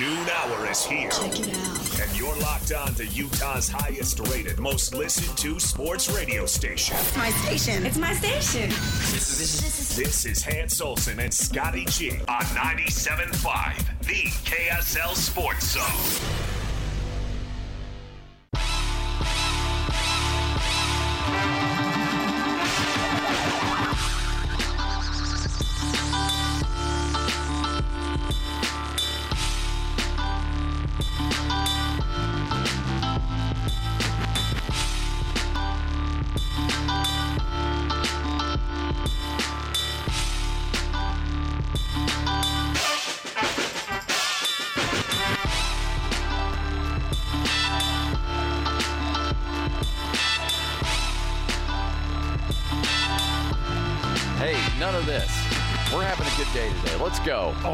noon 0.00 0.26
hour 0.30 0.66
is 0.70 0.84
here. 0.84 1.10
Check 1.10 1.40
it 1.40 1.54
out. 1.54 2.00
And 2.00 2.18
you're 2.18 2.34
locked 2.36 2.72
on 2.72 2.94
to 2.94 3.06
Utah's 3.06 3.68
highest 3.68 4.18
rated, 4.28 4.58
most 4.58 4.94
listened 4.94 5.36
to 5.38 5.60
sports 5.60 6.10
radio 6.10 6.46
station. 6.46 6.96
It's 6.98 7.16
my 7.16 7.30
station. 7.30 7.84
It's 7.84 7.98
my 7.98 8.14
station. 8.14 8.70
This 8.70 9.40
is, 9.40 9.96
this 9.96 10.24
is 10.24 10.42
Hans 10.42 10.80
Olsen 10.80 11.20
and 11.20 11.32
Scotty 11.32 11.84
G 11.84 12.12
on 12.28 12.44
97.5, 12.44 14.06
the 14.06 14.30
KSL 14.48 15.14
Sports 15.14 15.72
Zone. 15.72 16.59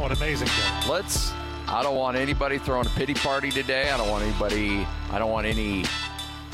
An 0.07 0.17
amazing 0.17 0.49
day. 0.49 0.89
Let's. 0.89 1.33
I 1.69 1.83
don't 1.83 1.97
want 1.97 2.17
anybody 2.17 2.59
throwing 2.59 2.87
a 2.87 2.91
pity 2.91 3.15
party 3.15 3.51
today. 3.51 3.91
I 3.91 3.97
don't 3.97 4.09
want 4.09 4.23
anybody. 4.25 4.87
I 5.11 5.19
don't 5.19 5.31
want 5.33 5.47
any. 5.47 5.85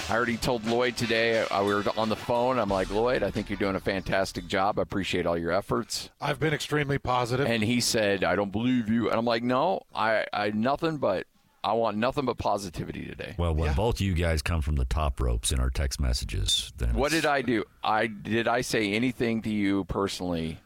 I 0.09 0.15
already 0.17 0.37
told 0.39 0.65
Lloyd 0.65 0.97
today. 0.97 1.41
Uh, 1.43 1.63
we 1.65 1.75
were 1.75 1.85
on 1.97 2.09
the 2.09 2.17
phone. 2.17 2.59
I'm 2.59 2.71
like, 2.71 2.91
Lloyd, 2.91 3.23
I 3.23 3.31
think 3.31 3.51
you're 3.51 3.59
doing 3.59 3.77
a 3.77 3.81
fantastic 3.81 4.47
job. 4.47 4.79
I 4.79 4.83
appreciate 4.83 5.27
all 5.27 5.37
your 5.39 5.53
efforts. 5.53 6.09
I've 6.21 6.41
been 6.41 6.53
extremely 6.55 6.99
positive. 6.99 7.47
And 7.47 7.63
he 7.63 7.81
said, 7.81 8.25
I 8.25 8.35
don't 8.35 8.51
believe 8.51 8.89
you. 8.89 9.11
And 9.11 9.19
I'm 9.19 9.25
like, 9.25 9.43
no, 9.43 9.83
I, 9.95 10.27
I 10.33 10.51
nothing 10.51 10.97
but 10.97 11.27
I 11.63 11.75
want 11.75 11.99
nothing 11.99 12.25
but 12.25 12.39
positivity 12.39 13.05
today. 13.07 13.35
Well, 13.39 13.55
when 13.55 13.67
Yeah. 13.67 13.75
both 13.75 14.01
you 14.01 14.15
guys 14.15 14.43
come 14.43 14.61
from 14.63 14.75
the 14.77 14.85
top 14.87 15.21
ropes 15.21 15.53
in 15.53 15.61
our 15.61 15.71
text 15.71 16.01
messages, 16.01 16.73
then 16.79 16.95
What 16.95 17.13
it's- 17.13 17.23
did 17.23 17.29
I 17.29 17.43
do? 17.43 17.65
I 17.85 18.07
did 18.09 18.49
I 18.49 18.63
say 18.63 18.93
anything 18.95 19.43
to 19.43 19.51
you 19.51 19.85
personally 19.85 20.49
Maybe, 20.49 20.59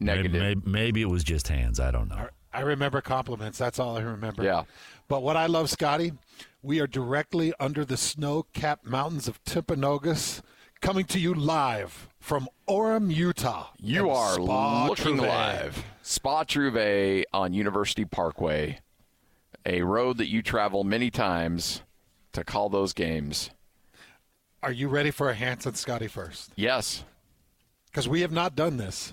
negative? 0.00 0.40
maybe, 0.40 0.60
maybe 0.64 1.02
it 1.02 1.08
was 1.08 1.24
just 1.24 1.48
hands. 1.48 1.80
I 1.80 1.90
don't 1.90 2.08
know. 2.08 2.28
I 2.52 2.60
remember 2.60 3.00
compliments. 3.00 3.58
That's 3.58 3.78
all 3.78 3.96
I 3.96 4.02
remember. 4.02 4.42
Yeah. 4.42 4.64
But 5.06 5.22
what 5.22 5.36
I 5.36 5.46
love, 5.46 5.70
Scotty, 5.70 6.12
we 6.62 6.80
are 6.80 6.86
directly 6.86 7.52
under 7.60 7.84
the 7.84 7.96
snow-capped 7.96 8.84
mountains 8.86 9.28
of 9.28 9.42
Timpanogos, 9.44 10.42
coming 10.80 11.04
to 11.06 11.18
you 11.18 11.34
live 11.34 12.08
from 12.20 12.48
Orem, 12.68 13.14
Utah. 13.14 13.68
You 13.78 14.10
are 14.10 14.34
Spa 14.34 14.86
looking 14.86 15.16
Trouvé. 15.16 15.28
live. 15.28 15.84
Spa 16.02 16.44
Trouvé 16.44 17.24
on 17.32 17.52
University 17.52 18.04
Parkway, 18.04 18.78
a 19.66 19.82
road 19.82 20.18
that 20.18 20.28
you 20.28 20.42
travel 20.42 20.84
many 20.84 21.10
times 21.10 21.82
to 22.32 22.44
call 22.44 22.68
those 22.68 22.92
games. 22.92 23.50
Are 24.62 24.72
you 24.72 24.88
ready 24.88 25.10
for 25.10 25.30
a 25.30 25.34
Hanson 25.34 25.74
Scotty 25.74 26.08
first? 26.08 26.50
Yes. 26.56 27.04
Because 27.86 28.08
we 28.08 28.22
have 28.22 28.32
not 28.32 28.54
done 28.54 28.76
this. 28.76 29.12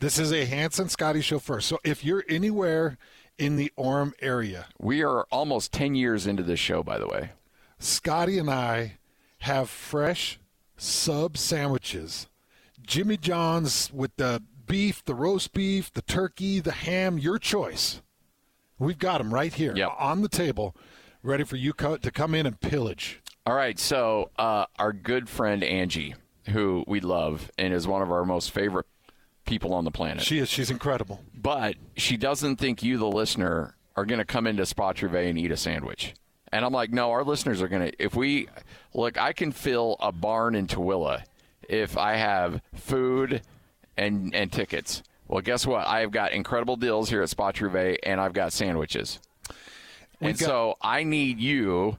This 0.00 0.18
is 0.18 0.32
a 0.32 0.44
Hanson 0.44 0.88
Scotty 0.88 1.20
show 1.20 1.38
first. 1.38 1.66
So 1.68 1.78
if 1.82 2.04
you're 2.04 2.24
anywhere 2.28 2.98
in 3.36 3.56
the 3.56 3.72
Orem 3.76 4.12
area, 4.20 4.66
We 4.78 5.02
are 5.02 5.22
almost 5.30 5.72
10 5.72 5.94
years 5.94 6.26
into 6.26 6.42
this 6.42 6.60
show, 6.60 6.82
by 6.82 6.98
the 6.98 7.06
way. 7.08 7.30
Scotty 7.78 8.38
and 8.38 8.50
I 8.50 8.98
have 9.40 9.68
fresh 9.70 10.38
sub 10.76 11.36
sandwiches. 11.36 12.28
Jimmy 12.80 13.16
John's 13.16 13.92
with 13.92 14.14
the 14.16 14.42
beef, 14.66 15.04
the 15.04 15.14
roast 15.14 15.52
beef, 15.52 15.92
the 15.92 16.02
turkey, 16.02 16.60
the 16.60 16.72
ham, 16.72 17.18
your 17.18 17.38
choice. 17.38 18.00
We've 18.78 18.98
got 18.98 19.18
them 19.18 19.34
right 19.34 19.52
here 19.52 19.74
Yep. 19.76 19.90
on 19.98 20.22
the 20.22 20.28
table, 20.28 20.76
ready 21.22 21.42
for 21.44 21.56
you 21.56 21.72
co- 21.72 21.96
to 21.96 22.10
come 22.12 22.34
in 22.34 22.46
and 22.46 22.60
pillage. 22.60 23.20
All 23.46 23.54
right. 23.54 23.78
So, 23.78 24.30
uh, 24.38 24.66
our 24.78 24.92
good 24.92 25.28
friend 25.28 25.64
Angie, 25.64 26.14
who 26.50 26.84
we 26.86 27.00
love 27.00 27.50
and 27.58 27.72
is 27.74 27.86
one 27.88 28.02
of 28.02 28.12
our 28.12 28.24
most 28.24 28.50
favorite 28.52 28.86
people 29.48 29.74
on 29.74 29.84
the 29.84 29.90
planet. 29.90 30.22
She 30.22 30.38
is. 30.38 30.48
She's 30.48 30.70
incredible. 30.70 31.20
but 31.34 31.74
she 31.96 32.16
doesn't 32.16 32.56
think 32.56 32.82
you, 32.82 32.98
the 32.98 33.06
listener, 33.08 33.74
are 33.96 34.04
going 34.04 34.18
to 34.20 34.24
come 34.24 34.46
into 34.46 34.64
Spa 34.64 34.92
Trouvé 34.92 35.28
and 35.28 35.38
eat 35.38 35.50
a 35.50 35.56
sandwich. 35.56 36.14
And 36.52 36.64
I'm 36.64 36.72
like, 36.72 36.90
no, 36.92 37.10
our 37.10 37.24
listeners 37.24 37.60
are 37.60 37.68
going 37.68 37.90
to. 37.90 38.02
If 38.02 38.14
we 38.14 38.48
look, 38.94 39.18
I 39.18 39.32
can 39.32 39.50
fill 39.52 39.96
a 40.00 40.12
barn 40.12 40.54
in 40.54 40.66
Tooele 40.66 41.22
if 41.68 41.98
I 41.98 42.14
have 42.16 42.62
food 42.74 43.42
and 43.96 44.34
and 44.34 44.52
tickets. 44.52 45.02
Well, 45.26 45.42
guess 45.42 45.66
what? 45.66 45.86
I 45.86 46.00
have 46.00 46.10
got 46.10 46.32
incredible 46.32 46.76
deals 46.76 47.10
here 47.10 47.20
at 47.22 47.28
Spa 47.28 47.52
Trouvé, 47.52 47.98
and 48.02 48.18
I've 48.20 48.32
got 48.32 48.52
sandwiches. 48.54 49.20
and 50.20 50.38
got- 50.38 50.46
so 50.46 50.74
I 50.80 51.04
need 51.04 51.38
you 51.38 51.98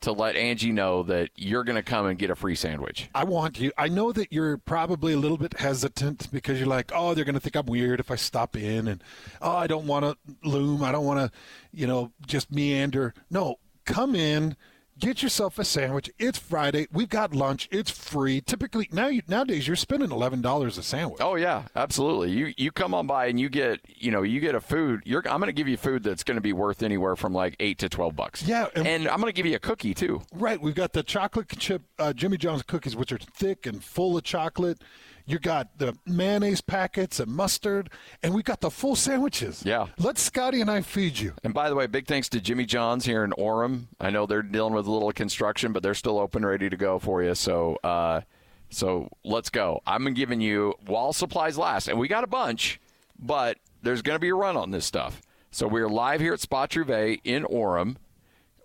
to 0.00 0.12
let 0.12 0.36
Angie 0.36 0.72
know 0.72 1.02
that 1.04 1.30
you're 1.36 1.64
going 1.64 1.76
to 1.76 1.82
come 1.82 2.06
and 2.06 2.18
get 2.18 2.30
a 2.30 2.34
free 2.34 2.54
sandwich. 2.54 3.10
I 3.14 3.24
want 3.24 3.60
you. 3.60 3.72
I 3.76 3.88
know 3.88 4.12
that 4.12 4.32
you're 4.32 4.56
probably 4.56 5.12
a 5.12 5.18
little 5.18 5.36
bit 5.36 5.58
hesitant 5.58 6.30
because 6.32 6.58
you're 6.58 6.68
like, 6.68 6.90
oh, 6.94 7.14
they're 7.14 7.24
going 7.24 7.34
to 7.34 7.40
think 7.40 7.56
I'm 7.56 7.66
weird 7.66 8.00
if 8.00 8.10
I 8.10 8.16
stop 8.16 8.56
in, 8.56 8.88
and 8.88 9.02
oh, 9.42 9.56
I 9.56 9.66
don't 9.66 9.86
want 9.86 10.04
to 10.04 10.16
loom. 10.48 10.82
I 10.82 10.92
don't 10.92 11.04
want 11.04 11.20
to, 11.20 11.38
you 11.72 11.86
know, 11.86 12.12
just 12.26 12.50
meander. 12.50 13.14
No, 13.30 13.56
come 13.84 14.14
in, 14.14 14.56
get 15.00 15.22
yourself 15.22 15.58
a 15.58 15.64
sandwich. 15.64 16.10
It's 16.18 16.38
Friday. 16.38 16.86
We've 16.92 17.08
got 17.08 17.34
lunch. 17.34 17.68
It's 17.72 17.90
free. 17.90 18.40
Typically 18.40 18.88
now, 18.92 19.08
you, 19.08 19.22
nowadays, 19.26 19.66
you're 19.66 19.76
spending 19.76 20.10
eleven 20.10 20.40
dollars 20.42 20.78
a 20.78 20.82
sandwich. 20.82 21.20
Oh 21.20 21.34
yeah, 21.34 21.64
absolutely. 21.74 22.30
You 22.30 22.52
you 22.56 22.70
come 22.70 22.94
on 22.94 23.06
by 23.06 23.26
and 23.26 23.40
you 23.40 23.48
get 23.48 23.80
you 23.88 24.10
know 24.10 24.22
you 24.22 24.38
get 24.40 24.54
a 24.54 24.60
food. 24.60 25.00
You're 25.04 25.22
I'm 25.28 25.40
going 25.40 25.48
to 25.48 25.52
give 25.52 25.66
you 25.68 25.76
food 25.76 26.02
that's 26.04 26.22
going 26.22 26.36
to 26.36 26.40
be 26.42 26.52
worth 26.52 26.82
anywhere 26.82 27.16
from 27.16 27.32
like 27.32 27.56
eight 27.58 27.78
to 27.78 27.88
twelve 27.88 28.14
bucks. 28.14 28.42
Yeah, 28.42 28.66
and, 28.76 28.86
and- 28.86 29.08
I'm 29.08 29.20
going 29.20 29.32
to 29.32 29.36
give 29.36 29.46
you 29.46 29.56
a 29.56 29.60
cookie 29.60 29.94
too. 29.94 30.22
Right. 30.32 30.60
We've 30.60 30.74
got 30.74 30.92
the 30.92 31.02
chocolate 31.02 31.48
chip 31.58 31.82
uh, 31.98 32.12
Jimmy 32.12 32.36
John's 32.36 32.62
cookies, 32.62 32.94
which 32.94 33.10
are 33.12 33.18
thick 33.18 33.66
and 33.66 33.82
full 33.82 34.16
of 34.16 34.22
chocolate. 34.24 34.82
You 35.30 35.38
got 35.38 35.78
the 35.78 35.96
mayonnaise 36.06 36.60
packets 36.60 37.20
and 37.20 37.30
mustard, 37.30 37.88
and 38.20 38.34
we 38.34 38.42
got 38.42 38.60
the 38.60 38.70
full 38.70 38.96
sandwiches. 38.96 39.62
Yeah. 39.64 39.86
Let 39.96 40.18
Scotty 40.18 40.60
and 40.60 40.68
I 40.68 40.80
feed 40.80 41.20
you. 41.20 41.34
And 41.44 41.54
by 41.54 41.68
the 41.68 41.76
way, 41.76 41.86
big 41.86 42.08
thanks 42.08 42.28
to 42.30 42.40
Jimmy 42.40 42.66
John's 42.66 43.04
here 43.04 43.22
in 43.22 43.30
Orem. 43.38 43.86
I 44.00 44.10
know 44.10 44.26
they're 44.26 44.42
dealing 44.42 44.74
with 44.74 44.88
a 44.88 44.90
little 44.90 45.12
construction, 45.12 45.72
but 45.72 45.84
they're 45.84 45.94
still 45.94 46.18
open, 46.18 46.44
ready 46.44 46.68
to 46.68 46.76
go 46.76 46.98
for 46.98 47.22
you. 47.22 47.36
So, 47.36 47.78
uh, 47.84 48.22
so 48.70 49.08
let's 49.22 49.50
go. 49.50 49.82
I'm 49.86 50.12
giving 50.14 50.40
you 50.40 50.74
while 50.86 51.12
supplies 51.12 51.56
last, 51.56 51.86
and 51.86 51.96
we 51.96 52.08
got 52.08 52.24
a 52.24 52.28
bunch, 52.28 52.80
but 53.16 53.56
there's 53.82 54.02
going 54.02 54.16
to 54.16 54.20
be 54.20 54.30
a 54.30 54.34
run 54.34 54.56
on 54.56 54.72
this 54.72 54.84
stuff. 54.84 55.22
So 55.52 55.68
we're 55.68 55.88
live 55.88 56.20
here 56.20 56.32
at 56.32 56.40
Spa 56.40 56.66
Trouvé 56.66 57.20
in 57.22 57.44
Orem. 57.44 57.98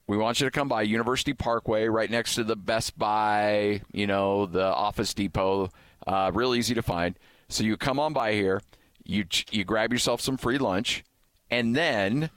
We 0.07 0.17
want 0.17 0.39
you 0.39 0.45
to 0.45 0.51
come 0.51 0.67
by 0.67 0.81
University 0.81 1.33
Parkway, 1.33 1.85
right 1.85 2.09
next 2.09 2.33
to 2.35 2.43
the 2.43 2.55
Best 2.55 2.97
Buy, 2.97 3.81
you 3.91 4.07
know, 4.07 4.47
the 4.47 4.65
Office 4.65 5.13
Depot. 5.13 5.69
Uh, 6.07 6.31
real 6.33 6.53
easy 6.55 6.73
to 6.75 6.81
find. 6.81 7.17
So 7.49 7.63
you 7.63 7.77
come 7.77 7.99
on 7.99 8.13
by 8.13 8.33
here, 8.33 8.61
you 9.03 9.23
ch- 9.23 9.45
you 9.51 9.63
grab 9.63 9.91
yourself 9.91 10.21
some 10.21 10.37
free 10.37 10.57
lunch, 10.57 11.03
and 11.49 11.75
then 11.75 12.29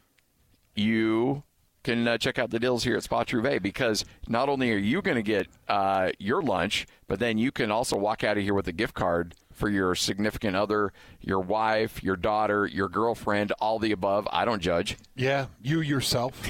you 0.75 1.43
can 1.85 2.07
uh, 2.07 2.19
check 2.19 2.39
out 2.39 2.51
the 2.51 2.59
deals 2.59 2.85
here 2.85 2.97
at 2.97 3.03
Spa 3.03 3.25
Trouvé 3.25 3.63
because 3.63 4.05
not 4.27 4.49
only 4.49 4.73
are 4.73 4.77
you 4.79 5.01
going 5.01 5.17
to 5.17 5.23
get 5.23 5.47
uh, 5.69 6.11
your 6.19 6.43
lunch, 6.43 6.87
but 7.07 7.19
then 7.19 7.39
you 7.39 7.51
can 7.51 7.71
also 7.71 7.97
walk 7.97 8.25
out 8.25 8.37
of 8.37 8.43
here 8.43 8.55
with 8.55 8.69
a 8.69 8.73
gift 8.73 8.95
card 8.95 9.35
for 9.53 9.69
your 9.69 9.95
significant 9.95 10.55
other, 10.55 10.93
your 11.21 11.41
wife, 11.41 12.03
your 12.03 12.17
daughter, 12.17 12.67
your 12.67 12.89
girlfriend, 12.89 13.53
all 13.61 13.79
the 13.79 13.93
above. 13.93 14.29
I 14.31 14.45
don't 14.45 14.61
judge 14.61 14.97
Yeah, 15.17 15.47
you 15.63 15.81
yourself. 15.81 16.41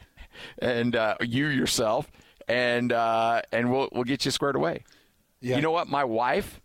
and 0.58 0.96
uh, 0.96 1.16
you 1.20 1.46
yourself, 1.46 2.10
and 2.48 2.92
uh, 2.92 3.42
and 3.52 3.70
we'll 3.70 3.88
we'll 3.92 4.04
get 4.04 4.24
you 4.24 4.30
squared 4.30 4.56
away. 4.56 4.84
Yeah. 5.40 5.56
You 5.56 5.62
know 5.62 5.70
what? 5.70 5.88
My 5.88 6.04
wife, 6.04 6.60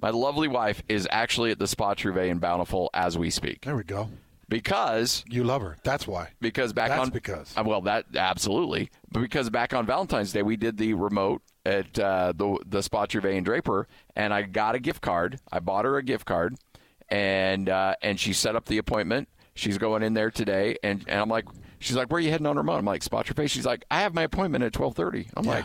my 0.00 0.10
lovely 0.10 0.48
wife, 0.48 0.82
is 0.88 1.08
actually 1.10 1.50
at 1.50 1.58
the 1.58 1.66
Spa 1.66 1.94
Trouvé 1.94 2.28
in 2.28 2.38
Bountiful 2.38 2.90
as 2.94 3.16
we 3.18 3.30
speak 3.30 3.62
There 3.62 3.76
we 3.76 3.84
go. 3.84 4.08
because 4.48 5.24
You 5.28 5.44
love 5.44 5.62
her. 5.62 5.76
That's 5.82 6.06
why. 6.06 6.28
because 6.40 6.72
back 6.72 6.90
That's 6.90 7.00
on 7.00 7.10
because. 7.10 7.54
uh, 7.56 7.62
well 7.66 7.80
that 7.82 8.04
absolutely 8.14 8.90
but 9.10 9.20
because 9.20 9.50
back 9.50 9.72
on 9.74 9.86
Valentine's 9.86 10.32
Day 10.32 10.42
we 10.42 10.56
did 10.56 10.76
the 10.76 10.94
remote 10.94 11.42
at 11.64 11.98
uh, 11.98 12.32
the 12.36 12.58
the 12.66 12.82
Spa 12.82 13.06
Trouvé 13.06 13.36
and 13.36 13.44
Draper 13.44 13.88
and 14.14 14.32
I 14.32 14.42
got 14.42 14.74
a 14.74 14.78
gift 14.78 15.00
card. 15.02 15.40
I 15.50 15.58
bought 15.60 15.84
her 15.84 15.96
a 15.96 16.02
gift 16.02 16.26
card 16.26 16.54
and 17.08 17.68
uh, 17.68 17.94
and 18.02 18.18
she 18.20 18.32
set 18.32 18.56
up 18.56 18.66
the 18.66 18.78
appointment. 18.78 19.28
She's 19.54 19.78
going 19.78 20.02
in 20.02 20.12
there 20.14 20.30
today 20.30 20.76
and, 20.82 21.02
and 21.08 21.18
I'm 21.20 21.28
like 21.30 21.46
she's 21.78 21.96
like 21.96 22.10
where 22.10 22.18
are 22.18 22.20
you 22.20 22.30
heading 22.30 22.46
on 22.46 22.56
remote? 22.56 22.76
I'm 22.76 22.84
like 22.84 23.02
Spa 23.02 23.22
Trouvé. 23.22 23.48
She's 23.50 23.64
like 23.66 23.84
I 23.90 24.02
have 24.02 24.14
my 24.14 24.22
appointment 24.22 24.62
at 24.64 24.72
12:30. 24.72 25.30
I'm 25.36 25.44
Yeah. 25.44 25.50
like 25.50 25.64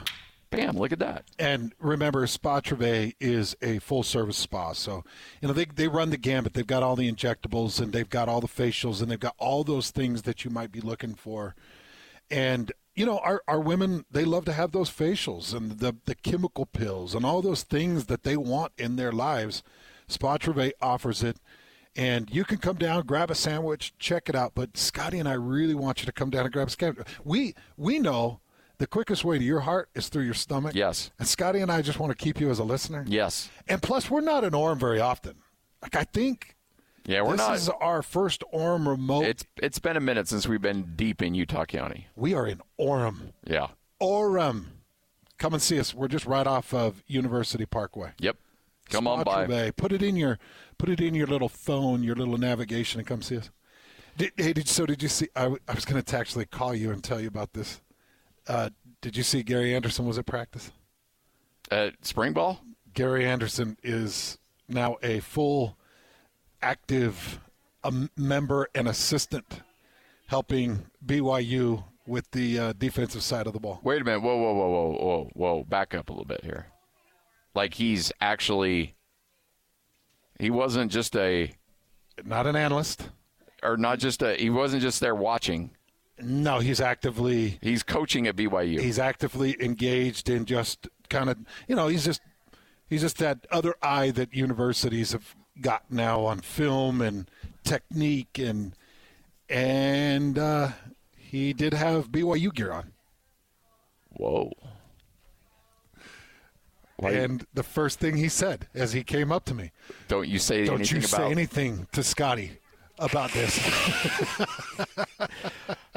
Bam! 0.52 0.78
Look 0.78 0.92
at 0.92 1.00
that. 1.00 1.24
And 1.40 1.74
remember, 1.80 2.28
Spa 2.28 2.60
Trouvé 2.60 3.16
is 3.22 3.56
a 3.62 3.80
full 3.80 4.04
service 4.04 4.38
spa. 4.38 4.74
So, 4.74 5.06
you 5.42 5.48
know, 5.48 5.54
they, 5.54 5.64
they 5.64 5.88
run 5.88 6.10
the 6.10 6.18
gambit. 6.18 6.54
They've 6.54 6.68
got 6.68 6.84
all 6.84 6.98
the 6.98 7.10
injectables 7.10 7.80
and 7.80 7.94
they've 7.94 8.10
got 8.10 8.28
all 8.28 8.42
the 8.42 8.48
facials 8.48 9.02
and 9.02 9.10
they've 9.10 9.20
got 9.20 9.36
all 9.38 9.64
those 9.64 9.92
things 9.92 10.24
that 10.24 10.44
you 10.44 10.52
might 10.52 10.72
be 10.72 10.82
looking 10.82 11.16
for. 11.16 11.56
And, 12.30 12.74
you 12.96 13.06
know, 13.06 13.20
our, 13.20 13.42
our 13.48 13.62
women, 13.62 14.04
they 14.12 14.26
love 14.26 14.44
to 14.46 14.54
have 14.54 14.74
those 14.74 14.92
facials 14.92 15.56
and 15.56 15.80
the, 15.80 15.96
the 16.06 16.16
chemical 16.16 16.66
pills 16.66 17.16
and 17.16 17.26
all 17.26 17.42
those 17.42 17.64
things 17.64 18.08
that 18.08 18.24
they 18.24 18.36
want 18.36 18.74
in 18.78 18.98
their 18.98 19.14
lives. 19.14 19.64
Spa 20.10 20.38
Trouvé 20.38 20.74
offers 20.82 21.24
it. 21.24 21.38
And 21.96 22.30
you 22.30 22.44
can 22.44 22.58
come 22.58 22.76
down, 22.76 23.06
grab 23.06 23.32
a 23.32 23.36
sandwich, 23.36 23.94
check 24.00 24.28
it 24.28 24.36
out. 24.36 24.52
But 24.54 24.78
Scotty 24.78 25.20
and 25.20 25.30
I 25.30 25.34
really 25.34 25.76
want 25.76 26.02
you 26.02 26.06
to 26.06 26.12
come 26.12 26.30
down 26.30 26.44
and 26.44 26.54
grab 26.54 26.68
a 26.68 26.72
sandwich. 26.72 27.08
We, 27.24 27.56
we 27.78 28.00
know 28.00 28.42
the 28.82 28.88
quickest 28.88 29.24
way 29.24 29.38
to 29.38 29.44
your 29.44 29.60
heart 29.60 29.90
is 29.94 30.10
through 30.10 30.24
your 30.24 30.34
stomach. 30.34 30.74
Yes. 30.74 31.12
And 31.20 31.28
Scotty 31.28 31.60
and 31.60 31.72
I 31.72 31.84
just 31.84 32.00
want 32.00 32.18
to 32.18 32.18
keep 32.18 32.40
you 32.40 32.50
as 32.50 32.58
a 32.58 32.64
listener. 32.64 33.06
Yes. 33.08 33.48
And 33.68 33.80
plus, 33.80 34.10
we're 34.10 34.22
not 34.22 34.44
in 34.44 34.54
Orem 34.54 34.80
very 34.80 35.00
often. 35.00 35.36
Like 35.84 35.96
I 35.96 36.04
think 36.04 36.56
Yeah, 37.06 37.22
we're 37.22 37.34
this 37.34 37.38
not. 37.38 37.54
This 37.54 37.62
is 37.64 37.70
our 37.70 38.02
first 38.02 38.44
Orem 38.52 38.88
remote. 38.88 39.26
It's 39.26 39.46
it's 39.58 39.78
been 39.78 39.98
a 39.98 40.02
minute 40.02 40.28
since 40.28 40.48
we've 40.48 40.62
been 40.64 40.94
deep 40.96 41.22
in 41.22 41.36
Utah 41.36 41.66
County. 41.66 42.08
we 42.16 42.34
are 42.34 42.48
in 42.48 42.60
Orem. 42.80 43.34
Yeah. 43.46 43.68
Orem. 44.02 44.66
Come 45.38 45.54
and 45.54 45.62
see 45.62 45.80
us. 45.80 45.94
We're 45.94 46.08
just 46.08 46.26
right 46.26 46.48
off 46.48 46.74
of 46.74 47.04
University 47.06 47.68
Parkway. 47.68 48.14
Yep. 48.20 48.38
Come 48.90 49.08
on 49.08 49.24
by. 49.24 49.46
Bay. 49.46 49.72
Put 49.72 49.92
it 49.92 50.02
in 50.02 50.16
your 50.16 50.40
put 50.80 50.90
it 50.90 51.00
in 51.00 51.14
your 51.14 51.28
little 51.28 51.50
phone, 51.50 52.02
your 52.02 52.16
little 52.16 52.38
navigation, 52.38 53.00
and 53.00 53.08
come 53.08 53.22
see 53.22 53.38
us. 53.38 53.52
Did, 54.18 54.32
hey, 54.38 54.54
did, 54.54 54.68
so 54.68 54.88
did 54.88 55.04
you 55.04 55.08
see? 55.08 55.30
I, 55.36 55.44
w- 55.44 55.62
I 55.68 55.74
was 55.76 55.86
going 55.86 56.02
to 56.02 56.18
actually 56.18 56.46
call 56.46 56.74
you 56.74 56.90
and 56.92 57.04
tell 57.04 57.22
you 57.22 57.28
about 57.28 57.54
this. 57.54 57.80
Uh, 58.48 58.70
did 59.02 59.16
you 59.18 59.24
see 59.24 59.44
Gary 59.44 59.76
Andersen 59.76 60.06
was 60.06 60.18
at 60.18 60.26
practice? 60.26 60.72
At 61.70 62.06
spring 62.06 62.34
ball? 62.34 62.60
Gary 62.94 63.26
Andersen 63.26 63.78
is 63.84 64.38
now 64.68 64.98
a 65.02 65.20
full 65.20 65.78
active 66.62 67.40
um, 67.84 68.10
member 68.18 68.68
and 68.76 68.88
assistant 68.88 69.62
helping 70.28 70.86
BYU 71.06 71.84
with 72.06 72.30
the 72.32 72.60
uh, 72.60 72.74
defensive 72.74 73.24
side 73.24 73.48
of 73.48 73.54
the 73.54 73.60
ball. 73.60 73.80
Wait 73.84 74.02
a 74.02 74.06
minute. 74.06 74.22
Whoa, 74.22 74.36
whoa, 74.36 74.54
whoa, 74.54 74.70
whoa, 74.70 74.92
whoa, 75.00 75.30
whoa. 75.34 75.64
Back 75.64 75.94
up 75.96 76.10
a 76.10 76.12
little 76.12 76.26
bit 76.26 76.44
here. 76.44 76.68
Like 77.56 77.74
he's 77.76 78.12
actually. 78.22 78.96
He 80.40 80.50
wasn't 80.50 80.92
just 80.92 81.16
a, 81.16 81.54
Not 82.26 82.48
an 82.48 82.56
analyst. 82.56 83.10
or 83.62 83.78
not 83.78 84.00
just 84.00 84.22
a. 84.24 84.36
He 84.36 84.50
wasn't 84.50 84.82
just 84.82 85.00
there 85.00 85.14
watching. 85.16 85.72
No, 86.24 86.60
he's 86.60 86.80
actively 86.82 87.58
He's 87.62 87.84
coaching 87.84 88.28
at 88.28 88.36
BYU. 88.36 88.80
he's 88.80 89.00
actively 89.00 89.56
engaged 89.62 90.30
in 90.30 90.46
just 90.46 90.88
kind 91.10 91.30
of 91.30 91.38
you 91.68 91.76
know 91.76 91.88
he's 91.88 92.06
just 92.06 92.22
he's 92.90 93.02
just 93.02 93.18
that 93.18 93.46
other 93.52 93.76
eye 93.82 94.12
that 94.12 94.34
universities 94.34 95.12
have 95.12 95.36
got 95.62 95.92
now 95.92 96.22
on 96.22 96.40
film 96.40 97.02
and 97.02 97.30
technique 97.64 98.40
and 98.40 98.74
and 99.50 100.40
uh, 100.40 100.70
he 101.18 101.52
did 101.54 101.74
have 101.74 102.10
BYU 102.10 102.54
gear 102.54 102.72
on. 102.72 102.94
Whoa. 104.12 104.52
And 107.04 107.46
the 107.54 107.64
first 107.64 108.00
thing 108.00 108.16
he 108.18 108.30
said 108.30 108.68
as 108.76 108.94
he 108.94 109.04
came 109.04 109.32
up 109.32 109.44
to 109.46 109.56
me, 109.56 109.72
don't 110.08 110.28
you 110.28 110.38
say 110.38 110.66
"Don't 110.66 110.76
anything 110.76 110.96
you 110.98 111.00
about 111.00 111.10
say 111.10 111.32
anything 111.32 111.88
to 111.94 112.04
Scotty 112.04 112.60
about 113.02 113.32
this." 113.32 113.60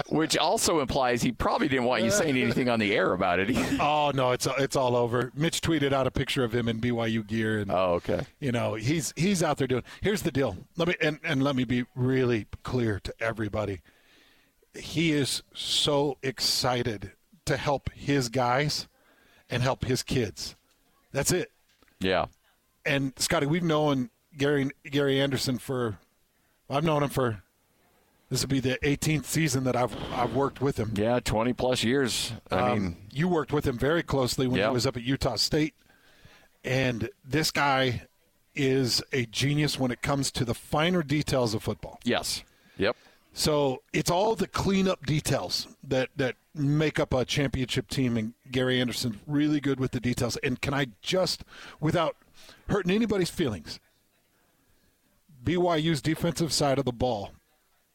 Which 0.08 0.36
also 0.36 0.80
implies 0.80 1.22
he 1.22 1.32
probably 1.32 1.68
didn't 1.68 1.84
want 1.84 2.02
you 2.02 2.10
saying 2.10 2.36
anything 2.36 2.68
on 2.68 2.78
the 2.78 2.94
air 2.94 3.12
about 3.12 3.38
it. 3.40 3.56
oh 3.80 4.10
no, 4.14 4.32
it's 4.32 4.46
it's 4.58 4.76
all 4.76 4.96
over. 4.96 5.30
Mitch 5.34 5.60
tweeted 5.60 5.92
out 5.92 6.06
a 6.06 6.10
picture 6.10 6.44
of 6.44 6.54
him 6.54 6.68
in 6.68 6.80
BYU 6.80 7.26
gear, 7.26 7.58
and 7.58 7.70
oh, 7.70 7.94
okay. 7.94 8.26
you 8.40 8.52
know 8.52 8.74
he's 8.74 9.12
he's 9.16 9.42
out 9.42 9.58
there 9.58 9.66
doing. 9.66 9.84
Here's 10.02 10.22
the 10.22 10.32
deal. 10.32 10.56
Let 10.76 10.88
me 10.88 10.94
and, 11.00 11.18
and 11.22 11.42
let 11.42 11.56
me 11.56 11.64
be 11.64 11.84
really 11.94 12.46
clear 12.62 13.00
to 13.00 13.14
everybody. 13.20 13.80
He 14.74 15.12
is 15.12 15.42
so 15.54 16.18
excited 16.22 17.12
to 17.44 17.56
help 17.56 17.90
his 17.92 18.28
guys 18.28 18.88
and 19.48 19.62
help 19.62 19.84
his 19.84 20.02
kids. 20.02 20.56
That's 21.12 21.32
it. 21.32 21.52
Yeah. 22.00 22.26
And 22.84 23.12
Scotty, 23.16 23.46
we've 23.46 23.62
known 23.62 24.10
Gary 24.36 24.70
Gary 24.84 25.20
Andersen 25.20 25.58
for 25.58 25.98
I've 26.70 26.84
known 26.84 27.02
him 27.02 27.10
for 27.10 27.42
this 28.30 28.40
will 28.42 28.48
be 28.48 28.60
the 28.60 28.78
18th 28.82 29.26
season 29.26 29.64
that 29.64 29.76
I've 29.76 29.94
I've 30.12 30.34
worked 30.34 30.60
with 30.60 30.78
him. 30.78 30.92
Yeah, 30.96 31.20
20 31.20 31.52
plus 31.52 31.84
years. 31.84 32.32
I 32.50 32.56
Um, 32.72 32.82
mean, 32.82 32.96
you 33.12 33.28
worked 33.28 33.52
with 33.52 33.66
him 33.66 33.78
very 33.78 34.02
closely 34.02 34.46
when 34.46 34.58
Yeah. 34.58 34.68
he 34.68 34.74
was 34.74 34.86
up 34.86 34.96
at 34.96 35.02
Utah 35.02 35.36
State, 35.36 35.74
and 36.64 37.10
this 37.24 37.50
guy 37.50 38.06
is 38.54 39.02
a 39.12 39.26
genius 39.26 39.78
when 39.78 39.90
it 39.90 40.00
comes 40.00 40.30
to 40.32 40.44
the 40.44 40.54
finer 40.54 41.02
details 41.02 41.54
of 41.54 41.62
football. 41.62 41.98
yes. 42.04 42.42
Yep. 42.76 42.96
So 43.36 43.82
it's 43.92 44.10
all 44.10 44.34
the 44.36 44.46
cleanup 44.46 45.04
details 45.06 45.66
that 45.82 46.08
that 46.16 46.36
make 46.54 46.98
up 47.00 47.12
a 47.12 47.24
championship 47.24 47.88
team, 47.88 48.16
and 48.16 48.32
Gary 48.50 48.80
Andersen's 48.80 49.16
really 49.26 49.60
good 49.60 49.78
with 49.80 49.90
the 49.90 49.98
details. 50.00 50.36
And 50.38 50.60
can 50.60 50.72
I 50.72 50.86
just, 51.02 51.42
without 51.80 52.16
hurting 52.68 52.92
anybody's 52.92 53.30
feelings, 53.30 53.80
BYU's 55.44 56.02
defensive 56.02 56.52
side 56.52 56.78
of 56.78 56.84
the 56.84 56.92
ball 56.92 57.32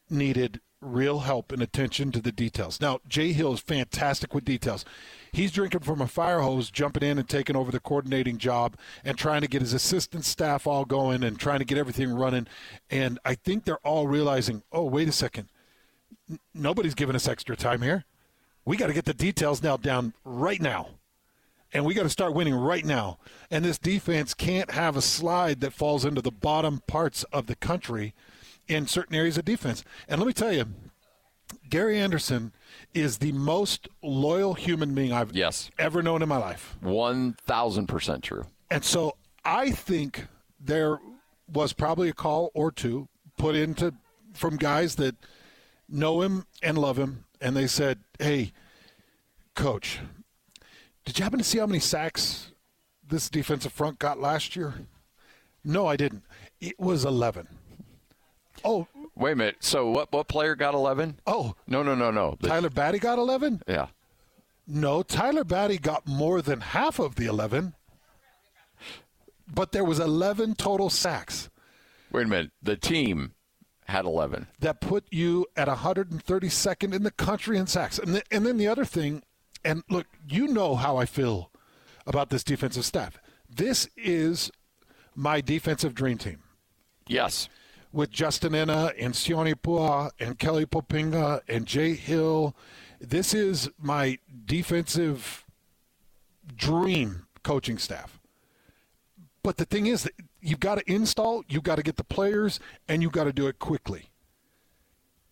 needed 0.08 0.60
real 0.80 1.20
help 1.20 1.52
and 1.52 1.60
attention 1.60 2.10
to 2.12 2.20
the 2.20 2.32
details. 2.32 2.80
Now, 2.80 3.00
Jay 3.06 3.32
Hill 3.32 3.52
is 3.52 3.60
fantastic 3.60 4.34
with 4.34 4.44
details. 4.44 4.84
He's 5.32 5.52
drinking 5.52 5.80
from 5.80 6.00
a 6.00 6.06
fire 6.06 6.40
hose, 6.40 6.70
jumping 6.70 7.02
in 7.02 7.18
and 7.18 7.28
taking 7.28 7.56
over 7.56 7.70
the 7.70 7.80
coordinating 7.80 8.38
job 8.38 8.76
and 9.04 9.18
trying 9.18 9.42
to 9.42 9.48
get 9.48 9.60
his 9.60 9.74
assistant 9.74 10.24
staff 10.24 10.66
all 10.66 10.84
going 10.84 11.22
and 11.22 11.38
trying 11.38 11.58
to 11.58 11.64
get 11.64 11.78
everything 11.78 12.12
running. 12.12 12.46
And 12.88 13.18
I 13.24 13.34
think 13.34 13.64
they're 13.64 13.78
all 13.78 14.06
realizing, 14.06 14.62
oh, 14.72 14.84
wait 14.84 15.08
a 15.08 15.12
second. 15.12 15.48
N- 16.30 16.40
nobody's 16.54 16.94
giving 16.94 17.16
us 17.16 17.28
extra 17.28 17.56
time 17.56 17.82
here. 17.82 18.04
We 18.64 18.76
got 18.76 18.86
to 18.86 18.94
get 18.94 19.04
the 19.04 19.14
details 19.14 19.62
now 19.62 19.76
down 19.76 20.14
right 20.24 20.60
now. 20.60 20.88
And 21.72 21.84
we 21.84 21.94
got 21.94 22.02
to 22.02 22.08
start 22.10 22.34
winning 22.34 22.54
right 22.54 22.84
now. 22.84 23.18
And 23.50 23.64
this 23.64 23.78
defense 23.78 24.34
can't 24.34 24.72
have 24.72 24.96
a 24.96 25.02
slide 25.02 25.60
that 25.60 25.72
falls 25.72 26.04
into 26.04 26.20
the 26.20 26.32
bottom 26.32 26.82
parts 26.86 27.22
of 27.32 27.46
the 27.46 27.54
country 27.54 28.14
in 28.66 28.86
certain 28.86 29.14
areas 29.14 29.38
of 29.38 29.44
defense. 29.44 29.84
And 30.08 30.20
let 30.20 30.26
me 30.26 30.32
tell 30.32 30.52
you, 30.52 30.66
Gary 31.68 31.98
Andersen 31.98 32.52
is 32.94 33.18
the 33.18 33.32
most 33.32 33.88
loyal 34.02 34.54
human 34.54 34.94
being 34.94 35.12
I've 35.12 35.32
Yes. 35.32 35.70
ever 35.78 36.02
known 36.02 36.22
in 36.22 36.28
my 36.28 36.36
life. 36.36 36.76
1000% 36.82 38.22
true. 38.22 38.46
And 38.70 38.84
so 38.84 39.16
I 39.44 39.70
think 39.70 40.26
there 40.60 40.98
was 41.52 41.72
probably 41.72 42.08
a 42.08 42.12
call 42.12 42.50
or 42.54 42.70
two 42.70 43.08
put 43.36 43.54
into 43.56 43.94
from 44.34 44.56
guys 44.56 44.96
that 44.96 45.16
know 45.88 46.20
him 46.22 46.46
and 46.62 46.78
love 46.78 46.96
him, 46.98 47.24
and 47.40 47.56
they 47.56 47.66
said, 47.66 47.98
"Hey, 48.20 48.52
coach, 49.56 49.98
did 51.04 51.18
you 51.18 51.22
happen 51.24 51.38
to 51.38 51.44
see 51.44 51.58
how 51.58 51.66
many 51.66 51.78
sacks 51.80 52.52
this 53.06 53.28
defensive 53.30 53.72
front 53.72 53.98
got 53.98 54.20
last 54.20 54.54
year?" 54.56 54.74
No, 55.64 55.86
I 55.86 55.96
didn't. 55.96 56.22
It 56.60 56.78
was 56.78 57.04
eleven. 57.04 57.48
Oh, 58.64 58.86
Wait 59.16 59.32
a 59.32 59.36
minute. 59.36 59.56
So 59.60 59.90
what 59.90 60.10
what 60.12 60.28
player 60.28 60.54
got 60.54 60.72
11? 60.74 61.20
oh, 61.26 61.54
No, 61.66 61.82
no, 61.82 61.94
no, 61.94 62.10
no. 62.10 62.36
Tyler 62.42 62.70
Batty 62.70 62.98
got 62.98 63.18
eleven. 63.18 63.62
yeah. 63.66 63.88
No, 64.66 65.02
Tyler 65.02 65.44
Batty 65.44 65.78
got 65.78 66.06
more 66.06 66.40
than 66.40 66.60
half 66.60 66.98
of 66.98 67.16
the 67.16 67.26
eleven, 67.26 67.74
but 69.52 69.72
there 69.72 69.84
was 69.84 69.98
eleven 69.98 70.54
total 70.54 70.90
sacks. 70.90 71.50
Wait 72.12 72.24
a 72.26 72.28
minute. 72.28 72.50
The 72.62 72.76
team 72.76 73.32
had 73.86 74.04
11. 74.04 74.46
that 74.60 74.80
put 74.80 75.04
you 75.10 75.46
at 75.56 75.66
132nd 75.68 76.94
in 76.94 77.02
the 77.02 77.10
country 77.10 77.56
in 77.58 77.66
sacks. 77.66 77.98
And, 77.98 78.12
th- 78.12 78.24
and 78.30 78.46
then 78.46 78.56
the 78.56 78.68
other 78.68 78.84
thing, 78.84 79.22
and 79.64 79.82
look, 79.90 80.06
you 80.28 80.46
know 80.48 80.74
how 80.76 80.96
I 80.96 81.06
feel 81.06 81.50
about 82.06 82.30
this 82.30 82.42
defensive 82.44 82.84
staff. 82.84 83.18
This 83.48 83.88
is 83.96 84.50
my 85.14 85.40
defensive 85.40 85.94
dream 85.94 86.18
team 86.18 86.42
Yes. 87.06 87.48
with 87.92 88.10
Justin 88.10 88.54
Ena 88.54 88.92
and 88.98 89.14
Sione 89.14 89.54
Po'uha 89.54 90.10
and 90.18 90.38
Kelly 90.38 90.66
Poppinga 90.66 91.40
and 91.48 91.66
Jay 91.66 91.94
Hill. 91.94 92.54
This 93.00 93.34
is 93.34 93.68
my 93.78 94.18
defensive 94.46 95.44
dream 96.56 97.26
coaching 97.42 97.78
staff. 97.78 98.18
But 99.42 99.56
the 99.56 99.64
thing 99.64 99.86
is, 99.86 100.02
that 100.04 100.12
you've 100.40 100.60
got 100.60 100.76
to 100.78 100.92
install, 100.92 101.42
you've 101.48 101.62
got 101.62 101.76
to 101.76 101.82
get 101.82 101.96
the 101.96 102.04
players, 102.04 102.60
and 102.88 103.02
you've 103.02 103.12
got 103.12 103.24
to 103.24 103.32
do 103.32 103.46
it 103.46 103.58
quickly. 103.58 104.10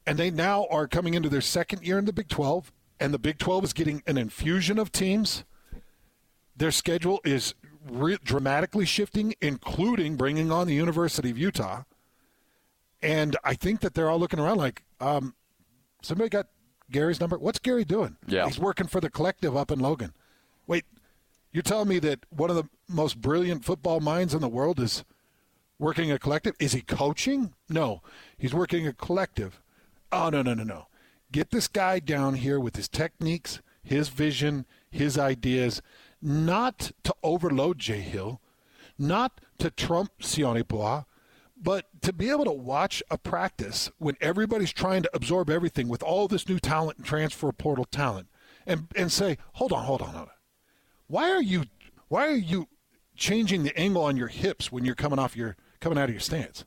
And 0.06 0.18
they 0.18 0.30
now 0.30 0.66
are 0.70 0.88
coming 0.88 1.12
into 1.12 1.28
their 1.28 1.42
second 1.42 1.82
year 1.86 1.98
in 1.98 2.06
the 2.06 2.12
Big 2.14 2.28
12, 2.28 2.72
and 3.00 3.14
the 3.14 3.18
Big 3.18 3.38
12 3.38 3.64
is 3.64 3.72
getting 3.72 4.02
an 4.06 4.16
infusion 4.18 4.78
of 4.78 4.92
teams. 4.92 5.44
Their 6.56 6.70
schedule 6.70 7.20
is 7.24 7.54
re- 7.88 8.18
dramatically 8.22 8.84
shifting, 8.84 9.34
including 9.40 10.16
bringing 10.16 10.50
on 10.50 10.66
the 10.66 10.74
University 10.74 11.30
of 11.30 11.38
Utah. 11.38 11.84
And 13.00 13.36
I 13.44 13.54
think 13.54 13.80
that 13.80 13.94
they're 13.94 14.10
all 14.10 14.18
looking 14.18 14.40
around 14.40 14.58
like, 14.58 14.82
um, 15.00 15.34
somebody 16.02 16.28
got 16.28 16.48
Gary's 16.90 17.20
number. 17.20 17.38
What's 17.38 17.60
Gary 17.60 17.84
doing? 17.84 18.16
Yeah. 18.26 18.46
He's 18.46 18.58
working 18.58 18.88
for 18.88 19.00
the 19.00 19.10
collective 19.10 19.56
up 19.56 19.70
in 19.70 19.78
Logan. 19.78 20.12
Wait, 20.66 20.84
You're 21.52 21.62
telling 21.62 21.88
me 21.88 21.98
that 22.00 22.26
one 22.30 22.50
of 22.50 22.56
the 22.56 22.68
most 22.88 23.20
brilliant 23.20 23.64
football 23.64 24.00
minds 24.00 24.34
in 24.34 24.40
the 24.40 24.48
world 24.48 24.80
is 24.80 25.04
working 25.78 26.10
a 26.10 26.18
collective? 26.18 26.54
Is 26.58 26.72
he 26.72 26.80
coaching? 26.82 27.54
No, 27.68 28.02
he's 28.36 28.52
working 28.52 28.86
a 28.86 28.92
collective. 28.92 29.60
Oh, 30.10 30.28
no, 30.30 30.42
no, 30.42 30.54
no, 30.54 30.64
no. 30.64 30.86
Get 31.30 31.50
this 31.50 31.68
guy 31.68 31.98
down 31.98 32.34
here 32.34 32.58
with 32.58 32.76
his 32.76 32.88
techniques, 32.88 33.60
his 33.82 34.08
vision, 34.08 34.66
his 34.90 35.18
ideas, 35.18 35.82
not 36.22 36.92
to 37.04 37.14
overload 37.22 37.78
Jay 37.78 38.00
Hill, 38.00 38.40
not 38.98 39.40
to 39.58 39.70
trump 39.70 40.12
Sione 40.20 40.62
Po'uha, 40.62 41.04
but 41.60 41.86
to 42.02 42.12
be 42.12 42.30
able 42.30 42.44
to 42.44 42.52
watch 42.52 43.02
a 43.10 43.18
practice 43.18 43.90
when 43.98 44.16
everybody's 44.20 44.72
trying 44.72 45.02
to 45.02 45.10
absorb 45.12 45.50
everything 45.50 45.88
with 45.88 46.02
all 46.02 46.28
this 46.28 46.48
new 46.48 46.58
talent 46.58 46.98
and 46.98 47.06
transfer 47.06 47.50
portal 47.52 47.84
talent 47.84 48.28
and, 48.66 48.88
and 48.94 49.10
say, 49.10 49.38
hold 49.54 49.72
on, 49.72 49.84
hold 49.84 50.02
on, 50.02 50.08
hold 50.10 50.28
on. 50.28 50.34
Why 51.08 51.30
are 51.30 51.42
you 51.42 51.64
why 52.08 52.28
are 52.28 52.36
you 52.36 52.68
changing 53.16 53.64
the 53.64 53.76
angle 53.78 54.02
on 54.02 54.16
your 54.16 54.28
hips 54.28 54.70
when 54.72 54.84
you're 54.84 54.94
coming 54.94 55.18
off 55.18 55.36
your 55.36 55.56
coming 55.80 55.98
out 55.98 56.04
of 56.04 56.14
your 56.14 56.20
stance? 56.20 56.64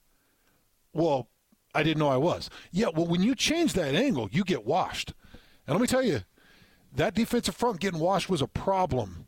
Well, 0.93 1.29
I 1.73 1.83
didn't 1.83 1.99
know 1.99 2.09
I 2.09 2.17
was. 2.17 2.49
Yeah, 2.71 2.87
well 2.93 3.05
when 3.07 3.23
you 3.23 3.35
change 3.35 3.73
that 3.73 3.95
angle, 3.95 4.29
you 4.31 4.43
get 4.43 4.65
washed. 4.65 5.13
And 5.65 5.75
let 5.75 5.81
me 5.81 5.87
tell 5.87 6.03
you, 6.03 6.21
that 6.93 7.13
defensive 7.13 7.55
front 7.55 7.79
getting 7.79 7.99
washed 7.99 8.29
was 8.29 8.41
a 8.41 8.47
problem 8.47 9.27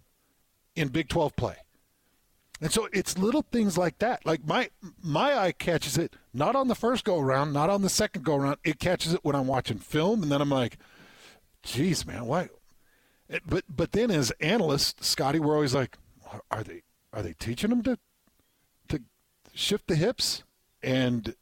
in 0.76 0.90
Big 0.90 1.08
12 1.08 1.36
play. 1.36 1.56
And 2.62 2.72
so 2.72 2.88
it's 2.94 3.18
little 3.18 3.42
things 3.42 3.78
like 3.78 4.00
that. 4.00 4.26
Like 4.26 4.48
my 4.48 4.70
my 5.02 5.38
eye 5.38 5.52
catches 5.52 5.98
it 5.98 6.16
not 6.34 6.56
on 6.56 6.70
the 6.70 6.76
first 6.76 7.04
go 7.04 7.20
around, 7.20 7.52
not 7.52 7.70
on 7.70 7.82
the 7.82 7.90
second 7.90 8.24
go 8.24 8.38
around. 8.38 8.58
It 8.64 8.80
catches 8.80 9.14
it 9.14 9.20
when 9.24 9.36
I'm 9.36 9.48
watching 9.48 9.80
film, 9.80 10.24
and 10.24 10.32
then 10.32 10.40
I'm 10.40 10.50
like, 10.50 10.78
"Geez, 11.62 12.06
man, 12.06 12.26
why?" 12.26 12.50
Eh, 13.30 13.40
but 13.46 13.66
but 13.68 13.92
then 13.92 14.10
as 14.12 14.32
analysts, 14.40 15.06
Scotty, 15.06 15.40
we're 15.40 15.56
always 15.56 15.76
like, 15.76 15.98
"Are 16.50 16.64
they 16.64 16.84
are 17.12 17.22
they 17.22 17.34
teaching 17.34 17.70
them 17.70 17.84
to 17.84 17.98
to 18.88 19.02
shift 19.54 19.88
the 19.88 19.96
hips 19.96 20.44
and 20.82 21.36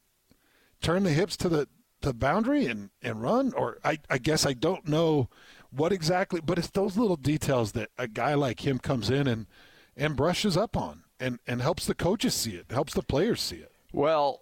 turn 0.82 1.04
the 1.04 1.12
hips 1.12 1.38
to 1.38 1.50
the 1.50 1.68
the 2.02 2.14
boundary 2.14 2.66
and 2.66 2.90
and 3.02 3.22
run?" 3.22 3.54
Or 3.54 3.78
I 3.84 4.00
I 4.10 4.18
guess 4.18 4.46
I 4.46 4.54
don't 4.54 4.88
know 4.88 5.30
what 5.72 5.92
exactly, 5.92 6.42
but 6.42 6.58
it's 6.58 6.70
those 6.70 6.98
little 6.98 7.16
details 7.16 7.72
that 7.74 7.90
a 7.98 8.08
guy 8.08 8.34
like 8.34 8.66
him 8.66 8.80
comes 8.80 9.10
in 9.10 9.28
and 9.28 9.48
and 9.96 10.16
brushes 10.16 10.58
up 10.58 10.76
on 10.76 11.04
and, 11.20 11.40
and 11.48 11.62
helps 11.62 11.86
the 11.86 11.94
coaches 11.94 12.34
see 12.34 12.56
it, 12.56 12.66
helps 12.72 12.94
the 12.94 13.04
players 13.04 13.40
see 13.40 13.58
it. 13.58 13.72
Well, 13.94 14.42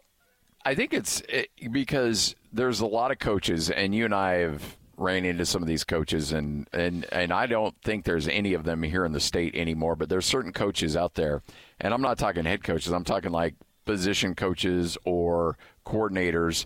I 0.65 0.75
think 0.75 0.93
it's 0.93 1.21
it, 1.27 1.49
because 1.71 2.35
there's 2.51 2.79
a 2.79 2.85
lot 2.85 3.11
of 3.11 3.19
coaches, 3.19 3.69
and 3.69 3.93
you 3.93 4.05
and 4.05 4.15
I 4.15 4.35
have 4.35 4.77
ran 4.97 5.25
into 5.25 5.45
some 5.45 5.61
of 5.61 5.67
these 5.67 5.83
coaches, 5.83 6.31
and, 6.31 6.67
and, 6.73 7.05
and 7.11 7.31
I 7.31 7.45
don't 7.45 7.75
think 7.83 8.03
there's 8.03 8.27
any 8.27 8.53
of 8.53 8.63
them 8.63 8.83
here 8.83 9.05
in 9.05 9.11
the 9.11 9.19
state 9.19 9.55
anymore, 9.55 9.95
but 9.95 10.09
there's 10.09 10.25
certain 10.25 10.51
coaches 10.51 10.95
out 10.95 11.15
there, 11.15 11.41
and 11.79 11.93
I'm 11.93 12.01
not 12.01 12.17
talking 12.17 12.45
head 12.45 12.63
coaches, 12.63 12.91
I'm 12.91 13.05
talking 13.05 13.31
like 13.31 13.55
position 13.89 14.35
coaches 14.35 14.97
or 15.05 15.57
coordinators 15.85 16.65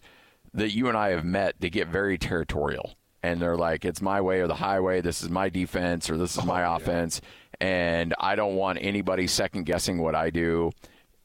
that 0.53 0.73
you 0.73 0.87
and 0.87 0.97
I 0.97 1.09
have 1.09 1.25
met 1.25 1.59
to 1.61 1.69
get 1.69 1.87
very 1.87 2.17
territorial. 2.17 2.95
And 3.21 3.41
they're 3.41 3.55
like, 3.55 3.85
it's 3.85 4.01
my 4.01 4.19
way 4.19 4.41
or 4.41 4.47
the 4.47 4.55
highway. 4.55 4.99
This 4.99 5.23
is 5.23 5.29
my 5.29 5.47
defense 5.47 6.09
or 6.09 6.17
this 6.17 6.37
is 6.37 6.43
my 6.43 6.65
oh, 6.65 6.75
offense. 6.75 7.21
Yeah 7.23 7.29
and 7.63 8.13
I 8.19 8.35
don't 8.35 8.55
want 8.55 8.79
anybody 8.81 9.25
second 9.25 9.63
guessing 9.63 9.97
what 9.99 10.15
I 10.15 10.29
do. 10.29 10.71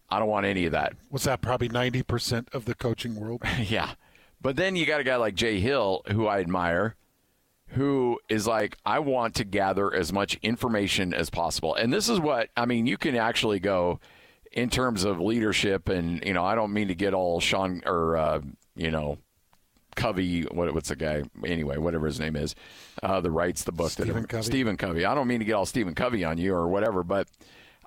I 0.09 0.21
don't 0.21 0.29
want 0.29 0.47
any 0.47 0.67
of 0.67 0.73
that. 0.73 0.95
Was 1.11 1.25
that 1.25 1.41
probably 1.41 1.69
90% 1.69 2.55
of 2.55 2.65
the 2.65 2.77
coaching 2.77 3.17
world? 3.17 3.43
yeah. 3.65 3.95
But 4.41 4.55
then 4.55 4.77
you 4.77 4.87
got 4.87 5.01
a 5.01 5.05
guy 5.05 5.17
like 5.17 5.35
Jay 5.35 5.59
Hill, 5.59 6.03
who 6.13 6.29
I 6.29 6.39
admire, 6.39 6.95
who 7.71 8.21
is 8.29 8.47
like, 8.47 8.79
I 8.87 9.01
want 9.01 9.35
to 9.35 9.45
gather 9.45 9.93
as 9.93 10.13
much 10.13 10.39
information 10.41 11.13
as 11.13 11.29
possible. 11.29 11.75
And 11.75 11.93
this 11.93 12.09
is 12.09 12.21
what, 12.21 12.51
I 12.57 12.67
mean, 12.67 12.87
you 12.87 12.97
can 12.97 13.17
actually 13.17 13.59
go 13.59 13.99
in 14.53 14.71
terms 14.71 15.05
of 15.05 15.21
leadership. 15.21 15.89
And, 15.89 16.23
you 16.25 16.33
know, 16.33 16.45
I 16.45 16.55
don't 16.55 16.73
mean 16.73 16.89
to 16.89 16.95
get 16.95 17.15
all 17.15 17.41
Sean 17.41 17.83
or, 17.87 18.17
uh, 18.17 18.41
you 18.75 18.91
know, 18.91 19.19
Covey, 19.97 20.43
what, 20.43 20.73
what's 20.75 20.89
the 20.91 20.97
guy? 20.97 21.25
Anyway, 21.45 21.77
whatever 21.77 22.07
his 22.07 22.21
name 22.21 22.37
is, 22.37 22.55
uh, 23.03 23.21
that 23.21 23.31
writes 23.31 23.65
the 23.65 23.73
book. 23.73 23.91
Stephen 23.91 24.23
that, 24.23 24.29
Covey. 24.29 24.45
Stephen 24.45 24.77
Covey. 24.77 25.05
I 25.05 25.15
don't 25.15 25.27
mean 25.27 25.41
to 25.41 25.45
get 25.45 25.55
all 25.55 25.67
Stephen 25.67 25.95
Covey 25.95 26.25
on 26.25 26.39
you 26.39 26.55
or 26.55 26.69
whatever, 26.69 27.03
but 27.03 27.29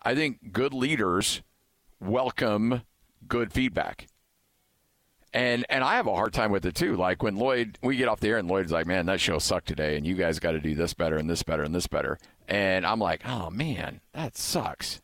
I 0.03 0.13
think 0.13 0.51
good 0.51 0.73
leaders 0.73 1.41
welcome 2.01 2.81
good 3.27 3.53
feedback. 3.53 4.07
And 5.33 5.65
and 5.69 5.81
I 5.81 5.95
have 5.95 6.07
a 6.07 6.13
hard 6.13 6.33
time 6.33 6.51
with 6.51 6.65
it 6.65 6.75
too. 6.75 6.97
Like 6.97 7.23
when 7.23 7.37
Lloyd, 7.37 7.79
we 7.81 7.95
get 7.95 8.09
off 8.09 8.19
the 8.19 8.27
air 8.27 8.37
and 8.37 8.49
Lloyd's 8.49 8.73
like, 8.73 8.85
"Man, 8.85 9.05
that 9.05 9.21
show 9.21 9.39
sucked 9.39 9.67
today, 9.67 9.95
and 9.95 10.05
you 10.05 10.15
guys 10.15 10.39
got 10.39 10.51
to 10.51 10.59
do 10.59 10.75
this 10.75 10.93
better 10.93 11.15
and 11.15 11.29
this 11.29 11.41
better 11.41 11.63
and 11.63 11.73
this 11.73 11.87
better." 11.87 12.17
And 12.49 12.85
I'm 12.85 12.99
like, 12.99 13.21
"Oh 13.25 13.49
man, 13.49 14.01
that 14.11 14.35
sucks." 14.35 15.01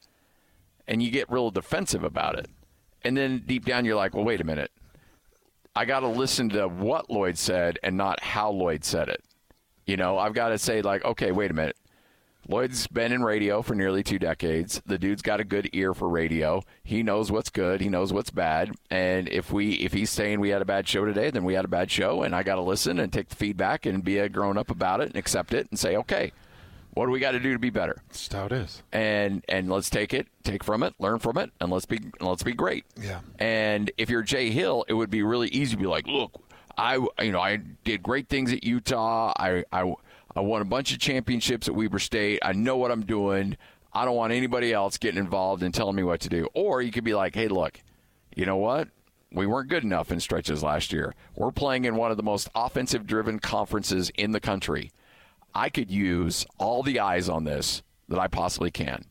And 0.88 1.04
you 1.04 1.12
get 1.12 1.30
real 1.30 1.52
defensive 1.52 2.04
about 2.04 2.38
it. 2.38 2.48
And 3.04 3.16
then 3.16 3.44
deep 3.46 3.66
down, 3.66 3.86
you're 3.86 3.96
like, 3.96 4.16
"Well, 4.16 4.26
wait 4.26 4.42
a 4.42 4.46
minute. 4.46 4.72
I 5.76 5.86
got 5.86 6.00
to 6.00 6.08
listen 6.08 6.50
to 6.50 6.68
what 6.68 7.10
Lloyd 7.10 7.38
said 7.38 7.78
and 7.84 7.96
not 7.96 8.22
how 8.24 8.50
Lloyd 8.50 8.84
said 8.84 9.10
it. 9.10 9.24
You 9.86 9.96
know, 9.96 10.18
I've 10.18 10.34
got 10.34 10.50
to 10.50 10.58
say, 10.58 10.82
like, 10.82 11.06
okay, 11.06 11.32
wait 11.32 11.52
a 11.52 11.54
minute. 11.54 11.78
Lloyd's 12.50 12.88
been 12.88 13.12
in 13.12 13.24
radio 13.24 13.62
for 13.62 13.76
nearly 13.76 14.02
two 14.02 14.18
decades. 14.18 14.82
The 14.86 14.98
dude's 14.98 15.22
got 15.22 15.40
a 15.40 15.44
good 15.44 15.70
ear 15.74 15.94
for 15.94 16.10
radio. 16.10 16.64
He 16.84 17.04
knows 17.04 17.32
what's 17.32 17.52
good. 17.52 17.82
He 17.82 17.90
knows 17.90 18.12
what's 18.12 18.32
bad. 18.32 18.72
And 18.90 19.30
if 19.30 19.52
we 19.52 19.74
if 19.74 19.94
he's 19.94 20.10
saying 20.10 20.40
we 20.40 20.50
had 20.50 20.62
a 20.64 20.66
bad 20.66 20.88
show 20.88 21.06
today, 21.06 21.30
then 21.30 21.44
we 21.44 21.54
had 21.54 21.66
a 21.66 21.70
bad 21.70 21.92
show, 21.92 22.24
and 22.24 22.34
I 22.34 22.42
got 22.44 22.56
to 22.56 22.62
listen 22.62 23.00
and 23.00 23.14
take 23.14 23.30
the 23.30 23.36
feedback 23.36 23.86
and 23.86 24.04
be 24.04 24.18
a 24.18 24.30
grown 24.30 24.58
up 24.58 24.72
about 24.72 25.02
it 25.02 25.10
and 25.10 25.18
accept 25.18 25.54
it 25.54 25.68
and 25.70 25.78
say, 25.78 25.96
okay, 25.98 26.32
what 26.98 27.06
do 27.06 27.12
we 27.12 27.20
got 27.20 27.32
to 27.32 27.40
do 27.40 27.54
to 27.54 27.60
be 27.60 27.70
better? 27.70 28.02
That's 28.08 28.32
how 28.32 28.46
it 28.48 28.52
is. 28.52 28.82
And 28.92 29.46
and 29.48 29.70
let's 29.70 29.90
take 29.90 30.14
it, 30.14 30.28
take 30.44 30.64
from 30.64 30.84
it, 30.84 30.94
learn 31.00 31.20
from 31.20 31.38
it, 31.38 31.52
and 31.62 31.72
let's 31.72 31.86
be 31.86 32.00
let's 32.20 32.44
be 32.44 32.54
great. 32.54 32.86
Yeah. 33.00 33.20
And 33.40 33.92
if 33.98 34.10
you're 34.10 34.24
Jay 34.24 34.50
Hill, 34.50 34.84
it 34.88 34.94
would 34.94 35.10
be 35.10 35.22
really 35.24 35.48
easy 35.50 35.76
to 35.76 35.82
be 35.82 35.88
like, 35.88 36.08
look, 36.08 36.42
I 36.78 36.96
you 37.22 37.32
know 37.32 37.40
I 37.40 37.58
did 37.84 38.02
great 38.02 38.30
things 38.30 38.52
at 38.52 38.64
Utah. 38.64 39.34
I 39.38 39.64
I 39.72 39.94
I 40.36 40.42
won 40.42 40.62
a 40.62 40.66
bunch 40.66 40.92
of 40.92 41.00
championships 41.00 41.68
at 41.68 41.76
Weber 41.76 42.00
State. 42.00 42.40
I 42.44 42.54
know 42.54 42.78
what 42.78 42.92
I'm 42.92 43.06
doing. 43.06 43.58
I 43.94 44.06
don't 44.06 44.16
want 44.16 44.34
anybody 44.34 44.74
else 44.74 44.98
getting 44.98 45.20
involved 45.20 45.64
and 45.64 45.74
telling 45.74 45.96
me 45.96 46.04
what 46.04 46.22
to 46.22 46.30
do. 46.30 46.48
Or 46.54 46.82
you 46.82 46.92
could 46.92 47.04
be 47.04 47.16
like, 47.16 47.34
hey, 47.34 47.48
look, 47.48 47.80
you 48.36 48.46
know 48.46 48.58
what? 48.58 48.90
We 49.32 49.48
weren't 49.48 49.70
good 49.70 49.84
enough 49.84 50.12
in 50.12 50.20
stretches 50.20 50.64
last 50.64 50.94
year. 50.94 51.16
We're 51.36 51.52
playing 51.52 51.86
in 51.86 51.96
one 51.96 52.12
of 52.12 52.18
the 52.18 52.24
most 52.24 52.50
offensive 52.56 53.08
driven 53.08 53.40
conferences 53.40 54.12
in 54.16 54.32
the 54.32 54.40
country. 54.40 54.92
I 55.54 55.70
could 55.70 55.90
use 55.90 56.46
all 56.58 56.84
the 56.84 57.00
eyes 57.00 57.30
on 57.30 57.44
this 57.44 57.82
that 58.10 58.20
I 58.20 58.28
possibly 58.28 58.72
can. 58.72 59.06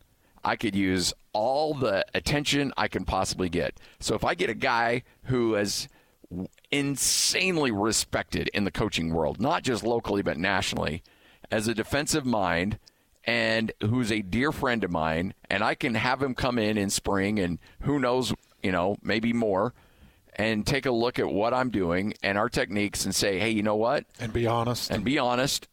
I 0.45 0.57
could 0.57 0.77
use 0.77 1.13
all 1.33 1.75
the 1.75 2.07
attention 2.15 2.73
I 2.77 2.89
can 2.89 3.05
possibly 3.05 3.49
get. 3.49 3.79
So 3.99 4.15
if 4.15 4.25
I 4.25 4.35
get 4.35 4.49
a 4.49 4.55
guy 4.55 5.03
who 5.25 5.57
is 5.57 5.89
insanely 6.71 7.71
respected 7.71 8.49
in 8.55 8.65
the 8.65 8.71
coaching 8.71 9.13
world, 9.13 9.41
not 9.41 9.65
just 9.65 9.83
locally 9.83 10.23
but 10.23 10.39
nationally, 10.39 11.03
as 11.51 11.69
a 11.69 11.75
defensive 11.75 12.25
mind 12.25 12.79
and 13.25 13.73
who's 13.81 14.13
a 14.13 14.23
dear 14.23 14.53
friend 14.53 14.85
of 14.85 14.91
mine, 14.91 15.35
and 15.51 15.65
I 15.65 15.75
can 15.75 15.95
have 15.95 16.23
him 16.23 16.35
come 16.35 16.59
in 16.59 16.79
in 16.79 16.91
spring 16.91 17.39
and 17.41 17.59
who 17.81 17.99
knows, 17.99 18.33
you 18.63 18.71
know, 18.71 18.97
maybe 19.03 19.33
more 19.33 19.75
and 20.37 20.67
take 20.67 20.87
a 20.87 20.93
look 20.93 21.19
at 21.19 21.29
what 21.29 21.55
I'm 21.55 21.71
doing 21.71 22.15
and 22.23 22.39
our 22.39 22.49
techniques 22.49 23.05
and 23.05 23.15
say, 23.15 23.39
hey, 23.39 23.51
you 23.51 23.63
know 23.63 23.77
what? 23.77 24.05
And 24.21 24.33
be 24.33 24.47
honest. 24.47 24.91
And 24.91 25.05
be 25.05 25.19
honest 25.19 25.67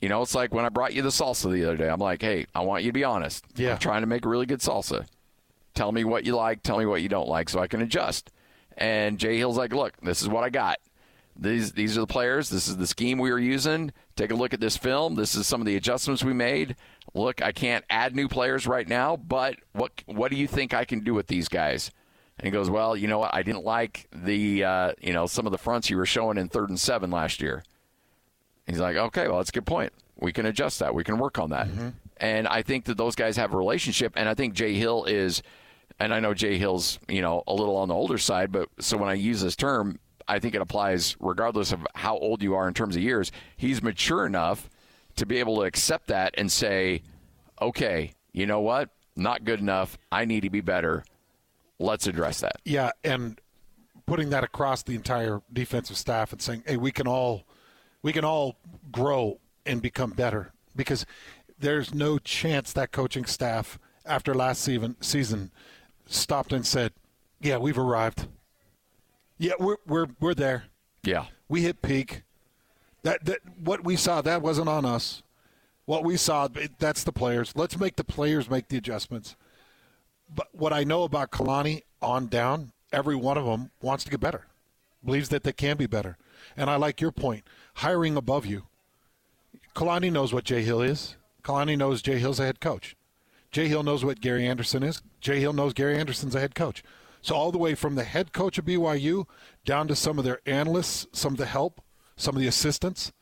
you 0.00 0.08
know, 0.08 0.22
it's 0.22 0.34
like 0.34 0.54
when 0.54 0.64
I 0.64 0.68
brought 0.68 0.94
you 0.94 1.02
the 1.02 1.08
salsa 1.08 1.50
the 1.52 1.64
other 1.64 1.76
day. 1.76 1.88
I'm 1.88 2.00
like, 2.00 2.22
hey, 2.22 2.46
I 2.54 2.60
want 2.60 2.84
you 2.84 2.90
to 2.90 2.94
be 2.94 3.04
honest. 3.04 3.44
Yeah. 3.56 3.72
I'm 3.72 3.78
trying 3.78 4.02
to 4.02 4.06
make 4.06 4.24
a 4.24 4.28
really 4.28 4.46
good 4.46 4.60
salsa. 4.60 5.06
Tell 5.74 5.92
me 5.92 6.04
what 6.04 6.24
you 6.24 6.36
like. 6.36 6.62
Tell 6.62 6.78
me 6.78 6.86
what 6.86 7.02
you 7.02 7.08
don't 7.08 7.28
like, 7.28 7.48
so 7.48 7.60
I 7.60 7.66
can 7.66 7.82
adjust. 7.82 8.30
And 8.76 9.18
Jay 9.18 9.38
Hill's 9.38 9.56
like, 9.56 9.72
look, 9.72 9.94
this 10.02 10.22
is 10.22 10.28
what 10.28 10.44
I 10.44 10.50
got. 10.50 10.78
These 11.40 11.72
these 11.72 11.96
are 11.96 12.00
the 12.00 12.06
players. 12.06 12.48
This 12.48 12.66
is 12.66 12.76
the 12.76 12.86
scheme 12.86 13.18
we 13.18 13.30
were 13.30 13.38
using. 13.38 13.92
Take 14.16 14.32
a 14.32 14.34
look 14.34 14.52
at 14.52 14.60
this 14.60 14.76
film. 14.76 15.14
This 15.14 15.36
is 15.36 15.46
some 15.46 15.60
of 15.60 15.66
the 15.66 15.76
adjustments 15.76 16.24
we 16.24 16.32
made. 16.32 16.74
Look, 17.14 17.40
I 17.42 17.52
can't 17.52 17.84
add 17.88 18.14
new 18.16 18.26
players 18.26 18.66
right 18.66 18.88
now, 18.88 19.16
but 19.16 19.54
what 19.72 20.02
what 20.06 20.32
do 20.32 20.36
you 20.36 20.48
think 20.48 20.74
I 20.74 20.84
can 20.84 21.00
do 21.00 21.14
with 21.14 21.28
these 21.28 21.48
guys? 21.48 21.92
And 22.38 22.46
he 22.46 22.50
goes, 22.50 22.70
well, 22.70 22.96
you 22.96 23.06
know 23.08 23.18
what? 23.20 23.34
I 23.34 23.42
didn't 23.42 23.64
like 23.64 24.08
the 24.12 24.64
uh, 24.64 24.92
you 25.00 25.12
know 25.12 25.26
some 25.26 25.46
of 25.46 25.52
the 25.52 25.58
fronts 25.58 25.90
you 25.90 25.96
were 25.96 26.06
showing 26.06 26.38
in 26.38 26.48
third 26.48 26.70
and 26.70 26.78
seven 26.80 27.10
last 27.10 27.40
year. 27.40 27.62
He's 28.68 28.80
like, 28.80 28.96
okay, 28.96 29.28
well, 29.28 29.38
that's 29.38 29.50
a 29.50 29.52
good 29.52 29.66
point. 29.66 29.92
We 30.20 30.32
can 30.32 30.46
adjust 30.46 30.80
that. 30.80 30.94
We 30.94 31.04
can 31.04 31.18
work 31.18 31.38
on 31.38 31.50
that. 31.50 31.68
Mm-hmm. 31.68 31.88
And 32.18 32.48
I 32.48 32.62
think 32.62 32.84
that 32.86 32.96
those 32.96 33.14
guys 33.14 33.36
have 33.36 33.54
a 33.54 33.56
relationship. 33.56 34.12
And 34.16 34.28
I 34.28 34.34
think 34.34 34.54
Jay 34.54 34.74
Hill 34.74 35.04
is, 35.04 35.42
and 35.98 36.12
I 36.12 36.20
know 36.20 36.34
Jay 36.34 36.58
Hill's, 36.58 36.98
you 37.08 37.22
know, 37.22 37.42
a 37.46 37.54
little 37.54 37.76
on 37.76 37.88
the 37.88 37.94
older 37.94 38.18
side, 38.18 38.52
but 38.52 38.68
so 38.80 38.96
when 38.96 39.08
I 39.08 39.14
use 39.14 39.40
this 39.40 39.56
term, 39.56 39.98
I 40.26 40.38
think 40.38 40.54
it 40.54 40.60
applies 40.60 41.16
regardless 41.20 41.72
of 41.72 41.86
how 41.94 42.18
old 42.18 42.42
you 42.42 42.54
are 42.54 42.68
in 42.68 42.74
terms 42.74 42.96
of 42.96 43.02
years. 43.02 43.32
He's 43.56 43.82
mature 43.82 44.26
enough 44.26 44.68
to 45.16 45.24
be 45.24 45.38
able 45.38 45.56
to 45.56 45.62
accept 45.62 46.08
that 46.08 46.34
and 46.36 46.52
say, 46.52 47.02
okay, 47.62 48.12
you 48.32 48.46
know 48.46 48.60
what? 48.60 48.90
Not 49.16 49.44
good 49.44 49.60
enough. 49.60 49.96
I 50.12 50.26
need 50.26 50.42
to 50.42 50.50
be 50.50 50.60
better. 50.60 51.04
Let's 51.78 52.06
address 52.06 52.40
that. 52.40 52.56
Yeah. 52.64 52.90
And 53.02 53.40
putting 54.06 54.30
that 54.30 54.44
across 54.44 54.82
the 54.82 54.94
entire 54.94 55.40
defensive 55.52 55.96
staff 55.96 56.32
and 56.32 56.42
saying, 56.42 56.64
hey, 56.66 56.76
we 56.76 56.92
can 56.92 57.06
all 57.06 57.44
we 58.08 58.12
can 58.14 58.24
all 58.24 58.56
grow 58.90 59.38
and 59.66 59.82
become 59.82 60.12
better 60.12 60.50
because 60.74 61.04
there's 61.58 61.92
no 61.92 62.18
chance 62.18 62.72
that 62.72 62.90
coaching 62.90 63.26
staff 63.26 63.78
after 64.06 64.34
last 64.34 64.62
season 64.62 64.96
season 65.02 65.50
stopped 66.06 66.54
and 66.54 66.66
said, 66.66 66.94
"Yeah, 67.38 67.58
we've 67.58 67.76
arrived. 67.76 68.26
Yeah, 69.36 69.52
we're 69.58 69.76
we're 69.86 70.06
we're 70.20 70.32
there. 70.32 70.64
Yeah. 71.02 71.26
We 71.50 71.60
hit 71.60 71.82
peak. 71.82 72.22
That 73.02 73.26
that 73.26 73.40
what 73.62 73.84
we 73.84 73.94
saw 73.94 74.22
that 74.22 74.40
wasn't 74.40 74.70
on 74.70 74.86
us. 74.86 75.22
What 75.84 76.02
we 76.02 76.16
saw 76.16 76.48
that's 76.78 77.04
the 77.04 77.12
players. 77.12 77.52
Let's 77.54 77.78
make 77.78 77.96
the 77.96 78.04
players 78.04 78.48
make 78.48 78.68
the 78.68 78.78
adjustments. 78.78 79.36
But 80.34 80.48
what 80.52 80.72
I 80.72 80.82
know 80.82 81.02
about 81.02 81.30
Kalani 81.30 81.82
on 82.00 82.28
down, 82.28 82.72
every 82.90 83.16
one 83.16 83.36
of 83.36 83.44
them 83.44 83.70
wants 83.82 84.04
to 84.04 84.10
get 84.10 84.20
better, 84.20 84.46
believes 85.04 85.28
that 85.28 85.42
they 85.42 85.52
can 85.52 85.76
be 85.76 85.86
better. 85.86 86.16
And 86.56 86.70
I 86.70 86.76
like 86.76 87.02
your 87.02 87.12
point, 87.12 87.44
hiring 87.78 88.16
above 88.16 88.44
you. 88.44 88.64
Kalani 89.74 90.10
knows 90.10 90.32
what 90.32 90.42
Jay 90.42 90.62
Hill 90.62 90.82
is. 90.82 91.16
Kalani 91.44 91.78
knows 91.78 92.02
Jay 92.02 92.18
Hill's 92.18 92.40
a 92.40 92.44
head 92.44 92.60
coach. 92.60 92.96
Jay 93.52 93.68
Hill 93.68 93.84
knows 93.84 94.04
what 94.04 94.20
Gary 94.20 94.46
Andersen 94.46 94.82
is. 94.82 95.00
Jay 95.20 95.38
Hill 95.38 95.52
knows 95.52 95.72
Gary 95.72 95.96
Andersen's 95.96 96.34
a 96.34 96.40
head 96.40 96.56
coach. 96.56 96.82
So 97.22 97.36
all 97.36 97.52
the 97.52 97.58
way 97.58 97.76
from 97.76 97.94
the 97.94 98.02
head 98.02 98.32
coach 98.32 98.58
of 98.58 98.64
BYU 98.64 99.26
down 99.64 99.86
to 99.88 99.94
some 99.94 100.18
of 100.18 100.24
their 100.24 100.40
analysts, 100.44 101.06
some 101.12 101.34
of 101.34 101.38
the 101.38 101.46
help, 101.46 101.80
some 102.16 102.34
of 102.34 102.40
the 102.40 102.48
assistants, 102.48 103.12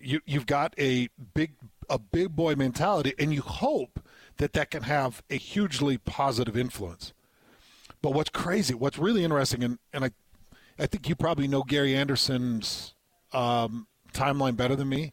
you, 0.00 0.20
you've 0.24 0.46
got 0.46 0.74
a 0.78 1.08
big 1.34 1.52
a 1.90 1.98
big 1.98 2.34
boy 2.34 2.54
mentality, 2.54 3.12
and 3.18 3.34
you 3.34 3.42
hope 3.42 4.00
that 4.36 4.52
that 4.52 4.70
can 4.70 4.84
have 4.84 5.22
a 5.28 5.36
hugely 5.36 5.98
positive 5.98 6.56
influence. 6.56 7.12
But 8.00 8.14
what's 8.14 8.30
crazy, 8.30 8.74
what's 8.74 8.96
really 8.96 9.24
interesting, 9.24 9.62
and, 9.64 9.78
and 9.92 10.04
I, 10.04 10.10
I 10.78 10.86
think 10.86 11.08
you 11.08 11.16
probably 11.16 11.48
know 11.48 11.62
Gary 11.64 11.94
Andersen's 11.94 12.94
um, 13.32 13.86
timeline 14.12 14.56
better 14.56 14.76
than 14.76 14.88
me. 14.88 15.12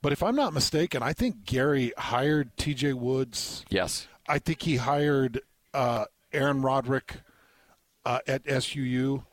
But 0.00 0.12
if 0.12 0.22
I'm 0.22 0.34
not 0.34 0.52
mistaken, 0.52 1.02
I 1.02 1.12
think 1.12 1.44
Gary 1.44 1.92
hired 1.96 2.56
T.J. 2.56 2.94
Woods. 2.94 3.64
Yes. 3.70 4.08
I 4.28 4.38
think 4.38 4.62
he 4.62 4.76
hired 4.76 5.40
uh, 5.72 6.06
Aaron 6.32 6.60
Roderick 6.62 7.20
uh, 8.04 8.18
at 8.26 8.44
SUU. 8.44 9.24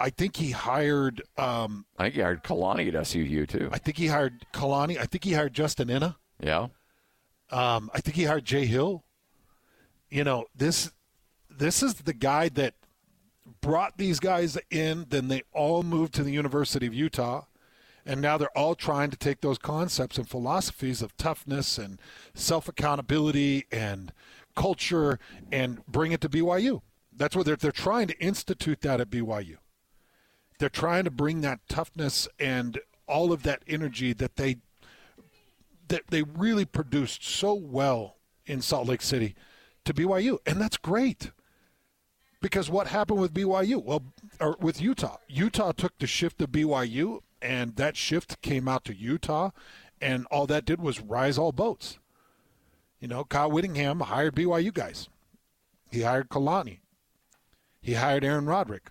I 0.00 0.10
think 0.10 0.36
he 0.36 0.50
hired. 0.50 1.22
Um, 1.36 1.84
I 1.96 2.04
think 2.04 2.14
he 2.16 2.20
hired 2.22 2.42
Kalani 2.42 2.88
at 2.88 2.94
SUU 2.94 3.46
too. 3.48 3.68
I 3.70 3.78
think 3.78 3.98
he 3.98 4.08
hired 4.08 4.46
Kalani. 4.52 4.98
I 4.98 5.04
think 5.04 5.24
he 5.24 5.34
hired 5.34 5.54
Justin 5.54 5.90
Ena. 5.90 6.16
Yeah. 6.40 6.68
Um, 7.50 7.90
I 7.94 8.00
think 8.00 8.16
he 8.16 8.24
hired 8.24 8.44
Jay 8.44 8.66
Hill. 8.66 9.04
You 10.10 10.24
know 10.24 10.46
this. 10.56 10.90
This 11.48 11.82
is 11.82 11.94
the 11.94 12.14
guy 12.14 12.48
that 12.50 12.74
brought 13.60 13.98
these 13.98 14.20
guys 14.20 14.58
in. 14.70 15.06
Then 15.08 15.28
they 15.28 15.42
all 15.52 15.82
moved 15.82 16.14
to 16.14 16.24
the 16.24 16.32
University 16.32 16.86
of 16.86 16.94
Utah, 16.94 17.44
and 18.04 18.20
now 18.20 18.36
they're 18.36 18.56
all 18.56 18.74
trying 18.74 19.10
to 19.10 19.16
take 19.16 19.40
those 19.40 19.58
concepts 19.58 20.18
and 20.18 20.28
philosophies 20.28 21.02
of 21.02 21.16
toughness 21.16 21.78
and 21.78 22.00
self 22.34 22.68
accountability 22.68 23.66
and 23.70 24.12
culture 24.54 25.18
and 25.50 25.84
bring 25.86 26.12
it 26.12 26.20
to 26.20 26.28
BYU. 26.28 26.82
That's 27.14 27.36
what 27.36 27.46
they're 27.46 27.56
they're 27.56 27.72
trying 27.72 28.08
to 28.08 28.18
institute 28.18 28.80
that 28.82 29.00
at 29.00 29.10
BYU. 29.10 29.56
They're 30.58 30.68
trying 30.68 31.04
to 31.04 31.10
bring 31.10 31.40
that 31.40 31.60
toughness 31.68 32.28
and 32.38 32.78
all 33.06 33.32
of 33.32 33.42
that 33.42 33.62
energy 33.66 34.12
that 34.12 34.36
they 34.36 34.58
that 35.88 36.04
they 36.08 36.22
really 36.22 36.64
produced 36.64 37.24
so 37.24 37.52
well 37.52 38.16
in 38.46 38.62
Salt 38.62 38.88
Lake 38.88 39.02
City 39.02 39.34
to 39.84 39.92
BYU, 39.92 40.38
and 40.46 40.60
that's 40.60 40.76
great. 40.76 41.32
Because 42.42 42.68
what 42.68 42.88
happened 42.88 43.20
with 43.20 43.32
BYU? 43.32 43.82
Well, 43.82 44.02
or 44.40 44.56
with 44.60 44.82
Utah, 44.82 45.18
Utah 45.28 45.72
took 45.72 45.96
the 45.98 46.06
shift 46.06 46.38
to 46.38 46.48
BYU, 46.48 47.20
and 47.40 47.76
that 47.76 47.96
shift 47.96 48.42
came 48.42 48.68
out 48.68 48.84
to 48.84 48.94
Utah, 48.94 49.50
and 50.00 50.26
all 50.26 50.46
that 50.48 50.64
did 50.64 50.82
was 50.82 51.00
rise 51.00 51.38
all 51.38 51.52
boats. 51.52 51.98
You 53.00 53.08
know, 53.08 53.24
Kyle 53.24 53.50
Whittingham 53.50 54.00
hired 54.00 54.34
BYU 54.34 54.74
guys. 54.74 55.08
He 55.90 56.02
hired 56.02 56.28
Kalani. 56.28 56.78
He 57.80 57.94
hired 57.94 58.24
Aaron 58.24 58.46
Roderick. 58.46 58.90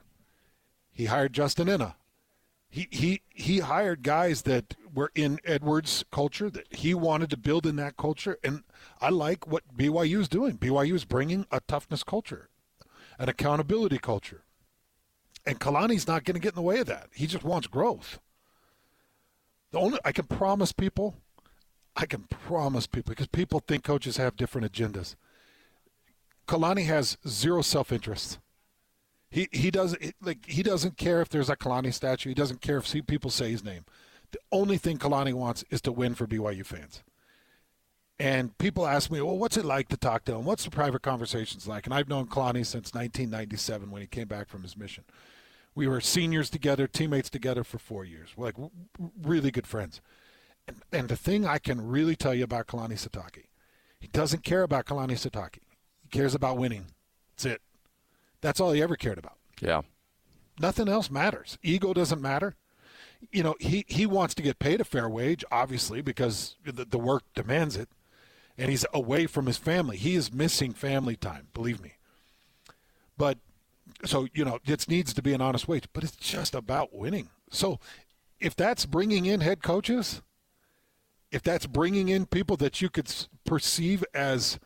He 0.91 1.05
hired 1.05 1.33
Justin 1.33 1.69
Ena. 1.69 1.95
He, 2.69 2.87
he, 2.89 3.21
he 3.29 3.59
hired 3.59 4.01
guys 4.01 4.43
that 4.43 4.75
were 4.93 5.11
in 5.13 5.39
Edwards' 5.43 6.05
culture, 6.11 6.49
that 6.49 6.73
he 6.73 6.93
wanted 6.93 7.29
to 7.31 7.37
build 7.37 7.65
in 7.65 7.75
that 7.77 7.97
culture. 7.97 8.37
And 8.43 8.63
I 9.01 9.09
like 9.09 9.45
what 9.45 9.77
BYU 9.77 10.19
is 10.19 10.29
doing. 10.29 10.57
BYU 10.57 10.93
is 10.93 11.03
bringing 11.03 11.45
a 11.51 11.59
toughness 11.61 12.03
culture, 12.03 12.49
an 13.21 13.29
accountability 13.29 13.99
culture. 13.99 14.41
And 15.45 15.59
Kalani's 15.59 16.07
not 16.07 16.23
going 16.23 16.33
to 16.33 16.41
get 16.41 16.53
in 16.53 16.55
the 16.55 16.61
way 16.63 16.79
of 16.79 16.87
that. 16.87 17.07
He 17.13 17.27
just 17.27 17.43
wants 17.43 17.67
growth. 17.67 18.19
The 19.71 19.79
only 19.79 19.99
I 20.03 20.11
can 20.11 20.25
promise 20.25 20.71
people, 20.71 21.15
I 21.95 22.07
can 22.07 22.23
promise 22.23 22.87
people, 22.87 23.11
because 23.11 23.27
people 23.27 23.59
think 23.59 23.83
coaches 23.83 24.17
have 24.17 24.35
different 24.35 24.71
agendas. 24.71 25.15
Kalani 26.47 26.85
has 26.87 27.17
zero 27.27 27.61
self 27.61 27.91
interest. 27.91 28.39
He 29.29 29.47
he 29.51 29.69
doesn't 29.69 30.15
like 30.21 30.45
he 30.47 30.63
doesn't 30.63 30.97
care 30.97 31.21
if 31.21 31.29
there's 31.29 31.49
a 31.49 31.55
Kalani 31.55 31.93
statue. 31.93 32.29
He 32.29 32.35
doesn't 32.35 32.61
care 32.61 32.77
if 32.77 33.07
people 33.07 33.29
say 33.29 33.51
his 33.51 33.63
name. 33.63 33.85
The 34.31 34.39
only 34.51 34.77
thing 34.77 34.97
Kalani 34.97 35.33
wants 35.33 35.63
is 35.69 35.81
to 35.81 35.91
win 35.91 36.15
for 36.15 36.25
BYU 36.25 36.65
fans. 36.65 37.03
And 38.21 38.55
people 38.59 38.85
ask 38.85 39.09
me, 39.09 39.19
well, 39.19 39.35
what's 39.35 39.57
it 39.57 39.65
like 39.65 39.87
to 39.87 39.97
talk 39.97 40.25
to 40.25 40.35
him? 40.35 40.45
What's 40.45 40.63
the 40.63 40.69
private 40.69 41.01
conversations 41.01 41.67
like? 41.67 41.87
And 41.87 41.93
I've 41.93 42.07
known 42.07 42.27
Kalani 42.27 42.63
since 42.63 42.93
1997 42.93 43.89
when 43.89 44.03
he 44.03 44.07
came 44.07 44.27
back 44.27 44.47
from 44.47 44.61
his 44.61 44.77
mission. 44.77 45.05
We 45.73 45.87
were 45.87 45.99
seniors 46.01 46.51
together, 46.51 46.85
teammates 46.85 47.31
together 47.31 47.63
for 47.63 47.79
four 47.79 48.05
years. 48.05 48.29
We're 48.37 48.45
like 48.45 48.71
really 49.23 49.49
good 49.49 49.65
friends. 49.65 50.01
And, 50.67 50.83
and 50.91 51.09
the 51.09 51.15
thing 51.15 51.47
I 51.47 51.57
can 51.57 51.87
really 51.87 52.15
tell 52.15 52.35
you 52.35 52.43
about 52.43 52.67
Kalani 52.67 52.93
Sitake, 52.93 53.45
he 53.99 54.07
doesn't 54.09 54.43
care 54.43 54.61
about 54.61 54.85
Kalani 54.85 55.13
Sitake. 55.13 55.57
He 56.03 56.09
cares 56.11 56.35
about 56.35 56.59
winning. 56.59 56.85
That's 57.31 57.45
it. 57.45 57.61
That's 58.41 58.59
all 58.59 58.71
he 58.71 58.83
ever 58.83 58.97
cared 58.97 59.17
about. 59.17 59.37
Yeah. 59.59 59.81
Nothing 60.59 60.89
else 60.89 61.09
matters. 61.09 61.57
Ego 61.63 61.91
doesn't 61.91 62.21
matter. 62.21 62.53
You 63.31 63.41
know, 63.41 63.55
he, 63.59 63.83
he 63.87 64.05
wants 64.05 64.35
to 64.35 64.43
get 64.43 64.59
paid 64.59 64.79
a 64.79 64.83
fair 64.85 65.09
wage, 65.09 65.43
obviously, 65.51 66.03
because 66.03 66.55
the, 66.63 66.85
the 66.85 66.99
work 66.99 67.23
demands 67.33 67.75
it. 67.75 67.89
And 68.57 68.69
he's 68.69 68.85
away 68.93 69.27
from 69.27 69.45
his 69.47 69.57
family. 69.57 69.97
He 69.97 70.15
is 70.15 70.33
missing 70.33 70.73
family 70.73 71.15
time, 71.15 71.47
believe 71.53 71.81
me. 71.81 71.93
But 73.17 73.37
so, 74.05 74.27
you 74.33 74.45
know, 74.45 74.59
it 74.65 74.87
needs 74.87 75.13
to 75.13 75.21
be 75.21 75.33
an 75.33 75.41
honest 75.41 75.67
wage, 75.67 75.85
but 75.93 76.03
it's 76.03 76.15
just 76.15 76.55
about 76.55 76.93
winning. 76.93 77.29
So 77.49 77.79
if 78.39 78.55
that's 78.55 78.85
bringing 78.85 79.25
in 79.25 79.41
head 79.41 79.61
coaches, 79.61 80.21
if 81.31 81.41
that's 81.41 81.65
bringing 81.65 82.09
in 82.09 82.25
people 82.25 82.57
that 82.57 82.81
you 82.81 82.89
could 82.89 83.13
perceive 83.45 84.03
as 84.13 84.59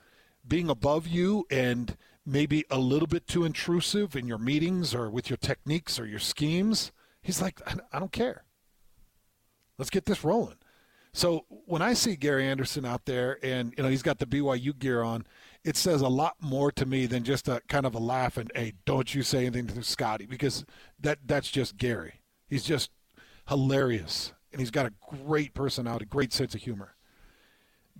being 0.48 0.70
above 0.70 1.08
you 1.08 1.46
and 1.50 1.98
maybe 2.26 2.66
a 2.72 2.80
little 2.80 3.08
bit 3.08 3.28
too 3.28 3.46
intrusive 3.46 4.16
in 4.16 4.28
your 4.28 4.38
meetings 4.38 4.96
or 4.96 5.10
with 5.10 5.30
your 5.30 5.38
techniques 5.38 6.00
or 6.00 6.08
your 6.08 6.20
schemes. 6.20 6.92
He's 7.22 7.42
like, 7.42 7.62
I 7.92 8.00
don't 8.00 8.12
care. 8.12 8.44
Let's 9.78 9.90
get 9.90 10.06
this 10.06 10.24
rolling. 10.24 10.56
So 11.16 11.46
when 11.48 11.82
I 11.82 11.94
see 11.94 12.18
Gary 12.18 12.46
Andersen 12.46 12.84
out 12.84 13.06
there 13.06 13.40
and 13.42 13.74
you 13.78 13.84
know 13.84 13.90
he's 13.90 14.04
got 14.04 14.20
the 14.20 14.26
BYU 14.26 14.78
gear 14.78 15.02
on, 15.02 15.26
it 15.64 15.78
says 15.78 16.02
a 16.02 16.10
lot 16.10 16.36
more 16.42 16.74
to 16.74 16.86
me 16.86 17.06
than 17.06 17.24
just 17.24 17.48
a 17.48 17.62
kind 17.70 17.86
of 17.86 17.96
a 17.96 18.00
laugh 18.00 18.36
and 18.36 18.52
hey, 18.54 18.74
don't 18.86 19.16
you 19.16 19.24
say 19.24 19.46
anything 19.46 19.68
to 19.68 19.82
Scotty 19.82 20.26
because 20.26 20.66
that 21.00 21.20
that's 21.26 21.50
just 21.50 21.78
Gary. 21.78 22.16
He's 22.50 22.66
just 22.66 22.92
hilarious 23.48 24.34
and 24.52 24.60
he's 24.60 24.72
got 24.72 24.88
a 24.88 24.94
great 25.24 25.54
personality, 25.54 26.04
great 26.04 26.34
sense 26.34 26.54
of 26.54 26.62
humor. 26.62 26.96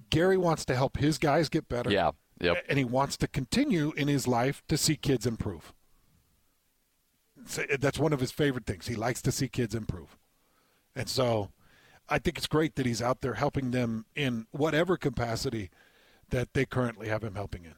Gary 0.10 0.38
wants 0.38 0.66
to 0.66 0.76
help 0.76 0.98
his 0.98 1.18
guys 1.18 1.48
get 1.48 1.70
better. 1.70 1.90
Yeah. 1.90 2.12
Yep. 2.42 2.66
And 2.68 2.78
he 2.78 2.84
wants 2.84 3.16
to 3.18 3.30
continue 3.30 3.94
in 3.96 4.10
his 4.10 4.28
life 4.28 4.62
to 4.68 4.76
see 4.76 4.98
kids 4.98 5.26
improve. 5.26 5.74
That's 7.80 7.98
one 7.98 8.12
of 8.12 8.20
his 8.20 8.32
favorite 8.32 8.66
things. 8.66 8.88
He 8.88 8.96
likes 8.96 9.22
to 9.22 9.32
see 9.32 9.48
kids 9.48 9.74
improve. 9.74 10.18
And 10.98 11.08
so 11.08 11.52
I 12.08 12.20
think 12.20 12.38
it's 12.38 12.48
great 12.48 12.76
that 12.76 12.86
he's 12.86 13.02
out 13.02 13.22
there 13.22 13.36
helping 13.36 13.72
them 13.72 14.06
in 14.16 14.48
whatever 14.52 14.98
capacity 14.98 15.72
that 16.30 16.54
they 16.54 16.66
currently 16.66 17.08
have 17.08 17.24
him 17.24 17.36
helping 17.36 17.66
in. 17.66 17.76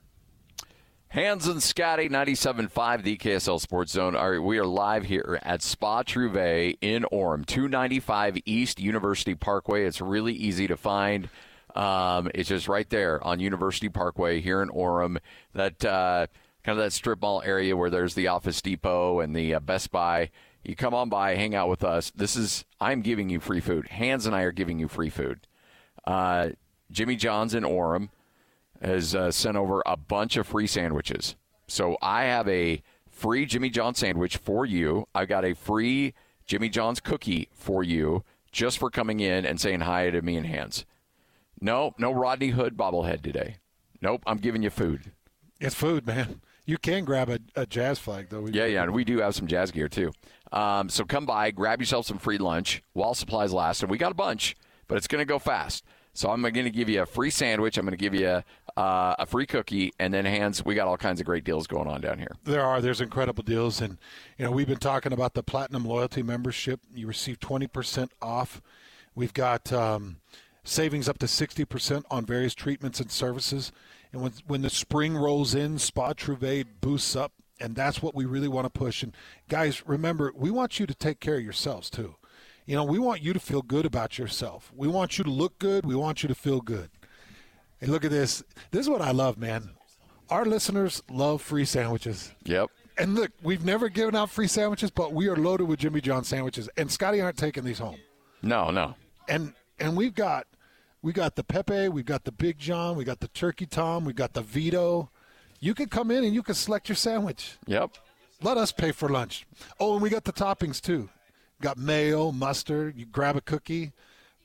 Hans 1.09 1.47
and 1.47 1.63
Scotty, 1.63 2.09
97.5, 2.09 3.03
the 3.03 3.17
KSL 3.17 3.61
Sports 3.61 3.93
Zone. 3.93 4.13
All 4.13 4.29
right, 4.29 4.43
we 4.43 4.57
are 4.57 4.65
live 4.65 5.05
here 5.05 5.39
at 5.41 5.61
Spa 5.61 6.03
Trouvé 6.03 6.77
in 6.81 7.05
Orem, 7.13 7.45
295 7.45 8.39
East 8.45 8.81
University 8.81 9.33
Parkway. 9.33 9.85
It's 9.85 10.01
really 10.01 10.33
easy 10.33 10.67
to 10.67 10.75
find. 10.75 11.29
Um, 11.75 12.29
it's 12.35 12.49
just 12.49 12.67
right 12.67 12.89
there 12.89 13.23
on 13.23 13.39
University 13.39 13.87
Parkway 13.87 14.41
here 14.41 14.61
in 14.61 14.69
Orem. 14.69 15.19
That 15.53 15.85
uh, 15.85 16.27
kind 16.65 16.77
of 16.77 16.83
that 16.83 16.91
strip 16.91 17.21
mall 17.21 17.41
area 17.45 17.77
where 17.77 17.89
there's 17.89 18.13
the 18.13 18.27
Office 18.27 18.61
Depot 18.61 19.21
and 19.21 19.33
the 19.33 19.53
uh, 19.53 19.59
Best 19.61 19.91
Buy. 19.91 20.29
You 20.67 20.75
come 20.75 20.93
on 20.93 21.07
by, 21.07 21.35
hang 21.35 21.55
out 21.55 21.69
with 21.69 21.81
us. 21.81 22.11
This 22.13 22.35
is 22.35 22.65
I'm 22.81 23.01
giving 23.01 23.29
you 23.29 23.39
free 23.39 23.61
food. 23.61 23.87
Hans 23.87 24.25
and 24.25 24.35
I 24.35 24.41
are 24.41 24.51
giving 24.51 24.79
you 24.79 24.89
free 24.89 25.09
food. 25.09 25.47
Uh, 26.05 26.49
Jimmy 26.91 27.15
John's 27.15 27.53
in 27.55 27.63
Orem 27.63 28.09
has 28.81 29.15
uh, 29.15 29.31
sent 29.31 29.55
over 29.55 29.81
a 29.85 29.95
bunch 29.95 30.35
of 30.35 30.45
free 30.45 30.67
sandwiches. 30.67 31.35
So 31.67 31.97
I 32.01 32.25
have 32.25 32.49
a 32.49 32.81
free 33.09 33.45
Jimmy 33.45 33.69
John 33.69 33.95
sandwich 33.95 34.35
for 34.35 34.65
you. 34.65 35.07
I 35.15 35.25
got 35.25 35.45
a 35.45 35.53
free 35.53 36.13
Jimmy 36.45 36.67
John's 36.67 36.99
cookie 36.99 37.47
for 37.53 37.81
you 37.81 38.25
just 38.51 38.77
for 38.77 38.89
coming 38.89 39.21
in 39.21 39.45
and 39.45 39.61
saying 39.61 39.81
hi 39.81 40.09
to 40.09 40.21
me 40.21 40.35
and 40.35 40.47
Hans. 40.47 40.85
No, 41.61 41.95
no 41.97 42.11
Rodney 42.11 42.49
Hood 42.49 42.75
bobblehead 42.75 43.21
today. 43.23 43.55
Nope, 44.01 44.21
I'm 44.27 44.37
giving 44.37 44.63
you 44.63 44.69
food. 44.69 45.13
It's 45.61 45.75
food, 45.75 46.05
man. 46.05 46.41
You 46.65 46.77
can 46.77 47.05
grab 47.05 47.29
a, 47.29 47.39
a 47.55 47.65
jazz 47.65 47.97
flag 47.99 48.27
though. 48.29 48.41
We- 48.41 48.51
Yeah, 48.51 48.65
yeah, 48.65 48.83
and 48.83 48.93
we 48.93 49.05
do 49.05 49.19
have 49.19 49.33
some 49.33 49.47
jazz 49.47 49.71
gear 49.71 49.87
too. 49.87 50.11
Um, 50.51 50.89
so 50.89 51.03
come 51.05 51.25
by, 51.25 51.51
grab 51.51 51.79
yourself 51.79 52.05
some 52.05 52.17
free 52.17 52.37
lunch 52.37 52.81
while 52.93 53.13
supplies 53.13 53.53
last, 53.53 53.81
and 53.81 53.91
we 53.91 53.97
got 53.97 54.11
a 54.11 54.15
bunch, 54.15 54.55
but 54.87 54.97
it's 54.97 55.07
going 55.07 55.21
to 55.21 55.25
go 55.25 55.39
fast. 55.39 55.83
So 56.13 56.31
I'm 56.31 56.41
going 56.41 56.53
to 56.55 56.71
give 56.71 56.89
you 56.89 57.03
a 57.03 57.05
free 57.05 57.29
sandwich. 57.29 57.77
I'm 57.77 57.85
going 57.85 57.95
to 57.95 58.03
give 58.03 58.15
you 58.15 58.41
uh, 58.75 59.15
a 59.19 59.25
free 59.27 59.45
cookie, 59.45 59.93
and 59.99 60.11
then 60.11 60.25
hands. 60.25 60.65
We 60.65 60.73
got 60.73 60.87
all 60.87 60.97
kinds 60.97 61.19
of 61.19 61.27
great 61.27 61.43
deals 61.43 61.67
going 61.67 61.87
on 61.87 62.01
down 62.01 62.17
here. 62.17 62.35
There 62.43 62.63
are. 62.63 62.81
There's 62.81 63.01
incredible 63.01 63.43
deals, 63.43 63.81
and 63.81 63.99
you 64.37 64.45
know 64.45 64.51
we've 64.51 64.67
been 64.67 64.77
talking 64.77 65.13
about 65.13 65.35
the 65.35 65.43
platinum 65.43 65.85
loyalty 65.85 66.23
membership. 66.23 66.79
You 66.91 67.05
receive 67.05 67.39
20% 67.39 68.09
off. 68.19 68.63
We've 69.13 69.33
got 69.33 69.71
um, 69.71 70.17
savings 70.63 71.07
up 71.07 71.19
to 71.19 71.27
60% 71.27 72.03
on 72.09 72.25
various 72.25 72.55
treatments 72.55 72.99
and 72.99 73.11
services. 73.11 73.71
And 74.11 74.23
when 74.23 74.33
when 74.47 74.61
the 74.63 74.71
spring 74.71 75.15
rolls 75.15 75.53
in, 75.53 75.77
Spa 75.77 76.13
Trouvé 76.13 76.65
boosts 76.81 77.15
up, 77.15 77.31
and 77.59 77.75
that's 77.75 78.01
what 78.01 78.15
we 78.15 78.25
really 78.25 78.47
want 78.47 78.65
to 78.65 78.69
push. 78.69 79.03
And 79.03 79.15
guys, 79.49 79.87
remember, 79.87 80.31
we 80.35 80.51
want 80.51 80.79
you 80.79 80.85
to 80.85 80.93
take 80.93 81.19
care 81.19 81.35
of 81.35 81.43
yourselves 81.43 81.89
too. 81.89 82.15
You 82.65 82.75
know, 82.75 82.83
we 82.83 82.99
want 82.99 83.21
you 83.21 83.33
to 83.33 83.39
feel 83.39 83.61
good 83.61 83.85
about 83.85 84.17
yourself. 84.17 84.71
We 84.75 84.87
want 84.87 85.17
you 85.17 85.23
to 85.23 85.29
look 85.29 85.57
good. 85.57 85.85
We 85.85 85.95
want 85.95 86.21
you 86.21 86.27
to 86.29 86.35
feel 86.35 86.59
good. 86.59 86.89
And 87.79 87.91
look 87.91 88.03
at 88.03 88.11
this. 88.11 88.43
This 88.71 88.81
is 88.81 88.89
what 88.89 89.01
I 89.01 89.11
love, 89.11 89.37
man. 89.37 89.69
Our 90.29 90.45
listeners 90.45 91.01
love 91.09 91.41
free 91.41 91.63
sandwiches. 91.63 92.33
Yep. 92.43 92.69
And 92.97 93.15
look, 93.15 93.31
we've 93.41 93.63
never 93.63 93.87
given 93.87 94.15
out 94.15 94.29
free 94.29 94.47
sandwiches, 94.47 94.91
but 94.91 95.13
we 95.13 95.27
are 95.27 95.35
loaded 95.35 95.67
with 95.67 95.79
Jimmy 95.79 96.01
John 96.01 96.23
sandwiches. 96.23 96.67
And 96.75 96.91
Scotty 96.91 97.21
aren't 97.21 97.37
taking 97.37 97.63
these 97.63 97.79
home. 97.79 97.97
No, 98.41 98.71
no. 98.71 98.95
And 99.29 99.53
and 99.79 99.95
we've 99.95 100.15
got 100.15 100.47
we 101.01 101.13
got 101.13 101.35
the 101.35 101.43
Pepe, 101.43 101.89
we've 101.89 102.05
got 102.05 102.23
the 102.25 102.31
Big 102.31 102.57
John, 102.57 102.97
we 102.97 103.03
got 103.03 103.19
the 103.19 103.27
Turkey 103.29 103.65
Tom, 103.65 104.03
we 104.03 104.13
got 104.13 104.33
the 104.33 104.41
Vito. 104.41 105.09
You 105.59 105.73
could 105.73 105.89
come 105.89 106.11
in 106.11 106.23
and 106.23 106.33
you 106.33 106.43
could 106.43 106.55
select 106.55 106.89
your 106.89 106.95
sandwich. 106.95 107.57
Yep. 107.65 107.91
Let 108.41 108.57
us 108.57 108.71
pay 108.71 108.91
for 108.91 109.09
lunch. 109.09 109.47
Oh, 109.79 109.93
and 109.93 110.01
we 110.01 110.09
got 110.09 110.23
the 110.23 110.33
toppings 110.33 110.79
too. 110.79 111.09
Got 111.61 111.77
mayo, 111.77 112.31
mustard. 112.31 112.95
You 112.97 113.05
grab 113.05 113.35
a 113.35 113.41
cookie. 113.41 113.93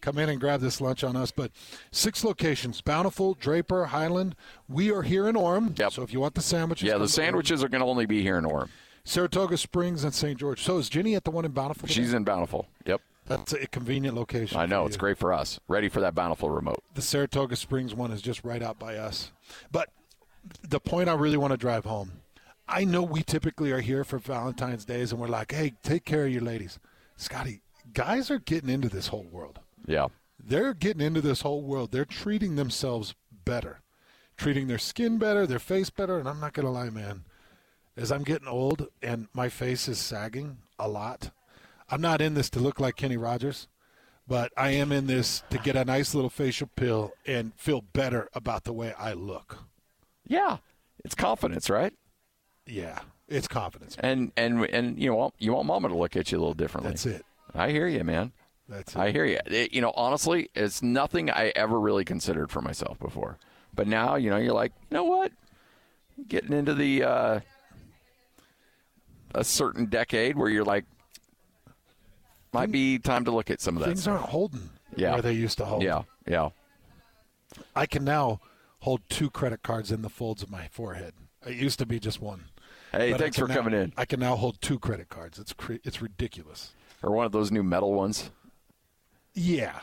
Come 0.01 0.19
in 0.19 0.29
and 0.31 0.41
grab 0.41 0.61
this 0.61 0.81
lunch 0.81 1.05
on 1.05 1.15
us. 1.15 1.31
But 1.31 1.53
six 1.91 2.25
locations: 2.25 2.81
Bountiful, 2.81 3.35
Draper, 3.35 3.87
Highland. 3.87 4.35
We 4.69 4.91
are 4.91 5.03
here 5.03 5.29
in 5.29 5.37
Orem. 5.37 5.79
Yep. 5.79 5.93
So 5.93 6.03
if 6.03 6.13
you 6.13 6.21
want 6.21 6.35
the 6.35 6.41
sandwiches, 6.41 6.89
Yeah, 6.89 6.97
the 6.99 7.09
sandwiches 7.09 7.63
are 7.63 7.69
going 7.69 7.83
to 7.83 7.87
only 7.87 8.07
be 8.07 8.23
here 8.23 8.39
in 8.39 8.45
Orem. 8.45 8.69
Saratoga 9.05 9.57
Springs 9.59 10.05
and 10.05 10.15
St. 10.15 10.39
George. 10.39 10.63
So 10.63 10.79
is 10.79 10.89
Ginny 10.89 11.15
at 11.15 11.25
the 11.25 11.31
one 11.31 11.45
in 11.45 11.51
Bountiful? 11.53 11.87
today? 11.89 12.01
She's 12.03 12.15
in 12.15 12.25
Bountiful. 12.25 12.67
Yep. 12.87 13.01
That's 13.27 13.53
a 13.53 13.67
convenient 13.69 14.17
location. 14.17 14.59
I 14.59 14.67
know. 14.67 14.87
It's 14.87 14.97
great 14.97 15.19
for 15.19 15.33
us. 15.33 15.61
Ready 15.69 15.89
for 15.89 16.01
that 16.01 16.15
Bountiful 16.15 16.51
remote. 16.51 16.83
The 16.95 17.03
Saratoga 17.03 17.55
Springs 17.57 17.95
one 17.95 18.11
is 18.11 18.23
just 18.23 18.43
right 18.43 18.63
out 18.63 18.79
by 18.79 18.97
us. 18.97 19.31
But 19.71 19.91
the 20.63 20.81
point 20.81 21.09
I 21.09 21.15
really 21.15 21.37
want 21.37 21.53
to 21.53 21.57
drive 21.57 21.85
home, 21.85 22.13
I 22.69 22.85
know 22.85 23.03
we 23.03 23.23
typically 23.23 23.73
are 23.73 23.81
here 23.81 24.05
for 24.05 24.19
Valentine's 24.19 24.85
Days 24.85 25.13
and 25.13 25.21
we're 25.21 25.29
like, 25.29 25.53
hey, 25.53 25.75
take 25.83 26.05
care 26.05 26.27
of 26.27 26.33
your 26.33 26.43
ladies. 26.43 26.79
Scotty, 27.17 27.63
guys 27.93 28.31
are 28.31 28.39
getting 28.39 28.71
into 28.71 28.89
this 28.89 29.09
whole 29.09 29.27
world. 29.31 29.61
Yeah. 29.87 30.09
They're 30.43 30.75
getting 30.75 31.03
into 31.03 31.21
this 31.21 31.43
whole 31.43 31.63
world. 31.63 31.93
They're 31.93 32.05
treating 32.05 32.57
themselves 32.57 33.15
better, 33.45 33.81
treating 34.37 34.69
their 34.69 34.79
skin 34.79 35.19
better, 35.19 35.47
their 35.47 35.59
face 35.59 35.91
better. 35.91 36.19
And 36.19 36.29
I'm 36.29 36.41
not 36.41 36.53
going 36.53 36.67
to 36.67 36.73
lie, 36.73 36.91
man, 36.91 37.25
as 37.97 38.11
I'm 38.11 38.23
getting 38.23 38.49
old 38.49 38.89
and 39.03 39.29
my 39.35 39.49
face 39.49 39.87
is 39.89 39.99
sagging 39.99 40.59
a 40.79 40.89
lot, 40.89 41.31
I'm 41.91 42.01
not 42.01 42.21
in 42.21 42.35
this 42.35 42.51
to 42.51 42.61
look 42.61 42.81
like 42.81 42.97
Kenny 42.97 43.17
Rogers, 43.17 43.69
but 44.27 44.53
I 44.57 44.71
am 44.71 44.93
in 44.93 45.07
this 45.07 45.43
to 45.51 45.59
get 45.59 45.77
a 45.77 45.85
nice 45.85 46.15
little 46.15 46.31
facial 46.31 46.71
pill 46.75 47.13
and 47.27 47.53
feel 47.57 47.83
better 47.83 48.29
about 48.35 48.65
the 48.65 48.73
way 48.73 48.95
I 48.99 49.13
look. 49.13 49.65
Yeah. 50.27 50.59
It's 51.05 51.15
confidence, 51.15 51.69
right? 51.69 51.93
Yeah, 52.67 53.01
it's 53.29 53.49
confidence. 53.49 53.97
And 53.99 54.31
and 54.37 54.65
and 54.67 54.97
you 54.97 55.11
know 55.11 55.33
you 55.39 55.53
want 55.53 55.67
mama 55.67 55.89
to 55.89 55.97
look 55.97 56.15
at 56.17 56.31
you 56.31 56.39
a 56.39 56.41
little 56.41 56.55
differently. 56.55 56.91
That's 56.93 57.07
it. 57.07 57.25
I 57.55 57.71
hear 57.71 57.89
you, 57.89 58.05
man. 58.05 58.31
That's 58.69 58.95
it. 58.95 58.99
I 58.99 59.11
hear 59.11 59.25
you. 59.25 59.41
It- 59.47 59.73
you 59.75 59.81
know, 59.81 59.93
honestly, 59.97 60.49
it's 60.55 60.81
nothing 60.81 61.29
I 61.29 61.53
ever 61.57 61.79
really 61.81 62.05
considered 62.05 62.51
for 62.53 62.61
myself 62.63 63.01
before. 63.01 63.39
But 63.75 63.89
now, 63.89 64.15
you 64.15 64.31
know, 64.31 64.37
you're 64.37 64.55
like, 64.55 64.73
you 64.91 64.95
know 64.95 65.03
what? 65.05 65.33
Getting 66.29 66.53
into 66.53 66.73
the 66.75 67.03
uh, 67.03 67.41
a 69.35 69.43
certain 69.45 69.87
decade 69.87 70.37
where 70.37 70.49
you're 70.49 70.65
like, 70.65 70.85
might 72.53 72.71
be 72.71 72.99
time 72.99 73.25
to 73.25 73.31
look 73.33 73.51
at 73.51 73.61
some 73.61 73.77
of 73.77 73.81
that. 73.81 73.87
Things 73.89 74.03
stuff. 74.03 74.19
aren't 74.21 74.31
holding 74.31 74.71
Yeah. 74.95 75.15
where 75.15 75.23
they 75.23 75.33
used 75.33 75.59
to 75.59 75.65
hold. 75.65 75.83
Yeah, 75.83 76.03
yeah. 76.29 76.51
I 77.75 77.87
can 77.87 78.05
now 78.05 78.41
hold 78.83 79.01
two 79.09 79.31
credit 79.31 79.63
cards 79.63 79.91
in 79.91 80.03
the 80.03 80.09
folds 80.11 80.43
of 80.43 80.51
my 80.51 80.69
forehead. 80.69 81.15
It 81.47 81.55
used 81.57 81.79
to 81.81 81.87
be 81.87 81.99
just 81.99 82.21
one. 82.21 82.45
Hey, 82.93 83.13
But 83.13 83.21
thanks 83.21 83.39
for 83.39 83.49
now- 83.49 83.55
coming 83.55 83.75
in. 83.75 83.93
I 83.97 84.05
can 84.05 84.21
now 84.21 84.37
hold 84.37 84.61
two 84.61 84.79
credit 84.79 85.09
cards. 85.09 85.39
It's 85.39 85.53
cre- 85.53 85.77
it's 85.85 86.03
ridiculous. 86.03 86.73
Or 87.03 87.11
one 87.13 87.25
of 87.27 87.33
those 87.33 87.51
new 87.51 87.63
metal 87.63 87.93
ones. 87.95 88.31
Yeah, 89.35 89.81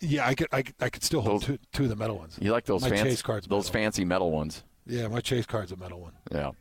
yeah. 0.00 0.26
I 0.26 0.34
could 0.34 0.46
I, 0.52 0.62
I 0.80 0.88
could 0.90 1.02
still 1.02 1.20
hold 1.22 1.42
Those- 1.42 1.46
two 1.46 1.58
two 1.72 1.82
of 1.84 1.88
the 1.88 1.96
metal 1.96 2.16
ones. 2.18 2.38
You 2.40 2.52
like 2.52 2.64
those 2.64 2.82
my 2.82 2.90
fancy 2.90 3.04
chase 3.10 3.22
cards? 3.22 3.46
those 3.48 3.66
metal. 3.66 3.80
fancy 3.82 4.04
metal 4.04 4.30
ones. 4.30 4.62
Yeah, 4.86 5.08
my 5.08 5.20
chase 5.20 5.46
card's 5.46 5.72
a 5.72 5.76
metal 5.76 6.00
one. 6.00 6.12
Yeah. 6.30 6.52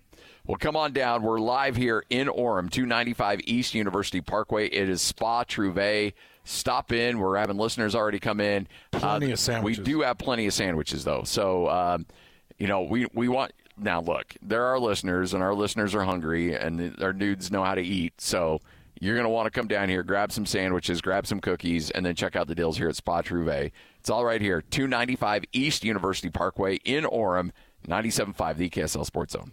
Well, 0.48 0.58
come 0.58 0.76
on 0.76 0.94
down. 0.94 1.22
We're 1.24 1.40
live 1.40 1.76
here 1.76 2.04
in 2.10 2.28
Orem, 2.28 2.70
295 2.72 3.42
East 3.46 3.74
University 3.74 4.22
Parkway. 4.22 4.68
It 4.68 4.90
is 4.90 5.02
Spa 5.02 5.44
Trouvé. 5.44 6.14
Stop 6.45 6.91
in. 6.93 7.19
We're 7.19 7.38
having 7.38 7.58
listeners 7.58 7.95
already 7.95 8.19
come 8.19 8.39
in. 8.39 8.67
Uh, 8.93 8.99
Plenty 8.99 9.31
of 9.31 9.39
sandwiches. 9.39 9.79
We 9.79 9.84
do 9.84 10.01
have 10.01 10.17
plenty 10.17 10.47
of 10.47 10.53
sandwiches, 10.53 11.03
though. 11.03 11.23
So, 11.23 11.67
um, 11.69 12.05
you 12.58 12.67
know, 12.67 12.84
we, 12.84 13.08
we 13.13 13.27
want. 13.27 13.51
Now, 13.77 13.99
look, 13.99 14.36
there 14.41 14.63
are 14.63 14.79
listeners, 14.79 15.34
and 15.34 15.43
our 15.43 15.53
listeners 15.53 15.93
are 15.93 16.03
hungry, 16.03 16.55
and 16.55 16.95
our 17.01 17.12
dudes 17.12 17.51
know 17.51 17.63
how 17.63 17.75
to 17.75 17.81
eat. 17.81 18.21
So, 18.21 18.62
you're 19.01 19.15
going 19.15 19.25
to 19.25 19.29
want 19.29 19.47
to 19.47 19.51
come 19.51 19.67
down 19.67 19.89
here, 19.89 20.03
grab 20.03 20.31
some 20.31 20.45
sandwiches, 20.45 21.01
grab 21.01 21.27
some 21.27 21.41
cookies, 21.41 21.91
and 21.91 22.05
then 22.05 22.15
check 22.15 22.38
out 22.38 22.47
the 22.47 22.55
deals 22.55 22.77
here 22.77 22.88
at 22.88 22.95
Spa 22.95 23.21
Trouvé. 23.21 23.71
It's 23.99 24.10
all 24.10 24.23
right 24.23 24.39
here, 24.39 24.62
295 24.62 25.43
East 25.51 25.84
University 25.84 26.29
Parkway 26.29 26.75
in 26.86 27.03
Orem, 27.03 27.51
97.5, 27.88 28.55
the 28.55 28.69
KSL 28.69 29.05
Sports 29.05 29.34
Zone. 29.34 29.51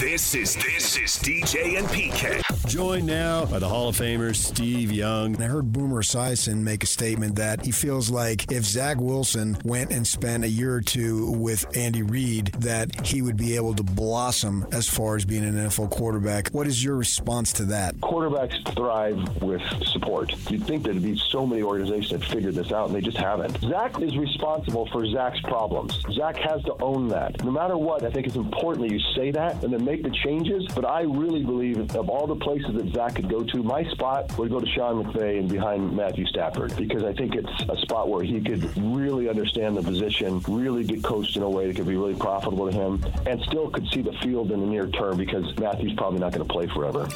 This 0.00 0.34
is 0.34 0.54
this 0.56 0.96
is 0.96 1.18
DJ 1.18 1.76
and 1.76 1.86
PK. 1.88 2.42
Joined 2.66 3.06
now 3.06 3.44
by 3.44 3.58
the 3.58 3.68
Hall 3.68 3.90
of 3.90 3.96
Famer 3.96 4.34
Steve 4.34 4.90
Young. 4.90 5.36
I 5.42 5.44
heard 5.44 5.72
Boomer 5.72 6.02
Esiason 6.02 6.62
make 6.62 6.82
a 6.82 6.86
statement 6.86 7.36
that 7.36 7.66
he 7.66 7.70
feels 7.70 8.08
like 8.08 8.50
if 8.50 8.64
Zach 8.64 8.96
Wilson 8.96 9.58
went 9.62 9.90
and 9.90 10.06
spent 10.06 10.44
a 10.44 10.48
year 10.48 10.74
or 10.74 10.80
two 10.80 11.32
with 11.32 11.66
Andy 11.76 12.02
Reid, 12.02 12.46
that 12.60 13.06
he 13.06 13.20
would 13.20 13.36
be 13.36 13.56
able 13.56 13.74
to 13.74 13.82
blossom 13.82 14.66
as 14.72 14.88
far 14.88 15.16
as 15.16 15.26
being 15.26 15.44
an 15.44 15.54
NFL 15.54 15.90
quarterback. 15.90 16.48
What 16.48 16.66
is 16.66 16.82
your 16.82 16.96
response 16.96 17.52
to 17.54 17.64
that? 17.66 17.94
quarterbacks 17.96 18.74
thrive 18.74 19.42
with 19.42 19.60
support. 19.84 20.32
You'd 20.50 20.64
think 20.64 20.82
there'd 20.82 21.02
be 21.02 21.20
so 21.30 21.46
many 21.46 21.62
organizations 21.62 22.08
that 22.08 22.24
figured 22.24 22.54
this 22.54 22.72
out, 22.72 22.86
and 22.86 22.96
they 22.96 23.02
just 23.02 23.18
haven't. 23.18 23.60
Zach 23.60 24.00
is 24.00 24.16
responsible 24.16 24.86
for 24.86 25.06
Zach's 25.06 25.40
problems. 25.40 26.02
Zach 26.12 26.38
has 26.38 26.62
to 26.64 26.74
own 26.80 27.08
that. 27.08 27.44
No 27.44 27.50
matter 27.50 27.76
what, 27.76 28.02
I 28.02 28.10
think 28.10 28.26
it's 28.26 28.36
important 28.36 28.88
that 28.88 28.94
you 28.94 29.00
say 29.14 29.30
that 29.32 29.62
and 29.62 29.70
then 29.70 29.89
make 29.90 30.02
the 30.04 30.10
changes. 30.10 30.66
But 30.74 30.84
I 30.84 31.02
really 31.02 31.42
believe 31.42 31.96
of 31.96 32.08
all 32.08 32.26
the 32.26 32.36
places 32.36 32.74
that 32.74 32.94
Zach 32.94 33.16
could 33.16 33.28
go 33.28 33.42
to, 33.42 33.62
my 33.62 33.82
spot 33.90 34.36
would 34.38 34.50
go 34.50 34.60
to 34.60 34.66
Sean 34.66 35.02
McVay 35.02 35.40
and 35.40 35.48
behind 35.48 35.96
Matthew 35.96 36.26
Stafford 36.26 36.76
because 36.76 37.02
I 37.02 37.12
think 37.12 37.34
it's 37.34 37.50
a 37.68 37.76
spot 37.78 38.08
where 38.08 38.22
he 38.22 38.40
could 38.40 38.62
really 38.78 39.28
understand 39.28 39.76
the 39.76 39.82
position, 39.82 40.40
really 40.46 40.84
get 40.84 41.02
coached 41.02 41.36
in 41.36 41.42
a 41.42 41.50
way 41.50 41.66
that 41.66 41.76
could 41.76 41.88
be 41.88 41.96
really 41.96 42.14
profitable 42.14 42.70
to 42.70 42.76
him, 42.76 43.04
and 43.26 43.42
still 43.42 43.68
could 43.70 43.88
see 43.92 44.02
the 44.02 44.12
field 44.22 44.52
in 44.52 44.60
the 44.60 44.66
near 44.66 44.86
term 44.88 45.16
because 45.16 45.44
Matthew's 45.58 45.94
probably 45.94 46.20
not 46.20 46.32
going 46.32 46.46
to 46.46 46.52
play 46.52 46.68
forever. 46.68 47.08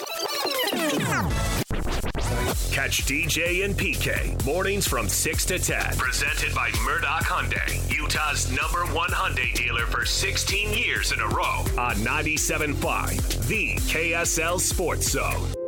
Catch 2.73 3.05
DJ 3.07 3.65
and 3.65 3.75
PK 3.75 4.45
mornings 4.45 4.87
from 4.87 5.09
6 5.09 5.45
to 5.47 5.59
10. 5.59 5.97
Presented 5.97 6.55
by 6.55 6.71
Murdoch 6.85 7.23
Hyundai, 7.25 7.95
Utah's 7.95 8.51
number 8.51 8.85
one 8.95 9.11
Hyundai 9.11 9.53
dealer 9.55 9.87
for 9.87 10.05
16 10.05 10.73
years 10.73 11.13
in 11.13 11.21
a 11.21 11.29
row 11.29 11.65
on 11.79 11.97
97.5, 11.97 13.47
the 13.49 13.75
KSL 13.77 14.61
Sports 14.61 15.11
Zone. 15.11 15.64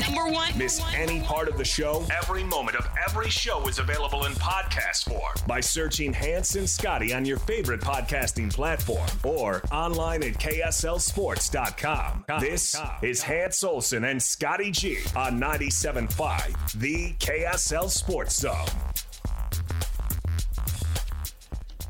Number 0.00 0.32
one. 0.32 0.56
Miss 0.56 0.82
any 0.94 1.20
part 1.20 1.48
of 1.48 1.56
the 1.56 1.64
show? 1.64 2.04
Every 2.22 2.42
moment 2.42 2.76
of 2.76 2.88
every 3.06 3.30
show 3.30 3.66
is 3.68 3.78
available 3.78 4.24
in 4.26 4.32
podcast 4.32 5.08
form 5.08 5.32
by 5.46 5.60
searching 5.60 6.12
Hanson 6.12 6.66
Scotty 6.66 7.12
on 7.14 7.24
your 7.24 7.38
favorite 7.38 7.80
podcasting 7.80 8.52
platform 8.52 9.08
or 9.22 9.62
online 9.72 10.22
at 10.22 10.34
KSLSports.com. 10.34 12.24
This 12.40 12.76
is 13.02 13.22
Hans 13.22 13.62
Olsen 13.64 14.04
and 14.04 14.22
Scotty 14.22 14.70
G 14.70 14.98
on 15.16 15.40
97.5, 15.40 16.80
the 16.80 17.12
KSL 17.14 17.88
Sports 17.90 18.36
Zone. 18.36 18.66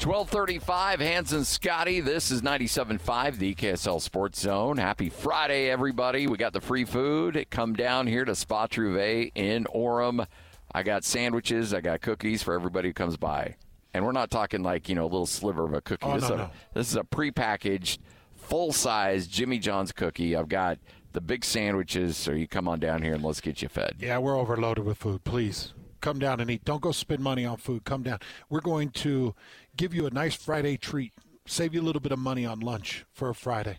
1235, 0.00 1.00
Hanson 1.00 1.44
Scotty. 1.44 2.00
This 2.00 2.30
is 2.30 2.40
97.5, 2.40 3.36
the 3.36 3.54
KSL 3.54 4.00
Sports 4.00 4.40
Zone. 4.40 4.78
Happy 4.78 5.10
Friday, 5.10 5.68
everybody. 5.68 6.26
We 6.26 6.38
got 6.38 6.54
the 6.54 6.60
free 6.62 6.86
food. 6.86 7.44
Come 7.50 7.74
down 7.74 8.06
here 8.06 8.24
to 8.24 8.34
Spa 8.34 8.66
Trouvé 8.66 9.30
in 9.34 9.64
Orem. 9.64 10.26
I 10.72 10.84
got 10.84 11.04
sandwiches. 11.04 11.74
I 11.74 11.82
got 11.82 12.00
cookies 12.00 12.42
for 12.42 12.54
everybody 12.54 12.88
who 12.88 12.94
comes 12.94 13.18
by. 13.18 13.56
And 13.92 14.06
we're 14.06 14.12
not 14.12 14.30
talking 14.30 14.62
like, 14.62 14.88
you 14.88 14.94
know, 14.94 15.02
a 15.02 15.04
little 15.04 15.26
sliver 15.26 15.66
of 15.66 15.74
a 15.74 15.82
cookie. 15.82 16.06
Oh, 16.06 16.14
this, 16.14 16.22
no, 16.22 16.26
is 16.28 16.32
a, 16.32 16.36
no. 16.36 16.50
this 16.72 16.88
is 16.88 16.96
a 16.96 17.02
prepackaged, 17.02 17.98
full 18.36 18.72
size 18.72 19.26
Jimmy 19.26 19.58
John's 19.58 19.92
cookie. 19.92 20.34
I've 20.34 20.48
got 20.48 20.78
the 21.12 21.20
big 21.20 21.44
sandwiches, 21.44 22.16
so 22.16 22.30
you 22.30 22.48
come 22.48 22.68
on 22.68 22.80
down 22.80 23.02
here 23.02 23.12
and 23.12 23.22
let's 23.22 23.42
get 23.42 23.60
you 23.60 23.68
fed. 23.68 23.96
Yeah, 23.98 24.16
we're 24.16 24.38
overloaded 24.38 24.86
with 24.86 24.96
food. 24.96 25.24
Please 25.24 25.74
come 26.00 26.18
down 26.18 26.40
and 26.40 26.50
eat. 26.50 26.64
Don't 26.64 26.80
go 26.80 26.92
spend 26.92 27.20
money 27.20 27.44
on 27.44 27.56
food. 27.56 27.84
Come 27.84 28.02
down. 28.02 28.18
We're 28.48 28.60
going 28.60 28.90
to 28.90 29.34
give 29.76 29.94
you 29.94 30.06
a 30.06 30.10
nice 30.10 30.34
Friday 30.34 30.76
treat. 30.76 31.12
Save 31.46 31.74
you 31.74 31.80
a 31.80 31.82
little 31.82 32.00
bit 32.00 32.12
of 32.12 32.18
money 32.18 32.46
on 32.46 32.60
lunch 32.60 33.04
for 33.12 33.30
a 33.30 33.34
Friday. 33.34 33.78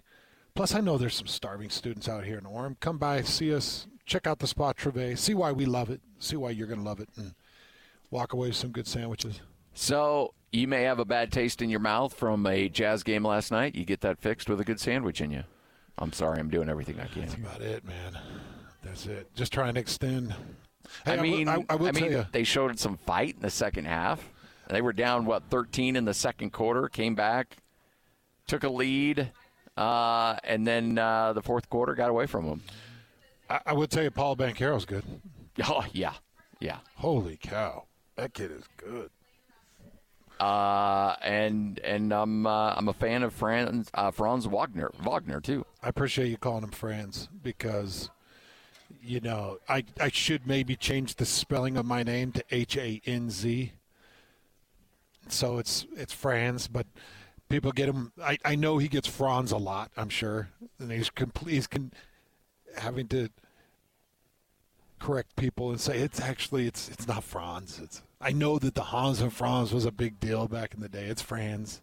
Plus, 0.54 0.76
I 0.76 0.82
know 0.82 0.98
there's 0.98 1.16
some 1.16 1.28
starving 1.28 1.70
students 1.70 2.10
out 2.10 2.26
here 2.26 2.38
in 2.38 2.44
Orem. 2.44 2.80
Come 2.80 2.98
by, 2.98 3.22
see 3.22 3.54
us, 3.54 3.88
check 4.06 4.28
out 4.28 4.40
the 4.40 4.48
Spa 4.48 4.74
Trouvé, 4.74 5.18
see 5.18 5.34
why 5.34 5.52
we 5.52 5.66
love 5.66 5.90
it, 5.90 6.02
see 6.20 6.36
why 6.36 6.50
you're 6.50 6.68
going 6.68 6.80
to 6.80 6.86
love 6.86 7.00
it, 7.00 7.10
and 7.16 7.34
walk 8.10 8.34
away 8.34 8.48
with 8.50 8.58
some 8.58 8.72
good 8.72 8.88
sandwiches. 8.88 9.40
So 9.74 10.34
you 10.52 10.68
may 10.68 10.84
have 10.84 11.00
a 11.00 11.06
bad 11.06 11.32
taste 11.32 11.62
in 11.62 11.70
your 11.70 11.80
mouth 11.80 12.14
from 12.14 12.46
a 12.46 12.68
jazz 12.68 13.04
game 13.04 13.26
last 13.26 13.52
night. 13.52 13.76
You 13.76 13.86
get 13.86 14.02
that 14.02 14.20
fixed 14.20 14.50
with 14.50 14.60
a 14.60 14.66
good 14.66 14.80
sandwich 14.80 15.22
in 15.22 15.32
you. 15.32 15.44
I'm 15.98 16.12
sorry, 16.12 16.40
I'm 16.40 16.50
doing 16.50 16.68
everything 16.68 17.00
I 17.00 17.06
can. 17.06 17.22
That's 17.22 17.36
about 17.36 17.62
it, 17.62 17.86
man. 17.86 18.18
That's 18.84 19.06
it. 19.06 19.34
Just 19.36 19.54
trying 19.54 19.76
to 19.76 19.80
extend. 19.80 20.36
Hey, 21.06 21.14
I 21.18 21.22
mean, 21.22 21.48
I, 21.48 21.64
I 21.70 21.76
will 21.76 21.94
mean, 21.94 22.12
you. 22.12 22.26
they 22.32 22.44
showed 22.44 22.78
some 22.80 22.98
fight 22.98 23.36
in 23.36 23.42
the 23.42 23.50
second 23.50 23.86
half. 23.86 24.28
They 24.72 24.82
were 24.82 24.94
down 24.94 25.26
what 25.26 25.44
13 25.50 25.98
in 25.98 26.06
the 26.06 26.14
second 26.14 26.52
quarter, 26.54 26.88
came 26.88 27.14
back, 27.14 27.58
took 28.48 28.64
a 28.64 28.70
lead, 28.70 29.30
uh, 29.76 30.38
and 30.46 30.66
then 30.66 30.98
uh, 30.98 31.34
the 31.34 31.42
fourth 31.42 31.70
quarter 31.70 31.94
got 31.94 32.10
away 32.10 32.26
from 32.26 32.46
them. 32.48 32.62
I, 33.50 33.60
I 33.68 33.74
will 33.74 33.88
tell 33.88 34.04
you, 34.04 34.12
Paolo 34.12 34.36
Banchero's 34.36 34.86
good. 34.86 35.04
Oh 35.68 35.84
yeah, 35.92 36.14
yeah. 36.62 36.78
Holy 36.96 37.36
cow, 37.36 37.84
that 38.16 38.34
kid 38.34 38.52
is 38.52 38.64
good. 38.78 39.10
Uh, 40.40 41.18
and 41.22 41.78
and 41.80 42.14
I'm 42.14 42.48
uh, 42.48 42.74
I'm 42.78 42.88
a 42.88 42.94
fan 42.94 43.22
of 43.22 43.34
Franz 43.34 43.92
uh, 43.94 44.10
Franz 44.12 44.48
Wagner 44.48 44.92
Wagner 45.04 45.42
too. 45.42 45.66
I 45.84 45.90
appreciate 45.90 46.30
you 46.30 46.38
calling 46.38 46.64
him 46.64 46.72
Franz 46.72 47.28
because, 47.44 48.10
you 49.04 49.20
know, 49.20 49.58
I 49.68 49.84
I 50.00 50.10
should 50.10 50.48
maybe 50.48 50.78
change 50.78 51.16
the 51.16 51.26
spelling 51.26 51.76
of 51.76 51.86
my 51.86 52.02
name 52.02 52.32
to 52.32 52.44
H 52.50 52.78
A 52.78 53.02
N 53.06 53.30
Z. 53.30 53.74
So 55.34 55.58
it's 55.58 55.86
it's 55.96 56.14
Franz, 56.14 56.68
but 56.68 56.88
people 57.50 57.72
get 57.72 57.90
him. 57.90 58.12
I, 58.22 58.38
I 58.44 58.56
know 58.56 58.78
he 58.78 58.88
gets 58.88 59.08
Franz 59.08 59.52
a 59.52 59.58
lot. 59.58 59.92
I'm 59.98 60.10
sure, 60.10 60.50
and 60.80 60.92
he's 60.92 61.10
complete. 61.10 61.54
He's 61.54 61.68
con, 61.68 61.92
having 62.78 63.08
to 63.10 63.30
correct 65.00 65.36
people 65.36 65.72
and 65.72 65.82
say 65.82 65.98
it's 65.98 66.22
actually 66.22 66.68
it's 66.68 66.90
it's 66.90 67.08
not 67.08 67.24
Franz. 67.24 67.80
It's 67.80 68.02
I 68.20 68.32
know 68.32 68.60
that 68.60 68.76
the 68.76 68.84
Hans 68.84 69.22
and 69.22 69.34
Franz 69.34 69.74
was 69.74 69.86
a 69.86 69.92
big 69.92 70.20
deal 70.20 70.48
back 70.48 70.74
in 70.74 70.80
the 70.80 70.90
day. 70.90 71.06
It's 71.06 71.22
Franz. 71.22 71.82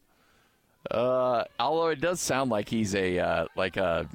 Uh, 0.90 1.44
although 1.58 1.88
it 1.88 2.00
does 2.00 2.20
sound 2.20 2.50
like 2.50 2.68
he's 2.68 2.94
a 2.94 3.18
uh, 3.18 3.46
like 3.56 3.76
a 3.76 4.08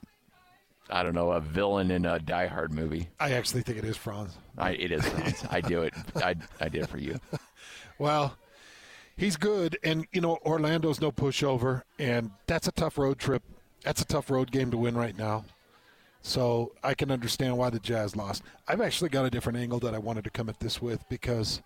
I 0.90 1.04
don't 1.04 1.14
know 1.16 1.32
a 1.32 1.40
villain 1.40 1.92
in 1.92 2.06
a 2.06 2.20
Die 2.20 2.48
Hard 2.48 2.74
movie. 2.74 3.10
I 3.20 3.34
actually 3.34 3.62
think 3.62 3.78
it 3.78 3.86
is 3.86 3.98
Franz. 3.98 4.38
I, 4.58 4.72
it 4.72 4.92
is. 4.92 5.08
Franz. 5.08 5.46
I 5.50 5.62
do 5.62 5.82
it. 5.82 5.94
I 6.16 6.36
I 6.60 6.70
did 6.70 6.84
it 6.84 6.90
for 6.90 6.98
you. 7.00 7.20
Well, 8.00 8.36
he's 9.18 9.38
good, 9.38 9.78
and 9.84 10.06
you 10.12 10.22
know 10.22 10.38
Orlando's 10.46 11.02
no 11.02 11.12
pushover, 11.12 11.84
and 12.00 12.32
that's 12.48 12.68
a 12.68 12.72
tough 12.72 12.98
road 12.98 13.20
trip. 13.20 13.44
That's 13.84 14.02
a 14.02 14.06
tough 14.06 14.30
road 14.30 14.52
game 14.52 14.72
to 14.72 14.78
win 14.78 14.96
right 14.96 15.18
now. 15.18 15.46
So 16.22 16.72
I 16.84 16.94
can 16.94 17.12
understand 17.12 17.58
why 17.58 17.70
the 17.70 17.80
Jazz 17.80 18.16
lost. 18.16 18.44
I've 18.68 18.80
actually 18.80 19.10
got 19.10 19.26
a 19.26 19.30
different 19.30 19.58
angle 19.60 19.80
that 19.82 19.94
I 19.94 19.98
wanted 19.98 20.24
to 20.24 20.30
come 20.30 20.48
at 20.48 20.60
this 20.60 20.82
with 20.82 21.04
because 21.10 21.62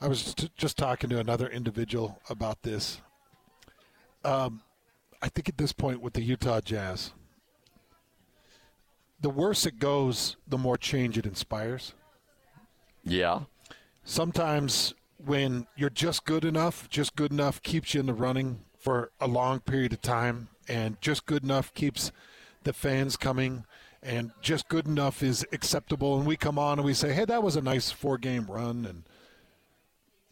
I 0.00 0.08
was 0.08 0.34
t- 0.34 0.50
just 0.56 0.76
talking 0.76 1.08
to 1.10 1.20
another 1.20 1.48
individual 1.48 2.20
about 2.28 2.62
this. 2.62 3.00
Um, 4.24 4.62
I 5.22 5.28
think 5.28 5.48
at 5.48 5.56
this 5.56 5.72
point 5.72 6.00
with 6.00 6.14
the 6.14 6.22
Utah 6.22 6.60
Jazz, 6.60 7.12
the 9.20 9.30
worse 9.30 9.66
it 9.66 9.78
goes, 9.78 10.36
the 10.48 10.58
more 10.58 10.76
change 10.76 11.16
it 11.16 11.26
inspires 11.26 11.94
Yeah. 13.04 13.42
sometimes 14.02 14.94
when 15.24 15.66
you're 15.76 15.90
just 15.90 16.24
good 16.24 16.44
enough, 16.44 16.88
just 16.88 17.16
good 17.16 17.32
enough 17.32 17.62
keeps 17.62 17.94
you 17.94 18.00
in 18.00 18.06
the 18.06 18.14
running 18.14 18.64
for 18.78 19.12
a 19.20 19.26
long 19.26 19.60
period 19.60 19.92
of 19.92 20.00
time, 20.00 20.48
and 20.68 21.00
just 21.00 21.26
good 21.26 21.44
enough 21.44 21.72
keeps 21.74 22.12
the 22.64 22.72
fans 22.72 23.16
coming, 23.16 23.64
and 24.02 24.32
just 24.40 24.68
good 24.68 24.86
enough 24.86 25.22
is 25.22 25.46
acceptable. 25.52 26.16
And 26.16 26.26
we 26.26 26.36
come 26.36 26.58
on 26.58 26.78
and 26.78 26.86
we 26.86 26.94
say, 26.94 27.12
"Hey, 27.12 27.24
that 27.26 27.42
was 27.42 27.56
a 27.56 27.62
nice 27.62 27.90
four 27.90 28.18
game 28.18 28.46
run," 28.46 28.86
and 28.86 29.04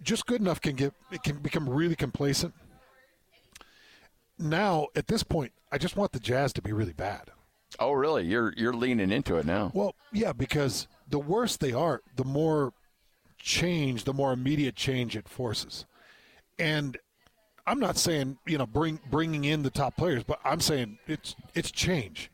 just 0.03 0.27
good 0.27 0.41
enough 0.41 0.61
can 0.61 0.77
get 0.77 0.95
it 1.11 1.23
can 1.23 1.39
become 1.39 1.69
really 1.69 1.97
complacent. 1.97 2.55
Now, 4.39 4.87
at 4.95 5.09
this 5.09 5.23
point, 5.23 5.53
I 5.73 5.79
just 5.79 5.97
want 5.97 6.13
the 6.13 6.21
Jazz 6.21 6.53
to 6.55 6.63
be 6.63 6.73
really 6.73 6.93
bad. 6.93 7.31
Oh, 7.79 7.93
really? 7.93 8.25
You're 8.25 8.55
you're 8.57 8.73
leaning 8.73 9.11
into 9.11 9.37
it 9.37 9.45
now. 9.45 9.71
Well, 9.75 9.95
yeah, 10.13 10.33
because 10.33 10.87
the 11.09 11.19
worse 11.19 11.57
they 11.57 11.73
are, 11.73 12.03
the 12.17 12.25
more 12.25 12.73
change, 13.39 14.05
the 14.05 14.13
more 14.13 14.33
immediate 14.33 14.77
change 14.77 15.17
it 15.17 15.29
forces. 15.29 15.87
And 16.59 16.97
I'm 17.67 17.79
not 17.79 17.97
saying 17.97 18.39
you 18.47 18.59
know 18.59 18.67
bring 18.67 19.01
bringing 19.11 19.45
in 19.45 19.63
the 19.63 19.71
top 19.71 19.97
players, 19.97 20.25
but 20.25 20.41
I'm 20.45 20.61
saying 20.61 20.99
it's 21.07 21.37
it's 21.55 21.71
change. 21.71 22.31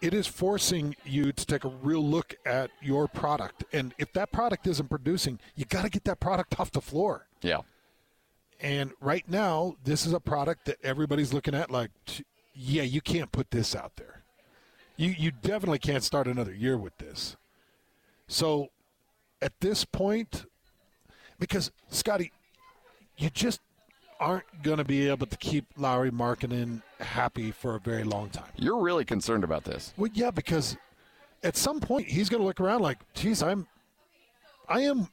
It 0.00 0.14
is 0.14 0.26
forcing 0.26 0.96
you 1.04 1.30
to 1.30 1.46
take 1.46 1.64
a 1.64 1.68
real 1.68 2.02
look 2.02 2.34
at 2.46 2.70
your 2.80 3.06
product, 3.06 3.64
and 3.72 3.94
if 3.98 4.12
that 4.14 4.32
product 4.32 4.66
isn't 4.66 4.88
producing, 4.88 5.38
you 5.54 5.66
got 5.66 5.82
to 5.82 5.90
get 5.90 6.04
that 6.04 6.20
product 6.20 6.58
off 6.58 6.72
the 6.72 6.80
floor. 6.80 7.26
Yeah. 7.42 7.60
And 8.60 8.92
right 9.00 9.24
now, 9.28 9.76
this 9.84 10.04
is 10.04 10.12
a 10.12 10.20
product 10.20 10.66
that 10.66 10.76
everybody's 10.82 11.32
looking 11.32 11.54
at 11.54 11.70
like, 11.70 11.90
yeah, 12.54 12.82
you 12.82 13.00
can't 13.00 13.32
put 13.32 13.50
this 13.50 13.74
out 13.74 13.96
there. 13.96 14.22
You 14.96 15.14
you 15.16 15.30
definitely 15.30 15.78
can't 15.78 16.02
start 16.02 16.26
another 16.26 16.52
year 16.52 16.76
with 16.76 16.96
this. 16.98 17.36
So, 18.28 18.68
at 19.42 19.58
this 19.60 19.84
point, 19.84 20.44
because 21.38 21.70
Scotty, 21.88 22.32
you 23.16 23.30
just 23.30 23.60
aren't 24.18 24.62
going 24.62 24.76
to 24.76 24.84
be 24.84 25.08
able 25.08 25.26
to 25.26 25.36
keep 25.38 25.64
Lauri 25.76 26.10
Markkanen 26.10 26.82
happy 27.00 27.50
for 27.50 27.74
a 27.74 27.80
very 27.80 28.04
long 28.04 28.28
time. 28.28 28.50
You're 28.56 28.80
really 28.80 29.04
concerned 29.04 29.44
about 29.44 29.64
this. 29.64 29.94
Well, 29.96 30.10
yeah, 30.12 30.30
because 30.30 30.76
at 31.42 31.56
some 31.56 31.80
point 31.80 32.06
he's 32.06 32.28
going 32.28 32.42
to 32.42 32.46
look 32.46 32.60
around 32.60 32.82
like, 32.82 32.98
geez, 33.14 33.42
I'm, 33.42 33.66
I 34.68 34.80
am 34.80 35.08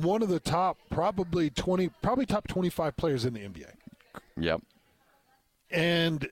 one 0.00 0.22
of 0.22 0.28
the 0.28 0.40
top, 0.40 0.78
probably 0.90 1.50
twenty, 1.50 1.90
probably 2.00 2.24
top 2.24 2.48
twenty-five 2.48 2.96
players 2.96 3.24
in 3.24 3.34
the 3.34 3.40
NBA. 3.40 3.72
Yep. 4.38 4.62
And 5.70 6.28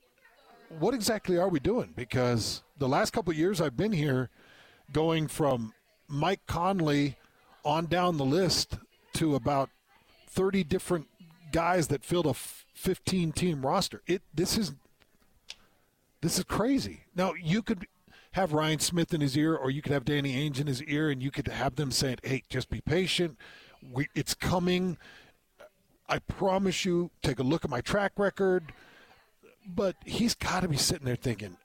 what 0.78 0.94
exactly 0.94 1.36
are 1.36 1.48
we 1.48 1.58
doing? 1.60 1.92
Because 1.96 2.62
the 2.78 2.88
last 2.88 3.12
couple 3.12 3.32
of 3.32 3.38
years 3.38 3.60
I've 3.60 3.76
been 3.76 3.92
here, 3.92 4.30
going 4.92 5.26
from 5.26 5.74
Mike 6.08 6.40
Conley 6.46 7.16
on 7.64 7.86
down 7.86 8.16
the 8.16 8.24
list 8.24 8.78
to 9.14 9.34
about 9.34 9.70
30 10.28 10.64
different 10.64 11.08
guys 11.52 11.88
that 11.88 12.04
filled 12.04 12.26
a 12.26 12.34
15 12.34 13.32
team 13.32 13.66
roster. 13.66 14.02
It 14.06 14.22
this 14.34 14.56
is 14.56 14.74
this 16.20 16.38
is 16.38 16.44
crazy. 16.44 17.04
Now 17.14 17.34
you 17.34 17.62
could 17.62 17.86
have 18.32 18.52
Ryan 18.52 18.78
Smith 18.78 19.12
in 19.12 19.20
his 19.20 19.36
ear, 19.36 19.56
or 19.56 19.70
you 19.70 19.82
could 19.82 19.92
have 19.92 20.04
Danny 20.04 20.34
Ainge 20.36 20.60
in 20.60 20.66
his 20.66 20.82
ear, 20.84 21.10
and 21.10 21.22
you 21.22 21.30
could 21.30 21.48
have 21.48 21.76
them 21.76 21.90
saying, 21.90 22.18
"Hey, 22.22 22.44
just 22.48 22.70
be 22.70 22.80
patient. 22.80 23.36
We, 23.92 24.08
it's 24.14 24.34
coming. 24.34 24.98
I 26.08 26.18
promise 26.18 26.84
you. 26.84 27.10
Take 27.22 27.38
a 27.38 27.42
look 27.42 27.64
at 27.64 27.70
my 27.70 27.80
track 27.80 28.12
record." 28.16 28.72
But 29.66 29.96
he's 30.04 30.34
got 30.34 30.60
to 30.60 30.68
be 30.68 30.76
sitting 30.76 31.06
there 31.06 31.16
thinking, 31.16 31.56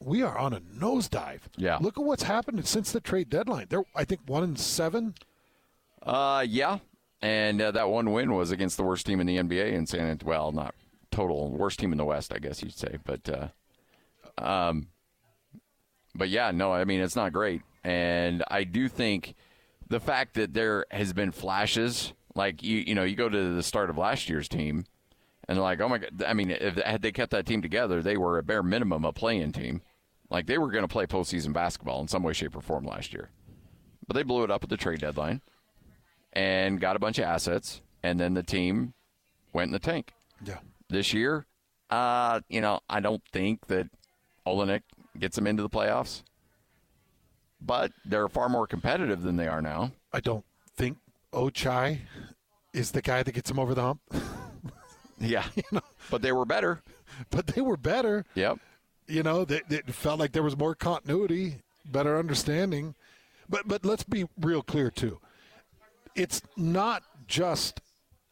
"We 0.00 0.22
are 0.22 0.36
on 0.36 0.52
a 0.52 0.60
nosedive." 0.60 1.40
Yeah. 1.56 1.78
Look 1.80 1.98
at 1.98 2.04
what's 2.04 2.24
happened 2.24 2.66
since 2.66 2.92
the 2.92 3.00
trade 3.00 3.30
deadline. 3.30 3.66
They're, 3.68 3.84
I 3.94 4.04
think, 4.04 4.22
one 4.26 4.44
in 4.44 4.56
seven. 4.56 5.14
Uh, 6.02 6.44
yeah. 6.48 6.78
And 7.22 7.60
uh, 7.60 7.70
that 7.72 7.90
one 7.90 8.12
win 8.12 8.32
was 8.34 8.50
against 8.50 8.76
the 8.76 8.82
worst 8.82 9.04
team 9.04 9.20
in 9.20 9.26
the 9.26 9.36
NBA 9.36 9.72
in 9.72 9.86
San 9.86 10.00
Antonio. 10.00 10.30
Well, 10.30 10.52
not 10.52 10.74
total 11.10 11.50
worst 11.50 11.78
team 11.78 11.92
in 11.92 11.98
the 11.98 12.04
West, 12.04 12.32
I 12.32 12.38
guess 12.38 12.62
you'd 12.62 12.76
say. 12.76 12.96
But, 13.04 13.28
uh, 13.28 14.42
um, 14.42 14.88
but 16.14 16.28
yeah, 16.28 16.50
no, 16.50 16.72
I 16.72 16.84
mean 16.84 17.00
it's 17.00 17.16
not 17.16 17.32
great, 17.32 17.62
and 17.84 18.42
I 18.48 18.64
do 18.64 18.88
think 18.88 19.34
the 19.88 20.00
fact 20.00 20.34
that 20.34 20.54
there 20.54 20.86
has 20.90 21.12
been 21.12 21.32
flashes, 21.32 22.12
like 22.34 22.62
you, 22.62 22.78
you 22.78 22.94
know, 22.94 23.04
you 23.04 23.16
go 23.16 23.28
to 23.28 23.54
the 23.54 23.62
start 23.62 23.90
of 23.90 23.98
last 23.98 24.28
year's 24.28 24.48
team, 24.48 24.84
and 25.46 25.56
they're 25.56 25.62
like, 25.62 25.80
oh 25.80 25.88
my 25.88 25.98
god, 25.98 26.22
I 26.26 26.32
mean, 26.34 26.50
if 26.50 26.76
had 26.76 27.02
they 27.02 27.12
kept 27.12 27.30
that 27.32 27.46
team 27.46 27.62
together, 27.62 28.02
they 28.02 28.16
were 28.16 28.38
a 28.38 28.42
bare 28.42 28.62
minimum 28.62 29.04
a 29.04 29.12
play-in 29.12 29.52
team, 29.52 29.82
like 30.30 30.46
they 30.46 30.58
were 30.58 30.70
going 30.70 30.84
to 30.84 30.88
play 30.88 31.06
postseason 31.06 31.52
basketball 31.52 32.00
in 32.00 32.08
some 32.08 32.22
way, 32.22 32.32
shape, 32.32 32.56
or 32.56 32.60
form 32.60 32.84
last 32.84 33.12
year, 33.12 33.30
but 34.06 34.14
they 34.14 34.22
blew 34.22 34.44
it 34.44 34.50
up 34.50 34.62
at 34.62 34.70
the 34.70 34.76
trade 34.76 35.00
deadline 35.00 35.40
and 36.32 36.80
got 36.80 36.96
a 36.96 36.98
bunch 37.00 37.18
of 37.18 37.24
assets, 37.24 37.80
and 38.02 38.18
then 38.20 38.34
the 38.34 38.42
team 38.42 38.94
went 39.52 39.68
in 39.68 39.72
the 39.72 39.78
tank. 39.78 40.12
Yeah. 40.44 40.58
This 40.88 41.12
year, 41.12 41.46
uh, 41.90 42.40
you 42.48 42.60
know, 42.60 42.80
I 42.88 43.00
don't 43.00 43.22
think 43.32 43.66
that 43.66 43.88
Olynyk 44.46 44.82
gets 45.18 45.36
them 45.36 45.46
into 45.46 45.62
the 45.62 45.68
playoffs, 45.70 46.22
but 47.60 47.92
they're 48.04 48.28
far 48.28 48.48
more 48.48 48.66
competitive 48.66 49.22
than 49.22 49.36
they 49.36 49.48
are 49.48 49.60
now. 49.60 49.92
I 50.12 50.20
don't 50.20 50.44
think 50.76 50.98
Ochai 51.32 51.98
is 52.72 52.92
the 52.92 53.02
guy 53.02 53.22
that 53.22 53.32
gets 53.32 53.50
them 53.50 53.58
over 53.58 53.74
the 53.74 53.82
hump, 53.82 54.00
Yeah, 55.20 55.44
but 56.10 56.22
they 56.22 56.32
were 56.32 56.44
better. 56.46 56.80
but 57.30 57.48
they 57.48 57.60
were 57.60 57.76
better. 57.76 58.24
Yep. 58.34 58.58
You 59.10 59.22
know, 59.22 59.44
they, 59.44 59.60
it 59.68 59.92
felt 59.92 60.18
like 60.20 60.32
there 60.32 60.42
was 60.42 60.56
more 60.56 60.74
continuity, 60.74 61.56
better 61.84 62.18
understanding. 62.18 62.94
But 63.48 63.66
but 63.66 63.84
let's 63.84 64.04
be 64.04 64.26
real 64.40 64.62
clear 64.62 64.90
too. 64.90 65.18
It's 66.14 66.42
not 66.56 67.02
just 67.26 67.80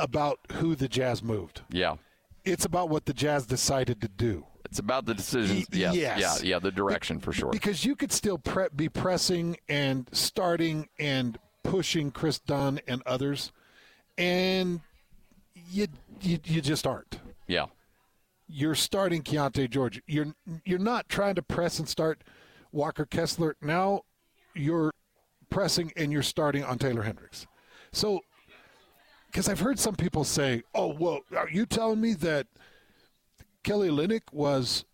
about 0.01 0.39
who 0.53 0.75
the 0.75 0.89
Jazz 0.89 1.23
moved. 1.23 1.63
Yeah. 1.71 1.97
It's 2.45 2.65
about 2.65 2.89
what 2.89 3.05
the 3.07 3.13
Jazz 3.13 3.47
decided 3.47 4.01
to 4.01 4.09
do. 4.09 4.47
It's 4.65 4.79
about 4.79 5.07
the 5.07 5.15
decisions. 5.15 5.67
Yeah, 5.73 5.93
Yes. 5.93 6.21
yes. 6.21 6.43
Yeah. 6.43 6.49
Yeah. 6.51 6.59
The 6.61 6.71
direction 6.71 7.19
for 7.21 7.33
sure. 7.33 7.51
Because 7.51 7.85
you 7.85 7.97
could 7.97 8.13
still 8.13 8.39
pre- 8.39 8.69
be 8.75 8.89
pressing 8.89 9.57
and 9.69 10.09
starting 10.13 10.89
and 10.99 11.39
pushing 11.65 12.11
Kris 12.11 12.39
Dunn 12.39 12.81
and 12.87 13.03
others, 13.07 13.51
and 14.17 14.81
you 15.71 15.89
you, 16.21 16.39
you 16.45 16.61
just 16.61 16.87
aren't. 16.87 17.19
Yeah. 17.47 17.67
You're 18.49 18.75
starting 18.75 19.23
Keyonte 19.23 19.69
George. 19.69 20.03
You're 20.07 20.35
you're 20.65 20.79
not 20.79 21.09
trying 21.09 21.35
to 21.35 21.43
press 21.43 21.79
and 21.79 21.89
start 21.89 22.25
Walker 22.73 23.05
Kessler. 23.05 23.57
Now 23.61 24.03
you're 24.55 24.93
pressing 25.51 25.93
and 25.97 26.13
you're 26.13 26.23
starting 26.23 26.65
on 26.65 26.79
Taylor 26.79 27.03
Hendricks. 27.03 27.47
So, 27.93 28.21
because 29.27 29.49
I've 29.49 29.61
heard 29.61 29.79
some 29.79 29.97
people 29.97 30.25
say, 30.25 30.63
"Oh, 30.75 30.89
well, 30.89 31.21
are 31.37 31.49
you 31.49 31.67
telling 31.67 32.01
me 32.01 32.15
that 32.15 32.47
Kelly 33.63 33.89
Olynyk 33.89 34.33
was 34.33 34.85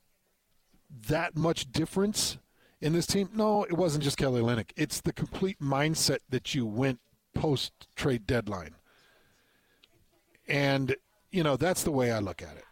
that 1.08 1.36
much 1.36 1.70
difference 1.70 2.38
in 2.80 2.92
this 2.92 3.06
team?" 3.06 3.30
No, 3.34 3.64
it 3.64 3.74
wasn't 3.74 4.04
just 4.04 4.16
Kelly 4.16 4.40
Olynyk. 4.40 4.70
It's 4.76 5.00
the 5.00 5.12
complete 5.12 5.60
mindset 5.60 6.18
that 6.28 6.54
you 6.54 6.66
went 6.66 7.00
post 7.34 7.72
trade 7.96 8.26
deadline, 8.26 8.74
and 10.48 10.96
you 11.30 11.42
know 11.42 11.56
that's 11.56 11.82
the 11.84 11.92
way 11.92 12.10
I 12.10 12.18
look 12.18 12.42
at 12.42 12.56
it. 12.56 12.64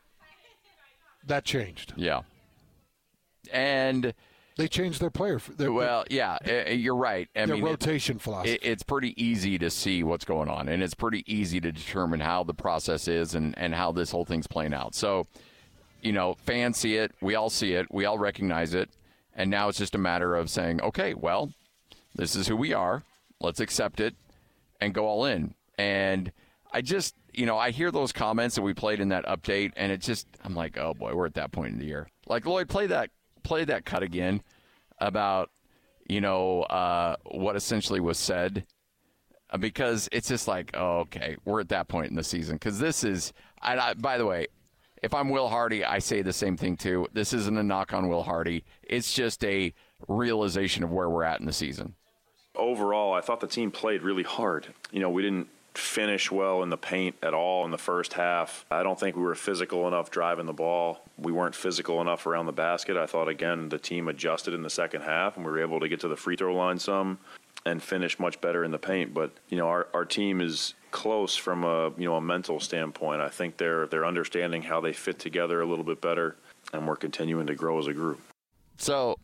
That 1.26 1.44
changed. 1.44 1.92
Yeah. 1.96 2.22
And 3.52 4.14
They 4.56 4.68
changed 4.68 5.00
their 5.00 5.10
player. 5.10 5.40
Their, 5.56 5.72
well, 5.72 6.04
yeah, 6.10 6.38
uh, 6.46 6.70
you're 6.70 6.94
right. 6.96 7.28
I 7.34 7.46
their 7.46 7.56
mean, 7.56 7.66
it- 7.66 7.70
rotation 7.70 8.18
philosophy. 8.18 8.52
it, 8.52 8.60
it's 8.62 8.82
pretty 8.82 9.20
easy 9.22 9.58
to 9.58 9.70
see 9.70 10.02
what's 10.02 10.24
going 10.24 10.48
on, 10.48 10.68
and 10.68 10.82
it's 10.82 10.94
pretty 10.94 11.24
easy 11.32 11.60
to 11.60 11.72
determine 11.72 12.20
how 12.20 12.44
the 12.44 12.54
process 12.54 13.08
is 13.08 13.34
and, 13.34 13.56
and 13.58 13.74
how 13.74 13.92
this 13.92 14.10
whole 14.10 14.24
thing's 14.24 14.46
playing 14.46 14.74
out. 14.74 14.94
So, 14.94 15.26
you 16.02 16.12
know, 16.12 16.34
fans 16.34 16.76
see 16.78 16.96
it, 16.96 17.12
we 17.20 17.34
all 17.34 17.50
see 17.50 17.74
it, 17.74 17.86
we 17.90 18.04
all 18.04 18.18
recognize 18.18 18.74
it, 18.74 18.90
and 19.34 19.50
now 19.50 19.68
it's 19.68 19.78
just 19.78 19.94
a 19.94 19.98
matter 19.98 20.36
of 20.36 20.50
saying, 20.50 20.80
okay, 20.82 21.14
well, 21.14 21.52
this 22.14 22.36
is 22.36 22.46
who 22.48 22.56
we 22.56 22.72
are. 22.72 23.02
Let's 23.40 23.60
accept 23.60 23.98
it 24.00 24.14
and 24.80 24.92
go 24.94 25.06
all 25.06 25.24
in. 25.24 25.54
And 25.78 26.30
I 26.72 26.80
just, 26.82 27.14
you 27.32 27.46
know, 27.46 27.58
I 27.58 27.70
hear 27.70 27.90
those 27.90 28.12
comments 28.12 28.54
that 28.56 28.62
we 28.62 28.74
played 28.74 29.00
in 29.00 29.08
that 29.08 29.24
update, 29.26 29.72
and 29.76 29.90
it 29.92 30.00
just, 30.00 30.26
I'm 30.44 30.54
like, 30.54 30.78
oh 30.78 30.94
boy, 30.94 31.14
we're 31.14 31.26
at 31.26 31.34
that 31.34 31.52
point 31.52 31.72
in 31.72 31.78
the 31.78 31.86
year. 31.86 32.08
Like 32.26 32.46
Lloyd, 32.46 32.68
play 32.68 32.86
that, 32.86 33.10
play 33.42 33.64
that 33.64 33.84
cut 33.84 34.02
again 34.02 34.42
about, 34.98 35.50
you 36.08 36.20
know, 36.20 36.62
uh, 36.62 37.16
what 37.24 37.56
essentially 37.56 38.00
was 38.00 38.18
said, 38.18 38.66
Uh, 39.50 39.58
because 39.58 40.08
it's 40.12 40.28
just 40.28 40.48
like, 40.48 40.70
oh, 40.74 41.00
okay, 41.00 41.36
we're 41.44 41.60
at 41.60 41.68
that 41.68 41.88
point 41.88 42.08
in 42.10 42.16
the 42.16 42.24
season. 42.24 42.56
Because 42.56 42.78
this 42.78 43.04
is, 43.04 43.32
I, 43.60 43.76
I, 43.76 43.94
by 43.94 44.16
the 44.16 44.24
way, 44.24 44.46
if 45.02 45.12
I'm 45.12 45.28
Will 45.28 45.48
Hardy, 45.48 45.84
I 45.84 45.98
say 45.98 46.22
the 46.22 46.32
same 46.32 46.56
thing 46.56 46.76
too. 46.76 47.06
This 47.12 47.32
isn't 47.32 47.58
a 47.58 47.62
knock 47.62 47.92
on 47.92 48.08
Will 48.08 48.22
Hardy. 48.22 48.64
It's 48.82 49.12
just 49.12 49.44
a 49.44 49.74
realization 50.08 50.84
of 50.84 50.90
where 50.90 51.10
we're 51.10 51.24
at 51.24 51.40
in 51.40 51.46
the 51.46 51.52
season. 51.52 51.96
overall, 52.56 53.12
I 53.14 53.20
thought 53.20 53.40
the 53.40 53.46
team 53.46 53.70
played 53.70 54.02
really 54.02 54.22
hard. 54.22 54.74
You 54.90 55.00
know, 55.00 55.10
we 55.10 55.22
didn't 55.22 55.48
finish 55.74 56.30
well 56.30 56.62
in 56.62 56.70
the 56.70 56.76
paint 56.76 57.16
at 57.22 57.34
all 57.34 57.64
in 57.64 57.70
the 57.70 57.78
first 57.78 58.12
half. 58.14 58.66
I 58.70 58.82
don't 58.82 58.98
think 58.98 59.16
we 59.16 59.22
were 59.22 59.34
physical 59.34 59.88
enough 59.88 60.10
driving 60.10 60.46
the 60.46 60.52
ball. 60.52 61.04
We 61.16 61.32
weren't 61.32 61.54
physical 61.54 62.00
enough 62.00 62.26
around 62.26 62.46
the 62.46 62.52
basket. 62.52 62.96
I 62.96 63.06
thought, 63.06 63.28
again, 63.28 63.68
the 63.68 63.78
team 63.78 64.08
adjusted 64.08 64.54
in 64.54 64.62
the 64.62 64.70
second 64.70 65.02
half 65.02 65.36
and 65.36 65.44
we 65.44 65.50
were 65.50 65.60
able 65.60 65.80
to 65.80 65.88
get 65.88 66.00
to 66.00 66.08
the 66.08 66.16
free 66.16 66.36
throw 66.36 66.54
line 66.54 66.78
some 66.78 67.18
and 67.64 67.82
finish 67.82 68.18
much 68.18 68.40
better 68.40 68.64
in 68.64 68.70
the 68.70 68.78
paint. 68.78 69.14
But, 69.14 69.32
you 69.48 69.56
know, 69.56 69.68
our, 69.68 69.88
our 69.94 70.04
team 70.04 70.40
is 70.40 70.74
close 70.90 71.36
from 71.36 71.64
a, 71.64 71.90
you 71.96 72.04
know, 72.04 72.16
a 72.16 72.20
mental 72.20 72.60
standpoint. 72.60 73.22
I 73.22 73.28
think 73.28 73.56
they're, 73.56 73.86
they're 73.86 74.04
understanding 74.04 74.62
how 74.62 74.80
they 74.80 74.92
fit 74.92 75.18
together 75.18 75.60
a 75.60 75.66
little 75.66 75.84
bit 75.84 76.00
better 76.00 76.36
and 76.72 76.86
we're 76.86 76.96
continuing 76.96 77.46
to 77.46 77.54
grow 77.54 77.78
as 77.78 77.86
a 77.86 77.94
group. 77.94 78.20
So, 78.78 79.16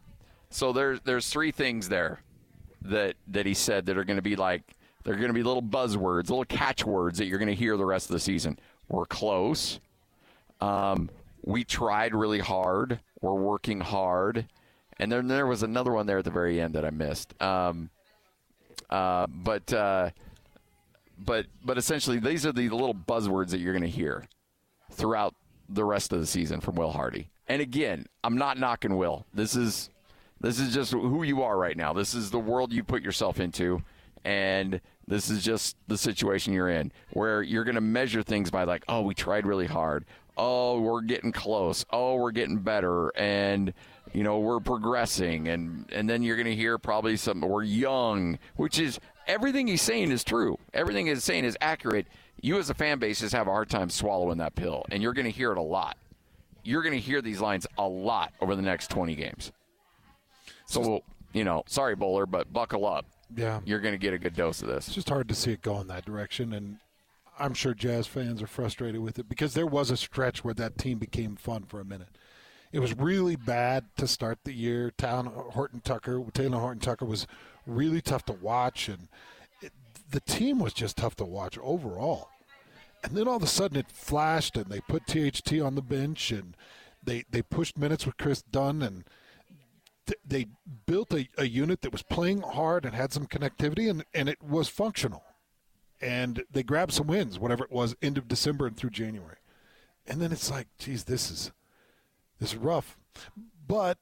so 0.51 0.73
there's 0.73 1.01
there's 1.01 1.29
three 1.29 1.51
things 1.51 1.89
there 1.89 2.21
that 2.83 3.17
that 3.29 3.47
he 3.47 3.55
said 3.55 3.87
that 3.87 3.99
are 3.99 4.05
going 4.05 4.17
to 4.17 4.23
be 4.23 4.37
like 4.37 4.63
they're 5.09 5.17
going 5.17 5.29
to 5.29 5.33
be 5.35 5.43
little 5.43 5.63
buzzwords, 5.63 6.29
little 6.29 6.45
catchwords 6.45 7.17
that 7.17 7.25
you're 7.25 7.39
going 7.39 7.49
to 7.49 7.55
hear 7.55 7.79
the 7.79 7.87
rest 7.87 8.11
of 8.11 8.13
the 8.13 8.21
season. 8.21 8.59
We're 8.91 9.07
close. 9.07 9.81
Um, 10.61 11.09
we 11.43 11.65
tried 11.65 12.15
really 12.15 12.41
hard. 12.41 13.01
We're 13.23 13.33
working 13.33 13.81
hard, 13.81 14.45
and 14.99 15.11
then 15.11 15.27
there 15.27 15.47
was 15.47 15.63
another 15.63 15.93
one 15.93 16.05
there 16.05 16.19
at 16.19 16.27
the 16.27 16.31
very 16.31 16.61
end 16.61 16.75
that 16.75 16.85
I 16.85 16.91
missed. 16.91 17.33
Um, 17.41 17.89
uh, 18.91 19.29
but 19.29 19.73
uh, 19.73 20.11
but 21.19 21.47
but 21.65 21.79
essentially, 21.79 22.19
these 22.19 22.45
are 22.45 22.53
the 22.53 22.69
little 22.69 22.95
buzzwords 22.95 23.49
that 23.49 23.61
you're 23.61 23.73
going 23.73 23.81
to 23.85 23.89
hear 23.89 24.29
throughout 24.93 25.35
the 25.71 25.87
rest 25.87 26.13
of 26.13 26.21
the 26.21 26.27
season 26.27 26.61
from 26.61 26.75
Will 26.75 26.93
Hardy. 26.93 27.31
And 27.47 27.63
again, 27.63 28.05
I'm 28.23 28.37
not 28.37 28.59
knocking 28.59 28.99
Will. 28.99 29.25
This 29.33 29.57
is 29.57 29.89
this 30.39 30.61
is 30.61 30.75
just 30.75 30.93
who 30.93 31.23
you 31.23 31.43
are 31.43 31.57
right 31.57 31.79
now. 31.79 31.95
This 31.95 32.13
is 32.13 32.31
the 32.31 32.39
world 32.39 32.75
you 32.75 32.85
put 32.85 33.03
yourself 33.03 33.41
into 33.41 33.83
and 34.25 34.83
this 35.09 35.31
is 35.31 35.45
just 35.45 35.77
the 35.89 35.99
situation 35.99 36.53
you're 36.53 36.69
in 36.69 36.93
where 37.13 37.43
you're 37.43 37.65
going 37.65 37.75
to 37.75 37.81
measure 37.81 38.23
things 38.23 38.51
by 38.51 38.65
like, 38.65 38.85
"Oh, 38.89 39.03
we 39.03 39.15
tried 39.15 39.47
really 39.47 39.67
hard. 39.67 40.05
Oh, 40.37 40.81
we're 40.81 41.01
getting 41.01 41.33
close. 41.33 41.85
Oh, 41.91 42.17
we're 42.17 42.31
getting 42.31 42.59
better." 42.59 43.09
And 43.17 43.73
you 44.13 44.23
know, 44.23 44.39
we're 44.39 44.61
progressing 44.61 45.49
and 45.49 45.87
and 45.93 46.09
then 46.09 46.23
you're 46.23 46.37
going 46.37 46.47
to 46.47 46.57
hear 46.57 46.79
probably 46.79 47.17
some 47.17 47.41
we're 47.41 47.63
young, 47.63 48.39
which 48.57 48.79
is 48.79 49.01
everything 49.27 49.67
he's 49.67 49.83
saying 49.83 50.11
is 50.11 50.25
true. 50.25 50.59
Everything 50.73 51.07
he's 51.07 51.25
saying 51.25 51.45
is 51.45 51.57
accurate. 51.61 52.07
You 52.41 52.59
as 52.59 52.71
a 52.71 52.75
fan 52.75 52.99
base 52.99 53.21
just 53.21 53.35
have 53.35 53.49
a 53.49 53.51
hard 53.51 53.69
time 53.69 53.91
swallowing 53.91 54.39
that 54.39 54.55
pill 54.55 54.85
and 54.91 55.03
you're 55.03 55.13
going 55.13 55.25
to 55.25 55.31
hear 55.33 55.51
it 55.51 55.59
a 55.59 55.63
lot 55.63 55.97
you're 56.69 56.83
going 56.83 56.95
to 56.95 57.01
hear 57.01 57.23
these 57.23 57.41
lines 57.41 57.67
a 57.79 57.89
lot 57.89 58.33
over 58.43 58.55
the 58.55 58.61
next 58.61 58.91
20 58.91 59.15
games. 59.15 59.53
So, 60.67 61.03
you 61.33 61.43
know, 61.43 61.63
sorry, 61.67 61.95
Bowler, 61.95 62.27
but 62.27 62.53
buckle 62.53 62.87
up. 62.87 63.07
Yeah. 63.35 63.61
You're 63.65 63.81
going 63.81 63.95
to 63.95 63.99
get 63.99 64.15
a 64.15 64.19
good 64.19 64.35
dose 64.35 64.63
of 64.63 64.69
this. 64.69 64.87
It's 64.87 64.95
just 64.95 65.09
hard 65.09 65.29
to 65.29 65.35
see 65.35 65.53
it 65.53 65.63
go 65.63 65.81
in 65.81 65.87
that 65.89 66.05
direction, 66.05 66.53
and 66.53 66.79
I'm 67.39 67.55
sure 67.55 67.75
Jazz 67.75 68.07
fans 68.07 68.43
are 68.43 68.47
frustrated 68.47 69.01
with 69.01 69.19
it 69.19 69.29
because 69.29 69.55
there 69.55 69.67
was 69.67 69.91
a 69.91 69.97
stretch 69.97 70.45
where 70.45 70.55
that 70.55 70.79
team 70.79 70.99
became 70.99 71.37
fun 71.37 71.65
for 71.65 71.81
a 71.81 71.85
minute. 71.85 72.09
It 72.73 72.81
was 72.81 72.95
really 72.97 73.37
bad 73.37 73.87
to 73.97 74.07
start 74.07 74.41
the 74.45 74.53
year. 74.53 74.93
Talen 74.97 75.53
Horton 75.53 75.81
Tucker, 75.81 76.21
Talen 76.21 76.59
Horton 76.59 76.81
Tucker 76.81 77.07
was 77.07 77.27
really 77.67 78.01
tough 78.01 78.25
to 78.27 78.33
watch, 78.33 78.89
and 78.89 79.09
it, 79.63 79.73
the 80.11 80.21
team 80.21 80.59
was 80.59 80.73
just 80.73 80.97
tough 80.97 81.17
to 81.17 81.25
watch 81.25 81.59
overall. 81.63 82.29
And 83.03 83.17
then 83.17 83.29
all 83.29 83.37
of 83.37 83.43
a 83.43 83.47
sudden 83.47 83.79
it 83.79 83.91
flashed, 83.91 84.57
and 84.57 84.67
they 84.67 84.81
put 84.81 85.07
THT 85.07 85.61
on 85.61 85.77
the 85.77 85.83
bench, 85.83 86.31
and 86.31 86.57
they 87.03 87.25
they 87.31 87.43
pushed 87.43 87.79
minutes 87.79 88.05
with 88.05 88.17
Kris 88.17 88.43
Dunn, 88.43 88.83
and 88.83 89.05
th- 90.09 90.21
they 90.27 90.47
built 90.87 91.13
a, 91.13 91.29
a 91.37 91.47
unit 91.47 91.83
that 91.83 91.93
was 91.93 92.03
playing 92.03 92.41
hard 92.43 92.85
and 92.85 92.95
had 92.95 93.13
some 93.13 93.27
connectivity, 93.27 93.89
and, 93.89 94.05
and 94.13 94.29
it 94.29 94.43
was 94.43 94.69
functional. 94.69 95.23
And 96.01 96.45
they 96.51 96.63
grabbed 96.63 96.93
some 96.93 97.07
wins, 97.07 97.39
whatever 97.39 97.65
it 97.65 97.73
was, 97.73 97.95
end 98.03 98.19
of 98.19 98.29
December 98.29 98.67
and 98.67 98.77
through 98.77 98.91
January. 98.91 99.37
And 100.07 100.21
then 100.21 100.33
it's 100.33 100.51
like, 100.51 100.69
geez, 100.79 101.05
this 101.05 101.31
is 101.31 101.53
this 102.41 102.53
is 102.53 102.57
rough. 102.57 102.97
But 103.67 103.99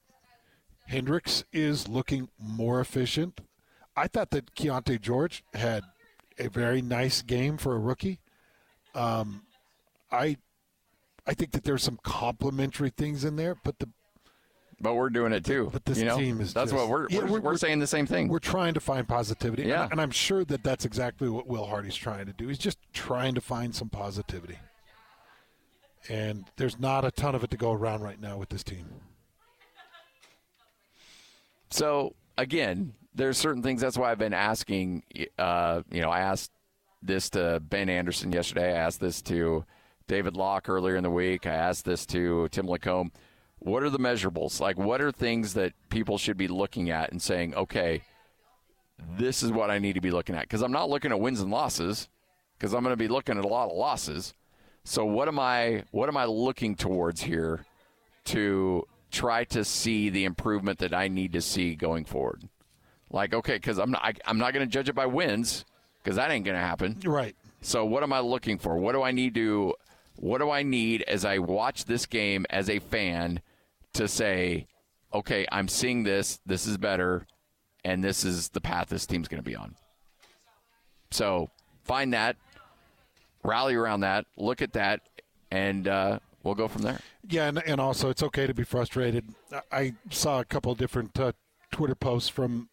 Hendricks 0.86 1.44
is 1.52 1.88
looking 1.88 2.28
more 2.38 2.80
efficient. 2.80 3.40
I 3.96 4.06
thought 4.08 4.30
that 4.30 4.54
Keyonte 4.54 5.00
George 5.00 5.42
had 5.54 5.82
a 6.38 6.48
very 6.48 6.82
nice 6.82 7.22
game 7.22 7.56
for 7.56 7.74
a 7.74 7.78
rookie. 7.78 8.20
Um, 8.94 9.42
I 10.12 10.36
I 11.26 11.34
think 11.34 11.52
that 11.52 11.64
there's 11.64 11.82
some 11.82 11.98
complimentary 12.04 12.90
things 12.90 13.24
in 13.24 13.36
there, 13.36 13.56
but 13.64 13.78
the 13.78 13.88
But 14.80 14.94
we're 14.94 15.08
doing 15.08 15.32
it 15.32 15.44
too. 15.44 15.70
but 15.72 15.84
this 15.86 15.98
you 15.98 16.04
know? 16.04 16.18
team 16.18 16.40
is 16.40 16.52
That's 16.52 16.70
just- 16.70 16.80
what 16.80 16.90
we're, 16.90 17.08
Yeah, 17.08 17.24
we're, 17.24 17.40
we're, 17.40 17.56
saying 17.56 17.78
the 17.78 17.86
same 17.86 18.06
thing. 18.06 18.28
We're 18.28 18.38
trying 18.38 18.74
to 18.74 18.80
find 18.80 19.08
positivity. 19.08 19.62
and- 19.62 19.70
Yeah. 19.70 19.88
And, 19.90 20.00
I'm 20.00 20.10
sure 20.10 20.44
that 20.44 20.62
that's 20.62 20.84
exactly 20.84 21.28
what 21.30 21.46
Will 21.46 21.64
Hardy's 21.66 21.96
trying 21.96 22.26
to 22.26 22.32
do. 22.34 22.48
He's 22.48 22.58
just 22.58 22.78
trying 22.92 23.34
to 23.36 23.40
find 23.40 23.74
some 23.74 23.88
positivity. 23.88 24.58
And 26.10 26.44
there's 26.56 26.78
not 26.78 27.04
a 27.04 27.10
ton 27.10 27.34
of 27.34 27.42
it 27.42 27.50
to 27.50 27.56
go 27.56 27.72
around 27.72 28.02
right 28.02 28.20
now 28.20 28.36
with 28.36 28.50
this 28.50 28.62
team. 28.62 28.86
So 31.70 32.14
again, 32.38 32.94
there's 33.14 33.38
certain 33.38 33.62
things. 33.62 33.80
That's 33.80 33.96
why 33.98 34.10
I've 34.10 34.18
been 34.18 34.34
asking. 34.34 35.02
Uh, 35.38 35.82
you 35.90 36.02
know, 36.02 36.10
I 36.10 36.20
asked 36.20 36.52
this 37.02 37.30
to 37.30 37.60
Ben 37.60 37.88
Anderson 37.88 38.30
yesterday. 38.32 38.74
I 38.74 38.76
asked 38.78 39.00
this 39.00 39.22
to 39.22 39.64
David 40.06 40.36
Locke 40.36 40.68
earlier 40.68 40.96
in 40.96 41.02
the 41.02 41.10
week. 41.10 41.46
I 41.46 41.54
asked 41.54 41.84
this 41.84 42.06
to 42.06 42.48
Tim 42.50 42.66
Lacombe. 42.68 43.10
What 43.58 43.82
are 43.82 43.90
the 43.90 43.98
measurables? 43.98 44.60
Like, 44.60 44.78
what 44.78 45.00
are 45.00 45.10
things 45.10 45.54
that 45.54 45.72
people 45.88 46.18
should 46.18 46.36
be 46.36 46.48
looking 46.48 46.90
at 46.90 47.10
and 47.10 47.20
saying, 47.20 47.54
okay, 47.54 48.02
this 49.18 49.42
is 49.42 49.50
what 49.50 49.70
I 49.70 49.78
need 49.78 49.94
to 49.94 50.00
be 50.00 50.10
looking 50.10 50.34
at 50.34 50.42
because 50.42 50.62
I'm 50.62 50.72
not 50.72 50.90
looking 50.90 51.10
at 51.10 51.20
wins 51.20 51.40
and 51.40 51.50
losses 51.50 52.08
because 52.58 52.74
I'm 52.74 52.82
going 52.82 52.92
to 52.92 52.96
be 52.96 53.08
looking 53.08 53.38
at 53.38 53.44
a 53.44 53.48
lot 53.48 53.70
of 53.70 53.76
losses. 53.76 54.34
So 54.84 55.04
what 55.04 55.28
am 55.28 55.38
I 55.38 55.84
what 55.90 56.08
am 56.08 56.16
I 56.16 56.26
looking 56.26 56.76
towards 56.76 57.22
here 57.22 57.66
to 58.26 58.86
try 59.10 59.44
to 59.44 59.64
see 59.64 60.10
the 60.10 60.24
improvement 60.24 60.78
that 60.78 60.94
I 60.94 61.08
need 61.08 61.32
to 61.32 61.40
see 61.40 61.74
going 61.74 62.04
forward? 62.04 62.48
Like 63.10 63.34
okay, 63.34 63.54
because 63.54 63.78
I'm 63.78 63.90
not 63.90 64.04
I, 64.04 64.14
I'm 64.24 64.38
not 64.38 64.52
going 64.52 64.66
to 64.66 64.70
judge 64.70 64.88
it 64.88 64.94
by 64.94 65.06
wins 65.06 65.64
because 66.02 66.16
that 66.16 66.30
ain't 66.30 66.44
going 66.44 66.56
to 66.56 66.60
happen. 66.60 67.00
Right. 67.04 67.34
So 67.62 67.84
what 67.84 68.02
am 68.02 68.12
I 68.12 68.20
looking 68.20 68.58
for? 68.58 68.76
What 68.76 68.92
do 68.92 69.02
I 69.02 69.10
need 69.10 69.34
to 69.34 69.74
what 70.16 70.38
do 70.38 70.50
I 70.50 70.62
need 70.62 71.02
as 71.02 71.24
I 71.24 71.38
watch 71.38 71.84
this 71.84 72.06
game 72.06 72.46
as 72.48 72.70
a 72.70 72.78
fan 72.78 73.40
to 73.96 74.08
say, 74.08 74.66
okay, 75.12 75.46
I'm 75.50 75.68
seeing 75.68 76.02
this, 76.02 76.38
this 76.46 76.66
is 76.66 76.76
better, 76.76 77.26
and 77.84 78.02
this 78.02 78.24
is 78.24 78.48
the 78.48 78.60
path 78.60 78.88
this 78.88 79.06
team's 79.06 79.28
going 79.28 79.42
to 79.42 79.48
be 79.48 79.56
on. 79.56 79.74
So 81.10 81.50
find 81.84 82.12
that, 82.12 82.36
rally 83.42 83.74
around 83.74 84.00
that, 84.00 84.26
look 84.36 84.60
at 84.60 84.72
that, 84.74 85.00
and 85.50 85.86
uh, 85.86 86.18
we'll 86.42 86.54
go 86.54 86.68
from 86.68 86.82
there. 86.82 87.00
Yeah, 87.28 87.48
and, 87.48 87.62
and 87.66 87.80
also 87.80 88.10
it's 88.10 88.22
okay 88.22 88.46
to 88.46 88.54
be 88.54 88.64
frustrated. 88.64 89.24
I- 89.72 89.94
saw 90.10 90.40
a 90.40 90.44
couple 90.44 90.74
different 90.74 91.18
uh, 91.18 91.32
Twitter 91.70 91.94
posts 91.94 92.28
from 92.28 92.68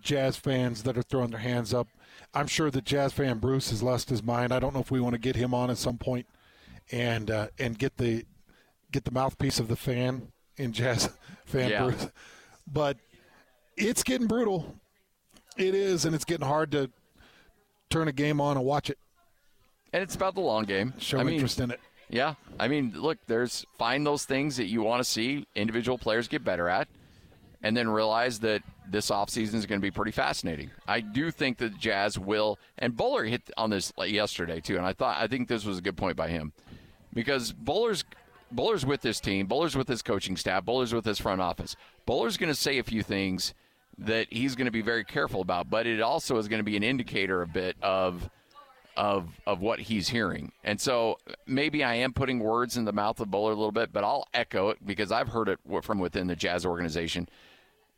Jazz 0.00 0.36
fans 0.36 0.82
that 0.82 0.98
are 0.98 1.02
throwing 1.02 1.30
their 1.30 1.40
hands 1.40 1.72
up. 1.72 1.88
I'm 2.32 2.46
sure 2.46 2.70
that 2.70 2.84
Jazz 2.84 3.12
fan 3.12 3.38
Bruce 3.38 3.70
has 3.70 3.82
lost 3.82 4.10
his 4.10 4.22
mind. 4.22 4.52
I 4.52 4.60
don't 4.60 4.74
know 4.74 4.80
if 4.80 4.90
we 4.90 5.00
want 5.00 5.14
to 5.14 5.20
get 5.20 5.36
him 5.36 5.54
on 5.54 5.70
at 5.70 5.78
some 5.78 5.98
point 5.98 6.26
and 6.92 7.30
uh, 7.30 7.48
and 7.58 7.78
get 7.78 7.96
the 7.96 8.24
get 8.92 9.04
the 9.04 9.10
mouthpiece 9.10 9.58
of 9.58 9.68
the 9.68 9.76
fan 9.76 10.32
in 10.56 10.72
Jazz 10.72 11.10
fan 11.46 11.70
Yeah. 11.70 11.84
Bruce. 11.84 12.08
But 12.70 12.98
it's 13.76 14.02
getting 14.02 14.26
brutal. 14.26 14.74
It 15.56 15.74
is, 15.74 16.04
and 16.04 16.14
it's 16.14 16.24
getting 16.24 16.46
hard 16.46 16.72
to 16.72 16.90
turn 17.90 18.08
a 18.08 18.12
game 18.12 18.40
on 18.40 18.56
and 18.56 18.66
watch 18.66 18.90
it. 18.90 18.98
And 19.92 20.02
it's 20.02 20.16
about 20.16 20.34
the 20.34 20.40
long 20.40 20.64
game. 20.64 20.94
Show 20.98 21.18
I 21.18 21.22
mean, 21.22 21.34
interest 21.34 21.60
in 21.60 21.70
it. 21.70 21.80
Yeah, 22.08 22.34
I 22.58 22.68
mean, 22.68 22.92
look, 22.96 23.18
there's 23.26 23.64
find 23.78 24.04
those 24.06 24.24
things 24.24 24.56
that 24.56 24.66
you 24.66 24.82
want 24.82 25.02
to 25.02 25.08
see 25.08 25.46
individual 25.54 25.96
players 25.96 26.28
get 26.28 26.44
better 26.44 26.68
at, 26.68 26.88
and 27.62 27.76
then 27.76 27.88
realize 27.88 28.40
that 28.40 28.62
this 28.90 29.10
offseason 29.10 29.54
is 29.54 29.66
going 29.66 29.80
to 29.80 29.82
be 29.82 29.90
pretty 29.90 30.10
fascinating. 30.10 30.70
I 30.86 31.00
do 31.00 31.30
think 31.30 31.58
that 31.58 31.72
the 31.72 31.78
Jazz 31.78 32.18
will, 32.18 32.58
and 32.78 32.96
Bowler 32.96 33.24
hit 33.24 33.42
on 33.56 33.70
this 33.70 33.92
yesterday 33.98 34.60
too, 34.60 34.76
and 34.76 34.84
I 34.84 34.92
thought 34.92 35.16
I 35.20 35.26
think 35.26 35.48
this 35.48 35.64
was 35.64 35.78
a 35.78 35.82
good 35.82 35.96
point 35.96 36.16
by 36.16 36.28
him 36.28 36.52
because 37.12 37.52
Bowler's 37.52 38.04
Bowler's 38.54 38.86
with 38.86 39.02
this 39.02 39.20
team, 39.20 39.46
Bowler's 39.46 39.76
with 39.76 39.88
his 39.88 40.02
coaching 40.02 40.36
staff, 40.36 40.64
Bowler's 40.64 40.94
with 40.94 41.04
his 41.04 41.18
front 41.18 41.40
office. 41.40 41.76
Bowler's 42.06 42.36
going 42.36 42.52
to 42.52 42.58
say 42.58 42.78
a 42.78 42.82
few 42.82 43.02
things 43.02 43.54
that 43.98 44.26
he's 44.30 44.54
going 44.54 44.66
to 44.66 44.72
be 44.72 44.82
very 44.82 45.04
careful 45.04 45.40
about, 45.40 45.70
but 45.70 45.86
it 45.86 46.00
also 46.00 46.36
is 46.38 46.48
going 46.48 46.60
to 46.60 46.64
be 46.64 46.76
an 46.76 46.82
indicator 46.82 47.42
a 47.42 47.46
bit 47.46 47.76
of 47.82 48.28
of 48.96 49.28
of 49.44 49.60
what 49.60 49.80
he's 49.80 50.08
hearing. 50.08 50.52
And 50.62 50.80
so 50.80 51.18
maybe 51.46 51.82
I 51.82 51.94
am 51.96 52.12
putting 52.12 52.38
words 52.38 52.76
in 52.76 52.84
the 52.84 52.92
mouth 52.92 53.18
of 53.20 53.30
Bowler 53.30 53.52
a 53.52 53.56
little 53.56 53.72
bit, 53.72 53.92
but 53.92 54.04
I'll 54.04 54.28
echo 54.32 54.68
it 54.70 54.78
because 54.84 55.10
I've 55.10 55.28
heard 55.28 55.48
it 55.48 55.58
from 55.82 55.98
within 55.98 56.28
the 56.28 56.36
Jazz 56.36 56.64
organization. 56.64 57.28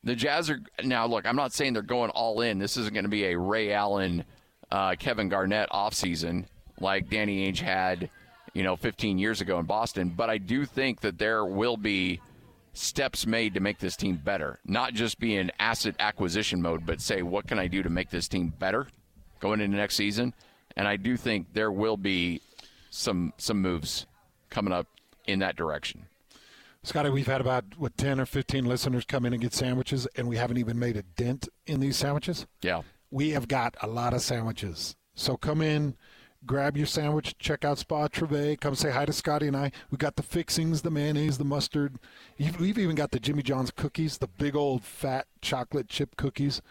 The 0.05 0.15
Jazz 0.15 0.49
are 0.51 0.61
now 0.83 1.07
look. 1.07 1.27
I'm 1.27 1.37
not 1.37 1.53
saying 1.53 1.73
they're 1.73 1.83
going 1.83 2.11
all 2.11 2.41
in. 2.41 2.59
This 2.59 2.77
isn't 2.77 2.95
going 2.95 3.05
to 3.05 3.11
be 3.11 3.27
a 3.27 3.39
Ray 3.39 3.73
Allen, 3.73 4.25
uh, 4.71 4.95
Kevin 4.99 5.29
Garnett 5.29 5.69
offseason 5.71 6.47
like 6.81 7.09
Danny 7.09 7.51
Ainge 7.51 7.61
had, 7.61 8.11
you 8.57 8.63
know, 8.63 8.75
15 8.75 9.19
years 9.19 9.43
ago 9.43 9.59
in 9.59 9.67
Boston. 9.67 10.09
But 10.17 10.31
I 10.31 10.39
do 10.39 10.65
think 10.65 11.03
that 11.03 11.19
there 11.19 11.45
will 11.45 11.77
be 11.77 12.23
steps 12.73 13.27
made 13.27 13.53
to 13.53 13.61
make 13.61 13.79
this 13.79 13.97
team 13.97 14.17
better. 14.17 14.59
Not 14.65 14.95
just 14.95 15.19
be 15.21 15.37
in 15.37 15.53
asset 15.59 15.95
acquisition 16.01 16.63
mode, 16.63 16.87
but 16.87 17.03
say 17.03 17.21
what 17.21 17.47
can 17.47 17.59
I 17.59 17.67
do 17.67 17.83
to 17.83 17.91
make 17.91 18.09
this 18.09 18.29
team 18.29 18.55
better 18.59 18.87
going 19.41 19.61
into 19.61 19.77
next 19.77 19.97
season. 19.97 20.33
And 20.75 20.89
I 20.89 20.97
do 20.97 21.19
think 21.19 21.53
there 21.53 21.71
will 21.71 21.99
be 21.99 22.41
some 22.89 23.35
some 23.37 23.61
moves 23.61 24.07
coming 24.49 24.73
up 24.73 24.87
in 25.27 25.41
that 25.41 25.57
direction. 25.57 26.07
Scotty, 26.83 27.11
we've 27.11 27.27
had 27.27 27.43
about 27.43 27.65
what 27.77 27.99
ten 27.99 28.19
or 28.19 28.25
fifteen 28.25 28.65
listeners 28.65 29.05
come 29.05 29.27
in 29.27 29.35
and 29.35 29.43
get 29.43 29.53
sandwiches, 29.53 30.07
and 30.17 30.29
we 30.29 30.39
haven't 30.39 30.57
even 30.57 30.79
made 30.79 30.97
a 30.97 31.03
dent 31.03 31.47
in 31.67 31.81
these 31.81 31.99
sandwiches. 31.99 32.47
Yeah. 32.63 32.83
We 33.11 33.31
have 33.31 33.49
got 33.49 33.77
a 33.83 33.87
lot 33.87 34.15
of 34.15 34.23
sandwiches, 34.23 34.97
so 35.15 35.37
come 35.37 35.61
in, 35.61 35.95
grab 36.47 36.77
your 36.77 36.87
sandwich, 36.87 37.37
check 37.39 37.65
out 37.65 37.79
Spa 37.79 38.09
Trouvé, 38.09 38.59
come 38.61 38.75
say 38.75 38.91
hi 38.91 39.05
to 39.05 39.13
Scotty 39.13 39.49
and 39.49 39.57
I. 39.57 39.73
We 39.91 39.99
got 39.99 40.17
the 40.17 40.23
fixings, 40.23 40.83
the 40.83 40.91
mayonnaise, 40.91 41.39
the 41.39 41.45
mustard. 41.45 41.97
We've 42.39 42.79
even 42.79 42.95
got 42.95 43.11
the 43.11 43.21
Jimmy 43.21 43.43
John's 43.43 43.71
cookies, 43.71 44.19
the 44.19 44.29
big 44.29 44.55
old 44.55 44.85
fat 44.85 45.27
chocolate 45.43 45.89
chip 45.89 46.17
cookies. 46.17 46.63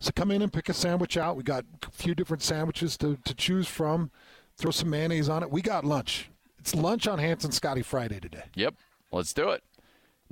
So 0.00 0.10
come 0.14 0.30
in 0.30 0.42
and 0.42 0.52
pick 0.52 0.68
a 0.68 0.74
sandwich 0.74 1.16
out. 1.16 1.36
We 1.36 1.42
got 1.42 1.64
a 1.86 1.90
few 1.90 2.14
different 2.14 2.42
sandwiches 2.42 2.96
to, 2.98 3.18
to 3.24 3.34
choose 3.34 3.68
from. 3.68 4.10
Throw 4.56 4.70
some 4.70 4.90
mayonnaise 4.90 5.28
on 5.28 5.42
it. 5.42 5.50
We 5.50 5.62
got 5.62 5.84
lunch. 5.84 6.30
It's 6.58 6.74
lunch 6.74 7.06
on 7.06 7.18
Hanson 7.18 7.52
Scotty 7.52 7.82
Friday 7.82 8.20
today. 8.20 8.44
Yep. 8.54 8.74
Let's 9.12 9.32
do 9.32 9.50
it. 9.50 9.62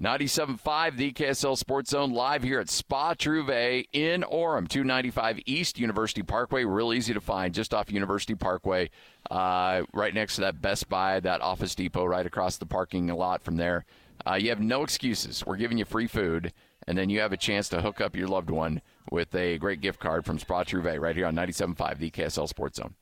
97.5, 0.01 0.97
the 0.97 1.13
KSL 1.13 1.59
Sports 1.59 1.91
Zone, 1.91 2.13
live 2.13 2.45
here 2.45 2.61
at 2.61 2.71
Spa 2.71 3.15
Trouvé 3.15 3.85
in 3.93 4.23
Orem, 4.23 4.69
295 4.69 5.41
East 5.45 5.77
University 5.77 6.23
Parkway. 6.23 6.65
Real 6.65 6.93
easy 6.93 7.13
to 7.15 7.21
find, 7.21 7.53
just 7.53 7.75
off 7.75 7.91
University 7.91 8.37
Parkway, 8.37 8.91
uh, 9.29 9.83
right 9.93 10.15
next 10.15 10.37
to 10.37 10.43
that 10.43 10.63
Best 10.63 10.89
Buy, 10.89 11.19
that 11.19 11.41
Office 11.41 11.75
Depot, 11.75 12.05
right 12.05 12.25
across 12.25 12.59
the 12.59 12.67
parking 12.67 13.09
lot 13.09 13.43
from 13.43 13.57
there. 13.57 13.85
Uh, 14.25 14.35
you 14.35 14.51
have 14.51 14.61
no 14.61 14.85
excuses. 14.85 15.45
We're 15.45 15.57
giving 15.57 15.79
you 15.79 15.85
free 15.85 16.07
food, 16.07 16.53
and 16.87 16.97
then 16.97 17.11
you 17.11 17.19
have 17.19 17.33
a 17.33 17.37
chance 17.37 17.69
to 17.71 17.83
hook 17.83 18.01
up 18.01 18.15
your 18.15 18.29
loved 18.29 18.51
one 18.51 18.83
with 19.11 19.35
a 19.35 19.59
great 19.59 19.81
gift 19.81 19.99
card 19.99 20.25
from 20.25 20.39
Spa 20.39 20.63
Trouvé 20.63 21.01
right 21.01 21.17
here 21.17 21.27
on 21.27 21.35
97.5, 21.35 21.99
the 21.99 22.11
KSL 22.13 22.49
Sports 22.49 22.79
Zone. 22.79 22.95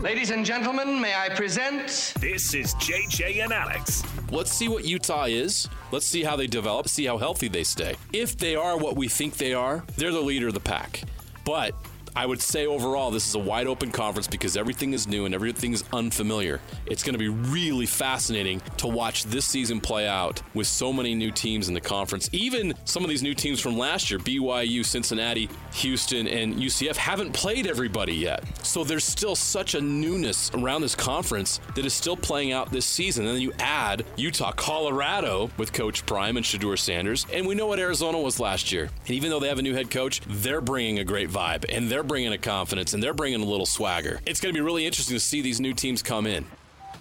Ladies 0.00 0.28
and 0.30 0.44
gentlemen, 0.44 1.00
may 1.00 1.14
I 1.14 1.30
present? 1.30 2.12
This 2.20 2.52
is 2.52 2.74
JJ 2.74 3.42
and 3.42 3.50
Alex. 3.50 4.02
Let's 4.30 4.52
see 4.52 4.68
what 4.68 4.84
Utah 4.84 5.24
is. 5.24 5.70
Let's 5.90 6.04
see 6.04 6.22
how 6.22 6.36
they 6.36 6.46
develop, 6.46 6.88
see 6.88 7.06
how 7.06 7.16
healthy 7.16 7.48
they 7.48 7.64
stay. 7.64 7.96
If 8.12 8.36
they 8.36 8.56
are 8.56 8.76
what 8.76 8.94
we 8.94 9.08
think 9.08 9.38
they 9.38 9.54
are, 9.54 9.84
they're 9.96 10.12
the 10.12 10.20
leader 10.20 10.48
of 10.48 10.54
the 10.54 10.60
pack. 10.60 11.00
But 11.46 11.74
I 12.16 12.24
would 12.24 12.40
say 12.40 12.64
overall, 12.64 13.10
this 13.10 13.28
is 13.28 13.34
a 13.34 13.38
wide 13.38 13.66
open 13.66 13.90
conference 13.90 14.26
because 14.26 14.56
everything 14.56 14.94
is 14.94 15.06
new 15.06 15.26
and 15.26 15.34
everything 15.34 15.74
is 15.74 15.84
unfamiliar. 15.92 16.62
It's 16.86 17.02
going 17.02 17.12
to 17.12 17.18
be 17.18 17.28
really 17.28 17.84
fascinating 17.84 18.62
to 18.78 18.86
watch 18.86 19.24
this 19.24 19.44
season 19.44 19.82
play 19.82 20.08
out 20.08 20.40
with 20.54 20.66
so 20.66 20.94
many 20.94 21.14
new 21.14 21.30
teams 21.30 21.68
in 21.68 21.74
the 21.74 21.80
conference. 21.80 22.30
Even 22.32 22.72
some 22.86 23.04
of 23.04 23.10
these 23.10 23.22
new 23.22 23.34
teams 23.34 23.60
from 23.60 23.76
last 23.76 24.10
year, 24.10 24.18
BYU, 24.18 24.82
Cincinnati, 24.82 25.50
Houston, 25.74 26.26
and 26.26 26.54
UCF, 26.54 26.96
haven't 26.96 27.32
played 27.34 27.66
everybody 27.66 28.14
yet. 28.14 28.42
So 28.64 28.82
there's 28.82 29.04
still 29.04 29.36
such 29.36 29.74
a 29.74 29.80
newness 29.82 30.50
around 30.54 30.80
this 30.80 30.94
conference 30.94 31.60
that 31.74 31.84
is 31.84 31.92
still 31.92 32.16
playing 32.16 32.50
out 32.50 32.72
this 32.72 32.86
season. 32.86 33.26
And 33.26 33.34
then 33.34 33.42
you 33.42 33.52
add 33.58 34.06
Utah, 34.16 34.52
Colorado 34.52 35.50
with 35.58 35.74
Coach 35.74 36.06
Prime 36.06 36.38
and 36.38 36.46
Shedeur 36.46 36.78
Sanders. 36.78 37.26
And 37.30 37.46
we 37.46 37.54
know 37.54 37.66
what 37.66 37.78
Arizona 37.78 38.18
was 38.18 38.40
last 38.40 38.72
year. 38.72 38.88
And 39.06 39.10
even 39.10 39.28
though 39.28 39.38
they 39.38 39.48
have 39.48 39.58
a 39.58 39.62
new 39.62 39.74
head 39.74 39.90
coach, 39.90 40.22
they're 40.26 40.62
bringing 40.62 40.98
a 40.98 41.04
great 41.04 41.28
vibe 41.28 41.66
and 41.68 41.90
they're 41.90 42.05
bringing 42.06 42.32
a 42.32 42.38
confidence 42.38 42.94
and 42.94 43.02
they're 43.02 43.14
bringing 43.14 43.42
a 43.42 43.44
little 43.44 43.66
swagger. 43.66 44.20
It's 44.24 44.40
going 44.40 44.54
to 44.54 44.58
be 44.58 44.64
really 44.64 44.86
interesting 44.86 45.16
to 45.16 45.20
see 45.20 45.42
these 45.42 45.60
new 45.60 45.74
teams 45.74 46.02
come 46.02 46.26
in. 46.26 46.46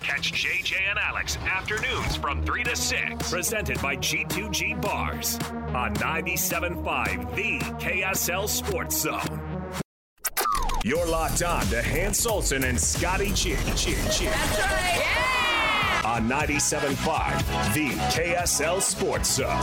Catch 0.01 0.33
JJ 0.33 0.75
and 0.89 0.99
Alex 0.99 1.37
afternoons 1.37 2.15
from 2.17 2.43
3 2.45 2.63
to 2.65 2.75
6. 2.75 3.31
Presented 3.31 3.81
by 3.81 3.95
G2G 3.95 4.81
Bars 4.81 5.39
on 5.73 5.95
97.5, 5.95 7.35
the 7.35 7.59
KSL 7.83 8.47
Sports 8.47 8.97
Zone. 8.97 9.41
You're 10.83 11.07
locked 11.07 11.41
on 11.41 11.65
to 11.67 11.81
Hans 11.81 12.25
Olsen 12.27 12.65
and 12.65 12.79
Scotty 12.79 13.31
Chin 13.33 13.57
Chin 13.75 13.97
Chin. 14.11 14.29
That's 14.29 14.59
right. 14.59 16.01
On 16.05 16.29
97.5, 16.29 17.73
the 17.73 17.89
KSL 18.13 18.79
Sports 18.79 19.31
Zone. 19.37 19.59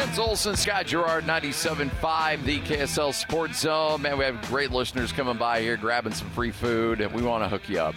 Hans 0.00 0.18
Olsen, 0.18 0.56
Scott 0.56 0.86
Gerard, 0.86 1.24
97.5, 1.24 2.44
the 2.44 2.60
KSL 2.60 3.12
Sports 3.12 3.60
Zone. 3.60 4.00
Man, 4.00 4.16
we 4.16 4.24
have 4.24 4.40
great 4.48 4.70
listeners 4.70 5.12
coming 5.12 5.36
by 5.36 5.60
here 5.60 5.76
grabbing 5.76 6.14
some 6.14 6.30
free 6.30 6.50
food, 6.50 7.02
and 7.02 7.12
we 7.12 7.20
want 7.20 7.44
to 7.44 7.50
hook 7.50 7.68
you 7.68 7.80
up. 7.80 7.94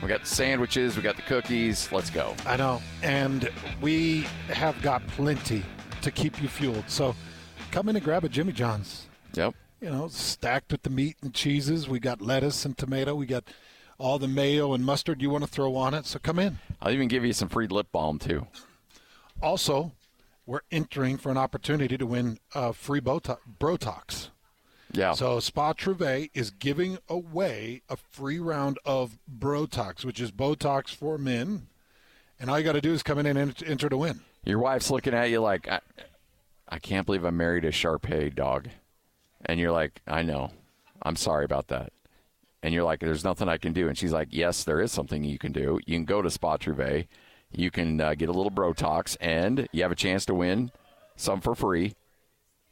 We 0.00 0.06
got 0.06 0.20
the 0.20 0.28
sandwiches, 0.28 0.96
we 0.96 1.02
got 1.02 1.16
the 1.16 1.22
cookies. 1.22 1.90
Let's 1.90 2.10
go. 2.10 2.36
I 2.46 2.56
know. 2.56 2.80
And 3.02 3.50
we 3.80 4.20
have 4.46 4.80
got 4.82 5.04
plenty 5.08 5.64
to 6.00 6.12
keep 6.12 6.40
you 6.40 6.46
fueled. 6.46 6.84
So 6.86 7.16
come 7.72 7.88
in 7.88 7.96
and 7.96 8.04
grab 8.04 8.22
a 8.22 8.28
Jimmy 8.28 8.52
John's. 8.52 9.08
Yep. 9.32 9.52
You 9.80 9.90
know, 9.90 10.06
stacked 10.06 10.70
with 10.70 10.84
the 10.84 10.90
meat 10.90 11.16
and 11.22 11.34
cheeses. 11.34 11.88
We 11.88 11.98
got 11.98 12.22
lettuce 12.22 12.64
and 12.64 12.78
tomato. 12.78 13.16
We 13.16 13.26
got 13.26 13.42
all 13.98 14.20
the 14.20 14.28
mayo 14.28 14.74
and 14.74 14.84
mustard 14.84 15.20
you 15.20 15.28
want 15.28 15.42
to 15.42 15.50
throw 15.50 15.74
on 15.74 15.92
it. 15.92 16.06
So 16.06 16.20
come 16.20 16.38
in. 16.38 16.60
I'll 16.80 16.92
even 16.92 17.08
give 17.08 17.24
you 17.24 17.32
some 17.32 17.48
free 17.48 17.66
lip 17.66 17.88
balm, 17.90 18.20
too. 18.20 18.46
Also, 19.42 19.90
we're 20.46 20.60
entering 20.70 21.16
for 21.16 21.30
an 21.30 21.38
opportunity 21.38 21.96
to 21.96 22.06
win 22.06 22.38
uh, 22.54 22.72
free 22.72 23.00
Botox. 23.00 23.38
Brotox. 23.58 24.28
Yeah. 24.92 25.12
So 25.12 25.40
Spa 25.40 25.72
Trouvé 25.72 26.30
is 26.34 26.50
giving 26.50 26.98
away 27.08 27.82
a 27.88 27.96
free 27.96 28.38
round 28.38 28.78
of 28.84 29.18
Brotox, 29.28 30.04
which 30.04 30.20
is 30.20 30.30
Botox 30.30 30.94
for 30.94 31.18
men, 31.18 31.66
and 32.38 32.48
all 32.48 32.58
you 32.58 32.64
got 32.64 32.72
to 32.72 32.80
do 32.80 32.92
is 32.92 33.02
come 33.02 33.18
in 33.18 33.26
and 33.26 33.62
enter 33.66 33.88
to 33.88 33.96
win. 33.96 34.20
Your 34.44 34.58
wife's 34.58 34.90
looking 34.90 35.14
at 35.14 35.30
you 35.30 35.40
like, 35.40 35.68
I, 35.68 35.80
I 36.68 36.78
can't 36.78 37.06
believe 37.06 37.24
I 37.24 37.30
married 37.30 37.64
a 37.64 37.70
Sharpei 37.70 38.34
dog. 38.34 38.68
And 39.46 39.58
you're 39.58 39.72
like, 39.72 40.00
I 40.06 40.22
know. 40.22 40.50
I'm 41.02 41.16
sorry 41.16 41.44
about 41.44 41.68
that. 41.68 41.92
And 42.62 42.72
you're 42.72 42.84
like, 42.84 43.00
there's 43.00 43.24
nothing 43.24 43.48
I 43.48 43.58
can 43.58 43.72
do. 43.72 43.88
And 43.88 43.98
she's 43.98 44.12
like, 44.12 44.28
yes, 44.30 44.64
there 44.64 44.80
is 44.80 44.90
something 44.90 45.22
you 45.22 45.38
can 45.38 45.52
do. 45.52 45.80
You 45.86 45.96
can 45.96 46.04
go 46.04 46.22
to 46.22 46.30
Spa 46.30 46.56
Trouvé. 46.56 47.06
You 47.56 47.70
can 47.70 48.00
uh, 48.00 48.14
get 48.14 48.28
a 48.28 48.32
little 48.32 48.50
Brotox, 48.50 49.16
and 49.20 49.68
you 49.72 49.82
have 49.82 49.92
a 49.92 49.96
chance 49.96 50.24
to 50.26 50.34
win 50.34 50.70
some 51.16 51.40
for 51.40 51.54
free, 51.54 51.94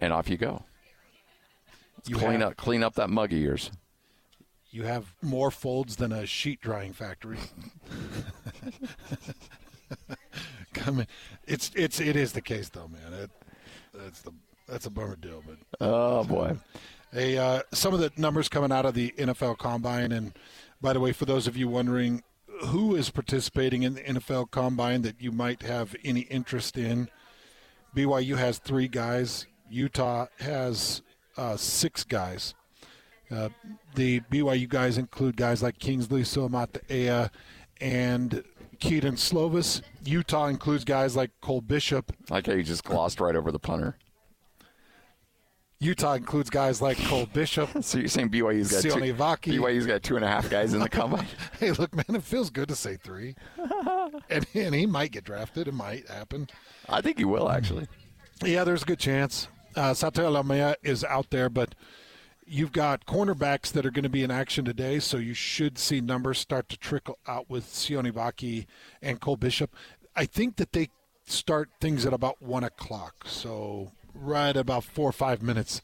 and 0.01 0.13
off 0.13 0.29
you 0.29 0.37
go. 0.37 0.65
You 2.07 2.17
clean 2.17 2.41
have- 2.41 2.51
up, 2.53 2.57
clean 2.57 2.83
up 2.83 2.95
that 2.95 3.11
mug 3.11 3.33
of 3.33 3.39
yours. 3.39 3.71
You 4.71 4.85
have 4.85 5.15
more 5.21 5.51
folds 5.51 5.97
than 5.97 6.13
a 6.13 6.25
sheet 6.25 6.61
drying 6.63 6.95
factory. 6.95 7.37
Come 10.73 11.01
in. 11.01 11.07
It's 11.47 11.71
it's 11.75 12.01
it 12.01 12.17
is 12.17 12.33
the 12.33 12.41
case 12.41 12.71
though, 12.71 12.89
man. 12.89 13.13
It, 13.13 13.31
that's 13.93 14.23
the 14.23 14.33
that's 14.67 14.87
a 14.87 14.91
bummer 14.91 15.17
deal, 15.17 15.43
but 15.47 15.59
Oh 15.81 16.25
boy. 16.25 16.57
Hey, 17.13 17.37
uh, 17.37 17.61
some 17.73 17.93
of 17.93 18.01
the 18.01 18.11
numbers 18.17 18.49
coming 18.49 18.73
out 18.73 18.87
of 18.87 18.95
the 18.95 19.13
NFL 19.19 19.59
Combine, 19.59 20.13
and 20.13 20.33
by 20.81 20.95
the 20.95 21.01
way, 21.01 21.13
for 21.13 21.27
those 21.27 21.47
of 21.47 21.55
you 21.59 21.69
wondering 21.69 22.23
who 22.67 22.95
is 22.95 23.11
participating 23.11 23.83
in 23.83 23.95
the 23.95 24.01
NFL 24.03 24.51
Combine 24.51 25.03
that 25.03 25.21
you 25.21 25.33
might 25.33 25.63
have 25.63 25.95
any 26.05 26.21
interest 26.23 26.77
in, 26.77 27.09
BYU 27.95 28.37
has 28.37 28.59
three 28.59 28.89
guys. 28.89 29.47
Utah 29.69 30.27
has 30.39 31.03
uh, 31.37 31.57
six 31.57 32.05
guys. 32.05 32.55
Uh, 33.31 33.49
the 33.95 34.21
BYU 34.31 34.69
guys 34.69 34.99
include 34.99 35.37
guys 35.37 35.63
like 35.63 35.79
Kingsley 35.79 36.23
Suamataea 36.23 37.31
and 37.81 38.45
Kedon 38.79 39.15
Slovis. 39.15 39.81
Utah 40.05 40.47
includes 40.47 40.85
guys 40.85 41.17
like 41.17 41.31
Cole 41.41 41.63
Bishop. 41.63 42.13
Like 42.29 42.47
how 42.47 42.53
you 42.53 42.63
just 42.63 42.85
glossed 42.85 43.21
right 43.21 43.35
over 43.35 43.51
the 43.51 43.59
punter. 43.59 43.97
Utah 45.83 46.15
includes 46.15 46.49
guys 46.49 46.81
like 46.81 46.97
Cole 47.07 47.27
Bishop. 47.27 47.69
So 47.83 47.99
you're 47.99 48.09
saying 48.09 48.31
BYU's 48.31 48.71
got 48.71 48.83
two, 48.83 48.91
Sione 48.91 49.13
Vaki. 49.13 49.59
BYU's 49.59 49.87
got 49.87 50.03
two 50.03 50.15
and 50.15 50.25
a 50.25 50.29
half 50.29 50.49
guys 50.49 50.73
in 50.73 50.81
the 50.81 50.89
combine? 50.89 51.27
hey, 51.59 51.73
look, 51.73 51.95
man, 51.95 52.05
it 52.09 52.23
feels 52.23 52.49
good 52.49 52.69
to 52.69 52.77
say 52.77 52.97
three. 52.97 53.35
and, 54.31 54.47
and 54.55 54.75
he 54.75 54.87
might 54.87 55.11
get 55.11 55.25
drafted. 55.25 55.67
It 55.67 55.75
might 55.75 56.09
happen. 56.09 56.49
I 56.89 57.01
think 57.01 57.19
he 57.19 57.25
will 57.25 57.51
actually. 57.51 57.89
Yeah, 58.45 58.63
there's 58.63 58.83
a 58.83 58.87
good 58.87 59.01
chance. 59.01 59.49
Uh, 59.75 59.91
Sataoa 59.91 60.43
Laumea 60.43 60.77
is 60.83 61.03
out 61.03 61.31
there, 61.31 61.49
but 61.49 61.75
you've 62.47 62.73
got 62.73 63.05
cornerbacks 63.07 63.73
that 63.73 63.85
are 63.85 63.91
going 63.91 64.05
to 64.05 64.09
be 64.09 64.23
in 64.23 64.31
action 64.31 64.65
today, 64.65 65.01
so 65.01 65.17
you 65.17 65.35
should 65.35 65.79
see 65.79 66.01
numbers 66.01 66.39
start 66.39 66.69
to 66.69 66.77
trickle 66.77 67.19
out 67.27 67.51
with 67.51 67.67
Sione 67.67 68.13
Vaki 68.13 68.67
and 69.01 69.21
Cole 69.21 69.37
Bishop. 69.37 69.75
I 70.15 70.27
think 70.27 70.57
that 70.57 70.73
they 70.73 70.91
start 71.25 71.71
things 71.81 72.07
at 72.07 72.13
about 72.13 72.41
1 72.41 72.63
o'clock, 72.63 73.25
so 73.27 73.91
right 74.23 74.57
about 74.57 74.85
four 74.85 75.09
or 75.09 75.13
five 75.13 75.43
minutes, 75.43 75.83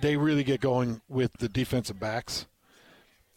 they 0.00 0.16
really 0.16 0.44
get 0.44 0.60
going 0.60 1.00
with 1.08 1.32
the 1.34 1.48
defensive 1.48 1.98
backs. 1.98 2.46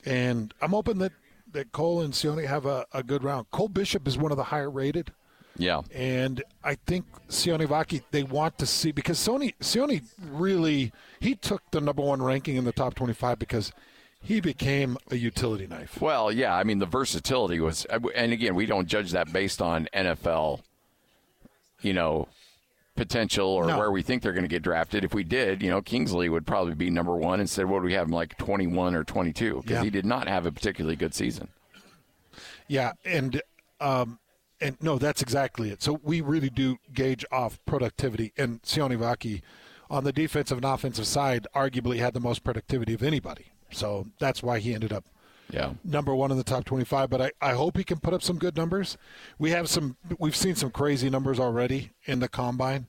And 0.05 0.53
I'm 0.61 0.71
hoping 0.71 0.99
that, 0.99 1.13
that 1.51 1.71
Cole 1.71 2.01
and 2.01 2.13
Sione 2.13 2.47
have 2.47 2.65
a, 2.65 2.85
a 2.93 3.03
good 3.03 3.23
round. 3.23 3.49
Cole 3.51 3.69
Bishop 3.69 4.07
is 4.07 4.17
one 4.17 4.31
of 4.31 4.37
the 4.37 4.45
higher 4.45 4.69
rated. 4.69 5.11
Yeah. 5.57 5.81
And 5.93 6.43
I 6.63 6.75
think 6.75 7.05
Sione 7.29 7.67
Vaki, 7.67 8.01
they 8.11 8.23
want 8.23 8.57
to 8.57 8.65
see 8.65 8.91
because 8.91 9.19
Sony 9.19 9.53
Sione 9.59 10.03
really 10.31 10.91
he 11.19 11.35
took 11.35 11.61
the 11.71 11.79
number 11.79 12.01
one 12.01 12.23
ranking 12.23 12.55
in 12.55 12.65
the 12.65 12.71
top 12.71 12.95
twenty 12.95 13.13
five 13.13 13.37
because 13.37 13.71
he 14.23 14.39
became 14.39 14.97
a 15.11 15.15
utility 15.15 15.67
knife. 15.67 16.01
Well, 16.01 16.31
yeah, 16.31 16.55
I 16.55 16.63
mean 16.63 16.79
the 16.79 16.85
versatility 16.85 17.59
was, 17.59 17.85
and 18.15 18.31
again, 18.31 18.55
we 18.55 18.65
don't 18.65 18.87
judge 18.87 19.11
that 19.11 19.31
based 19.33 19.61
on 19.61 19.89
NFL, 19.93 20.61
you 21.81 21.93
know, 21.93 22.29
potential 22.95 23.47
or 23.47 23.65
No. 23.67 23.77
where 23.77 23.91
we 23.91 24.01
think 24.01 24.21
they're 24.21 24.33
going 24.33 24.43
to 24.43 24.47
get 24.49 24.61
drafted. 24.61 25.03
If 25.03 25.13
we 25.13 25.23
did, 25.23 25.61
you 25.63 25.69
know, 25.69 25.81
Kingsley 25.81 26.29
would 26.29 26.45
probably 26.45 26.75
be 26.75 26.89
number 26.89 27.15
one 27.15 27.39
instead. 27.39 27.65
What 27.65 27.79
do 27.79 27.85
we 27.85 27.93
have 27.93 28.07
him 28.07 28.13
like 28.13 28.37
twenty 28.37 28.67
one 28.67 28.95
or 28.95 29.03
twenty 29.03 29.33
two? 29.33 29.61
Because 29.61 29.77
Yeah. 29.77 29.83
he 29.83 29.89
did 29.89 30.05
not 30.05 30.27
have 30.27 30.45
a 30.45 30.51
particularly 30.51 30.95
good 30.95 31.13
season. 31.13 31.49
Yeah, 32.67 32.93
and 33.05 33.41
um, 33.79 34.19
and 34.61 34.77
no, 34.81 34.97
that's 34.97 35.21
exactly 35.21 35.69
it. 35.69 35.81
So 35.81 35.99
we 36.03 36.21
really 36.21 36.49
do 36.49 36.77
gauge 36.93 37.25
off 37.31 37.59
productivity, 37.65 38.31
and 38.37 38.61
Sione 38.61 38.97
Vaki 38.97 39.41
on 39.89 40.03
the 40.03 40.13
defensive 40.13 40.57
and 40.57 40.65
offensive 40.65 41.05
side 41.07 41.45
arguably 41.55 41.97
had 41.97 42.13
the 42.13 42.19
most 42.19 42.43
productivity 42.43 42.93
of 42.93 43.03
anybody. 43.03 43.47
So 43.71 44.07
that's 44.19 44.41
why 44.41 44.59
he 44.59 44.73
ended 44.73 44.93
up 44.93 45.05
Yeah. 45.49 45.73
number 45.83 46.15
one 46.15 46.31
in 46.31 46.37
the 46.37 46.43
top 46.43 46.63
25 46.65 47.09
but 47.09 47.21
I, 47.21 47.31
I 47.41 47.53
hope 47.53 47.77
he 47.77 47.83
can 47.83 47.99
put 47.99 48.13
up 48.13 48.23
some 48.23 48.37
good 48.39 48.55
numbers 48.57 48.97
we 49.37 49.51
have 49.51 49.69
some 49.69 49.97
we've 50.17 50.35
seen 50.35 50.55
some 50.55 50.71
crazy 50.71 51.09
numbers 51.09 51.39
already 51.39 51.91
in 52.05 52.19
the 52.19 52.27
combine 52.27 52.87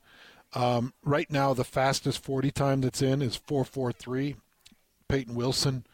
um, 0.55 0.95
right 1.03 1.31
now 1.31 1.53
the 1.53 1.65
fastest 1.65 2.23
40 2.25 2.51
time 2.53 2.81
that's 2.81 3.03
in 3.03 3.21
is 3.21 3.37
443 3.37 4.37
payton 5.09 5.35
wilson 5.35 5.85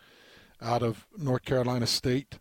out 0.62 0.82
of 0.82 1.06
north 1.16 1.44
carolina 1.44 1.86
state 1.86 2.38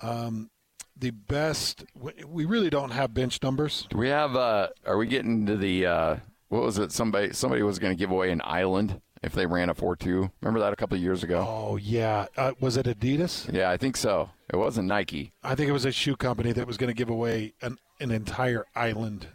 um, 0.00 0.50
the 0.96 1.10
best 1.10 1.84
we- 1.94 2.24
we 2.26 2.44
really 2.44 2.70
don't 2.70 2.90
have 2.90 3.14
bench 3.14 3.40
numbers 3.42 3.86
Do 3.90 3.98
we 3.98 4.08
have? 4.08 4.34
uh 4.34 4.68
Are 4.86 4.96
we 4.96 5.06
getting 5.06 5.46
to 5.46 5.56
the? 5.56 5.86
uh 5.86 6.16
What 6.48 6.62
was 6.62 6.78
it? 6.78 6.90
Somebody 6.90 7.32
somebody 7.32 7.62
was 7.62 7.78
going 7.78 7.92
to 7.94 7.98
give 7.98 8.10
away 8.10 8.32
an 8.32 8.40
island 8.44 9.00
if 9.22 9.32
they 9.32 9.46
ran 9.46 9.68
a 9.68 9.74
four 9.74 9.96
two. 9.96 10.30
Remember 10.40 10.60
that 10.60 10.72
a 10.72 10.76
couple 10.76 10.96
of 10.96 11.02
years 11.02 11.22
ago? 11.22 11.44
oh 11.48 11.76
yeah 11.76 12.26
uh, 12.36 12.52
was 12.60 12.76
it 12.76 12.86
adidas 12.86 13.52
Yeah, 13.52 13.70
I 13.70 13.76
think 13.76 13.96
so. 13.96 14.30
It 14.52 14.56
wasn't 14.56 14.88
Nike. 14.88 15.32
I 15.42 15.54
think 15.54 15.68
it 15.68 15.72
was 15.72 15.84
a 15.84 15.92
shoe 15.92 16.16
company 16.16 16.52
that 16.52 16.66
was 16.66 16.76
going 16.76 16.88
to 16.88 16.94
give 16.94 17.10
away 17.10 17.52
an, 17.60 17.76
an 18.00 18.10
entire 18.10 18.64
island 18.74 19.26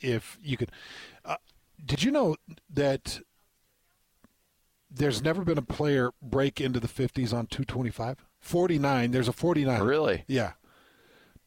if 0.00 0.38
you 0.42 0.56
could. 0.56 0.70
Uh, 1.24 1.36
did 1.84 2.02
you 2.02 2.10
know 2.10 2.36
that 2.68 3.20
there's 4.90 5.22
never 5.22 5.42
been 5.42 5.58
a 5.58 5.62
player 5.62 6.10
break 6.20 6.60
into 6.60 6.78
the 6.80 6.88
50s 6.88 7.32
on 7.32 7.46
225? 7.46 8.24
49. 8.40 9.10
There's 9.10 9.28
a 9.28 9.32
49. 9.32 9.80
Really? 9.82 10.24
Yeah. 10.26 10.52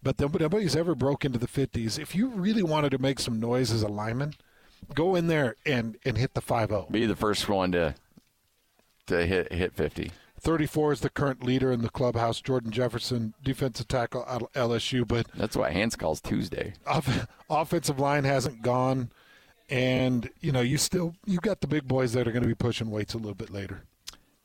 But 0.02 0.20
nobody's 0.20 0.76
ever 0.76 0.96
broke 0.96 1.26
into 1.26 1.40
the 1.40 1.48
50s. 1.48 2.00
If 2.00 2.16
you 2.16 2.30
really 2.30 2.64
wanted 2.64 2.92
to 2.92 2.98
make 2.98 3.20
some 3.20 3.40
noise 3.40 3.72
as 3.72 3.82
a 3.84 3.88
lineman, 3.88 4.34
go 4.94 5.16
in 5.16 5.28
there 5.28 5.56
and, 5.66 5.98
and 6.06 6.18
hit 6.18 6.34
the 6.34 6.42
5 6.42 6.92
Be 6.92 7.06
the 7.06 7.16
first 7.16 7.48
one 7.50 7.72
to 7.74 7.96
to 9.08 9.26
hit 9.26 9.52
hit 9.54 9.74
fifty. 9.74 10.12
34 10.40 10.94
is 10.94 11.00
the 11.02 11.10
current 11.10 11.44
leader 11.44 11.72
in 11.72 11.82
the 11.82 11.90
clubhouse, 11.90 12.42
Jordan 12.42 12.72
Jefferson, 12.72 13.34
defensive 13.44 13.88
tackle 13.88 14.26
out 14.28 14.44
of 14.44 14.52
LSU. 14.54 15.08
But 15.08 15.28
That's 15.36 15.56
what 15.56 15.72
Hans 15.72 15.96
calls 15.96 16.22
Tuesday. 16.22 16.74
off- 16.86 17.28
offensive 17.50 18.00
line 18.00 18.24
hasn't 18.26 18.62
gone, 18.62 19.12
and 19.70 20.30
you 20.42 20.52
know 20.52 20.62
you 20.62 20.78
still 20.78 21.16
you've 21.26 21.42
got 21.42 21.62
the 21.62 21.68
big 21.68 21.88
boys 21.88 22.14
that 22.14 22.28
are 22.28 22.32
going 22.32 22.44
to 22.44 22.48
be 22.50 22.56
pushing 22.56 22.90
weights 22.92 23.14
a 23.14 23.18
little 23.18 23.34
bit 23.36 23.50
later. 23.52 23.84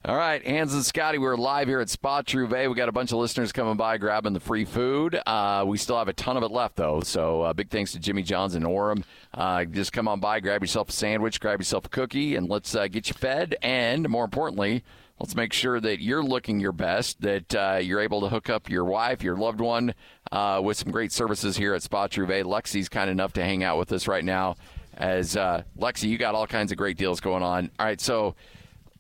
All 0.03 0.17
right, 0.17 0.43
Hans 0.47 0.73
and 0.73 0.83
Scotty, 0.83 1.19
we're 1.19 1.37
live 1.37 1.69
here 1.69 1.79
at 1.79 1.91
Spa 1.91 2.23
Trouvé. 2.23 2.71
We 2.71 2.75
got 2.75 2.89
a 2.89 2.93
bunch 2.93 3.13
of 3.13 3.19
listeners 3.19 3.53
coming 3.53 3.77
by 3.77 3.99
grabbing 3.99 4.33
the 4.33 4.41
free 4.41 4.65
food. 4.65 5.21
Uh, 5.27 5.63
we 5.67 5.77
still 5.77 5.99
have 5.99 6.09
a 6.09 6.15
ton 6.15 6.39
of 6.39 6.43
it 6.43 6.51
left, 6.51 6.77
though. 6.77 7.03
So 7.03 7.43
uh, 7.43 7.53
big 7.53 7.69
thanks 7.69 7.93
to 7.93 7.99
Jimmy 7.99 8.23
John's 8.23 8.55
and 8.55 8.65
Orem. 8.65 9.05
Uh, 9.35 9.67
just 9.67 9.93
come 9.93 10.09
on 10.09 10.19
by, 10.19 10.41
grab 10.41 10.63
yourself 10.63 10.89
a 10.89 10.93
sandwich, 10.93 11.39
grab 11.39 11.61
yourself 11.61 11.85
a 11.85 11.91
cookie, 11.91 12.35
and 12.37 12.49
let's 12.49 12.75
uh, 12.75 12.89
get 12.89 13.09
you 13.09 13.15
fed. 13.15 13.57
And 13.61 14.09
more 14.09 14.25
importantly, 14.25 14.85
let's 15.19 15.35
make 15.35 15.53
sure 15.53 15.79
that 15.81 16.01
you're 16.01 16.25
looking 16.25 16.61
your 16.61 16.73
best, 16.73 17.21
that 17.21 17.55
uh, 17.55 17.79
you're 17.83 18.01
able 18.01 18.23
to 18.23 18.31
hook 18.31 18.49
up 18.49 18.71
your 18.71 18.87
wife, 18.87 19.23
your 19.23 19.37
loved 19.37 19.61
one, 19.61 19.93
uh, 20.33 20.63
with 20.65 20.79
some 20.79 20.91
great 20.91 21.13
services 21.13 21.59
here 21.59 21.75
at 21.75 21.83
Spa 21.83 22.09
Trouvé. 22.09 22.43
Lexi's 22.43 22.89
kind 22.89 23.11
enough 23.11 23.35
to 23.35 23.45
hang 23.45 23.63
out 23.63 23.77
with 23.77 23.93
us 23.93 24.09
right 24.09 24.25
now. 24.25 24.57
As 24.95 25.35
Lexi, 25.35 26.09
you 26.09 26.17
got 26.17 26.35
all 26.35 26.47
kinds 26.47 26.73
of 26.73 26.79
great 26.79 26.97
deals 26.97 27.21
going 27.21 27.43
on. 27.43 27.71
All 27.79 27.85
right, 27.85 28.01
so 28.01 28.35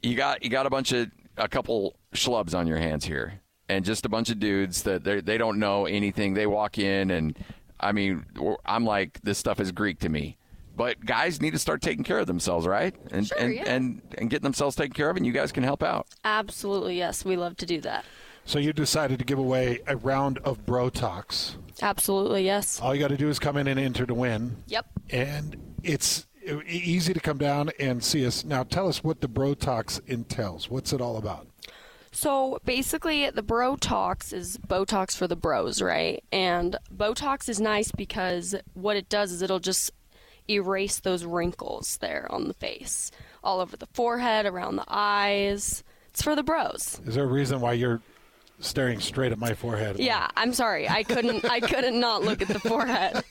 you 0.03 0.15
got 0.15 0.43
you 0.43 0.51
got 0.51 0.67
a 0.67 0.71
bunch 0.71 0.93
of 0.93 1.11
a 1.37 1.49
couple 1.49 1.97
schlubs 2.15 2.55
on 2.55 2.67
your 2.67 2.79
hands 2.79 3.05
here, 3.05 3.41
and 3.69 3.85
just 3.85 4.05
a 4.05 4.09
bunch 4.09 4.31
of 4.31 4.39
dudes 4.39 4.83
that 4.83 5.05
they 5.05 5.21
they 5.21 5.39
don't 5.39 5.59
know 5.59 5.87
anything. 5.87 6.35
They 6.35 6.47
walk 6.47 6.79
in, 6.79 7.11
and 7.11 7.39
I 7.79 7.93
mean, 7.93 8.27
I'm 8.65 8.85
like, 8.85 9.21
this 9.23 9.39
stuff 9.39 9.61
is 9.61 9.73
Greek 9.73 9.99
to 10.01 10.09
me. 10.09 10.37
But 10.77 11.05
guys 11.05 11.43
need 11.43 11.51
to 11.51 11.59
start 11.59 11.83
taking 11.83 12.05
care 12.05 12.19
of 12.19 12.27
themselves, 12.27 12.67
right? 12.67 12.95
And 13.11 13.27
Sure, 13.27 13.39
and, 13.39 13.55
yeah. 13.55 13.65
and 13.67 14.03
and 14.17 14.31
getting 14.31 14.45
themselves 14.45 14.77
taken 14.77 14.95
care 14.95 15.11
of, 15.11 15.17
and 15.17 15.27
you 15.27 15.33
guys 15.33 15.53
can 15.53 15.63
help 15.63 15.83
out. 15.83 16.07
Absolutely, 16.25 16.97
yes. 16.97 17.25
We 17.25 17.37
love 17.37 17.57
to 17.59 17.67
do 17.67 17.81
that. 17.83 18.05
So 18.47 18.59
you 18.59 18.73
decided 18.73 19.19
to 19.19 19.25
give 19.25 19.39
away 19.39 19.81
a 19.87 19.97
round 19.97 20.39
of 20.39 20.65
Brotox. 20.65 21.57
Absolutely, 21.83 22.45
yes. 22.45 22.81
All 22.81 22.95
you 22.95 23.01
got 23.01 23.09
to 23.09 23.17
do 23.17 23.29
is 23.29 23.39
come 23.39 23.57
in 23.57 23.69
and 23.69 23.79
enter 23.79 24.07
to 24.07 24.15
win. 24.15 24.57
Yep. 24.67 24.87
And 25.11 25.57
it's 25.83 26.27
easy 26.67 27.13
to 27.13 27.21
come 27.21 27.39
down 27.39 27.71
and 27.79 28.03
see 28.03 28.27
us. 28.27 28.45
Now, 28.45 28.63
tell 28.63 28.89
us 28.89 29.03
what 29.05 29.21
the 29.21 29.29
Brotox 29.29 30.01
entails. 30.07 30.71
What's 30.71 30.93
it 30.93 31.01
all 31.01 31.17
about? 31.17 31.47
So 32.13 32.59
basically, 32.65 33.31
the 33.31 33.43
Brotox 33.43 34.33
is 34.33 34.59
Botox 34.59 35.17
for 35.17 35.29
the 35.29 35.37
bros, 35.37 35.81
right? 35.81 36.25
And 36.33 36.77
Botox 36.95 37.49
is 37.49 37.61
nice 37.61 37.93
because 37.93 38.55
what 38.75 38.97
it 38.97 39.09
does 39.09 39.31
is 39.31 39.43
it'll 39.43 39.61
just 39.61 39.93
erase 40.49 40.99
those 40.99 41.25
wrinkles 41.25 41.99
there 41.99 42.27
on 42.31 42.49
the 42.49 42.55
face. 42.55 43.11
all 43.43 43.61
over 43.61 43.77
the 43.77 43.87
forehead, 43.93 44.45
around 44.47 44.77
the 44.77 44.85
eyes. 44.89 45.83
It's 46.09 46.23
for 46.23 46.35
the 46.35 46.43
bros. 46.43 47.01
Is 47.07 47.15
there 47.15 47.25
a 47.25 47.29
reason 47.29 47.61
why 47.61 47.73
you're 47.75 48.03
staring 48.61 49.01
straight 49.01 49.33
at 49.33 49.39
my 49.39 49.55
forehead? 49.55 49.99
Yeah, 49.99 50.29
I'm 50.37 50.53
sorry. 50.53 50.89
I 50.89 51.03
couldn't. 51.03 51.45
I 51.45 51.61
couldn't 51.61 51.99
not 51.99 52.23
look 52.23 52.43
at 52.43 52.49
the 52.49 52.61
forehead. 52.61 53.25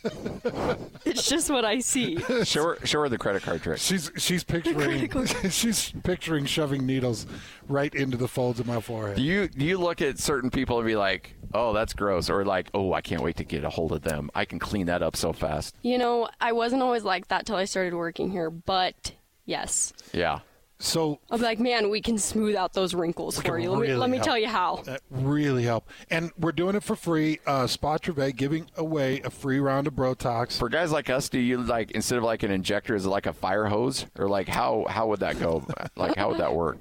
It's 1.06 1.28
just 1.28 1.50
what 1.50 1.66
I 1.66 1.80
see. 1.80 2.18
Show 2.44 2.64
her, 2.64 2.86
show 2.86 3.02
her 3.02 3.10
the 3.10 3.18
credit 3.18 3.44
card 3.44 3.62
trick. 3.62 3.80
She's 3.80 4.12
she's 4.18 4.44
picturing 4.44 5.10
she's 5.50 5.92
picturing 6.04 6.46
shoving 6.46 6.86
needles 6.86 7.26
right 7.68 7.94
into 7.94 8.18
the 8.18 8.28
folds 8.28 8.60
of 8.60 8.68
my 8.68 8.82
forehead. 8.82 9.18
Do 9.18 9.24
you 9.24 9.48
do 9.48 9.66
you 9.66 9.78
look 9.78 10.02
at 10.02 10.20
certain 10.20 10.50
people 10.50 10.78
and 10.80 10.88
be 10.88 10.96
like, 10.96 11.36
"Oh, 11.54 11.74
that's 11.74 11.94
gross," 11.94 12.30
or 12.30 12.44
like, 12.46 12.70
"Oh, 12.74 12.94
I 12.94 13.02
can't 13.02 13.22
wait 13.22 13.38
to 13.38 13.44
get 13.44 13.64
a 13.64 13.70
hold 13.70 13.92
of 13.92 14.02
them. 14.02 14.30
I 14.36 14.46
can 14.46 14.60
clean 14.60 14.88
that 14.88 15.02
up 15.02 15.16
so 15.16 15.34
fast." 15.34 15.76
You 15.82 15.98
know, 15.98 16.30
I 16.42 16.52
wasn't 16.52 16.82
always 16.82 17.04
like 17.04 17.28
that 17.30 17.46
till 17.46 17.56
I 17.56 17.66
started 17.66 17.94
working 17.94 18.32
here, 18.32 18.50
but 18.50 19.14
yes. 19.46 19.94
Yeah. 20.14 20.40
So 20.82 21.20
I'm 21.30 21.42
like, 21.42 21.60
man, 21.60 21.90
we 21.90 22.02
can 22.02 22.18
smooth 22.18 22.56
out 22.56 22.72
those 22.72 22.94
wrinkles 22.94 23.36
for 23.36 23.42
can 23.42 23.62
you. 23.62 23.72
Let 23.72 23.82
me, 23.82 23.94
let 23.96 24.10
me 24.10 24.18
help. 24.18 24.26
tell 24.26 24.38
you 24.38 24.48
how. 24.48 24.78
That 24.86 25.02
really 25.12 25.64
help. 25.64 25.90
And 26.10 26.32
we're 26.40 26.54
doing 26.54 26.76
it 26.76 26.84
for 26.84 26.96
free. 26.96 27.40
Uh, 27.46 27.68
Spa 27.68 27.98
Trouvé 27.98 28.34
giving 28.34 28.66
away 28.78 29.20
a 29.22 29.30
free 29.30 29.60
round 29.60 29.88
of 29.88 29.94
Brotox. 29.94 30.58
For 30.58 30.70
guys 30.70 30.94
like 30.94 31.10
us, 31.10 31.28
do 31.28 31.38
you 31.38 31.58
like 31.58 31.92
instead 31.92 32.18
of 32.18 32.24
like 32.24 32.44
an 32.44 32.52
injector, 32.52 32.96
is 32.96 33.06
it 33.06 33.10
like 33.10 33.26
a 33.26 33.34
fire 33.34 33.66
hose, 33.66 34.06
or 34.18 34.30
like 34.30 34.48
how 34.48 34.86
how 34.90 35.08
would 35.08 35.20
that 35.20 35.38
go? 35.38 35.66
like 35.98 36.16
how 36.16 36.30
would 36.30 36.40
that 36.40 36.56
work? 36.56 36.78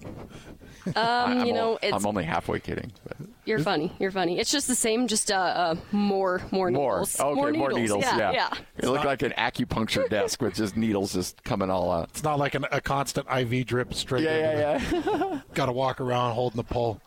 Um, 0.96 1.38
I'm 1.40 1.46
you 1.46 1.52
know, 1.52 1.74
o- 1.74 1.78
it's 1.82 1.94
I'm 1.94 2.06
only 2.06 2.24
halfway 2.24 2.60
kidding. 2.60 2.92
but- 3.06 3.16
you're 3.44 3.58
funny. 3.60 3.90
You're 3.98 4.10
funny. 4.10 4.38
It's 4.38 4.50
just 4.50 4.68
the 4.68 4.74
same, 4.74 5.06
just 5.08 5.30
uh, 5.30 5.34
uh 5.36 5.74
more 5.92 6.42
more 6.50 6.70
More. 6.70 6.92
needles. 7.00 7.18
Okay, 7.18 7.34
more 7.34 7.52
more 7.52 7.72
needles. 7.72 8.04
Yeah, 8.04 8.32
yeah. 8.32 8.50
It 8.76 8.88
looked 8.88 9.06
like 9.06 9.22
an 9.22 9.32
acupuncture 9.38 10.08
desk 10.10 10.42
with 10.42 10.54
just 10.54 10.76
needles 10.76 11.14
just 11.14 11.42
coming 11.44 11.70
all 11.70 11.90
out. 11.90 12.10
It's 12.10 12.22
not 12.22 12.38
like 12.38 12.54
an, 12.54 12.66
a 12.70 12.80
constant 12.82 13.26
IV 13.34 13.66
drip 13.66 13.94
straight. 13.94 14.24
Yeah, 14.24 14.78
yeah, 14.82 14.82
yeah. 14.92 15.40
Got 15.54 15.66
to 15.66 15.72
walk 15.72 16.00
around 16.00 16.34
holding 16.34 16.58
the 16.58 16.64
pole, 16.64 17.00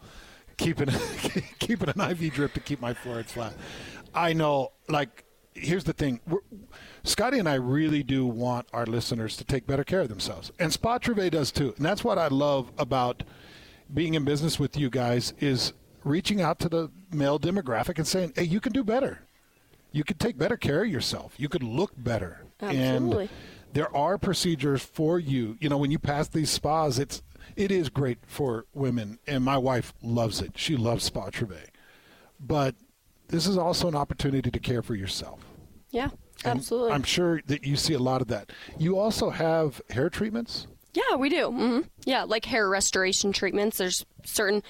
keeping 0.57 0.89
keeping 1.59 1.89
an 1.89 2.01
IV 2.11 2.33
drip 2.33 2.53
to 2.53 2.59
keep 2.59 2.81
my 2.81 2.93
forehead 2.95 3.27
flat. 3.27 3.53
I 4.15 4.33
know. 4.33 4.71
Like, 4.89 5.23
here's 5.53 5.83
the 5.83 5.93
thing. 5.93 6.21
We're, 6.27 6.39
Scotty 7.03 7.39
and 7.39 7.47
I 7.49 7.55
really 7.55 8.01
do 8.03 8.25
want 8.25 8.67
our 8.73 8.85
listeners 8.85 9.37
to 9.37 9.43
take 9.43 9.65
better 9.67 9.83
care 9.83 10.01
of 10.01 10.09
themselves, 10.09 10.51
and 10.59 10.71
Spa 10.73 10.97
Trouvé 10.97 11.29
does 11.31 11.51
too. 11.51 11.73
And 11.77 11.85
that's 11.85 12.03
what 12.03 12.17
I 12.17 12.27
love 12.29 12.71
about 12.77 13.23
being 13.93 14.13
in 14.13 14.23
business 14.23 14.59
with 14.59 14.77
you 14.77 14.89
guys 14.89 15.33
is 15.39 15.73
reaching 16.03 16.41
out 16.41 16.59
to 16.59 16.69
the 16.69 16.89
male 17.11 17.39
demographic 17.39 17.97
and 17.97 18.07
saying, 18.07 18.33
"Hey, 18.35 18.43
you 18.43 18.59
can 18.59 18.73
do 18.73 18.83
better. 18.83 19.19
You 19.91 20.03
could 20.03 20.19
take 20.19 20.37
better 20.37 20.57
care 20.57 20.83
of 20.83 20.89
yourself. 20.89 21.33
You 21.37 21.49
could 21.49 21.63
look 21.63 21.91
better." 21.97 22.45
Absolutely. 22.61 23.23
And 23.25 23.29
there 23.73 23.95
are 23.95 24.17
procedures 24.17 24.81
for 24.81 25.19
you. 25.19 25.57
You 25.59 25.69
know, 25.69 25.77
when 25.77 25.91
you 25.91 25.99
pass 25.99 26.27
these 26.27 26.49
spas, 26.49 26.99
it's 26.99 27.21
it 27.55 27.71
is 27.71 27.89
great 27.89 28.19
for 28.25 28.65
women, 28.73 29.19
and 29.27 29.43
my 29.43 29.57
wife 29.57 29.93
loves 30.01 30.41
it. 30.41 30.53
She 30.55 30.77
loves 30.77 31.03
Spa 31.03 31.29
Trouvé. 31.29 31.67
But 32.39 32.75
this 33.27 33.47
is 33.47 33.57
also 33.57 33.87
an 33.87 33.95
opportunity 33.95 34.49
to 34.51 34.59
care 34.59 34.81
for 34.81 34.95
yourself. 34.95 35.39
Yeah, 35.89 36.09
And 36.45 36.59
absolutely. 36.59 36.91
I'm 36.93 37.03
sure 37.03 37.41
that 37.47 37.65
you 37.65 37.75
see 37.75 37.93
a 37.93 37.99
lot 37.99 38.21
of 38.21 38.27
that. 38.29 38.51
You 38.77 38.97
also 38.97 39.29
have 39.29 39.81
hair 39.89 40.09
treatments. 40.09 40.67
Yeah, 40.93 41.15
we 41.15 41.29
do. 41.29 41.51
hmm 41.51 41.79
Yeah, 42.05 42.23
like 42.23 42.45
hair 42.45 42.67
restoration 42.69 43.31
treatments. 43.31 43.77
There's 43.77 44.05
certain 44.25 44.61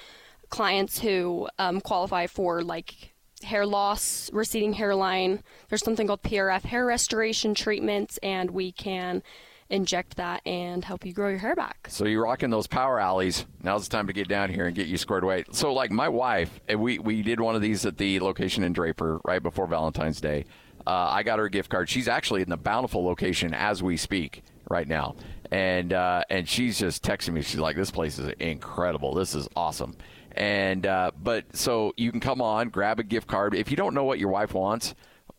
clients 0.50 1.00
who 1.00 1.48
um, 1.58 1.82
qualify 1.82 2.28
for 2.28 2.62
like 2.62 3.14
hair 3.44 3.66
loss, 3.66 4.30
receding 4.34 4.74
hairline. 4.74 5.42
There's 5.70 5.84
something 5.84 6.08
called 6.08 6.22
PRF 6.22 6.62
hair 6.64 6.86
restoration 6.86 7.56
treatments, 7.56 8.20
and 8.22 8.52
we 8.52 8.72
can 8.72 9.24
inject 9.70 10.18
that 10.18 10.42
and 10.46 10.84
help 10.84 11.06
you 11.06 11.14
grow 11.14 11.30
your 11.30 11.38
hair 11.40 11.56
back. 11.56 11.88
So 11.90 12.06
you're 12.06 12.24
rocking 12.24 12.50
those 12.50 12.68
power 12.68 13.00
alleys. 13.00 13.46
Now's 13.64 13.88
the 13.88 13.96
time 13.96 14.06
to 14.08 14.14
get 14.14 14.28
down 14.28 14.50
here 14.50 14.66
and 14.66 14.76
get 14.76 14.88
you 14.88 14.98
squared 14.98 15.24
away. 15.24 15.46
So 15.54 15.74
like 15.74 15.92
my 15.92 16.10
wife, 16.10 16.60
and 16.68 16.80
we 16.82 17.00
we 17.00 17.22
did 17.24 17.40
one 17.40 17.56
of 17.56 17.62
these 17.62 17.86
at 17.86 17.98
the 17.98 18.20
location 18.20 18.64
in 18.64 18.74
Draper 18.74 19.22
right 19.24 19.42
before 19.42 19.66
Valentine's 19.68 20.20
Day. 20.22 20.46
Uh, 20.86 20.92
I 21.12 21.24
got 21.24 21.40
her 21.40 21.46
a 21.46 21.50
gift 21.50 21.70
card. 21.70 21.90
She's 21.90 22.08
actually 22.08 22.42
in 22.42 22.50
the 22.50 22.58
Bountiful 22.58 23.04
location 23.06 23.54
as 23.54 23.82
we 23.82 23.98
speak 23.98 24.44
right 24.70 24.88
now, 24.88 25.16
and 25.52 25.92
uh, 25.92 26.24
and 26.30 26.48
she's 26.48 26.80
just 26.80 27.04
texting 27.04 27.34
me. 27.34 27.42
She's 27.42 27.60
like, 27.60 27.76
"This 27.76 27.92
place 27.92 28.18
is 28.18 28.34
incredible. 28.40 29.14
This 29.14 29.36
is 29.36 29.48
awesome." 29.56 29.96
And 30.32 30.88
uh, 30.88 31.12
but 31.22 31.56
so 31.56 31.94
you 31.98 32.10
can 32.12 32.22
come 32.22 32.42
on, 32.42 32.70
grab 32.70 33.00
a 33.00 33.04
gift 33.04 33.28
card. 33.28 33.54
If 33.54 33.70
you 33.70 33.78
don't 33.78 33.94
know 33.94 34.06
what 34.06 34.18
your 34.18 34.30
wife 34.30 34.54
wants, 34.54 34.96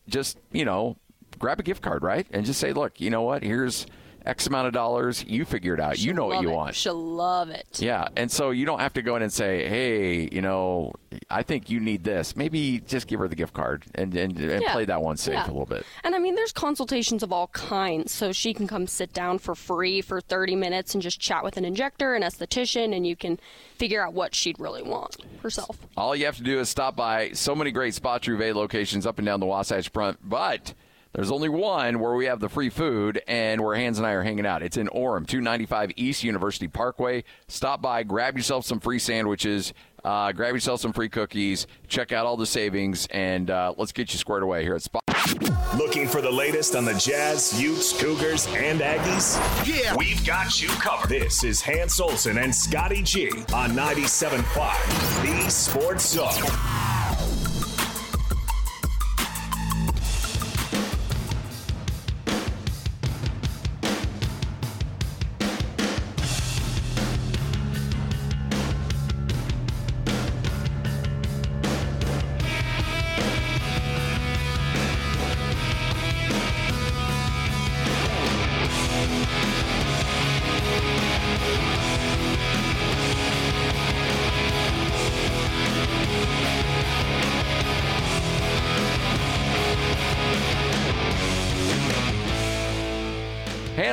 just 0.07 0.39
you 0.53 0.67
know, 0.67 0.97
grab 1.39 1.59
a 1.59 1.63
gift 1.63 1.83
card, 1.83 2.03
right? 2.03 2.27
And 2.31 2.45
just 2.45 2.61
say, 2.61 2.73
"Look, 2.73 3.01
you 3.01 3.11
know 3.11 3.23
what? 3.23 3.43
Here's." 3.43 3.87
X 4.25 4.47
amount 4.47 4.67
of 4.69 4.73
dollars, 4.73 5.25
you 5.27 5.45
figure 5.45 5.75
it 5.75 5.81
out. 5.81 5.99
you 5.99 6.13
know 6.13 6.27
what 6.27 6.43
you 6.43 6.51
it. 6.51 6.55
want. 6.55 6.75
She'll 6.75 6.95
love 7.03 7.51
it. 7.51 7.81
Yeah, 7.81 8.09
and 8.17 8.31
so 8.31 8.51
you 8.51 8.65
don't 8.67 8.81
have 8.81 8.93
to 8.95 9.03
go 9.03 9.17
in 9.17 9.23
and 9.23 9.33
say, 9.33 9.69
"Hey, 9.69 10.29
you 10.31 10.43
know, 10.43 10.93
I 11.31 11.43
think 11.43 11.69
you 11.71 11.81
need 11.81 12.05
this." 12.05 12.37
Maybe 12.37 12.81
just 12.87 13.07
give 13.07 13.21
her 13.21 13.29
the 13.29 13.35
gift 13.37 13.53
card 13.53 13.85
and 13.95 14.15
and, 14.15 14.39
and 14.39 14.63
Yeah. 14.63 14.73
play 14.73 14.85
that 14.85 15.03
one 15.03 15.17
safe 15.17 15.35
Yeah. 15.35 15.47
a 15.47 15.49
little 15.49 15.67
bit. 15.67 15.85
And 16.05 16.15
I 16.15 16.19
mean, 16.19 16.35
there's 16.35 16.53
consultations 16.53 17.23
of 17.23 17.33
all 17.33 17.49
kinds, 17.49 18.13
so 18.13 18.33
she 18.33 18.55
can 18.55 18.67
come 18.67 18.87
sit 18.87 19.13
down 19.13 19.39
for 19.39 19.55
free 19.55 20.01
for 20.01 20.21
30 20.21 20.57
minutes 20.57 20.95
and 20.95 21.03
just 21.03 21.19
chat 21.21 21.43
with 21.45 21.57
an 21.57 21.65
injector, 21.65 22.15
an 22.15 22.23
esthetician, 22.23 22.95
and 22.95 23.07
you 23.07 23.17
can 23.17 23.39
figure 23.77 24.05
out 24.07 24.13
what 24.13 24.35
she'd 24.35 24.59
really 24.61 24.83
want 24.83 25.17
herself. 25.43 25.77
All 25.97 26.15
you 26.15 26.25
have 26.27 26.37
to 26.37 26.43
do 26.43 26.61
is 26.61 26.69
stop 26.69 26.95
by 26.97 27.31
so 27.33 27.55
many 27.55 27.71
great 27.73 27.95
Spa 27.95 28.19
Trouvé 28.19 28.55
locations 28.55 29.07
up 29.07 29.19
and 29.19 29.27
down 29.27 29.41
the 29.41 29.47
Wasatch 29.47 29.89
Front, 29.89 30.19
but 30.23 30.75
there's 31.13 31.31
only 31.31 31.49
one 31.49 31.99
where 31.99 32.15
we 32.15 32.27
have 32.27 32.41
the 32.41 32.49
free 32.49 32.71
food 32.71 33.21
and 33.27 33.61
where 33.61 33.77
Hans 33.77 33.99
and 33.99 34.07
I 34.07 34.13
are 34.13 34.23
hanging 34.23 34.47
out. 34.47 34.63
It's 34.63 34.77
in 34.77 34.89
Orem, 34.89 35.27
295 35.27 35.93
East 35.97 36.25
University 36.25 36.69
Parkway. 36.69 37.25
Stop 37.49 37.83
by, 37.83 38.03
grab 38.03 38.37
yourself 38.37 38.65
some 38.65 38.81
free 38.81 38.99
sandwiches, 38.99 39.75
uh, 40.05 40.33
grab 40.33 40.55
yourself 40.55 40.81
some 40.81 40.93
free 40.93 41.09
cookies, 41.11 41.67
check 41.87 42.13
out 42.13 42.25
all 42.25 42.37
the 42.37 42.47
savings, 42.47 43.07
and 43.11 43.51
uh, 43.51 43.75
let's 43.77 43.93
get 43.93 44.13
you 44.13 44.19
squared 44.19 44.43
away 44.43 44.63
here 44.63 44.75
at 44.75 44.83
Spot. 44.83 45.03
Looking 45.77 46.09
for 46.09 46.21
the 46.21 46.31
latest 46.31 46.75
on 46.75 46.85
the 46.85 46.95
Jazz, 46.95 47.61
Utes, 47.61 47.99
Cougars, 48.01 48.47
and 48.49 48.81
Aggies? 48.81 49.37
Yeah. 49.67 49.95
We've 49.97 50.25
got 50.27 50.61
you 50.61 50.69
covered. 50.69 51.09
This 51.09 51.45
is 51.45 51.61
Hans 51.61 52.01
Olsen 52.01 52.39
and 52.39 52.55
Scotty 52.55 53.03
G 53.03 53.31
on 53.55 53.71
97.5, 53.73 55.45
the 55.45 55.51
Sports 55.51 56.09
Zone. 56.09 56.82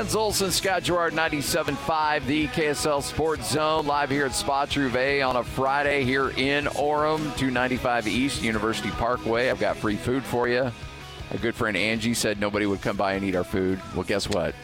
Hans 0.10 0.16
Olsen, 0.16 0.50
Scott 0.50 0.82
Gerard, 0.82 1.14
97.5, 1.14 2.26
the 2.26 2.48
KSL 2.48 3.04
Sports 3.04 3.52
Zone, 3.52 3.86
live 3.86 4.10
here 4.10 4.26
at 4.26 4.34
Spa 4.34 4.66
Trouvé 4.66 5.24
on 5.24 5.36
a 5.36 5.44
Friday 5.44 6.04
here 6.04 6.32
in 6.32 6.66
Orem, 6.66 7.20
295 7.38 8.08
East 8.08 8.42
University 8.42 8.90
Parkway. 8.90 9.52
I've 9.52 9.60
got 9.60 9.78
free 9.78 9.98
food 9.98 10.24
for 10.24 10.48
you. 10.48 10.72
Our 11.30 11.38
good 11.40 11.54
friend 11.54 11.78
Angie 11.78 12.16
said 12.16 12.40
nobody 12.40 12.66
would 12.66 12.82
come 12.82 12.98
by 12.98 13.14
and 13.14 13.24
eat 13.24 13.36
our 13.36 13.44
food. 13.44 13.80
Well, 13.94 14.04
guess 14.04 14.28
what? 14.28 14.56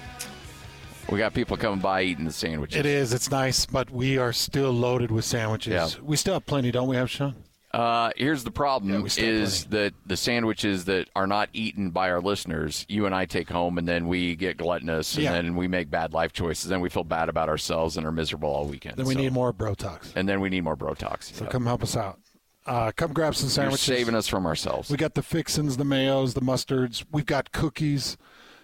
We 1.12 1.20
got 1.20 1.36
people 1.36 1.58
coming 1.58 1.80
by 1.80 2.02
eating 2.02 2.26
the 2.26 2.32
sandwiches. 2.32 2.80
It 2.80 2.88
is. 2.88 3.14
It's 3.14 3.30
nice, 3.30 3.68
but 3.68 3.91
we 3.91 4.18
are 4.18 4.34
still 4.34 4.72
loaded 4.72 5.12
with 5.12 5.26
sandwiches. 5.26 5.74
Yeah. 5.74 6.02
We 6.02 6.18
still 6.18 6.34
have 6.34 6.48
plenty, 6.48 6.72
don't 6.72 6.88
we, 6.88 6.96
have 6.96 7.12
Sean? 7.12 7.36
Uh, 7.76 8.10
here's 8.16 8.44
the 8.46 8.52
problem: 8.52 9.08
still 9.10 9.26
is 9.26 9.66
that 9.66 9.94
the 10.06 10.16
sandwiches 10.16 10.86
that 10.86 11.10
are 11.16 11.28
not 11.28 11.50
eaten 11.52 11.90
by 11.90 12.10
our 12.10 12.22
listeners, 12.22 12.86
you 12.88 13.06
and 13.06 13.14
I 13.14 13.26
take 13.26 13.50
home, 13.50 13.78
and 13.78 13.86
then 13.88 14.08
we 14.08 14.36
get 14.36 14.58
gluttonous, 14.58 15.16
and 15.16 15.24
Yeah. 15.24 15.32
then 15.34 15.56
we 15.56 15.68
make 15.68 15.90
bad 15.90 16.14
life 16.14 16.32
choices, 16.32 16.72
and 16.72 16.82
we 16.82 16.88
feel 16.90 17.04
bad 17.04 17.28
about 17.28 17.50
ourselves 17.50 17.98
and 17.98 18.06
are 18.08 18.12
miserable 18.14 18.50
all 18.50 18.66
weekend. 18.66 18.96
Then 18.96 19.06
we 19.06 19.14
So- 19.16 19.20
need 19.20 19.34
more 19.34 19.52
Brotox. 19.52 20.14
and 20.16 20.28
then 20.30 20.40
we 20.40 20.50
need 20.50 20.62
more 20.64 20.78
Brotox. 20.78 21.34
So 21.34 21.46
come 21.48 21.66
help 21.66 21.84
us 21.84 21.98
out. 21.98 22.20
Uh, 22.66 22.92
come 22.96 23.12
grab 23.14 23.36
some 23.36 23.50
sandwiches. 23.50 23.88
You're 23.88 23.98
saving 23.98 24.16
us 24.16 24.28
from 24.28 24.46
ourselves. 24.46 24.90
We 24.90 24.98
got 24.98 25.14
the 25.14 25.22
fixins, 25.22 25.78
the 25.78 25.84
mayos, 25.84 26.34
the 26.34 26.42
mustards. 26.42 27.04
We've 27.12 27.26
got 27.26 27.52
cookies. 27.52 28.18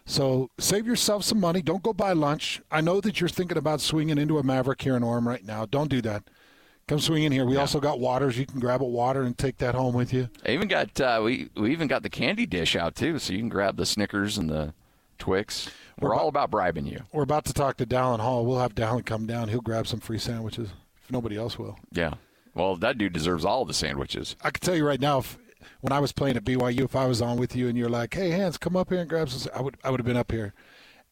So 0.06 0.50
save 0.58 0.88
yourself 0.88 1.24
some 1.24 1.40
money. 1.40 1.62
Don't 1.62 1.84
go 1.84 1.94
buy 1.94 2.14
lunch. 2.14 2.62
I 2.72 2.82
know 2.82 3.00
that 3.02 3.20
you're 3.20 3.30
thinking 3.30 3.58
about 3.58 3.80
swinging 3.82 4.18
into 4.18 4.40
a 4.40 4.44
Maverick 4.44 4.82
here 4.82 4.96
in 4.96 5.04
Orem 5.04 5.26
right 5.28 5.46
now. 5.46 5.66
Don't 5.68 5.90
do 5.90 6.02
that. 6.02 6.24
Come 6.92 7.00
swing 7.00 7.24
in 7.24 7.32
here. 7.32 7.46
We 7.46 7.56
also 7.56 7.80
got 7.80 8.02
waters. 8.02 8.38
You 8.38 8.46
can 8.46 8.60
grab 8.60 8.82
a 8.82 8.86
water 8.86 9.22
and 9.22 9.38
take 9.38 9.60
that 9.60 9.76
home 9.76 9.96
with 9.96 10.12
you. 10.12 10.28
I 10.46 10.52
even 10.52 10.68
got 10.68 11.00
uh, 11.00 11.22
we 11.24 11.48
we 11.56 11.72
even 11.72 11.88
got 11.88 12.04
the 12.04 12.10
candy 12.10 12.46
dish 12.46 12.76
out 12.76 12.96
too, 12.96 13.18
so 13.18 13.32
you 13.32 13.40
can 13.40 13.48
grab 13.48 13.78
the 13.78 13.86
Snickers 13.86 14.38
and 14.38 14.50
the 14.50 14.74
Twix. 15.18 15.70
We're, 16.02 16.14
all 16.14 16.28
about 16.28 16.52
bribing 16.52 16.86
you. 16.86 17.04
We're 17.14 17.24
about 17.24 17.46
to 17.46 17.54
talk 17.54 17.78
to 17.78 17.86
Dallin 17.86 18.20
Hall. 18.20 18.46
We'll 18.46 18.60
have 18.60 18.76
Dallin 18.76 19.06
come 19.06 19.26
down. 19.26 19.48
He'll 19.48 19.62
grab 19.62 19.88
some 19.88 20.02
free 20.02 20.18
sandwiches 20.18 20.72
if 21.02 21.10
nobody 21.10 21.38
else 21.38 21.58
will. 21.58 21.80
Yeah. 21.94 22.16
Well, 22.56 22.76
that 22.76 22.98
dude 22.98 23.14
deserves 23.14 23.46
all 23.46 23.64
the 23.64 23.74
sandwiches. 23.74 24.36
I 24.44 24.50
can 24.50 24.60
tell 24.60 24.76
you 24.76 24.86
right 24.86 25.00
now, 25.00 25.20
if, 25.20 25.38
when 25.80 25.94
I 25.94 26.00
was 26.00 26.12
playing 26.12 26.36
at 26.36 26.44
BYU, 26.44 26.82
if 26.82 26.98
I 26.98 27.06
was 27.06 27.22
on 27.22 27.38
with 27.38 27.56
you 27.56 27.70
and 27.70 27.78
you're 27.78 27.88
like, 27.88 28.14
"Hey, 28.14 28.32
Hans, 28.32 28.58
come 28.58 28.76
up 28.76 28.90
here 28.90 29.00
and 29.00 29.08
grab 29.08 29.30
some," 29.30 29.50
I 29.56 29.62
would 29.62 29.78
I 29.82 29.92
would 29.92 30.02
have 30.02 30.08
been 30.08 30.18
up 30.18 30.30
here, 30.30 30.54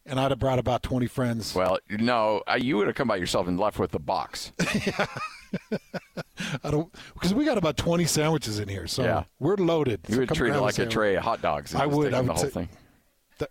and 0.04 0.20
I'd 0.20 0.30
have 0.30 0.40
brought 0.40 0.58
about 0.58 0.82
twenty 0.82 1.06
friends. 1.06 1.54
Well, 1.54 1.78
no, 1.88 2.42
you 2.58 2.76
would 2.76 2.86
have 2.86 2.96
come 2.96 3.08
by 3.08 3.16
yourself 3.16 3.48
and 3.48 3.58
left 3.58 3.78
with 3.78 3.92
the 3.92 3.98
box. 3.98 4.52
I 6.64 6.70
don't 6.70 6.92
because 7.14 7.34
we 7.34 7.44
got 7.44 7.58
about 7.58 7.76
twenty 7.76 8.04
sandwiches 8.04 8.58
in 8.58 8.68
here, 8.68 8.86
so 8.86 9.02
Yeah. 9.02 9.24
we're 9.38 9.56
loaded. 9.56 10.00
You 10.08 10.14
So 10.14 10.20
would 10.20 10.28
treat 10.30 10.52
it 10.54 10.60
like 10.60 10.78
a 10.78 10.86
tray 10.86 11.16
of 11.16 11.22
hot 11.24 11.42
dogs. 11.42 11.74
I 11.74 11.86
would. 11.86 12.14
I 12.14 12.20
would 12.20 12.28
the 12.30 12.34
whole 12.34 12.44
thing. 12.46 12.68
That- 13.38 13.50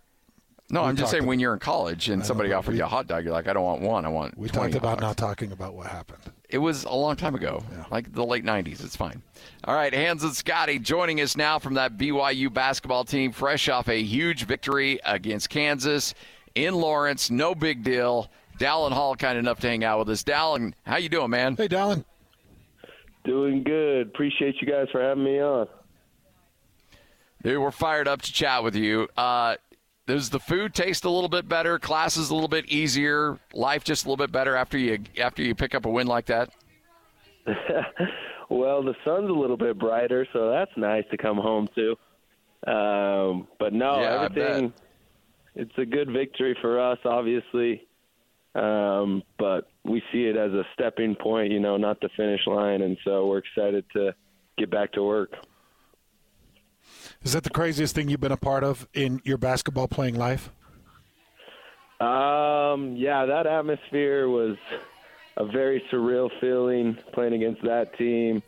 No, 0.69 0.83
I'm 0.83 0.95
just 0.95 1.11
saying 1.11 1.25
when 1.25 1.39
you're 1.39 1.53
in 1.53 1.59
college 1.59 2.09
and 2.09 2.25
somebody 2.25 2.51
offered 2.53 2.71
we- 2.73 2.77
you 2.79 2.83
a 2.83 2.87
hot 2.87 3.07
dog, 3.07 3.23
you're 3.23 3.33
like, 3.33 3.47
I 3.47 3.53
don't 3.53 3.63
want 3.63 3.81
one. 3.81 4.05
I 4.05 4.09
want. 4.09 4.37
We 4.37 4.49
20 4.49 4.73
talked 4.73 4.83
about 4.83 4.99
not 5.01 5.17
talking 5.17 5.51
about 5.51 5.73
what 5.75 5.87
happened. 5.87 6.21
It 6.49 6.57
was 6.57 6.83
a 6.83 6.93
long 6.93 7.15
time 7.15 7.35
ago, 7.35 7.63
like 7.91 8.11
the 8.11 8.25
late 8.25 8.43
90s. 8.43 8.83
It's 8.83 8.95
fine. 8.95 9.21
All 9.65 9.75
right, 9.75 9.93
Hans 9.93 10.23
and 10.23 10.33
Scotty 10.35 10.79
joining 10.79 11.21
us 11.21 11.37
now 11.37 11.59
from 11.59 11.75
that 11.75 11.95
BYU 11.97 12.51
basketball 12.51 13.03
team, 13.05 13.31
fresh 13.31 13.69
off 13.69 13.87
a 13.87 14.01
huge 14.01 14.45
victory 14.45 14.99
against 15.05 15.49
Kansas 15.51 16.15
in 16.55 16.73
Lawrence. 16.73 17.29
No 17.29 17.53
big 17.53 17.83
deal. 17.83 18.31
Dallin 18.59 18.91
Hall 18.91 19.15
kind 19.15 19.37
enough 19.37 19.59
to 19.61 19.67
hang 19.67 19.83
out 19.83 19.99
with 19.99 20.09
us. 20.09 20.23
Dallin, 20.23 20.73
how 20.85 20.97
you 20.97 21.09
doing, 21.09 21.29
man? 21.29 21.55
Hey, 21.55 21.67
Dallin. 21.67 22.03
Doing 23.23 23.63
good. 23.63 24.07
Appreciate 24.07 24.55
you 24.61 24.67
guys 24.67 24.87
for 24.91 25.01
having 25.01 25.23
me 25.23 25.39
on. 25.41 25.67
Dude, 27.41 27.59
we're 27.59 27.71
fired 27.71 28.07
up 28.07 28.21
to 28.21 28.33
chat 28.33 28.63
with 28.63 28.75
you. 28.75 29.07
Uh, 29.15 29.55
does 30.07 30.29
the 30.29 30.39
food 30.39 30.73
taste 30.73 31.05
a 31.05 31.09
little 31.09 31.29
bit 31.29 31.47
better? 31.47 31.79
Classes 31.79 32.29
a 32.29 32.33
little 32.33 32.49
bit 32.49 32.65
easier? 32.65 33.39
Life 33.53 33.83
just 33.85 34.05
a 34.05 34.09
little 34.09 34.17
bit 34.17 34.31
better 34.31 34.55
after 34.55 34.77
you 34.77 34.99
after 35.21 35.41
you 35.41 35.55
pick 35.55 35.73
up 35.73 35.85
a 35.85 35.89
win 35.89 36.07
like 36.07 36.25
that? 36.25 36.49
well, 38.49 38.83
the 38.83 38.95
sun's 39.05 39.29
a 39.29 39.33
little 39.33 39.57
bit 39.57 39.79
brighter, 39.79 40.27
so 40.33 40.49
that's 40.49 40.71
nice 40.75 41.05
to 41.11 41.17
come 41.17 41.37
home 41.37 41.69
to. 41.75 41.91
Um, 42.69 43.47
but 43.57 43.71
no, 43.71 44.01
Yeah, 44.01 44.23
everything. 44.23 44.73
It's 45.55 45.77
a 45.77 45.85
good 45.85 46.09
victory 46.11 46.57
for 46.61 46.79
us, 46.79 46.99
obviously. 47.05 47.87
Um, 48.55 49.23
but 49.37 49.69
we 49.85 50.01
see 50.11 50.25
it 50.25 50.35
as 50.35 50.51
a 50.51 50.63
stepping 50.73 51.15
point, 51.15 51.51
you 51.51 51.59
know, 51.59 51.77
not 51.77 52.01
the 52.01 52.09
finish 52.17 52.41
line, 52.47 52.81
and 52.81 52.97
so 53.03 53.27
we're 53.27 53.39
excited 53.39 53.85
to 53.93 54.13
get 54.57 54.71
back 54.71 54.91
to 54.93 55.03
work. 55.03 55.33
Is 57.23 57.33
that 57.33 57.43
the 57.43 57.49
craziest 57.49 57.93
thing 57.93 58.09
you've 58.09 58.21
been 58.21 58.31
a 58.31 58.37
part 58.37 58.63
of 58.63 58.87
in 58.93 59.21
your 59.23 59.37
basketball 59.37 59.87
playing 59.87 60.15
life? 60.15 60.49
Um, 61.99 62.95
yeah, 62.95 63.25
that 63.25 63.45
atmosphere 63.45 64.29
was 64.29 64.55
a 65.37 65.45
very 65.45 65.83
surreal 65.91 66.29
feeling 66.39 66.97
playing 67.13 67.33
against 67.33 67.61
that 67.63 67.97
team. 67.97 68.41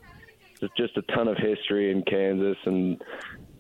There's 0.60 0.72
just 0.78 0.96
a 0.98 1.02
ton 1.14 1.28
of 1.28 1.38
history 1.38 1.92
in 1.92 2.04
Kansas 2.04 2.58
and 2.66 3.02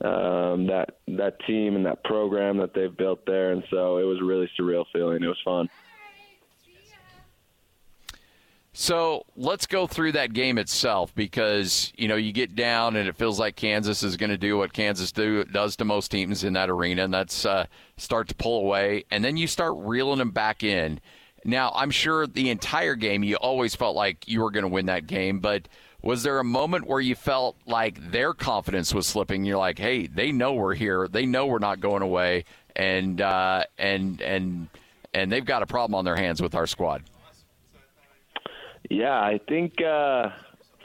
um, 0.03 0.67
that 0.67 0.97
that 1.07 1.37
team 1.45 1.75
and 1.75 1.85
that 1.85 2.03
program 2.03 2.57
that 2.57 2.73
they've 2.73 2.95
built 2.95 3.25
there, 3.25 3.51
and 3.51 3.63
so 3.69 3.97
it 3.97 4.03
was 4.03 4.19
a 4.21 4.23
really 4.23 4.49
surreal 4.59 4.85
feeling. 4.93 5.23
It 5.23 5.27
was 5.27 5.37
fun. 5.43 5.69
So 8.73 9.25
let's 9.35 9.65
go 9.65 9.85
through 9.85 10.13
that 10.13 10.31
game 10.31 10.57
itself 10.57 11.13
because 11.13 11.91
you 11.97 12.07
know 12.07 12.15
you 12.15 12.31
get 12.31 12.55
down 12.55 12.95
and 12.95 13.09
it 13.09 13.17
feels 13.17 13.37
like 13.37 13.57
Kansas 13.57 14.01
is 14.01 14.15
going 14.15 14.29
to 14.29 14.37
do 14.37 14.57
what 14.57 14.71
Kansas 14.71 15.11
do 15.11 15.43
does 15.43 15.75
to 15.77 15.85
most 15.85 16.09
teams 16.09 16.45
in 16.45 16.53
that 16.53 16.69
arena, 16.69 17.03
and 17.03 17.13
that's 17.13 17.45
uh, 17.45 17.65
start 17.97 18.29
to 18.29 18.35
pull 18.35 18.61
away, 18.61 19.03
and 19.11 19.25
then 19.25 19.35
you 19.35 19.47
start 19.47 19.73
reeling 19.77 20.19
them 20.19 20.31
back 20.31 20.63
in. 20.63 21.01
Now 21.43 21.73
I'm 21.75 21.91
sure 21.91 22.25
the 22.27 22.49
entire 22.49 22.95
game 22.95 23.23
you 23.23 23.35
always 23.35 23.75
felt 23.75 23.95
like 23.95 24.25
you 24.27 24.41
were 24.41 24.51
going 24.51 24.63
to 24.63 24.69
win 24.69 24.85
that 24.85 25.05
game, 25.05 25.39
but 25.39 25.67
was 26.01 26.23
there 26.23 26.39
a 26.39 26.43
moment 26.43 26.87
where 26.87 27.01
you 27.01 27.13
felt 27.13 27.57
like 27.65 28.11
their 28.11 28.33
confidence 28.33 28.93
was 28.93 29.05
slipping? 29.05 29.43
You're 29.43 29.57
like, 29.57 29.79
hey, 29.79 30.07
they 30.07 30.31
know 30.31 30.53
we're 30.53 30.75
here, 30.75 31.09
they 31.09 31.25
know 31.25 31.45
we're 31.45 31.59
not 31.59 31.81
going 31.81 32.03
away, 32.03 32.45
and 32.77 33.19
uh, 33.19 33.65
and 33.77 34.21
and 34.21 34.69
and 35.13 35.29
they've 35.29 35.43
got 35.43 35.61
a 35.61 35.65
problem 35.65 35.93
on 35.93 36.05
their 36.05 36.15
hands 36.15 36.41
with 36.41 36.55
our 36.55 36.67
squad. 36.67 37.03
Yeah, 38.89 39.19
I 39.19 39.39
think 39.47 39.81
uh, 39.81 40.29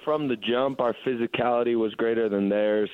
from 0.05 0.29
the 0.29 0.37
jump, 0.37 0.81
our 0.81 0.95
physicality 1.05 1.77
was 1.77 1.93
greater 1.95 2.29
than 2.29 2.49
theirs, 2.49 2.91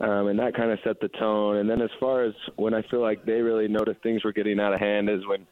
um, 0.00 0.28
and 0.28 0.38
that 0.38 0.54
kind 0.54 0.70
of 0.70 0.78
set 0.84 1.00
the 1.00 1.08
tone. 1.08 1.56
And 1.56 1.70
then 1.70 1.80
as 1.80 1.90
far 1.98 2.24
as 2.24 2.34
when 2.56 2.74
I 2.74 2.82
feel 2.82 3.00
like 3.00 3.24
they 3.24 3.40
really 3.40 3.68
noticed 3.68 4.02
things 4.02 4.24
were 4.24 4.32
getting 4.32 4.60
out 4.60 4.74
of 4.74 4.80
hand 4.80 5.08
is 5.08 5.26
when 5.26 5.46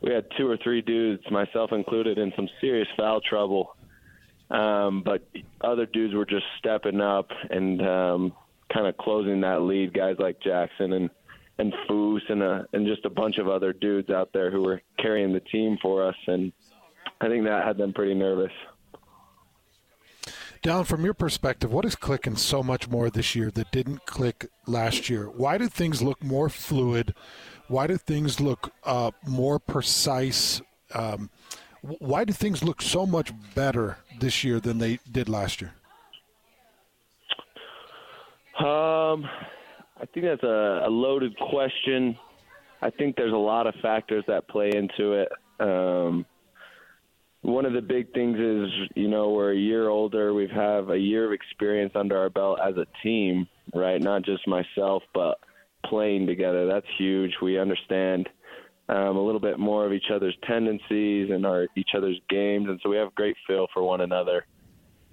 we 0.00 0.12
had 0.12 0.26
two 0.36 0.48
or 0.48 0.56
three 0.56 0.82
dudes, 0.82 1.22
myself 1.30 1.72
included, 1.72 2.18
in 2.18 2.32
some 2.36 2.48
serious 2.60 2.88
foul 2.96 3.20
trouble. 3.20 3.76
Um, 4.50 5.02
but 5.04 5.22
other 5.60 5.86
dudes 5.86 6.14
were 6.14 6.26
just 6.26 6.46
stepping 6.58 7.00
up 7.00 7.30
and 7.50 7.80
um, 7.86 8.32
kind 8.72 8.86
of 8.86 8.96
closing 8.96 9.40
that 9.40 9.62
lead. 9.62 9.92
Guys 9.92 10.16
like 10.18 10.40
Jackson 10.40 10.92
and 10.92 11.10
and 11.58 11.72
Foose 11.88 12.28
and 12.28 12.42
a, 12.42 12.66
and 12.72 12.86
just 12.86 13.04
a 13.06 13.10
bunch 13.10 13.38
of 13.38 13.48
other 13.48 13.72
dudes 13.72 14.10
out 14.10 14.32
there 14.32 14.50
who 14.50 14.62
were 14.62 14.82
carrying 14.98 15.32
the 15.32 15.40
team 15.40 15.78
for 15.80 16.06
us, 16.06 16.16
and 16.26 16.52
I 17.20 17.28
think 17.28 17.44
that 17.44 17.64
had 17.64 17.78
them 17.78 17.92
pretty 17.92 18.14
nervous. 18.14 18.52
Down 20.62 20.84
from 20.84 21.04
your 21.04 21.14
perspective, 21.14 21.72
what 21.72 21.84
is 21.84 21.94
clicking 21.94 22.36
so 22.36 22.62
much 22.62 22.88
more 22.88 23.08
this 23.08 23.34
year 23.34 23.50
that 23.52 23.70
didn't 23.70 24.04
click 24.06 24.46
last 24.66 25.08
year? 25.08 25.30
Why 25.30 25.58
do 25.58 25.68
things 25.68 26.02
look 26.02 26.22
more 26.24 26.48
fluid? 26.48 27.14
Why 27.68 27.86
do 27.86 27.96
things 27.96 28.40
look 28.40 28.72
uh, 28.84 29.12
more 29.26 29.58
precise? 29.58 30.60
Um, 30.92 31.30
why 31.82 32.24
do 32.24 32.32
things 32.32 32.64
look 32.64 32.82
so 32.82 33.06
much 33.06 33.32
better 33.54 33.98
this 34.18 34.42
year 34.42 34.60
than 34.60 34.78
they 34.78 34.98
did 35.10 35.28
last 35.28 35.60
year? 35.60 35.72
Um, 38.58 39.24
I 40.00 40.06
think 40.12 40.26
that's 40.26 40.42
a, 40.42 40.82
a 40.86 40.90
loaded 40.90 41.36
question. 41.38 42.18
I 42.82 42.90
think 42.90 43.16
there's 43.16 43.32
a 43.32 43.36
lot 43.36 43.66
of 43.66 43.74
factors 43.82 44.24
that 44.26 44.48
play 44.48 44.70
into 44.74 45.12
it. 45.12 45.28
Um, 45.60 46.26
one 47.46 47.64
of 47.64 47.72
the 47.72 47.80
big 47.80 48.12
things 48.12 48.36
is, 48.38 48.88
you 48.96 49.06
know, 49.06 49.30
we're 49.30 49.52
a 49.52 49.56
year 49.56 49.88
older. 49.88 50.34
We 50.34 50.48
have 50.48 50.76
have 50.76 50.90
a 50.90 50.98
year 50.98 51.26
of 51.26 51.32
experience 51.32 51.92
under 51.94 52.18
our 52.18 52.28
belt 52.28 52.58
as 52.60 52.74
a 52.76 52.86
team, 53.04 53.46
right? 53.72 54.02
Not 54.02 54.24
just 54.24 54.46
myself, 54.48 55.04
but 55.14 55.38
playing 55.84 56.26
together. 56.26 56.66
That's 56.66 56.86
huge. 56.98 57.30
We 57.40 57.56
understand 57.56 58.28
um, 58.88 59.16
a 59.16 59.24
little 59.24 59.40
bit 59.40 59.60
more 59.60 59.86
of 59.86 59.92
each 59.92 60.10
other's 60.12 60.36
tendencies 60.44 61.30
and 61.30 61.46
our 61.46 61.68
each 61.76 61.90
other's 61.96 62.20
games, 62.28 62.66
and 62.68 62.80
so 62.82 62.90
we 62.90 62.96
have 62.96 63.14
great 63.14 63.36
feel 63.46 63.68
for 63.72 63.82
one 63.82 64.00
another. 64.00 64.44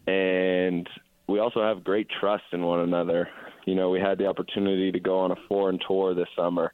And 0.08 0.90
we 1.28 1.40
also 1.40 1.62
have 1.62 1.84
great 1.84 2.08
trust 2.20 2.46
in 2.52 2.64
one 2.64 2.80
another. 2.80 3.30
You 3.66 3.76
know, 3.76 3.92
we 3.92 4.00
had 4.00 4.18
the 4.18 4.26
opportunity 4.26 4.92
to 4.92 5.00
go 5.00 5.20
on 5.20 5.32
a 5.32 5.38
foreign 5.48 5.78
tour 5.88 6.16
this 6.16 6.28
summer 6.36 6.74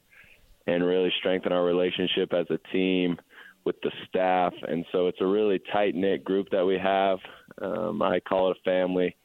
and 0.66 0.84
really 0.84 1.12
strengthen 1.18 1.52
our 1.52 1.64
relationship 1.64 2.32
as 2.32 2.46
a 2.48 2.58
team 2.72 3.18
with 3.64 3.76
the 3.82 3.90
staff. 4.08 4.52
And 4.68 4.84
so 4.92 5.08
it's 5.08 5.20
a 5.20 5.26
really 5.26 5.60
tight 5.72 5.94
knit 5.94 6.24
group 6.24 6.48
that 6.50 6.64
we 6.64 6.78
have. 6.78 7.18
Um, 7.60 8.02
I 8.02 8.20
call 8.20 8.50
it 8.50 8.56
a 8.58 8.62
family, 8.64 9.16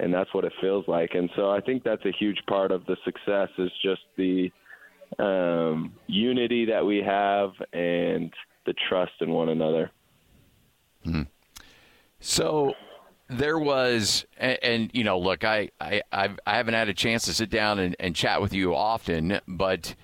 and 0.00 0.12
that's 0.12 0.32
what 0.32 0.44
it 0.44 0.52
feels 0.60 0.86
like. 0.88 1.10
And 1.14 1.30
so 1.36 1.50
I 1.50 1.60
think 1.60 1.84
that's 1.84 2.04
a 2.04 2.12
huge 2.18 2.38
part 2.48 2.72
of 2.72 2.84
the 2.86 2.96
success 3.04 3.48
is 3.58 3.70
just 3.82 4.02
the 4.16 4.50
um, 5.18 5.92
unity 6.06 6.64
that 6.66 6.84
we 6.84 6.98
have 6.98 7.50
and 7.72 8.32
the 8.66 8.74
trust 8.88 9.12
in 9.20 9.30
one 9.30 9.50
another. 9.50 9.90
Hmm. 11.04 11.22
So 12.20 12.72
there 13.28 13.58
was, 13.58 14.24
and, 14.38 14.58
and 14.62 14.90
you 14.94 15.04
know, 15.04 15.18
look, 15.18 15.44
I, 15.44 15.70
I, 15.80 16.02
I've, 16.10 16.38
I 16.46 16.56
haven't 16.56 16.74
had 16.74 16.88
a 16.88 16.94
chance 16.94 17.24
to 17.26 17.34
sit 17.34 17.50
down 17.50 17.78
and, 17.78 17.94
and 18.00 18.16
chat 18.16 18.40
with 18.40 18.54
you 18.54 18.74
often, 18.74 19.40
but 19.46 19.94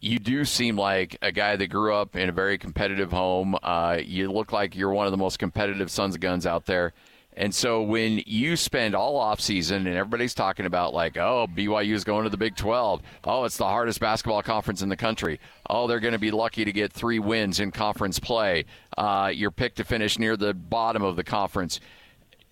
you 0.00 0.18
do 0.18 0.44
seem 0.44 0.76
like 0.76 1.16
a 1.22 1.32
guy 1.32 1.56
that 1.56 1.68
grew 1.68 1.94
up 1.94 2.16
in 2.16 2.28
a 2.28 2.32
very 2.32 2.58
competitive 2.58 3.10
home. 3.10 3.56
Uh, 3.62 3.98
you 4.04 4.30
look 4.30 4.52
like 4.52 4.76
you're 4.76 4.92
one 4.92 5.06
of 5.06 5.10
the 5.12 5.16
most 5.16 5.38
competitive 5.38 5.90
sons 5.90 6.14
of 6.14 6.20
guns 6.20 6.46
out 6.46 6.66
there. 6.66 6.92
And 7.38 7.54
so 7.54 7.82
when 7.82 8.22
you 8.24 8.56
spend 8.56 8.94
all 8.94 9.16
off 9.16 9.40
season 9.40 9.86
and 9.86 9.94
everybody's 9.94 10.32
talking 10.32 10.64
about 10.64 10.94
like, 10.94 11.18
oh, 11.18 11.46
BYU 11.54 11.92
is 11.92 12.02
going 12.02 12.24
to 12.24 12.30
the 12.30 12.38
Big 12.38 12.56
12. 12.56 13.02
Oh, 13.24 13.44
it's 13.44 13.58
the 13.58 13.64
hardest 13.64 14.00
basketball 14.00 14.42
conference 14.42 14.80
in 14.80 14.88
the 14.88 14.96
country. 14.96 15.38
Oh, 15.68 15.86
they're 15.86 16.00
going 16.00 16.12
to 16.12 16.18
be 16.18 16.30
lucky 16.30 16.64
to 16.64 16.72
get 16.72 16.94
three 16.94 17.18
wins 17.18 17.60
in 17.60 17.72
conference 17.72 18.18
play. 18.18 18.64
Uh, 18.96 19.30
you're 19.34 19.50
picked 19.50 19.76
to 19.76 19.84
finish 19.84 20.18
near 20.18 20.36
the 20.38 20.54
bottom 20.54 21.02
of 21.02 21.16
the 21.16 21.24
conference. 21.24 21.78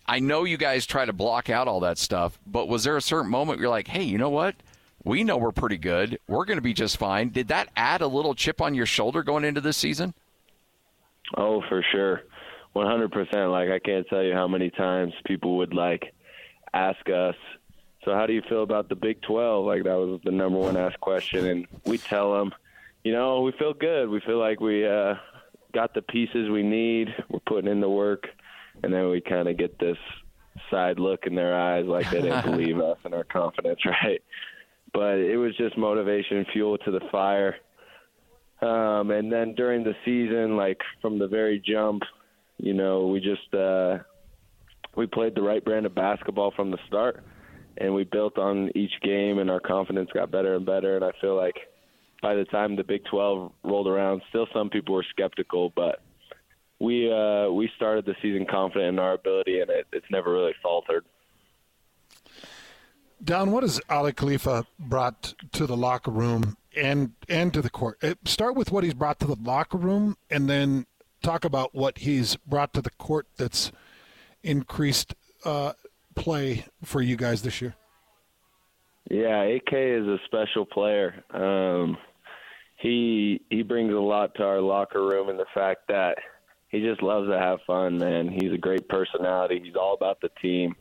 I 0.07 0.21
know 0.21 0.45
you 0.45 0.59
guys 0.59 0.85
try 0.85 1.07
to 1.07 1.15
block 1.15 1.49
out 1.49 1.67
all 1.67 1.81
that 1.81 1.97
stuff, 1.97 2.39
but 2.47 2.69
was 2.69 2.85
there 2.85 2.99
a 2.99 3.03
certain 3.03 3.31
moment 3.31 3.59
where 3.59 3.65
you're 3.65 3.71
like, 3.71 3.89
hey, 3.89 4.03
you 4.03 4.19
know 4.19 4.29
what? 4.29 4.55
We 5.05 5.23
know 5.23 5.37
we're 5.37 5.53
pretty 5.53 5.77
good. 5.77 6.19
We're 6.27 6.47
going 6.47 6.57
to 6.57 6.63
be 6.63 6.73
just 6.73 6.97
fine. 6.97 7.29
Did 7.29 7.49
that 7.49 7.69
add 7.77 8.01
a 8.01 8.07
little 8.07 8.35
chip 8.35 8.61
on 8.61 8.75
your 8.75 8.87
shoulder 8.87 9.23
going 9.23 9.45
into 9.45 9.61
this 9.61 9.77
season? 9.77 10.15
Oh, 11.37 11.63
for 11.69 11.85
sure. 11.93 12.23
100%. 12.75 13.53
Like, 13.53 13.71
I 13.71 13.79
can't 13.79 14.07
tell 14.09 14.23
you 14.23 14.33
how 14.33 14.49
many 14.49 14.71
times 14.71 15.13
people 15.27 15.59
would, 15.59 15.75
like, 15.75 16.15
ask 16.73 17.09
us, 17.11 17.37
so 18.05 18.15
how 18.15 18.27
do 18.27 18.33
you 18.33 18.43
feel 18.49 18.63
about 18.63 18.89
the 18.89 18.95
Big 18.95 19.21
12? 19.23 19.65
Like, 19.65 19.85
that 19.85 19.95
was 19.95 20.21
the 20.25 20.31
number 20.31 20.59
one 20.59 20.77
asked 20.77 21.01
question. 21.01 21.47
And 21.47 21.67
we 21.85 21.99
tell 21.99 22.33
them, 22.35 22.53
you 23.05 23.13
know, 23.13 23.43
we 23.43 23.53
feel 23.53 23.75
good. 23.75 24.09
We 24.09 24.21
feel 24.21 24.39
like 24.39 24.61
we 24.61 24.87
uh, 24.87 25.15
got 25.75 25.93
the 25.93 26.03
pieces 26.03 26.49
we 26.49 26.63
need. 26.63 27.15
We're 27.29 27.41
putting 27.41 27.71
in 27.71 27.81
the 27.81 27.89
work, 27.89 28.27
and 28.83 28.93
then 28.93 29.11
we 29.11 29.21
kind 29.21 29.49
of 29.49 29.59
get 29.59 29.79
this 29.79 29.99
side 30.71 30.99
look 30.99 31.27
in 31.27 31.35
their 31.35 31.59
eyes, 31.59 31.85
like 31.87 32.11
they 32.11 32.23
didn't 32.23 32.45
believe 32.51 32.81
us 32.81 32.99
and 33.05 33.15
our 33.15 33.25
confidence, 33.25 33.81
right? 34.03 34.23
But 34.95 35.19
it 35.19 35.37
was 35.37 35.55
just 35.57 35.77
motivation, 35.77 36.47
fuel 36.53 36.79
to 36.79 36.91
the 36.91 37.01
fire. 37.13 37.57
Um, 38.63 39.11
and 39.11 39.31
then 39.31 39.55
during 39.55 39.85
the 39.85 39.95
season, 40.05 40.57
like 40.57 40.81
from 41.03 41.19
the 41.19 41.27
very 41.29 41.63
jump, 41.67 42.03
you 42.59 42.73
know, 42.73 43.09
we 43.09 43.21
just 43.21 43.53
uh, 43.53 43.99
we 44.97 45.07
played 45.07 45.35
the 45.35 45.43
right 45.43 45.65
brand 45.65 45.85
of 45.87 45.95
basketball 45.95 46.53
from 46.55 46.71
the 46.71 46.79
start, 46.87 47.23
and 47.77 47.93
we 47.93 48.05
built 48.05 48.39
on 48.39 48.71
each 48.75 48.93
game, 49.03 49.39
and 49.39 49.51
our 49.51 49.61
confidence 49.61 50.09
got 50.15 50.31
better 50.31 50.55
and 50.55 50.65
better. 50.65 50.97
And 50.97 51.05
I 51.05 51.11
feel 51.21 51.37
like 51.37 51.57
by 52.23 52.35
the 52.35 52.45
time 52.47 52.77
the 52.77 52.85
Big 52.85 53.03
12 53.11 53.53
rolled 53.65 53.89
around, 53.89 54.23
still 54.29 54.47
some 54.55 54.71
people 54.71 54.95
were 54.95 55.05
skeptical, 55.11 55.73
but 55.75 56.01
we 56.81 57.13
uh, 57.13 57.51
we 57.51 57.69
started 57.77 58.07
the 58.07 58.15
season 58.23 58.47
confident 58.49 58.95
in 58.95 58.99
our 58.99 59.15
ability, 59.15 59.61
and 59.61 59.71
it, 59.71 59.87
it's 59.93 60.07
never 60.11 60.33
really 60.33 60.55
faltered. 60.63 61.05
Don, 63.23 63.51
what 63.51 63.63
has 63.63 63.81
Aly 63.91 64.13
Khalifa 64.13 64.67
brought 64.79 65.35
to 65.53 65.67
the 65.67 65.77
locker 65.77 66.11
room 66.11 66.57
and 66.77 67.13
and 67.29 67.53
to 67.55 67.63
the 67.63 67.71
court? 67.71 67.99
Uh, 68.03 68.15
start 68.25 68.57
with 68.57 68.71
what 68.71 68.85
he's 68.85 68.95
brought 68.95 69.19
to 69.21 69.27
the 69.27 69.37
locker 69.41 69.79
room, 69.79 70.17
and 70.31 70.49
then 70.49 70.87
talk 71.23 71.45
about 71.45 71.75
what 71.75 71.99
he's 71.99 72.37
brought 72.37 72.75
to 72.75 72.83
the 72.83 72.91
court 72.91 73.27
that's 73.37 73.73
increased 74.43 75.15
uh, 75.45 75.73
play 76.15 76.65
for 76.83 77.01
you 77.01 77.17
guys 77.17 77.43
this 77.43 77.61
year. 77.61 77.75
Yeah, 79.11 79.43
AK 79.43 79.73
is 79.73 80.07
a 80.07 80.19
special 80.27 80.65
player. 80.65 81.23
Um, 81.33 81.97
he 82.77 83.41
he 83.51 83.63
brings 83.63 83.93
a 83.93 83.99
lot 83.99 84.35
to 84.37 84.43
our 84.43 84.61
locker 84.61 85.05
room, 85.05 85.29
and 85.29 85.39
the 85.39 85.47
fact 85.55 85.89
that 85.89 86.19
he 86.69 86.81
just 86.81 87.03
loves 87.03 87.29
to 87.29 87.39
have 87.39 87.61
fun. 87.67 87.99
Man, 87.99 88.29
he's 88.29 88.53
a 88.53 88.59
great 88.59 88.89
personality. 88.89 89.61
He's 89.63 89.77
all 89.77 89.95
about 89.95 90.21
the 90.21 90.31
team, 90.43 90.75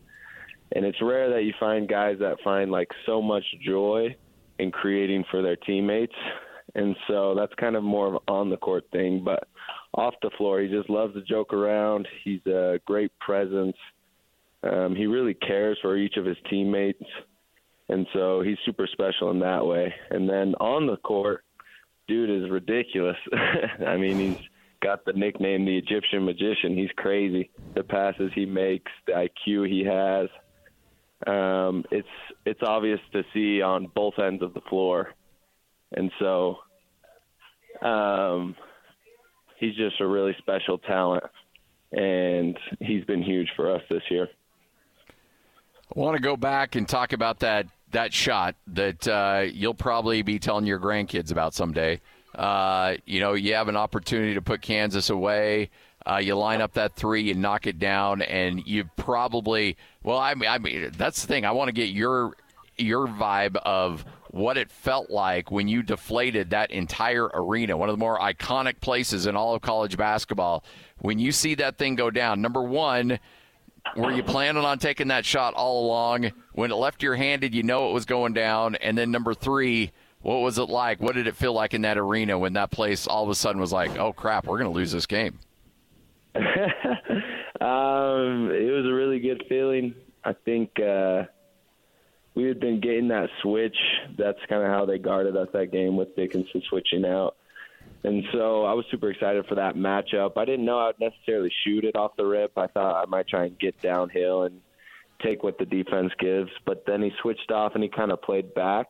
and 0.73 0.85
it's 0.85 1.01
rare 1.01 1.29
that 1.29 1.43
you 1.43 1.53
find 1.59 1.87
guys 1.87 2.17
that 2.19 2.37
find 2.43 2.71
like 2.71 2.89
so 3.05 3.21
much 3.21 3.43
joy 3.65 4.15
in 4.59 4.71
creating 4.71 5.23
for 5.29 5.41
their 5.41 5.55
teammates. 5.55 6.15
And 6.75 6.95
so 7.07 7.35
that's 7.35 7.53
kind 7.55 7.75
of 7.75 7.83
more 7.83 8.15
of 8.15 8.21
on 8.27 8.49
the 8.49 8.57
court 8.57 8.85
thing, 8.91 9.23
but 9.23 9.47
off 9.93 10.15
the 10.21 10.31
floor, 10.37 10.61
he 10.61 10.67
just 10.67 10.89
loves 10.89 11.13
to 11.13 11.21
joke 11.21 11.53
around. 11.53 12.07
He's 12.23 12.45
a 12.47 12.79
great 12.85 13.11
presence. 13.19 13.77
Um, 14.63 14.95
he 14.95 15.05
really 15.05 15.33
cares 15.33 15.77
for 15.81 15.97
each 15.97 16.17
of 16.17 16.25
his 16.25 16.37
teammates, 16.49 17.03
and 17.89 18.07
so 18.13 18.41
he's 18.41 18.57
super 18.65 18.87
special 18.91 19.29
in 19.31 19.39
that 19.39 19.65
way. 19.65 19.93
And 20.09 20.27
then 20.27 20.55
on 20.55 20.87
the 20.87 20.97
court, 20.97 21.43
dude 22.07 22.29
is 22.29 22.49
ridiculous. 22.49 23.17
I 23.85 23.97
mean, 23.97 24.17
he's 24.17 24.47
got 24.81 25.05
the 25.05 25.13
nickname 25.13 25.65
the 25.65 25.77
Egyptian 25.77 26.25
magician. 26.25 26.77
He's 26.77 26.91
crazy. 26.95 27.51
The 27.75 27.83
passes 27.83 28.31
he 28.33 28.45
makes, 28.45 28.91
the 29.05 29.13
IQ 29.13 29.69
he 29.69 29.83
has. 29.85 30.29
Um, 31.25 31.85
it's 31.91 32.07
it's 32.45 32.61
obvious 32.61 32.99
to 33.13 33.23
see 33.33 33.61
on 33.61 33.89
both 33.93 34.19
ends 34.19 34.43
of 34.43 34.53
the 34.53 34.61
floor, 34.61 35.13
and 35.91 36.11
so 36.19 36.57
um, 37.81 38.55
he's 39.59 39.75
just 39.75 40.01
a 40.01 40.07
really 40.07 40.35
special 40.39 40.77
talent, 40.79 41.23
and 41.91 42.57
he's 42.79 43.05
been 43.05 43.23
huge 43.23 43.49
for 43.55 43.73
us 43.73 43.81
this 43.89 44.03
year. 44.09 44.27
I 45.95 45.99
want 45.99 46.15
to 46.15 46.21
go 46.21 46.35
back 46.35 46.75
and 46.75 46.87
talk 46.87 47.13
about 47.13 47.39
that 47.39 47.67
that 47.91 48.13
shot 48.13 48.55
that 48.67 49.07
uh, 49.07 49.45
you'll 49.51 49.73
probably 49.73 50.21
be 50.23 50.39
telling 50.39 50.65
your 50.65 50.79
grandkids 50.79 51.31
about 51.31 51.53
someday. 51.53 52.01
Uh, 52.35 52.95
you 53.05 53.19
know, 53.19 53.33
you 53.33 53.53
have 53.53 53.67
an 53.67 53.77
opportunity 53.77 54.33
to 54.33 54.41
put 54.41 54.61
Kansas 54.61 55.09
away. 55.09 55.69
Uh, 56.05 56.17
you 56.17 56.35
line 56.35 56.61
up 56.61 56.73
that 56.73 56.95
three, 56.95 57.23
you 57.23 57.33
knock 57.33 57.65
it 57.65 57.79
down, 57.79 58.21
and 58.21 58.65
you 58.65 58.89
probably 58.97 59.77
well, 60.03 60.17
I 60.17 60.33
mean, 60.33 60.49
I 60.49 60.57
mean, 60.57 60.91
that's 60.97 61.21
the 61.21 61.27
thing. 61.27 61.45
I 61.45 61.51
want 61.51 61.69
to 61.69 61.73
get 61.73 61.89
your 61.89 62.35
your 62.77 63.07
vibe 63.07 63.55
of 63.57 64.03
what 64.31 64.57
it 64.57 64.71
felt 64.71 65.11
like 65.11 65.51
when 65.51 65.67
you 65.67 65.83
deflated 65.83 66.49
that 66.49 66.71
entire 66.71 67.25
arena, 67.33 67.77
one 67.77 67.87
of 67.87 67.93
the 67.93 67.99
more 67.99 68.17
iconic 68.17 68.81
places 68.81 69.27
in 69.27 69.35
all 69.35 69.53
of 69.53 69.61
college 69.61 69.95
basketball. 69.95 70.63
When 70.99 71.19
you 71.19 71.31
see 71.31 71.55
that 71.55 71.77
thing 71.77 71.95
go 71.95 72.09
down, 72.09 72.41
number 72.41 72.63
one, 72.63 73.19
were 73.95 74.11
you 74.11 74.23
planning 74.23 74.65
on 74.65 74.79
taking 74.79 75.09
that 75.09 75.23
shot 75.23 75.53
all 75.53 75.85
along? 75.85 76.31
When 76.53 76.71
it 76.71 76.75
left 76.75 77.03
your 77.03 77.15
hand, 77.15 77.41
did 77.41 77.53
you 77.53 77.61
know 77.61 77.89
it 77.89 77.93
was 77.93 78.05
going 78.05 78.33
down? 78.33 78.75
And 78.75 78.97
then 78.97 79.11
number 79.11 79.35
three, 79.35 79.91
what 80.21 80.37
was 80.37 80.57
it 80.57 80.69
like? 80.69 80.99
What 80.99 81.15
did 81.15 81.27
it 81.27 81.35
feel 81.35 81.53
like 81.53 81.73
in 81.73 81.83
that 81.83 81.97
arena 81.97 82.39
when 82.39 82.53
that 82.53 82.71
place 82.71 83.05
all 83.05 83.23
of 83.23 83.29
a 83.29 83.35
sudden 83.35 83.61
was 83.61 83.71
like, 83.71 83.97
oh 83.99 84.13
crap, 84.13 84.47
we're 84.47 84.57
going 84.57 84.71
to 84.71 84.75
lose 84.75 84.91
this 84.91 85.05
game? 85.05 85.39
um, 87.61 88.49
it 88.51 88.71
was 88.71 88.85
a 88.85 88.93
really 88.93 89.19
good 89.19 89.43
feeling. 89.47 89.93
I 90.23 90.33
think 90.45 90.71
uh, 90.79 91.23
we 92.35 92.43
had 92.45 92.59
been 92.59 92.79
getting 92.81 93.09
that 93.09 93.29
switch. 93.41 93.75
That's 94.17 94.39
kind 94.49 94.63
of 94.63 94.69
how 94.69 94.85
they 94.85 94.97
guarded 94.97 95.37
us 95.37 95.49
that 95.53 95.71
game 95.71 95.95
with 95.95 96.15
Dickinson 96.15 96.63
switching 96.69 97.05
out. 97.05 97.35
And 98.03 98.23
so 98.31 98.65
I 98.65 98.73
was 98.73 98.85
super 98.91 99.11
excited 99.11 99.45
for 99.47 99.55
that 99.55 99.75
matchup. 99.75 100.37
I 100.37 100.45
didn't 100.45 100.65
know 100.65 100.79
I 100.79 100.87
would 100.87 100.99
necessarily 100.99 101.51
shoot 101.63 101.85
it 101.85 101.95
off 101.95 102.15
the 102.17 102.25
rip. 102.25 102.57
I 102.57 102.67
thought 102.67 103.01
I 103.01 103.05
might 103.05 103.27
try 103.27 103.45
and 103.45 103.59
get 103.59 103.81
downhill 103.81 104.43
and 104.43 104.61
take 105.21 105.43
what 105.43 105.57
the 105.57 105.65
defense 105.65 106.11
gives. 106.19 106.49
But 106.65 106.83
then 106.85 107.01
he 107.01 107.11
switched 107.21 107.51
off 107.51 107.73
and 107.75 107.83
he 107.83 107.89
kind 107.89 108.11
of 108.11 108.21
played 108.21 108.53
back. 108.53 108.87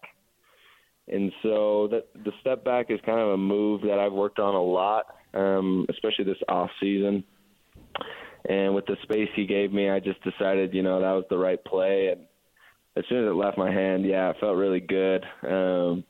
And 1.07 1.31
so 1.43 1.89
the, 1.89 2.05
the 2.23 2.31
step 2.41 2.63
back 2.63 2.87
is 2.89 2.99
kind 3.05 3.19
of 3.19 3.29
a 3.29 3.37
move 3.37 3.81
that 3.81 3.99
I've 3.99 4.13
worked 4.13 4.39
on 4.39 4.55
a 4.55 4.63
lot, 4.63 5.05
um, 5.33 5.85
especially 5.89 6.25
this 6.25 6.37
off 6.47 6.69
season. 6.79 7.23
And 8.47 8.75
with 8.75 8.85
the 8.85 8.97
space 9.03 9.29
he 9.35 9.45
gave 9.45 9.71
me, 9.71 9.89
I 9.89 9.99
just 9.99 10.21
decided, 10.23 10.73
you 10.73 10.83
know, 10.83 10.99
that 10.99 11.11
was 11.11 11.25
the 11.29 11.37
right 11.37 11.63
play. 11.63 12.09
And 12.11 12.21
as 12.97 13.05
soon 13.07 13.23
as 13.23 13.29
it 13.29 13.35
left 13.35 13.57
my 13.57 13.71
hand, 13.71 14.05
yeah, 14.05 14.31
it 14.31 14.37
felt 14.39 14.57
really 14.57 14.81
good. 14.81 15.23
Um, 15.47 16.03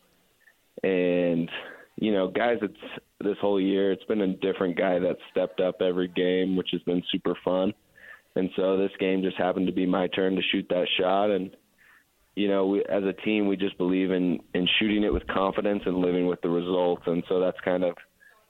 and 0.84 1.50
you 1.98 2.12
know, 2.12 2.28
guys, 2.28 2.58
it's 2.62 2.74
this 3.20 3.38
whole 3.40 3.62
year. 3.62 3.92
It's 3.92 4.04
been 4.06 4.22
a 4.22 4.36
different 4.36 4.78
guy 4.78 5.00
that 5.00 5.18
stepped 5.32 5.60
up 5.60 5.82
every 5.82 6.08
game, 6.08 6.56
which 6.56 6.70
has 6.72 6.82
been 6.82 7.04
super 7.12 7.36
fun. 7.46 7.74
And 8.36 8.50
so 8.56 8.78
this 8.78 8.92
game 9.00 9.22
just 9.22 9.38
happened 9.38 9.68
to 9.68 9.74
be 9.74 9.86
my 9.86 10.08
turn 10.08 10.36
to 10.36 10.42
shoot 10.52 10.66
that 10.70 10.88
shot. 11.00 11.30
And 11.30 11.56
you 12.36 12.48
know, 12.48 12.66
we, 12.66 12.80
as 12.90 13.04
a 13.04 13.14
team, 13.14 13.48
we 13.48 13.56
just 13.56 13.78
believe 13.78 14.12
in 14.12 14.40
in 14.54 14.68
shooting 14.80 15.04
it 15.04 15.14
with 15.14 15.26
confidence 15.28 15.84
and 15.86 15.98
living 15.98 16.28
with 16.28 16.42
the 16.42 16.50
results. 16.50 17.04
And 17.06 17.24
so 17.30 17.40
that's 17.40 17.60
kind 17.64 17.84
of 17.84 17.96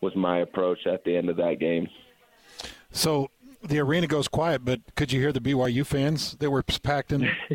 was 0.02 0.16
my 0.16 0.40
approach 0.40 0.80
at 0.92 1.04
the 1.04 1.16
end 1.16 1.30
of 1.30 1.38
that 1.38 1.60
game. 1.60 1.88
So 2.94 3.30
the 3.62 3.80
arena 3.80 4.08
goes 4.08 4.28
quiet, 4.28 4.64
but 4.64 4.82
could 4.96 5.12
you 5.12 5.20
hear 5.20 5.34
the 5.34 5.42
BYU 5.42 5.86
fans? 5.86 6.38
They 6.40 6.48
were 6.48 6.64
packed 6.64 7.12
in. 7.12 7.22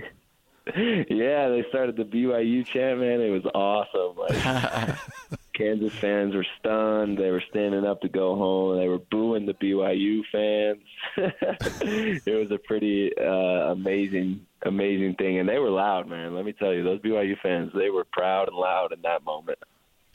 yeah, 0.77 1.49
they 1.49 1.65
started 1.71 1.97
the 1.97 2.05
BYU 2.05 2.67
chant, 2.67 3.01
man. 3.01 3.21
It 3.21 3.31
was 3.31 3.47
awesome. 3.55 4.17
Like 4.19 4.97
Kansas 5.55 5.93
fans 5.95 6.35
were 6.35 6.47
stunned. 6.59 7.19
They 7.19 7.31
were 7.31 7.43
standing 7.51 7.85
up 7.85 8.01
to 8.03 8.09
go 8.09 8.37
home. 8.37 8.79
They 8.79 8.89
were 8.89 8.99
booing 8.99 9.47
the 9.47 9.55
BYU 9.55 10.23
fans. 10.33 10.83
it 12.27 12.35
was 12.35 12.51
a 12.51 12.59
pretty 12.59 13.13
uh, 13.19 13.73
amazing, 13.73 14.47
amazing 14.63 15.15
thing, 15.15 15.39
and 15.39 15.49
they 15.49 15.59
were 15.59 15.71
loud, 15.71 16.09
man. 16.09 16.35
Let 16.35 16.45
me 16.45 16.53
tell 16.53 16.75
you, 16.75 16.83
those 16.83 17.01
BYU 17.01 17.39
fans, 17.41 17.73
they 17.75 17.91
were 17.91 18.05
proud 18.05 18.49
and 18.49 18.57
loud 18.57 18.93
in 18.93 19.03
that 19.03 19.25
moment. 19.25 19.59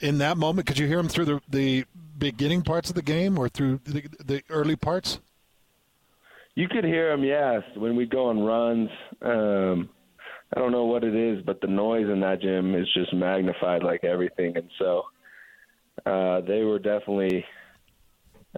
In 0.04 0.18
that 0.18 0.38
moment, 0.38 0.68
could 0.68 0.78
you 0.78 0.86
hear 0.86 0.98
them 0.98 1.08
through 1.08 1.24
the 1.24 1.42
the 1.48 1.86
beginning 2.18 2.62
parts 2.62 2.90
of 2.90 2.96
the 2.96 3.02
game 3.02 3.40
or 3.40 3.48
through 3.48 3.80
the, 3.86 4.04
the 4.22 4.44
early 4.50 4.76
parts? 4.76 5.22
You 6.56 6.68
could 6.68 6.84
hear 6.84 7.10
them, 7.10 7.24
yes, 7.24 7.64
when 7.78 7.96
we 7.96 8.06
go 8.06 8.28
on 8.28 8.44
runs. 8.44 8.90
Um, 9.22 9.90
I 10.54 10.60
don't 10.60 10.74
know 10.74 10.84
what 10.84 11.06
it 11.06 11.16
is, 11.16 11.42
but 11.46 11.62
the 11.62 11.68
noise 11.68 12.10
in 12.10 12.20
that 12.20 12.42
gym 12.42 12.76
is 12.76 12.86
just 12.94 13.14
magnified 13.14 13.82
like 13.82 14.04
everything, 14.04 14.58
and 14.58 14.70
so 14.78 15.04
uh, 16.06 16.42
they 16.42 16.64
were 16.64 16.80
definitely 16.80 17.46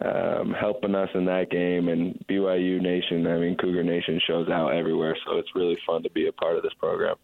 um, 0.03 0.51
helping 0.59 0.95
us 0.95 1.09
in 1.13 1.25
that 1.25 1.51
game. 1.51 1.89
And 1.89 2.25
BYU 2.27 2.81
Nation, 2.81 3.27
I 3.27 3.37
mean 3.37 3.55
Cougar 3.55 3.83
Nation, 3.83 4.19
shows 4.25 4.49
out 4.49 4.69
everywhere, 4.69 5.15
so 5.27 5.37
it's 5.37 5.53
really 5.53 5.77
fun 5.85 6.01
to 6.01 6.09
be 6.09 6.27
a 6.27 6.31
part 6.31 6.57
of 6.57 6.63
this 6.63 6.73
program. 6.79 7.17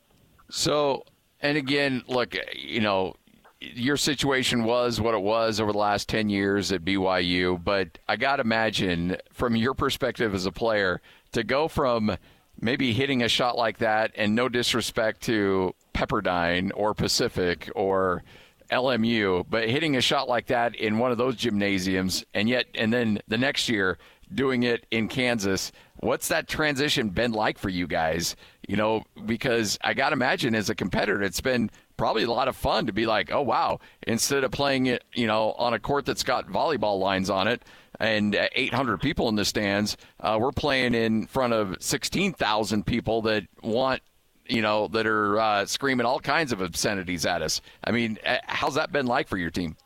So, 0.51 1.05
and 1.41 1.57
again, 1.57 2.03
look, 2.07 2.36
you 2.53 2.82
know, 2.82 3.15
your 3.62 3.95
situation 3.97 4.64
was 4.64 4.99
what 4.99 5.14
it 5.14 5.22
was 5.22 5.59
over 5.59 5.72
the 5.72 5.78
last 5.78 6.09
10 6.09 6.30
years 6.30 6.72
at 6.72 6.84
BYU, 6.84 7.64
but 7.64 7.99
I 8.09 8.16
got 8.16 8.38
to 8.38 8.41
imagine 8.41 9.18
from 9.32 9.55
your 9.55 9.74
perspective 9.74 10.34
as 10.34 10.45
a 10.45 10.51
player 10.51 10.99
to 11.34 11.43
go 11.43 11.68
from 11.68 12.18
maybe 12.59 12.93
hitting 12.93 13.24
a 13.24 13.30
shot 13.30 13.57
like 13.57 13.78
that, 13.80 14.12
and 14.16 14.36
no 14.36 14.49
disrespect 14.49 15.22
to 15.22 15.74
Pepperdine 15.93 16.72
or 16.76 16.93
Pacific 16.93 17.70
or 17.76 18.24
LMU, 18.72 19.45
but 19.49 19.70
hitting 19.70 19.95
a 19.95 20.01
shot 20.01 20.28
like 20.28 20.47
that 20.47 20.76
in 20.76 20.97
one 20.97 21.12
of 21.12 21.18
those 21.18 21.36
gymnasiums, 21.36 22.26
and 22.34 22.49
yet, 22.49 22.66
and 22.76 22.91
then 22.91 23.20
the 23.28 23.38
next 23.38 23.70
year 23.70 23.97
doing 24.34 24.64
it 24.64 24.86
in 24.91 25.07
Kansas. 25.07 25.72
What's 25.99 26.30
that 26.30 26.47
transition 26.47 27.09
been 27.09 27.32
like 27.32 27.57
for 27.57 27.70
you 27.70 27.86
guys? 27.88 28.36
You 28.68 28.78
know, 28.78 29.03
because 29.26 29.78
I 29.84 29.93
got 29.93 30.09
to 30.09 30.14
imagine 30.14 30.55
as 30.55 30.70
a 30.70 30.76
competitor, 30.76 31.22
it's 31.22 31.41
been 31.41 31.70
probably 31.98 32.24
a 32.24 32.32
lot 32.32 32.48
of 32.48 32.56
fun 32.56 32.88
to 32.88 32.94
be 32.94 33.06
like, 33.06 33.32
oh 33.32 33.42
wow, 33.42 33.80
instead 34.08 34.44
of 34.44 34.52
playing 34.52 34.88
it, 34.88 35.04
you 35.14 35.28
know, 35.28 35.54
on 35.54 35.74
a 35.74 35.80
court 35.80 36.06
that's 36.06 36.24
got 36.24 36.48
volleyball 36.48 37.00
lines 37.00 37.30
on 37.30 37.48
it 37.48 37.64
and 38.00 38.36
800 38.54 39.00
people 39.00 39.30
in 39.30 39.36
the 39.36 39.46
stands, 39.46 39.98
uh, 40.20 40.38
we're 40.39 40.52
playing 40.52 40.96
in 40.96 41.28
front 41.28 41.54
of 41.54 41.78
16,000 41.80 42.86
people 42.86 43.22
that 43.24 43.44
want 43.62 44.02
you 44.48 44.62
know, 44.62 44.88
that 44.89 45.08
are 45.08 45.39
uh, 45.39 45.66
screaming 45.66 46.06
all 46.06 46.20
kinds 46.20 46.52
of 46.52 46.62
obscenities 46.62 47.26
at 47.26 47.42
us. 47.42 47.62
I 47.84 47.92
mean, 47.92 48.20
uh, 48.26 48.38
how's 48.48 48.76
that 48.76 48.92
been 48.92 49.06
like 49.06 49.28
for 49.28 49.38
your 49.38 49.50
team? 49.50 49.78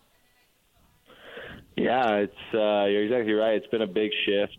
Yeah, 1.76 2.16
it's 2.16 2.34
uh, 2.54 2.86
you're 2.86 3.04
exactly 3.04 3.34
right. 3.34 3.56
It's 3.56 3.68
been 3.68 3.82
a 3.82 3.88
big 3.88 4.12
shift. 4.26 4.58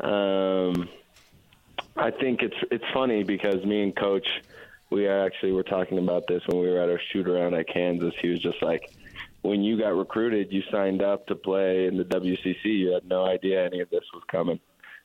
Um, 0.00 0.88
I 1.96 2.10
think 2.12 2.42
it's 2.42 2.56
it's 2.70 2.84
funny 2.94 3.24
because 3.24 3.64
me 3.64 3.82
and 3.82 3.94
Coach, 3.94 4.26
we 4.90 5.08
actually 5.08 5.52
were 5.52 5.62
talking 5.62 5.98
about 5.98 6.26
this 6.28 6.42
when 6.46 6.60
we 6.60 6.68
were 6.68 6.80
at 6.80 6.88
our 6.88 7.00
shoot 7.12 7.28
around 7.28 7.54
at 7.54 7.68
Kansas. 7.68 8.14
He 8.20 8.28
was 8.28 8.40
just 8.40 8.62
like, 8.62 8.90
when 9.42 9.62
you 9.62 9.78
got 9.78 9.96
recruited, 9.96 10.52
you 10.52 10.62
signed 10.70 11.02
up 11.02 11.26
to 11.26 11.34
play 11.34 11.86
in 11.86 11.96
the 11.96 12.04
WCC. 12.04 12.64
You 12.64 12.92
had 12.92 13.06
no 13.06 13.24
idea 13.26 13.64
any 13.64 13.80
of 13.80 13.90
this 13.90 14.04
was 14.12 14.22
coming, 14.30 14.60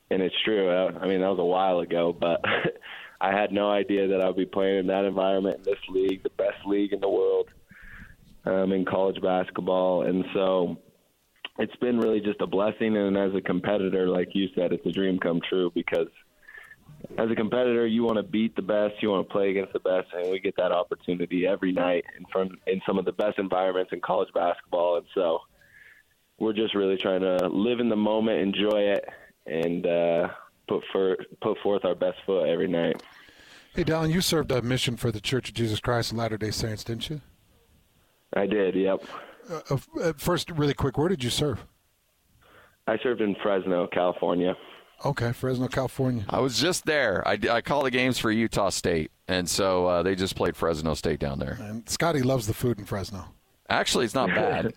and 0.10 0.22
it's 0.22 0.36
true. 0.44 0.72
I 0.72 1.08
mean, 1.08 1.22
that 1.22 1.30
was 1.30 1.40
a 1.40 1.46
while 1.46 1.80
ago, 1.80 2.14
but 2.14 2.42
I 3.22 3.32
had 3.32 3.52
no 3.52 3.70
idea 3.70 4.08
that 4.10 4.22
I 4.22 4.28
would 4.28 4.38
be 4.38 4.46
playing 4.46 4.80
in 4.80 4.88
that 4.88 5.06
environment 5.06 5.58
in 5.58 5.64
this 5.64 5.80
league, 5.90 6.24
the 6.24 6.30
best 6.32 6.66
league 6.66 6.94
in 6.94 7.00
the 7.00 7.10
world 7.10 7.50
um, 8.46 8.72
in 8.72 8.86
college 8.86 9.22
basketball, 9.22 10.04
and 10.04 10.26
so 10.34 10.78
it's 11.60 11.76
been 11.78 12.00
really 12.00 12.20
just 12.20 12.42
a 12.42 12.48
blessing. 12.48 12.98
And 12.98 13.18
as 13.18 13.34
a 13.36 13.42
competitor, 13.42 14.08
like 14.08 14.30
you 14.34 14.48
said, 14.56 14.74
it's 14.74 14.86
a 14.86 14.92
dream 14.92 15.20
come 15.20 15.42
true 15.48 15.72
because 15.74 16.08
as 17.18 17.30
a 17.30 17.36
competitor, 17.36 17.86
you 17.86 18.04
want 18.04 18.18
to 18.18 18.24
beat 18.24 18.56
the 18.56 18.62
best, 18.62 18.96
you 19.02 19.10
want 19.10 19.28
to 19.28 19.32
play 19.32 19.52
against 19.52 19.74
the 19.74 19.80
best, 19.80 20.08
and 20.14 20.32
we 20.32 20.40
get 20.40 20.56
that 20.58 20.72
opportunity 20.72 21.46
every 21.46 21.72
night 21.72 22.06
in 22.18 22.26
front 22.32 22.54
in 22.68 22.82
some 22.86 22.98
of 22.98 23.06
the 23.06 23.12
best 23.12 23.40
environments 23.40 23.92
in 23.94 24.02
college 24.02 24.30
basketball. 24.34 24.98
And 24.98 25.06
so 25.14 25.40
we're 26.40 26.54
just 26.54 26.76
really 26.76 26.98
trying 26.98 27.22
to 27.22 27.48
live 27.48 27.80
in 27.80 27.90
the 27.90 27.96
moment, 27.96 28.40
enjoy 28.40 28.80
it, 28.80 29.06
and 29.46 29.86
uh, 29.86 30.28
put 30.68 30.84
for 30.92 31.18
put 31.42 31.58
forth 31.60 31.86
our 31.86 31.96
best 31.96 32.18
foot 32.26 32.48
every 32.48 32.68
night. 32.68 33.02
Hey, 33.76 33.84
Dallin, 33.84 34.12
you 34.12 34.22
served 34.22 34.52
a 34.52 34.62
mission 34.62 34.98
for 34.98 35.12
the 35.12 35.22
Church 35.22 35.50
of 35.50 35.56
Jesus 35.56 35.80
Christ 35.80 36.12
of 36.12 36.18
Latter 36.18 36.38
Day 36.38 36.52
Saints, 36.52 36.84
didn't 36.84 37.10
you? 37.10 37.22
I 38.36 38.46
did. 38.46 38.76
Yep. 38.76 39.04
Uh, 39.50 39.78
uh, 40.02 40.14
first, 40.16 40.52
really 40.52 40.74
quick, 40.74 40.98
where 40.98 41.10
did 41.10 41.24
you 41.24 41.30
serve? 41.30 41.66
I 42.88 42.98
served 43.02 43.22
in 43.22 43.36
Fresno, 43.42 43.88
California. 43.88 44.56
Okay, 45.06 45.34
Fresno, 45.34 45.68
California. 45.68 46.24
I 46.30 46.40
was 46.40 46.60
just 46.60 46.86
there. 46.86 47.28
I, 47.28 47.38
I 47.52 47.62
call 47.62 47.84
the 47.84 47.92
games 47.92 48.18
for 48.18 48.32
Utah 48.32 48.70
State, 48.70 49.12
and 49.28 49.50
so 49.50 49.86
uh, 49.88 50.04
they 50.04 50.16
just 50.16 50.36
played 50.36 50.56
Fresno 50.56 50.94
State 50.94 51.20
down 51.20 51.40
there. 51.40 51.58
And 51.60 51.88
Scotty 51.90 52.22
loves 52.22 52.48
the 52.48 52.54
food 52.54 52.80
in 52.80 52.86
Fresno. 52.86 53.26
Actually, 53.70 54.06
it's 54.06 54.16
not 54.16 54.30
bad. 54.30 54.74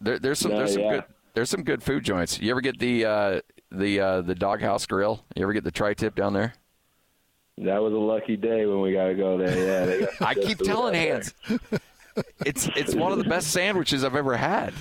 there, 0.00 0.18
there's 0.18 0.38
some 0.38 0.52
No, 0.52 0.58
there's 0.58 0.72
some 0.74 0.82
yeah. 0.82 0.92
good 0.96 1.04
there's 1.34 1.50
some 1.50 1.62
good 1.62 1.82
food 1.82 2.04
joints. 2.04 2.38
You 2.40 2.50
ever 2.50 2.60
get 2.60 2.78
the 2.78 3.04
uh, 3.04 3.40
the 3.70 4.00
uh, 4.00 4.20
the 4.20 4.34
Doghouse 4.34 4.86
Grill? 4.86 5.24
You 5.34 5.42
ever 5.44 5.52
get 5.52 5.64
the 5.64 5.70
tri-tip 5.70 6.14
down 6.14 6.32
there? 6.34 6.54
That 7.58 7.82
was 7.82 7.92
a 7.92 7.98
lucky 7.98 8.36
day 8.36 8.66
when 8.66 8.80
we 8.80 8.92
got 8.92 9.08
to 9.08 9.14
go 9.14 9.38
there. 9.38 9.56
Yeah, 9.56 9.86
they 9.86 10.00
got 10.00 10.10
I 10.22 10.34
keep 10.34 10.58
telling 10.58 10.96
out 10.96 11.22
there. 11.48 11.58
Hans, 11.70 11.80
it's 12.44 12.68
it's 12.76 12.94
one 12.94 13.12
of 13.12 13.18
the 13.18 13.24
best 13.24 13.50
sandwiches 13.50 14.04
I've 14.04 14.16
ever 14.16 14.36
had. 14.36 14.74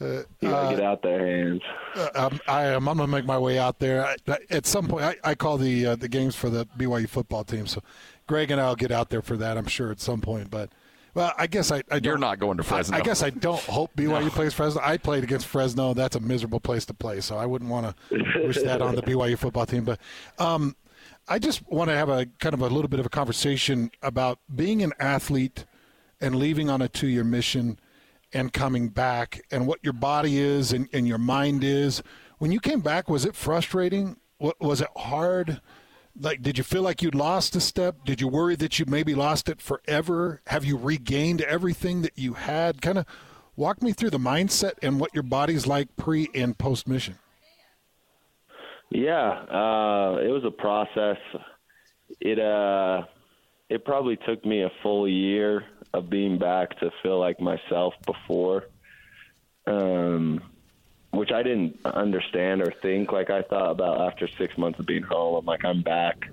Uh, 0.00 0.04
You 0.40 0.50
gotta 0.50 0.76
get 0.76 0.84
out 0.84 1.02
there, 1.02 1.26
Hans. 1.26 1.62
uh, 1.94 2.08
um, 2.14 2.40
I 2.46 2.64
am. 2.66 2.86
I'm 2.88 2.96
going 2.98 3.08
to 3.08 3.16
make 3.16 3.24
my 3.24 3.38
way 3.38 3.58
out 3.58 3.78
there. 3.78 4.04
I, 4.04 4.16
I- 4.28 4.38
at 4.50 4.66
some 4.66 4.88
point, 4.88 5.04
I, 5.04 5.16
I 5.24 5.34
call 5.34 5.56
the 5.58 5.86
uh, 5.86 5.96
the 5.96 6.08
games 6.08 6.36
for 6.36 6.50
the 6.50 6.66
BYU 6.78 7.08
football 7.08 7.44
team. 7.44 7.66
So 7.66 7.82
Greg 8.26 8.50
and 8.50 8.60
I'll 8.60 8.76
get 8.76 8.90
out 8.90 9.08
there 9.10 9.22
for 9.22 9.36
that. 9.38 9.56
I'm 9.56 9.66
sure 9.66 9.90
at 9.90 10.00
some 10.00 10.20
point. 10.20 10.50
But 10.50 10.70
well, 11.14 11.32
I 11.38 11.46
guess 11.46 11.72
I. 11.72 11.76
I 11.90 11.98
don't, 11.98 12.04
You're 12.04 12.18
not 12.18 12.38
going 12.38 12.58
to 12.58 12.62
I, 12.62 12.66
Fresno. 12.66 12.96
I 12.98 13.00
guess 13.00 13.22
I 13.22 13.30
don't 13.30 13.60
hope 13.62 13.94
BYU 13.96 14.08
No. 14.24 14.28
plays 14.30 14.52
Fresno. 14.52 14.82
I 14.84 14.98
played 14.98 15.24
against 15.24 15.46
Fresno. 15.46 15.94
That's 15.94 16.14
a 16.16 16.20
miserable 16.20 16.60
place 16.60 16.84
to 16.86 16.94
play. 16.94 17.20
So 17.22 17.38
I 17.38 17.46
wouldn't 17.46 17.70
want 17.70 17.96
to 18.10 18.24
wish 18.46 18.58
that 18.62 18.82
on 18.82 18.96
the 18.96 19.02
BYU 19.10 19.38
football 19.38 19.64
team. 19.64 19.84
But 19.84 19.98
um, 20.38 20.76
I 21.26 21.38
just 21.38 21.66
want 21.68 21.88
to 21.88 21.96
have 21.96 22.10
a 22.10 22.26
kind 22.38 22.52
of 22.54 22.60
a 22.60 22.68
little 22.68 22.88
bit 22.88 23.00
of 23.00 23.06
a 23.06 23.08
conversation 23.10 23.90
about 24.02 24.40
being 24.54 24.82
an 24.82 24.92
athlete 25.00 25.64
and 26.20 26.34
leaving 26.36 26.68
on 26.68 26.82
a 26.82 26.88
two 26.88 27.08
year 27.08 27.24
mission 27.24 27.78
and 28.36 28.52
coming 28.52 28.88
back 28.88 29.40
and 29.50 29.66
what 29.66 29.80
your 29.82 29.94
body 29.94 30.38
is 30.38 30.70
and, 30.70 30.88
and 30.92 31.08
your 31.08 31.16
mind 31.16 31.64
is. 31.64 32.02
When 32.36 32.52
you 32.52 32.60
came 32.60 32.80
back, 32.80 33.08
was 33.08 33.24
it 33.24 33.34
frustrating? 33.34 34.18
Wa- 34.38 34.52
Was 34.60 34.82
it 34.82 34.88
hard? 34.94 35.62
Like, 36.18 36.42
did 36.42 36.58
you 36.58 36.64
feel 36.64 36.82
like 36.82 37.00
you'd 37.00 37.14
lost 37.14 37.56
a 37.56 37.60
step? 37.60 38.04
Did 38.04 38.20
you 38.20 38.28
worry 38.28 38.54
that 38.56 38.78
you 38.78 38.84
maybe 38.86 39.14
lost 39.14 39.48
it 39.48 39.62
forever? 39.62 40.42
Have 40.48 40.66
you 40.66 40.76
regained 40.76 41.40
everything 41.40 42.02
that 42.02 42.18
you 42.18 42.34
had? 42.34 42.82
Kind 42.82 42.98
of 42.98 43.06
walk 43.56 43.82
me 43.82 43.92
through 43.92 44.10
the 44.10 44.18
mindset 44.18 44.72
and 44.82 45.00
what 45.00 45.14
your 45.14 45.22
body's 45.22 45.66
like 45.66 45.96
pre 45.96 46.28
and 46.34 46.58
post 46.58 46.86
mission. 46.86 47.18
Yeah, 48.90 49.30
uh, 49.30 50.18
it 50.18 50.30
was 50.30 50.42
a 50.46 50.50
process. 50.50 51.18
It 52.20 52.38
uh, 52.38 53.06
it 53.70 53.84
probably 53.84 54.18
took 54.28 54.44
me 54.44 54.62
a 54.62 54.70
full 54.82 55.08
year 55.08 55.64
of 55.92 56.10
being 56.10 56.38
back 56.38 56.78
to 56.80 56.90
feel 57.02 57.18
like 57.18 57.40
myself 57.40 57.94
before, 58.04 58.64
um, 59.66 60.42
which 61.10 61.32
I 61.32 61.42
didn't 61.42 61.78
understand 61.84 62.62
or 62.62 62.72
think. 62.82 63.12
Like 63.12 63.30
I 63.30 63.42
thought 63.42 63.70
about 63.70 64.00
after 64.00 64.28
six 64.38 64.56
months 64.58 64.78
of 64.78 64.86
being 64.86 65.02
home, 65.02 65.36
I'm 65.36 65.46
like 65.46 65.64
I'm 65.64 65.82
back. 65.82 66.28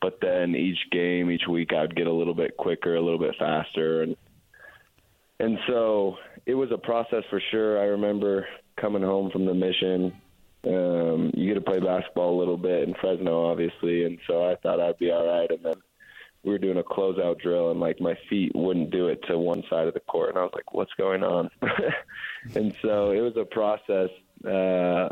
But 0.00 0.18
then 0.20 0.56
each 0.56 0.78
game, 0.90 1.30
each 1.30 1.46
week, 1.48 1.72
I'd 1.72 1.94
get 1.94 2.08
a 2.08 2.12
little 2.12 2.34
bit 2.34 2.56
quicker, 2.56 2.96
a 2.96 3.00
little 3.00 3.20
bit 3.20 3.36
faster, 3.38 4.02
and 4.02 4.16
and 5.38 5.58
so 5.66 6.16
it 6.46 6.54
was 6.54 6.70
a 6.72 6.78
process 6.78 7.24
for 7.30 7.40
sure. 7.50 7.80
I 7.80 7.84
remember 7.84 8.46
coming 8.80 9.02
home 9.02 9.30
from 9.30 9.44
the 9.44 9.54
mission. 9.54 10.12
Um, 10.64 11.32
you 11.34 11.48
get 11.48 11.54
to 11.54 11.60
play 11.60 11.80
basketball 11.80 12.36
a 12.36 12.38
little 12.38 12.56
bit 12.56 12.88
in 12.88 12.94
Fresno, 12.94 13.50
obviously, 13.50 14.04
and 14.04 14.18
so 14.28 14.48
I 14.48 14.54
thought 14.56 14.80
I'd 14.80 14.98
be 14.98 15.10
all 15.10 15.26
right. 15.26 15.50
And 15.50 15.64
then 15.64 15.82
we 16.44 16.50
were 16.50 16.58
doing 16.58 16.78
a 16.78 16.82
closeout 16.82 17.40
drill, 17.40 17.70
and 17.70 17.80
like 17.80 18.00
my 18.00 18.16
feet 18.28 18.52
wouldn't 18.54 18.90
do 18.90 19.08
it 19.08 19.22
to 19.28 19.38
one 19.38 19.62
side 19.70 19.86
of 19.86 19.94
the 19.94 20.00
court, 20.00 20.30
and 20.30 20.38
I 20.38 20.42
was 20.42 20.52
like, 20.54 20.72
"What's 20.74 20.92
going 20.94 21.22
on?" 21.22 21.48
and 22.54 22.74
so 22.82 23.12
it 23.12 23.20
was 23.20 23.36
a 23.36 23.44
process, 23.44 24.10
uh, 24.44 25.08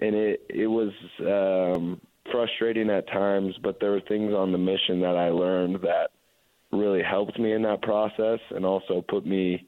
and 0.00 0.14
it 0.14 0.46
it 0.48 0.66
was 0.68 0.92
um, 1.20 2.00
frustrating 2.30 2.90
at 2.90 3.08
times, 3.08 3.54
but 3.62 3.80
there 3.80 3.90
were 3.90 4.02
things 4.02 4.32
on 4.32 4.52
the 4.52 4.58
mission 4.58 5.00
that 5.00 5.16
I 5.16 5.30
learned 5.30 5.80
that 5.82 6.10
really 6.70 7.02
helped 7.02 7.38
me 7.38 7.52
in 7.52 7.62
that 7.62 7.82
process, 7.82 8.40
and 8.50 8.64
also 8.64 9.02
put 9.08 9.26
me 9.26 9.66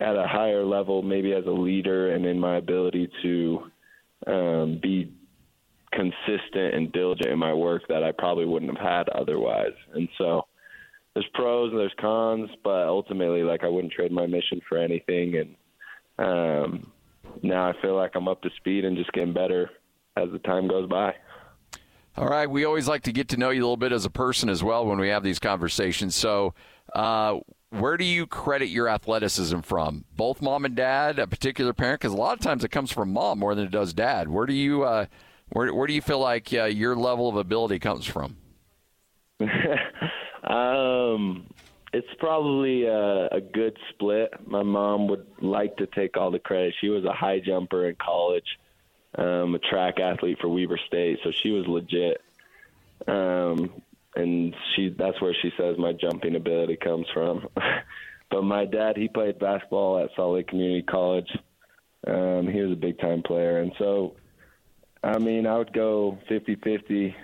at 0.00 0.16
a 0.16 0.26
higher 0.26 0.64
level, 0.64 1.02
maybe 1.02 1.32
as 1.32 1.44
a 1.46 1.50
leader, 1.50 2.12
and 2.14 2.24
in 2.24 2.38
my 2.38 2.56
ability 2.56 3.10
to 3.22 3.70
um, 4.26 4.78
be 4.82 5.12
consistent 5.96 6.74
and 6.74 6.92
diligent 6.92 7.30
in 7.30 7.38
my 7.38 7.52
work 7.52 7.82
that 7.88 8.04
I 8.04 8.12
probably 8.12 8.44
wouldn't 8.44 8.76
have 8.76 8.86
had 8.86 9.08
otherwise. 9.08 9.74
And 9.94 10.08
so 10.18 10.46
there's 11.14 11.26
pros 11.34 11.70
and 11.70 11.80
there's 11.80 11.94
cons, 11.98 12.50
but 12.62 12.86
ultimately, 12.86 13.42
like 13.42 13.64
I 13.64 13.68
wouldn't 13.68 13.92
trade 13.92 14.12
my 14.12 14.26
mission 14.26 14.60
for 14.68 14.76
anything. 14.76 15.36
And 15.38 15.56
um, 16.18 16.92
now 17.42 17.68
I 17.68 17.72
feel 17.80 17.96
like 17.96 18.12
I'm 18.14 18.28
up 18.28 18.42
to 18.42 18.50
speed 18.58 18.84
and 18.84 18.96
just 18.96 19.10
getting 19.12 19.32
better 19.32 19.70
as 20.16 20.28
the 20.30 20.38
time 20.40 20.68
goes 20.68 20.88
by. 20.88 21.14
All 22.18 22.28
right, 22.28 22.48
we 22.48 22.64
always 22.64 22.88
like 22.88 23.02
to 23.02 23.12
get 23.12 23.28
to 23.30 23.36
know 23.36 23.50
you 23.50 23.60
a 23.60 23.64
little 23.64 23.76
bit 23.76 23.92
as 23.92 24.06
a 24.06 24.10
person 24.10 24.48
as 24.48 24.62
well 24.62 24.86
when 24.86 24.98
we 24.98 25.08
have 25.08 25.22
these 25.22 25.38
conversations. 25.38 26.14
So, 26.14 26.54
uh, 26.94 27.40
where 27.70 27.96
do 27.96 28.04
you 28.04 28.26
credit 28.26 28.68
your 28.68 28.88
athleticism 28.88 29.60
from? 29.60 30.04
Both 30.16 30.40
mom 30.40 30.64
and 30.64 30.74
dad, 30.74 31.18
a 31.18 31.26
particular 31.26 31.74
parent, 31.74 32.00
because 32.00 32.14
a 32.14 32.16
lot 32.16 32.32
of 32.32 32.40
times 32.40 32.64
it 32.64 32.70
comes 32.70 32.90
from 32.90 33.12
mom 33.12 33.38
more 33.38 33.54
than 33.54 33.66
it 33.66 33.70
does 33.70 33.92
dad. 33.92 34.28
Where 34.28 34.46
do 34.46 34.54
you, 34.54 34.84
uh, 34.84 35.06
where, 35.50 35.72
where 35.72 35.86
do 35.86 35.92
you 35.92 36.02
feel 36.02 36.18
like 36.18 36.52
uh, 36.52 36.64
your 36.64 36.96
level 36.96 37.28
of 37.28 37.36
ability 37.36 37.78
comes 37.78 38.06
from? 38.06 38.36
Um, 40.46 41.48
it's 41.92 42.06
probably 42.18 42.84
a, 42.84 43.26
a 43.28 43.40
good 43.40 43.76
split. 43.90 44.32
My 44.46 44.62
mom 44.62 45.08
would 45.08 45.26
like 45.40 45.76
to 45.78 45.86
take 45.86 46.16
all 46.16 46.30
the 46.30 46.38
credit. 46.38 46.74
She 46.80 46.88
was 46.88 47.04
a 47.04 47.12
high 47.12 47.40
jumper 47.40 47.88
in 47.88 47.96
college, 47.96 48.58
um, 49.16 49.54
a 49.54 49.58
track 49.58 49.98
athlete 49.98 50.38
for 50.40 50.48
Weber 50.48 50.78
State, 50.86 51.18
so 51.24 51.32
she 51.32 51.50
was 51.50 51.66
legit. 51.66 52.20
Um, 53.06 53.82
and 54.14 54.54
she 54.74 54.88
that's 54.88 55.20
where 55.20 55.34
she 55.42 55.52
says 55.58 55.76
my 55.78 55.92
jumping 55.92 56.36
ability 56.36 56.76
comes 56.76 57.06
from. 57.12 57.48
but 58.30 58.42
my 58.42 58.64
dad, 58.64 58.96
he 58.96 59.08
played 59.08 59.38
basketball 59.38 59.98
at 59.98 60.10
Salt 60.16 60.34
Lake 60.34 60.48
Community 60.48 60.82
College. 60.82 61.30
Um, 62.06 62.46
he 62.46 62.60
was 62.60 62.72
a 62.72 62.76
big 62.76 62.98
time 62.98 63.22
player, 63.22 63.60
and 63.60 63.72
so 63.78 64.16
I 65.06 65.18
mean, 65.18 65.46
I 65.46 65.56
would 65.56 65.72
go 65.72 66.18
50-50. 66.28 67.14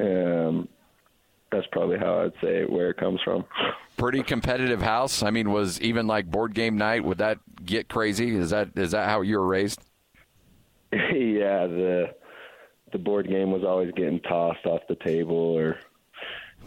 Um, 0.00 0.68
that's 1.52 1.66
probably 1.70 1.98
how 1.98 2.22
I'd 2.22 2.32
say 2.42 2.64
where 2.64 2.90
it 2.90 2.96
comes 2.96 3.20
from. 3.22 3.44
Pretty 3.96 4.22
competitive 4.22 4.80
house. 4.80 5.22
I 5.22 5.30
mean, 5.30 5.50
was 5.50 5.80
even 5.80 6.06
like 6.06 6.30
board 6.30 6.54
game 6.54 6.76
night? 6.76 7.04
Would 7.04 7.18
that 7.18 7.38
get 7.64 7.88
crazy? 7.88 8.34
Is 8.34 8.50
that 8.50 8.70
is 8.76 8.90
that 8.90 9.08
how 9.08 9.20
you 9.22 9.38
were 9.38 9.46
raised? 9.46 9.80
yeah, 10.92 11.66
the 11.66 12.14
the 12.92 12.98
board 12.98 13.28
game 13.28 13.50
was 13.50 13.64
always 13.64 13.92
getting 13.92 14.20
tossed 14.20 14.66
off 14.66 14.80
the 14.88 14.96
table 14.96 15.36
or 15.36 15.78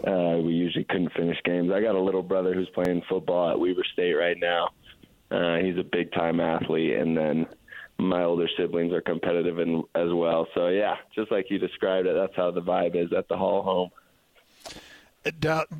uh, 0.07 0.37
we 0.37 0.53
usually 0.53 0.85
couldn't 0.85 1.13
finish 1.13 1.37
games. 1.43 1.71
I 1.71 1.81
got 1.81 1.95
a 1.95 2.01
little 2.01 2.23
brother 2.23 2.53
who's 2.53 2.69
playing 2.69 3.01
football 3.09 3.49
at 3.49 3.59
Weber 3.59 3.83
State 3.93 4.13
right 4.13 4.37
now. 4.39 4.69
Uh, 5.29 5.57
he's 5.57 5.77
a 5.77 5.83
big 5.83 6.11
time 6.13 6.39
athlete, 6.39 6.95
and 6.95 7.15
then 7.15 7.45
my 7.99 8.23
older 8.23 8.47
siblings 8.57 8.93
are 8.93 9.01
competitive 9.01 9.59
in, 9.59 9.83
as 9.95 10.09
well. 10.11 10.47
So 10.55 10.69
yeah, 10.69 10.95
just 11.13 11.31
like 11.31 11.49
you 11.49 11.59
described 11.59 12.07
it, 12.07 12.15
that's 12.15 12.35
how 12.35 12.51
the 12.51 12.61
vibe 12.61 12.95
is 12.95 13.11
at 13.13 13.27
the 13.27 13.37
Hall 13.37 13.61
home. 13.61 13.89
Uh, 15.25 15.31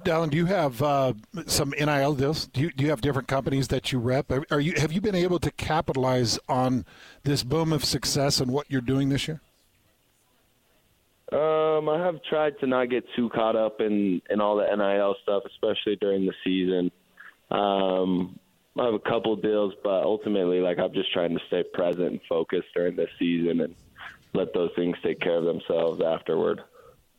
Dallin, 0.04 0.30
do 0.30 0.38
you 0.38 0.46
have 0.48 0.82
uh, 0.84 1.14
some 1.46 1.74
NIL 1.80 2.14
deals? 2.14 2.48
Do 2.48 2.62
you, 2.62 2.72
do 2.72 2.84
you 2.84 2.90
have 2.90 3.02
different 3.02 3.28
companies 3.28 3.70
that 3.70 3.92
you 3.92 4.00
rep? 4.00 4.32
Are 4.52 4.60
you 4.60 4.74
have 4.78 4.92
you 4.92 5.00
been 5.00 5.16
able 5.16 5.40
to 5.40 5.52
capitalize 5.52 6.38
on 6.50 6.86
this 7.24 7.44
boom 7.44 7.72
of 7.72 7.86
success 7.86 8.42
and 8.42 8.52
what 8.52 8.70
you're 8.70 8.82
doing 8.82 9.10
this 9.10 9.28
year? 9.28 9.42
Um, 11.32 11.88
I 11.88 12.04
have 12.04 12.22
tried 12.24 12.60
to 12.60 12.68
not 12.68 12.90
get 12.90 13.06
too 13.16 13.30
caught 13.30 13.56
up 13.56 13.80
in 13.80 14.22
in 14.30 14.42
all 14.42 14.58
the 14.58 14.76
NIL 14.76 15.16
stuff, 15.24 15.44
especially 15.46 15.96
during 15.96 16.26
the 16.26 16.34
season. 16.44 16.92
Um, 17.50 18.40
I 18.80 18.86
have 18.86 18.94
a 18.94 19.00
couple 19.00 19.36
deals, 19.36 19.74
but 19.84 20.04
ultimately, 20.04 20.62
like 20.62 20.80
I'm 20.80 20.94
just 20.94 21.12
trying 21.12 21.38
to 21.38 21.46
stay 21.48 21.64
present 21.64 22.06
and 22.08 22.22
focused 22.30 22.70
during 22.74 22.96
the 22.96 23.08
season 23.18 23.62
and 23.62 23.76
let 24.34 24.54
those 24.54 24.72
things 24.76 24.96
take 25.04 25.20
care 25.20 25.36
of 25.36 25.44
themselves 25.44 26.02
afterward. 26.02 26.62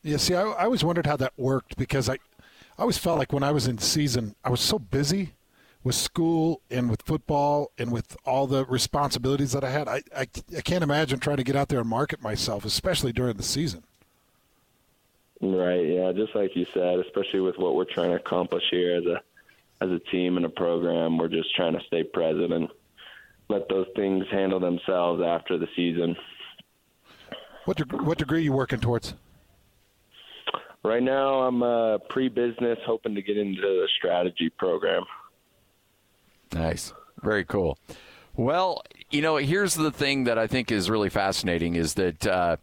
Yeah, 0.03 0.17
see, 0.17 0.35
I, 0.35 0.43
I 0.43 0.65
always 0.65 0.83
wondered 0.83 1.07
how 1.07 1.17
that 1.17 1.35
worked 1.37 1.77
because 1.77 2.09
I, 2.09 2.15
I 2.15 2.83
always 2.83 2.97
felt 2.97 3.19
like 3.19 3.33
when 3.33 3.43
I 3.43 3.53
was 3.53 3.67
in 3.67 3.79
season, 3.79 4.35
I 4.43 4.51
was 4.51 4.61
so 4.61 4.79
busy 4.79 5.35
with 5.83 5.95
school 5.95 6.63
and 6.71 6.91
with 6.91 7.03
football 7.03 7.73
and 7.79 7.93
with 7.93 8.17
all 8.25 8.47
the 8.47 8.65
responsibilities 8.67 9.53
that 9.53 9.65
I 9.65 9.71
had. 9.71 9.89
I, 9.89 10.03
I, 10.17 10.27
I 10.57 10.61
can't 10.63 10.83
imagine 10.83 11.19
trying 11.19 11.39
to 11.39 11.45
get 11.45 11.57
out 11.57 11.69
there 11.69 11.81
and 11.81 11.89
market 11.89 12.23
myself, 12.23 12.65
especially 12.65 13.13
during 13.13 13.37
the 13.37 13.43
season. 13.43 13.83
Right. 15.41 15.87
Yeah. 15.87 16.13
Just 16.13 16.35
like 16.35 16.55
you 16.55 16.67
said, 16.73 16.99
especially 17.01 17.41
with 17.41 17.59
what 17.59 17.75
we're 17.75 17.85
trying 17.85 18.11
to 18.11 18.17
accomplish 18.17 18.65
here 18.71 18.97
as 18.97 19.07
a 19.07 19.23
as 19.81 19.91
a 19.91 19.99
team 20.11 20.37
and 20.37 20.47
a 20.47 20.51
program, 20.51 21.19
we're 21.19 21.29
just 21.29 21.55
trying 21.55 21.73
to 21.73 21.81
stay 21.87 22.03
present 22.03 22.53
and 22.53 22.69
let 23.49 23.69
those 23.69 23.87
things 23.97 24.25
handle 24.31 24.61
themselves 24.61 25.23
after 25.23 25.59
the 25.59 25.67
season. 25.75 26.17
What 27.65 27.77
de- 27.77 27.97
what 27.97 28.19
degree 28.19 28.39
are 28.39 28.43
you 28.43 28.53
working 28.53 28.81
towards? 28.81 29.15
Right 30.83 31.03
now, 31.03 31.41
I'm 31.43 31.63
a 31.63 31.99
pre-business, 31.99 32.79
hoping 32.87 33.15
to 33.15 33.23
get 33.23 33.37
into 33.37 33.61
the 33.61 33.87
strategy 33.99 34.51
program. 34.59 35.03
Nice. 36.55 36.95
Very 37.23 37.45
cool. 37.45 37.79
Well, 38.35 38.83
you 39.11 39.21
know, 39.21 39.37
here's 39.37 39.75
the 39.75 39.91
thing 39.91 40.25
that 40.25 40.39
I 40.39 40.47
think 40.47 40.73
is 40.73 40.89
really 40.89 41.11
fascinating 41.11 41.75
is 41.77 41.95
that. 41.95 42.27
Uh, 42.27 42.57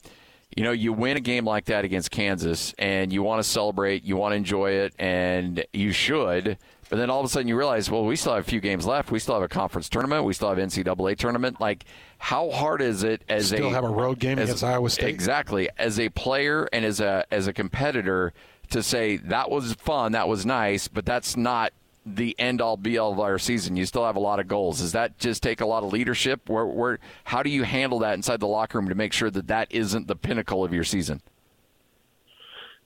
you 0.55 0.63
know, 0.63 0.71
you 0.71 0.91
win 0.91 1.17
a 1.17 1.19
game 1.19 1.45
like 1.45 1.65
that 1.65 1.85
against 1.85 2.09
Kansas 2.09 2.73
and 2.79 3.13
you 3.13 3.21
want 3.21 3.43
to 3.43 3.47
celebrate, 3.47 4.03
you 4.03 4.17
want 4.17 4.31
to 4.31 4.37
enjoy 4.37 4.71
it, 4.71 4.93
and 4.97 5.63
you 5.71 5.91
should. 5.91 6.57
But 6.89 6.97
then 6.97 7.09
all 7.09 7.19
of 7.19 7.25
a 7.25 7.29
sudden 7.29 7.47
you 7.47 7.57
realize, 7.57 7.91
well, 7.91 8.05
we 8.05 8.15
still 8.15 8.33
have 8.33 8.45
a 8.45 8.49
few 8.49 8.61
games 8.61 8.85
left. 8.85 9.11
We 9.11 9.19
still 9.19 9.35
have 9.35 9.43
a 9.43 9.49
conference 9.49 9.89
tournament. 9.89 10.23
We 10.23 10.33
still 10.33 10.49
have 10.49 10.57
NCAA 10.57 11.17
tournament. 11.17 11.59
Like, 11.59 11.83
how 12.17 12.49
hard 12.49 12.81
is 12.81 13.03
it 13.03 13.23
as 13.27 13.47
still 13.47 13.67
a 13.67 13.71
have 13.71 13.83
a 13.83 13.89
road 13.89 14.19
game 14.19 14.39
as, 14.39 14.49
against 14.49 14.63
Iowa 14.63 14.89
State? 14.89 15.09
Exactly, 15.09 15.69
as 15.77 15.99
a 15.99 16.09
player 16.09 16.69
and 16.71 16.85
as 16.85 16.99
a 16.99 17.25
as 17.29 17.47
a 17.47 17.53
competitor 17.53 18.33
to 18.69 18.81
say 18.83 19.17
that 19.17 19.49
was 19.49 19.73
fun, 19.73 20.13
that 20.13 20.27
was 20.27 20.45
nice, 20.45 20.87
but 20.87 21.05
that's 21.05 21.35
not 21.35 21.73
the 22.05 22.35
end 22.39 22.61
all 22.61 22.77
be 22.77 22.97
all 22.97 23.11
of 23.11 23.19
our 23.19 23.37
season. 23.37 23.75
You 23.75 23.85
still 23.85 24.05
have 24.05 24.15
a 24.15 24.21
lot 24.21 24.39
of 24.39 24.47
goals. 24.47 24.79
Does 24.79 24.93
that 24.93 25.17
just 25.19 25.43
take 25.43 25.59
a 25.61 25.65
lot 25.65 25.83
of 25.83 25.91
leadership? 25.91 26.49
Where, 26.49 26.65
where, 26.65 26.99
how 27.25 27.43
do 27.43 27.49
you 27.49 27.63
handle 27.63 27.99
that 27.99 28.13
inside 28.13 28.39
the 28.39 28.47
locker 28.47 28.77
room 28.77 28.87
to 28.89 28.95
make 28.95 29.11
sure 29.11 29.29
that 29.29 29.47
that 29.47 29.67
isn't 29.71 30.07
the 30.07 30.15
pinnacle 30.15 30.63
of 30.63 30.73
your 30.73 30.85
season? 30.85 31.21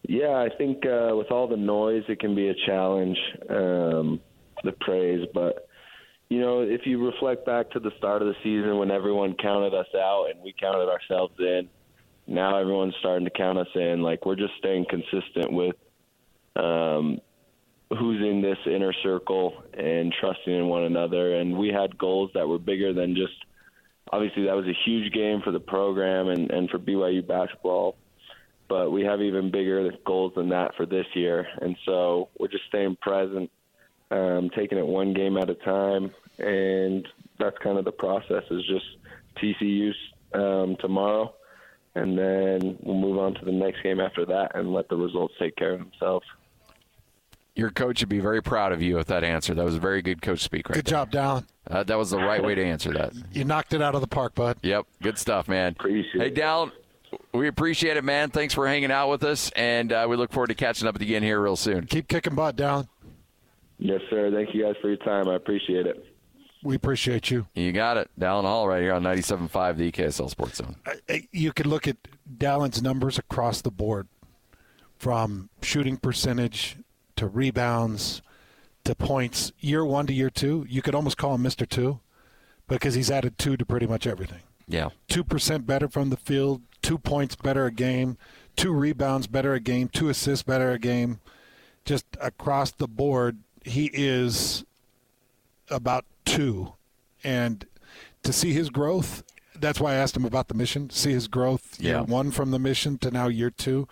Yeah, 0.08 0.36
I 0.36 0.49
think 0.58 0.86
uh, 0.86 1.16
with 1.16 1.32
all 1.32 1.47
the 1.47 1.58
noise, 1.58 2.04
it 2.10 2.20
can 2.20 2.36
be 2.36 2.49
a 2.49 2.56
challenge, 2.66 3.18
um, 3.49 4.20
the 4.64 4.72
praise. 4.82 5.28
But, 5.34 5.68
you 6.30 6.39
know, 6.39 6.62
if 6.62 6.82
you 6.86 7.06
reflect 7.06 7.45
back 7.45 7.70
to 7.72 7.80
the 7.80 7.91
start 7.97 8.22
of 8.22 8.28
the 8.28 8.36
season 8.43 8.78
when 8.78 8.91
everyone 8.91 9.36
counted 9.36 9.74
us 9.74 9.88
out 9.95 10.28
and 10.32 10.41
we 10.41 10.54
counted 10.60 10.89
ourselves 10.89 11.36
in, 11.39 11.70
now 12.28 12.58
everyone's 12.58 12.95
starting 12.99 13.26
to 13.26 13.32
count 13.32 13.58
us 13.58 13.68
in. 13.76 14.02
Like, 14.02 14.26
we're 14.26 14.36
just 14.36 14.54
staying 14.58 14.86
consistent 14.89 15.52
with 15.52 15.76
um, 16.56 17.20
who's 17.89 18.22
in 18.22 18.41
this 18.41 18.58
inner 18.66 18.93
circle 19.04 19.64
and 19.74 20.14
trusting 20.20 20.54
in 20.54 20.68
one 20.68 20.84
another. 20.84 21.36
And 21.36 21.58
we 21.58 21.70
had 21.70 21.97
goals 21.97 22.32
that 22.34 22.47
were 22.47 22.60
bigger 22.60 22.93
than 22.93 23.16
just 23.16 23.34
obviously 24.12 24.45
that 24.45 24.56
was 24.56 24.66
a 24.66 24.78
huge 24.86 25.14
game 25.14 25.41
for 25.43 25.52
the 25.52 25.60
program 25.60 26.28
and, 26.28 26.52
and 26.52 26.70
for 26.70 26.80
BYU 26.80 27.26
basketball. 27.26 27.95
But 28.72 28.89
we 28.89 29.03
have 29.03 29.22
even 29.22 29.51
bigger 29.51 29.91
goals 30.05 30.32
than 30.34 30.47
that 30.47 30.74
for 30.78 30.86
this 30.86 31.05
year. 31.13 31.45
And 31.59 31.76
so 31.86 32.30
we're 32.39 32.47
just 32.47 32.63
staying 32.69 32.95
present, 33.01 33.51
um, 34.11 34.49
taking 34.55 34.78
it 34.78 34.88
one 34.88 35.13
game 35.13 35.36
at 35.36 35.49
a 35.49 35.55
time. 35.55 36.09
And 36.39 37.05
that's 37.38 37.57
kind 37.57 37.78
of 37.78 37.84
the 37.84 37.91
process 37.91 38.43
is 38.49 38.63
just 38.65 38.86
TCU 39.43 39.91
um, 40.34 40.78
tomorrow. 40.80 41.36
And 41.95 42.17
then 42.17 42.78
we'll 42.82 42.95
move 42.95 43.17
on 43.17 43.34
to 43.34 43.43
the 43.43 43.51
next 43.51 43.84
game 43.84 43.99
after 43.99 44.26
that 44.28 44.55
and 44.55 44.72
let 44.72 44.88
the 44.88 44.95
results 44.95 45.34
take 45.38 45.57
care 45.57 45.74
of 45.74 45.80
themselves. 45.80 46.26
Your 47.57 47.72
coach 47.72 47.99
would 47.99 48.07
be 48.07 48.22
very 48.22 48.41
proud 48.41 48.72
of 48.72 48.82
you 48.82 48.95
with 48.95 49.07
that 49.07 49.26
answer. 49.26 49.53
That 49.53 49.65
was 49.65 49.76
a 49.76 49.82
very 49.82 50.01
good 50.01 50.22
coach 50.22 50.39
speak 50.39 50.69
right 50.69 50.76
Good 50.76 50.86
there. 50.86 51.05
job, 51.05 51.11
Dallin. 51.11 51.45
Uh, 51.69 51.84
that 51.84 51.97
was 51.97 52.11
the 52.11 52.17
right 52.19 52.41
way 52.41 52.55
to 52.55 52.63
answer 52.63 52.93
that. 52.93 53.11
You 53.34 53.43
knocked 53.43 53.74
it 53.74 53.82
out 53.82 53.95
of 53.95 54.01
the 54.01 54.07
park, 54.07 54.34
bud. 54.34 54.59
Yep, 54.61 54.86
good 55.01 55.17
stuff, 55.17 55.49
man. 55.49 55.74
Appreciate 55.78 56.22
hey, 56.22 56.28
it. 56.28 56.36
Dallin, 56.36 56.72
we 57.34 57.47
appreciate 57.47 57.97
it, 57.97 58.03
man. 58.03 58.30
Thanks 58.30 58.53
for 58.53 58.68
hanging 58.68 58.91
out 58.91 59.09
with 59.09 59.24
us, 59.24 59.51
and 59.55 59.91
uh, 59.91 60.05
we 60.09 60.16
look 60.16 60.32
forward 60.32 60.47
to 60.47 60.55
catching 60.55 60.88
up 60.88 60.93
with 60.93 61.01
you 61.01 61.09
again 61.09 61.24
here 61.24 61.39
real 61.39 61.55
soon. 61.55 61.86
Keep 61.86 62.07
kicking 62.07 62.36
butt, 62.36 62.55
Dallin. 62.55 62.88
Yes, 63.78 64.01
sir. 64.09 64.32
Thank 64.32 64.53
you 64.53 64.64
guys 64.64 64.76
for 64.82 64.89
your 64.89 64.97
time. 64.97 65.28
I 65.28 65.36
appreciate 65.36 65.88
it. 65.88 66.05
We 66.64 66.76
appreciate 66.76 67.32
you. 67.32 67.47
You 67.55 67.72
got 67.72 67.97
it. 67.97 68.12
Dallin 68.20 68.43
Hall 68.43 68.68
right 68.68 68.82
here 68.82 68.93
on 68.93 69.01
97.5, 69.01 69.78
the 69.78 69.91
KSL 69.91 70.30
Sports 70.30 70.57
Zone. 70.57 70.76
You 71.32 71.51
could 71.51 71.66
look 71.66 71.88
at 71.88 71.97
Dallin's 72.38 72.84
numbers 72.84 73.18
across 73.18 73.62
the 73.62 73.72
board 73.72 74.07
from 74.97 75.49
shooting 75.64 75.97
percentage 75.97 76.78
to 77.16 77.26
rebounds 77.26 78.22
to 78.84 78.93
points 78.93 79.51
year 79.59 79.84
one 79.84 80.05
to 80.05 80.14
year 80.14 80.30
two. 80.30 80.66
You 80.70 80.84
could 80.84 80.93
almost 80.93 81.18
call 81.18 81.34
him 81.34 81.43
Mr. 81.43 81.68
Two 81.68 81.99
because 82.68 82.93
he's 82.93 83.09
added 83.09 83.39
two 83.39 83.57
to 83.57 83.66
pretty 83.66 83.88
much 83.88 84.05
everything. 84.05 84.41
Yeah. 84.72 84.89
2% 85.09 85.65
better 85.65 85.88
from 85.88 86.09
the 86.09 86.17
field, 86.17 86.61
two 86.82 86.97
points 86.97 87.36
better 87.36 87.65
a 87.65 87.72
game, 87.72 88.17
two 88.55 88.72
rebounds 88.72 89.28
better 89.28 89.53
a 89.53 89.59
game, 89.59 89.88
two 89.89 90.09
assists 90.09 90.43
better 90.43 90.72
a 90.72 90.80
game. 90.80 91.19
Just 91.84 92.05
across 92.22 92.72
the 92.72 92.88
board, 92.88 93.39
he 93.63 93.89
is 93.93 94.63
about 95.69 96.05
two. 96.26 96.74
And 97.24 97.65
to 98.24 98.32
see 98.32 98.53
his 98.53 98.69
growth, 98.69 99.24
that's 99.59 99.80
why 99.80 99.91
I 99.93 99.95
asked 99.95 100.15
him 100.15 100.26
about 100.26 100.47
the 100.47 100.53
mission. 100.53 100.89
See 100.89 101.11
his 101.11 101.28
growth, 101.28 101.80
year 101.80 102.03
one 102.03 102.32
from 102.32 102.51
the 102.51 102.59
mission 102.59 102.97
to 102.99 103.11
now 103.11 103.28
year 103.28 103.49
two. 103.49 103.88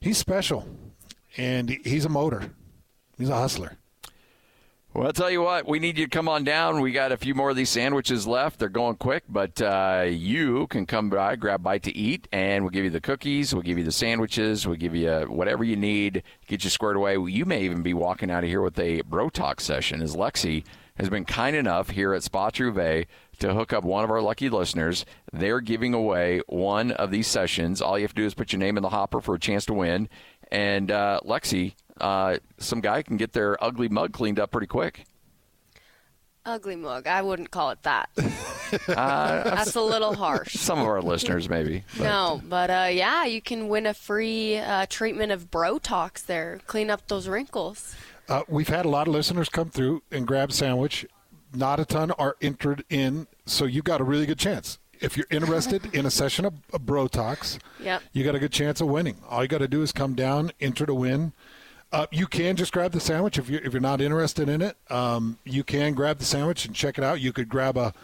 He's 0.00 0.18
special, 0.18 0.66
and 1.36 1.70
he's 1.84 2.04
a 2.04 2.10
motor. 2.10 2.52
He's 3.16 3.28
a 3.30 3.36
hustler. 3.36 3.78
Well, 4.94 5.08
I'll 5.08 5.12
tell 5.12 5.28
you 5.28 5.42
what, 5.42 5.66
we 5.66 5.80
need 5.80 5.98
you 5.98 6.04
to 6.04 6.10
come 6.10 6.28
on 6.28 6.44
down. 6.44 6.80
We 6.80 6.92
got 6.92 7.10
a 7.10 7.16
few 7.16 7.34
more 7.34 7.50
of 7.50 7.56
these 7.56 7.68
sandwiches 7.68 8.28
left. 8.28 8.60
They're 8.60 8.68
going 8.68 8.94
quick, 8.94 9.24
but 9.28 9.60
uh, 9.60 10.04
you 10.08 10.68
can 10.68 10.86
come 10.86 11.10
by, 11.10 11.34
grab 11.34 11.58
a 11.58 11.62
bite 11.64 11.82
to 11.82 11.96
eat, 11.96 12.28
and 12.30 12.62
we'll 12.62 12.70
give 12.70 12.84
you 12.84 12.90
the 12.90 13.00
cookies, 13.00 13.52
we'll 13.52 13.64
give 13.64 13.76
you 13.76 13.82
the 13.82 13.90
sandwiches, 13.90 14.68
we'll 14.68 14.76
give 14.76 14.94
you 14.94 15.08
uh, 15.08 15.24
whatever 15.24 15.64
you 15.64 15.74
need, 15.74 16.22
get 16.46 16.62
you 16.62 16.70
squared 16.70 16.94
away. 16.94 17.16
You 17.16 17.44
may 17.44 17.64
even 17.64 17.82
be 17.82 17.92
walking 17.92 18.30
out 18.30 18.44
of 18.44 18.48
here 18.48 18.62
with 18.62 18.78
a 18.78 19.02
Brotox 19.02 19.62
session, 19.62 20.00
as 20.00 20.14
Lexi 20.14 20.62
has 20.94 21.10
been 21.10 21.24
kind 21.24 21.56
enough 21.56 21.90
here 21.90 22.14
at 22.14 22.22
Spa 22.22 22.50
Trouvé 22.50 23.06
to 23.40 23.52
hook 23.52 23.72
up 23.72 23.82
one 23.82 24.04
of 24.04 24.12
our 24.12 24.22
lucky 24.22 24.48
listeners. 24.48 25.04
They're 25.32 25.60
giving 25.60 25.92
away 25.92 26.40
one 26.46 26.92
of 26.92 27.10
these 27.10 27.26
sessions. 27.26 27.82
All 27.82 27.98
you 27.98 28.04
have 28.04 28.14
to 28.14 28.22
do 28.22 28.26
is 28.26 28.34
put 28.34 28.52
your 28.52 28.60
name 28.60 28.76
in 28.76 28.84
the 28.84 28.90
hopper 28.90 29.20
for 29.20 29.34
a 29.34 29.40
chance 29.40 29.66
to 29.66 29.74
win. 29.74 30.08
And 30.52 30.92
uh, 30.92 31.18
Lexi, 31.24 31.74
uh, 32.00 32.38
some 32.58 32.80
guy 32.80 33.02
can 33.02 33.16
get 33.16 33.32
their 33.32 33.62
ugly 33.62 33.88
mug 33.88 34.12
cleaned 34.12 34.38
up 34.40 34.50
pretty 34.50 34.66
quick. 34.66 35.04
Ugly 36.46 36.76
mug. 36.76 37.06
I 37.06 37.22
wouldn't 37.22 37.50
call 37.50 37.70
it 37.70 37.82
that. 37.82 38.10
Uh, 38.88 39.44
That's 39.44 39.76
a 39.76 39.80
little 39.80 40.16
harsh. 40.16 40.54
Some 40.56 40.80
of 40.80 40.86
our 40.86 41.00
listeners, 41.00 41.48
maybe. 41.48 41.84
but- 41.96 42.02
No, 42.04 42.42
but 42.48 42.70
uh, 42.70 42.88
yeah, 42.90 43.24
you 43.24 43.40
can 43.40 43.68
win 43.68 43.86
a 43.86 43.94
free 43.94 44.56
uh, 44.56 44.86
treatment 44.90 45.30
of 45.30 45.48
Brotox 45.48 46.26
there. 46.26 46.58
Clean 46.66 46.90
up 46.90 47.06
those 47.06 47.28
wrinkles. 47.28 47.94
Uh, 48.28 48.42
we've 48.48 48.66
had 48.68 48.84
a 48.84 48.88
lot 48.88 49.06
of 49.06 49.14
listeners 49.14 49.48
come 49.48 49.70
through 49.70 50.02
and 50.10 50.26
grab 50.26 50.50
sandwich. 50.50 51.06
Not 51.54 51.78
a 51.78 51.84
ton 51.84 52.10
are 52.12 52.36
entered 52.42 52.82
in, 52.90 53.28
so 53.46 53.64
you've 53.64 53.84
got 53.84 54.00
a 54.00 54.04
really 54.04 54.26
good 54.26 54.40
chance. 54.40 54.80
If 55.00 55.16
you're 55.16 55.26
interested 55.30 55.86
in 55.94 56.04
a 56.04 56.10
session 56.10 56.44
of, 56.44 56.54
of 56.72 56.80
Brotox, 56.82 57.58
Yep. 57.78 58.02
you 58.12 58.24
got 58.24 58.34
a 58.34 58.40
good 58.40 58.52
chance 58.52 58.80
of 58.80 58.88
winning. 58.88 59.18
All 59.28 59.42
you 59.42 59.48
got 59.48 59.58
to 59.58 59.68
do 59.68 59.82
is 59.82 59.92
come 59.92 60.14
down, 60.16 60.50
enter 60.60 60.84
to 60.84 60.94
win. 60.94 61.32
Uh, 61.94 62.08
you 62.10 62.26
can 62.26 62.56
just 62.56 62.72
grab 62.72 62.90
the 62.90 62.98
sandwich 62.98 63.38
if 63.38 63.48
you're 63.48 63.60
if 63.60 63.72
you're 63.72 63.80
not 63.80 64.00
interested 64.00 64.48
in 64.48 64.60
it. 64.60 64.76
Um, 64.90 65.38
you 65.44 65.62
can 65.62 65.94
grab 65.94 66.18
the 66.18 66.24
sandwich 66.24 66.66
and 66.66 66.74
check 66.74 66.98
it 66.98 67.04
out. 67.04 67.20
You 67.20 67.32
could 67.32 67.48
grab 67.48 67.76
a 67.76 67.94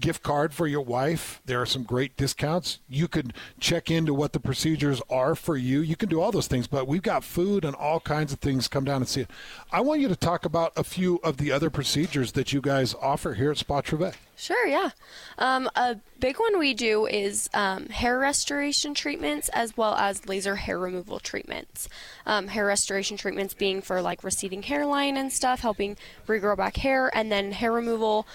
gift 0.00 0.22
card 0.22 0.52
for 0.52 0.66
your 0.66 0.80
wife. 0.80 1.40
There 1.46 1.60
are 1.60 1.66
some 1.66 1.82
great 1.82 2.16
discounts. 2.16 2.78
You 2.88 3.08
could 3.08 3.32
check 3.60 3.90
into 3.90 4.14
what 4.14 4.32
the 4.32 4.40
procedures 4.40 5.02
are 5.10 5.34
for 5.34 5.56
you. 5.56 5.80
You 5.80 5.96
can 5.96 6.08
do 6.08 6.20
all 6.20 6.32
those 6.32 6.46
things, 6.46 6.66
but 6.66 6.86
we've 6.86 7.02
got 7.02 7.24
food 7.24 7.64
and 7.64 7.74
all 7.74 8.00
kinds 8.00 8.32
of 8.32 8.40
things. 8.40 8.68
Come 8.68 8.84
down 8.84 8.96
and 8.96 9.08
see 9.08 9.22
it. 9.22 9.30
I 9.72 9.80
want 9.80 10.00
you 10.00 10.08
to 10.08 10.16
talk 10.16 10.44
about 10.44 10.72
a 10.76 10.84
few 10.84 11.16
of 11.24 11.36
the 11.36 11.52
other 11.52 11.70
procedures 11.70 12.32
that 12.32 12.52
you 12.52 12.60
guys 12.60 12.94
offer 12.94 13.34
here 13.34 13.50
at 13.50 13.58
Spa 13.58 13.80
Trouvé. 13.82 14.14
Sure, 14.38 14.68
yeah. 14.68 14.90
Um, 15.36 15.68
a 15.74 15.96
big 16.20 16.38
one 16.38 16.60
we 16.60 16.72
do 16.72 17.06
is 17.06 17.50
um, 17.54 17.86
hair 17.86 18.20
restoration 18.20 18.94
treatments 18.94 19.48
as 19.48 19.76
well 19.76 19.96
as 19.96 20.28
laser 20.28 20.54
hair 20.54 20.78
removal 20.78 21.18
treatments. 21.18 21.88
Um, 22.24 22.46
hair 22.46 22.64
restoration 22.64 23.16
treatments 23.16 23.52
being 23.52 23.82
for 23.82 24.00
like 24.00 24.22
receding 24.22 24.62
hairline 24.62 25.16
and 25.16 25.32
stuff, 25.32 25.58
helping 25.58 25.96
regrow 26.28 26.56
back 26.56 26.76
hair, 26.76 27.10
and 27.12 27.32
then 27.32 27.50
hair 27.50 27.72
removal. 27.72 28.28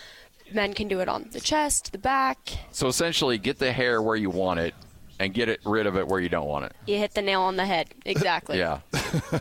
Men 0.54 0.74
can 0.74 0.88
do 0.88 1.00
it 1.00 1.08
on 1.10 1.28
the 1.32 1.40
chest, 1.40 1.92
the 1.92 1.98
back. 1.98 2.38
So 2.72 2.88
essentially, 2.88 3.38
get 3.38 3.60
the 3.60 3.72
hair 3.72 4.02
where 4.02 4.16
you 4.16 4.30
want 4.30 4.60
it, 4.60 4.74
and 5.20 5.34
get 5.34 5.50
it 5.50 5.60
rid 5.66 5.88
of 5.88 5.96
it 5.98 6.08
where 6.08 6.20
you 6.20 6.30
don't 6.30 6.48
want 6.48 6.66
it. 6.66 6.74
You 6.88 6.98
hit 6.98 7.14
the 7.14 7.22
nail 7.22 7.42
on 7.42 7.56
the 7.56 7.66
head. 7.66 7.88
Exactly. 8.06 8.58
Yeah. 8.58 8.80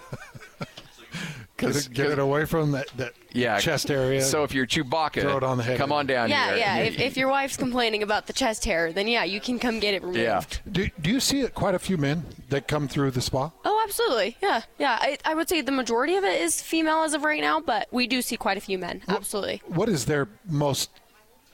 Get 1.58 1.76
it, 1.76 1.88
get 1.92 2.10
it 2.10 2.18
away 2.18 2.44
from 2.44 2.72
that, 2.72 2.88
that 2.96 3.12
Yeah. 3.32 3.56
chest 3.60 3.88
area. 3.88 4.20
So 4.22 4.42
if 4.42 4.52
you're 4.52 4.66
Chewbacca, 4.66 5.20
Throw 5.20 5.36
it 5.36 5.44
on 5.44 5.58
the 5.58 5.62
head. 5.62 5.78
come 5.78 5.92
on 5.92 6.06
down 6.08 6.28
Yeah, 6.28 6.48
here. 6.48 6.56
yeah. 6.56 6.76
If, 6.78 6.98
if 6.98 7.16
your 7.16 7.28
wife's 7.28 7.56
complaining 7.56 8.02
about 8.02 8.26
the 8.26 8.32
chest 8.32 8.64
hair, 8.64 8.92
then 8.92 9.06
yeah, 9.06 9.22
you 9.22 9.40
can 9.40 9.60
come 9.60 9.78
get 9.78 9.94
it 9.94 10.02
removed. 10.02 10.18
yeah. 10.18 10.42
do, 10.72 10.88
do 11.00 11.10
you 11.10 11.20
see 11.20 11.46
quite 11.48 11.76
a 11.76 11.78
few 11.78 11.96
men 11.96 12.24
that 12.48 12.66
come 12.66 12.88
through 12.88 13.12
the 13.12 13.20
spa? 13.20 13.52
Oh, 13.64 13.80
absolutely. 13.86 14.36
Yeah, 14.42 14.62
yeah. 14.78 14.98
I, 15.00 15.18
I 15.24 15.34
would 15.36 15.48
say 15.48 15.60
the 15.60 15.70
majority 15.70 16.16
of 16.16 16.24
it 16.24 16.40
is 16.40 16.60
female 16.60 17.02
as 17.02 17.14
of 17.14 17.22
right 17.22 17.40
now, 17.40 17.60
but 17.60 17.86
we 17.92 18.08
do 18.08 18.22
see 18.22 18.36
quite 18.36 18.56
a 18.56 18.60
few 18.60 18.78
men. 18.78 19.02
Absolutely. 19.06 19.62
What 19.68 19.88
is 19.88 20.06
their 20.06 20.28
most, 20.48 20.90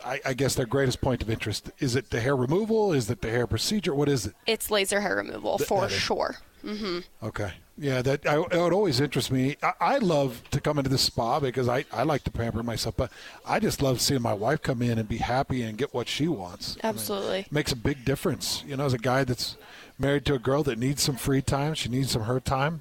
I, 0.08 0.20
I 0.24 0.34
guess, 0.34 0.54
their 0.54 0.66
greatest 0.66 1.00
point 1.02 1.22
of 1.22 1.28
interest? 1.28 1.70
Is 1.78 1.94
it 1.94 2.08
the 2.10 2.20
hair 2.20 2.34
removal? 2.34 2.92
Is 2.92 3.10
it 3.10 3.20
the 3.20 3.30
hair 3.30 3.46
procedure? 3.46 3.94
What 3.94 4.08
is 4.08 4.24
it? 4.26 4.34
It's 4.46 4.70
laser 4.70 5.00
hair 5.02 5.16
removal 5.16 5.58
Th- 5.58 5.68
for 5.68 5.88
sure. 5.90 6.36
hmm 6.62 7.00
Okay. 7.22 7.52
Yeah, 7.76 8.02
that 8.02 8.26
I, 8.26 8.40
it 8.40 8.72
always 8.72 9.00
interests 9.00 9.30
me. 9.30 9.56
I, 9.62 9.72
I 9.80 9.98
love 9.98 10.42
to 10.50 10.60
come 10.60 10.78
into 10.78 10.90
the 10.90 10.98
spa 10.98 11.38
because 11.38 11.68
I, 11.68 11.84
I 11.92 12.02
like 12.02 12.24
to 12.24 12.30
pamper 12.30 12.62
myself, 12.62 12.96
but 12.96 13.12
I 13.46 13.60
just 13.60 13.82
love 13.82 14.00
seeing 14.00 14.22
my 14.22 14.32
wife 14.32 14.62
come 14.62 14.82
in 14.82 14.98
and 14.98 15.08
be 15.08 15.18
happy 15.18 15.62
and 15.62 15.76
get 15.78 15.94
what 15.94 16.08
she 16.08 16.26
wants. 16.26 16.76
I 16.82 16.88
mean, 16.88 16.94
Absolutely. 16.94 17.38
it 17.40 17.52
makes 17.52 17.70
a 17.70 17.76
big 17.76 18.04
difference. 18.04 18.64
You 18.66 18.76
know, 18.76 18.86
as 18.86 18.94
a 18.94 18.98
guy 18.98 19.24
that's 19.24 19.56
married 19.98 20.24
to 20.24 20.34
a 20.34 20.38
girl 20.38 20.62
that 20.64 20.78
needs 20.78 21.02
some 21.02 21.16
free 21.16 21.42
time, 21.42 21.74
she 21.74 21.88
needs 21.88 22.10
some 22.12 22.22
her 22.22 22.40
time. 22.40 22.80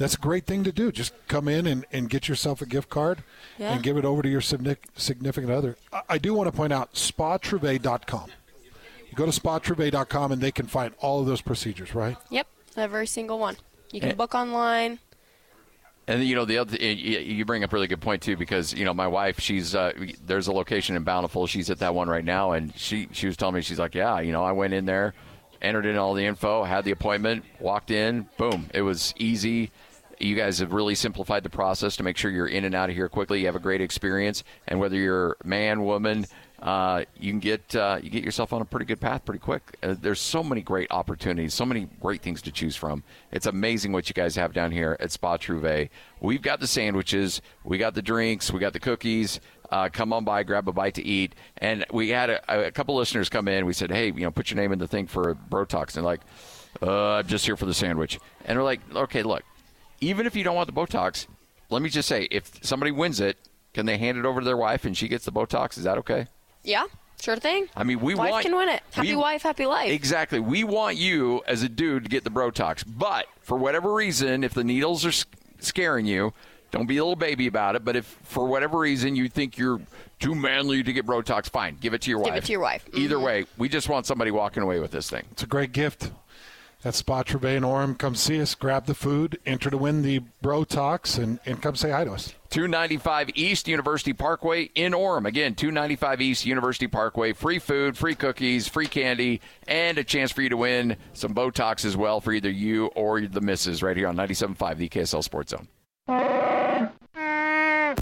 That's 0.00 0.14
a 0.14 0.18
great 0.18 0.46
thing 0.46 0.64
to 0.64 0.72
do. 0.72 0.90
Just 0.90 1.12
come 1.28 1.46
in 1.46 1.66
and, 1.66 1.84
and 1.92 2.08
get 2.08 2.26
yourself 2.26 2.62
a 2.62 2.66
gift 2.66 2.88
card 2.88 3.22
Yeah. 3.58 3.74
and 3.74 3.82
give 3.82 3.98
it 3.98 4.06
over 4.06 4.22
to 4.22 4.28
your 4.30 4.40
significant 4.40 5.50
other. 5.52 5.76
I, 5.92 6.00
I 6.08 6.18
do 6.18 6.32
want 6.32 6.48
to 6.50 6.56
point 6.56 6.72
out 6.72 6.94
spatrouve.com. 6.94 8.30
You 9.10 9.14
go 9.14 9.26
to 9.26 9.30
spatrouve.com 9.40 10.32
and 10.32 10.40
they 10.40 10.52
can 10.52 10.66
find 10.66 10.94
all 11.00 11.20
of 11.20 11.26
those 11.26 11.42
procedures, 11.42 11.94
right? 11.94 12.16
Yep. 12.30 12.46
Every 12.78 13.06
single 13.06 13.38
one. 13.38 13.58
You 13.92 14.00
can 14.00 14.16
book 14.16 14.34
online. 14.34 15.00
And 16.08 16.24
you 16.24 16.34
know 16.34 16.46
the 16.46 16.56
other, 16.56 16.76
you- 16.78 17.18
you 17.18 17.44
bring 17.44 17.62
up 17.62 17.70
a 17.72 17.76
really 17.76 17.86
good 17.86 18.00
point 18.00 18.22
too 18.22 18.38
because 18.38 18.72
you 18.72 18.86
know 18.86 18.94
my 18.94 19.06
wife, 19.06 19.38
she's 19.38 19.74
uh, 19.74 19.92
there's 20.24 20.46
a 20.46 20.52
location 20.52 20.96
in 20.96 21.02
Bountiful. 21.04 21.46
She's 21.46 21.68
at 21.68 21.78
that 21.80 21.94
one 21.94 22.08
right 22.08 22.24
now, 22.24 22.52
and 22.52 22.74
she 22.76 23.06
she 23.12 23.26
was 23.26 23.36
telling 23.36 23.54
me 23.54 23.60
she's 23.60 23.78
like, 23.78 23.94
yeah, 23.94 24.18
you 24.20 24.32
know, 24.32 24.42
I 24.42 24.52
went 24.52 24.72
in 24.72 24.86
there, 24.86 25.12
entered 25.62 25.84
in 25.86 25.96
all 25.96 26.14
the 26.14 26.24
info, 26.24 26.64
had 26.64 26.84
the 26.84 26.90
appointment, 26.90 27.44
walked 27.60 27.90
in, 27.92 28.26
boom, 28.38 28.68
it 28.74 28.82
was 28.82 29.12
easy. 29.18 29.70
You 30.20 30.36
guys 30.36 30.58
have 30.58 30.72
really 30.72 30.94
simplified 30.94 31.42
the 31.44 31.50
process 31.50 31.96
to 31.96 32.02
make 32.02 32.18
sure 32.18 32.30
you're 32.30 32.46
in 32.46 32.66
and 32.66 32.74
out 32.74 32.90
of 32.90 32.94
here 32.94 33.08
quickly. 33.08 33.40
You 33.40 33.46
have 33.46 33.56
a 33.56 33.60
great 33.60 33.80
experience, 33.80 34.44
and 34.68 34.78
whether 34.78 34.96
you're 34.96 35.38
man, 35.44 35.82
woman, 35.82 36.26
uh, 36.60 37.04
you 37.18 37.32
can 37.32 37.40
get 37.40 37.74
uh, 37.74 37.98
you 38.02 38.10
get 38.10 38.22
yourself 38.22 38.52
on 38.52 38.60
a 38.60 38.64
pretty 38.66 38.84
good 38.84 39.00
path 39.00 39.24
pretty 39.24 39.38
quick. 39.38 39.78
Uh, 39.82 39.94
there's 39.98 40.20
so 40.20 40.42
many 40.42 40.60
great 40.60 40.88
opportunities, 40.90 41.54
so 41.54 41.64
many 41.64 41.88
great 42.00 42.20
things 42.20 42.42
to 42.42 42.52
choose 42.52 42.76
from. 42.76 43.02
It's 43.32 43.46
amazing 43.46 43.92
what 43.92 44.10
you 44.10 44.14
guys 44.14 44.36
have 44.36 44.52
down 44.52 44.72
here 44.72 44.94
at 45.00 45.10
Spa 45.10 45.38
Trouvé. 45.38 45.88
We've 46.20 46.42
got 46.42 46.60
the 46.60 46.66
sandwiches, 46.66 47.40
we 47.64 47.78
got 47.78 47.94
the 47.94 48.02
drinks, 48.02 48.52
we 48.52 48.60
got 48.60 48.74
the 48.74 48.80
cookies. 48.80 49.40
Uh, 49.70 49.88
come 49.88 50.12
on 50.12 50.24
by, 50.24 50.42
grab 50.42 50.68
a 50.68 50.72
bite 50.72 50.94
to 50.94 51.02
eat. 51.02 51.34
And 51.58 51.86
we 51.92 52.10
had 52.10 52.28
a, 52.28 52.66
a 52.66 52.70
couple 52.72 52.96
listeners 52.96 53.28
come 53.28 53.46
in. 53.46 53.66
We 53.66 53.72
said, 53.72 53.90
hey, 53.90 54.06
you 54.06 54.20
know, 54.20 54.32
put 54.32 54.50
your 54.50 54.60
name 54.60 54.72
in 54.72 54.80
the 54.80 54.88
thing 54.88 55.06
for 55.06 55.36
Brotox. 55.48 55.96
And 55.96 56.04
like, 56.04 56.20
uh, 56.82 57.14
I'm 57.14 57.26
just 57.26 57.46
here 57.46 57.56
for 57.56 57.66
the 57.66 57.74
sandwich. 57.74 58.18
And 58.44 58.58
we're 58.58 58.64
like, 58.64 58.80
okay, 58.92 59.22
look, 59.22 59.44
even 60.00 60.26
if 60.26 60.34
you 60.36 60.44
don't 60.44 60.54
want 60.56 60.66
the 60.66 60.72
Botox, 60.80 61.26
let 61.68 61.82
me 61.82 61.88
just 61.88 62.08
say, 62.08 62.26
if 62.30 62.50
somebody 62.62 62.90
wins 62.92 63.20
it, 63.20 63.36
can 63.74 63.86
they 63.86 63.98
hand 63.98 64.18
it 64.18 64.24
over 64.24 64.40
to 64.40 64.44
their 64.44 64.56
wife 64.56 64.84
and 64.84 64.96
she 64.96 65.08
gets 65.08 65.24
the 65.24 65.32
Botox? 65.32 65.78
Is 65.78 65.84
that 65.84 65.98
okay? 65.98 66.26
Yeah, 66.64 66.84
sure 67.20 67.36
thing. 67.36 67.68
I 67.76 67.84
mean, 67.84 68.00
we 68.00 68.14
want. 68.14 68.26
wife 68.26 68.32
want 68.32 68.44
can 68.46 68.56
win 68.56 68.68
it. 68.68 68.82
Happy 68.92 69.10
we- 69.10 69.16
wife, 69.16 69.42
happy 69.42 69.66
life. 69.66 69.90
Exactly. 69.90 70.40
We 70.40 70.64
want 70.64 70.96
you 70.96 71.42
as 71.46 71.62
a 71.62 71.68
dude 71.68 72.04
to 72.04 72.08
get 72.10 72.24
the 72.24 72.30
Botox, 72.30 72.84
but 72.86 73.26
for 73.42 73.56
whatever 73.56 73.92
reason, 73.94 74.42
if 74.44 74.52
the 74.54 74.64
needles 74.64 75.04
are 75.06 75.12
scaring 75.60 76.06
you, 76.06 76.32
don't 76.72 76.86
be 76.86 76.98
a 76.98 77.02
little 77.04 77.16
baby 77.16 77.46
about 77.46 77.76
it. 77.76 77.84
But 77.84 77.96
if 77.96 78.04
for 78.22 78.46
whatever 78.46 78.78
reason 78.78 79.16
you 79.16 79.28
think 79.28 79.56
you're 79.58 79.80
too 80.18 80.34
manly 80.34 80.82
to 80.82 80.92
get 80.92 81.06
Botox, 81.06 81.48
fine, 81.48 81.76
give 81.80 81.94
it 81.94 82.02
to 82.02 82.10
your 82.10 82.22
Give 82.22 82.34
wife. 82.34 82.44
it 82.44 82.46
to 82.46 82.52
your 82.52 82.60
wife. 82.60 82.84
Either 82.94 83.16
Mhm. 83.16 83.22
way, 83.24 83.46
we 83.56 83.68
just 83.68 83.88
want 83.88 84.06
somebody 84.06 84.30
walking 84.30 84.62
away 84.62 84.78
with 84.80 84.90
this 84.90 85.08
thing. 85.08 85.24
It's 85.32 85.42
a 85.42 85.46
great 85.46 85.72
gift. 85.72 86.10
That's 86.82 86.96
Spot 86.96 87.30
and 87.30 87.64
Orem. 87.64 87.98
Come 87.98 88.14
see 88.14 88.40
us, 88.40 88.54
grab 88.54 88.86
the 88.86 88.94
food, 88.94 89.38
enter 89.44 89.68
to 89.68 89.76
win 89.76 90.00
the 90.00 90.22
Brotox, 90.42 91.22
and, 91.22 91.38
and 91.44 91.60
come 91.60 91.76
say 91.76 91.90
hi 91.90 92.04
to 92.04 92.12
us. 92.12 92.34
295 92.48 93.30
East 93.34 93.68
University 93.68 94.12
Parkway 94.12 94.70
in 94.74 94.92
Orem. 94.92 95.26
Again, 95.26 95.54
295 95.54 96.20
East 96.22 96.46
University 96.46 96.86
Parkway. 96.86 97.34
Free 97.34 97.58
food, 97.58 97.98
free 97.98 98.14
cookies, 98.14 98.66
free 98.66 98.86
candy, 98.86 99.40
and 99.68 99.98
a 99.98 100.04
chance 100.04 100.32
for 100.32 100.40
you 100.42 100.48
to 100.48 100.56
win 100.56 100.96
some 101.12 101.34
Botox 101.34 101.84
as 101.84 101.96
well 101.96 102.20
for 102.20 102.32
either 102.32 102.50
you 102.50 102.86
or 102.86 103.20
the 103.20 103.42
missus 103.42 103.82
right 103.82 103.96
here 103.96 104.08
on 104.08 104.16
97.5, 104.16 104.76
the 104.78 104.88
KSL 104.88 105.22
Sports 105.22 105.52
Zone. 105.52 105.68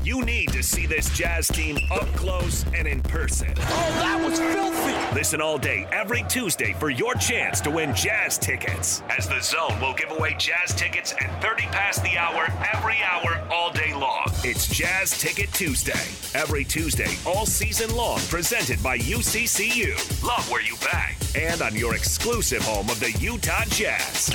You 0.03 0.23
need 0.25 0.51
to 0.53 0.63
see 0.63 0.87
this 0.87 1.09
Jazz 1.11 1.49
team 1.49 1.79
up 1.91 2.07
close 2.15 2.65
and 2.75 2.87
in 2.87 3.03
person. 3.03 3.53
Oh, 3.57 3.63
that 4.01 4.21
was 4.23 4.39
filthy! 4.39 5.15
Listen 5.15 5.41
all 5.41 5.59
day, 5.59 5.87
every 5.93 6.25
Tuesday, 6.29 6.75
for 6.75 6.91
your 6.91 7.15
chance 7.15 7.61
to 7.63 7.71
win 7.71 7.95
Jazz 7.95 8.39
tickets. 8.39 9.03
As 9.17 9.29
the 9.29 9.41
Zone 9.41 9.81
will 9.81 9.95
give 9.95 10.11
away 10.11 10.35
Jazz 10.39 10.75
tickets 10.75 11.15
at 11.21 11.43
30 11.43 11.63
past 11.67 12.03
the 12.03 12.17
hour, 12.19 12.47
every 12.75 12.97
hour, 13.03 13.41
all 13.51 13.73
day 13.73 13.95
long. 13.95 14.27
It's 14.45 14.67
Jazz 14.69 15.19
Ticket 15.19 15.53
Tuesday. 15.53 15.93
Every 16.39 16.65
Tuesday, 16.65 17.15
all 17.27 17.47
season 17.47 17.95
long, 17.97 18.19
presented 18.29 18.83
by 18.83 18.99
UCCU. 18.99 20.23
Love 20.27 20.51
where 20.51 20.63
you 20.63 20.77
bang. 20.93 21.15
And 21.37 21.63
on 21.63 21.75
your 21.75 21.95
exclusive 21.95 22.63
home 22.63 22.91
of 22.91 23.01
the 23.01 23.13
Utah 23.13 23.65
Jazz. 23.69 24.29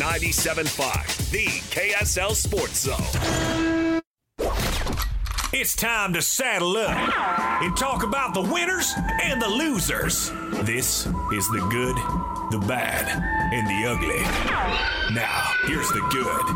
97.5, 0.00 1.30
the 1.30 1.46
KSL 1.70 2.34
Sports 2.34 2.80
Zone. 2.80 3.79
It's 5.52 5.74
time 5.76 6.12
to 6.14 6.22
saddle 6.22 6.76
up 6.76 6.96
and 7.62 7.76
talk 7.76 8.02
about 8.02 8.34
the 8.34 8.40
winners 8.40 8.92
and 9.22 9.40
the 9.42 9.48
losers. 9.48 10.30
This 10.64 11.06
is 11.32 11.48
the 11.50 11.66
good, 11.70 11.96
the 12.50 12.58
bad, 12.66 13.06
and 13.52 13.66
the 13.66 13.84
ugly. 13.90 14.22
Now, 15.14 15.52
here's 15.64 15.88
the 15.88 16.00
good. 16.10 16.46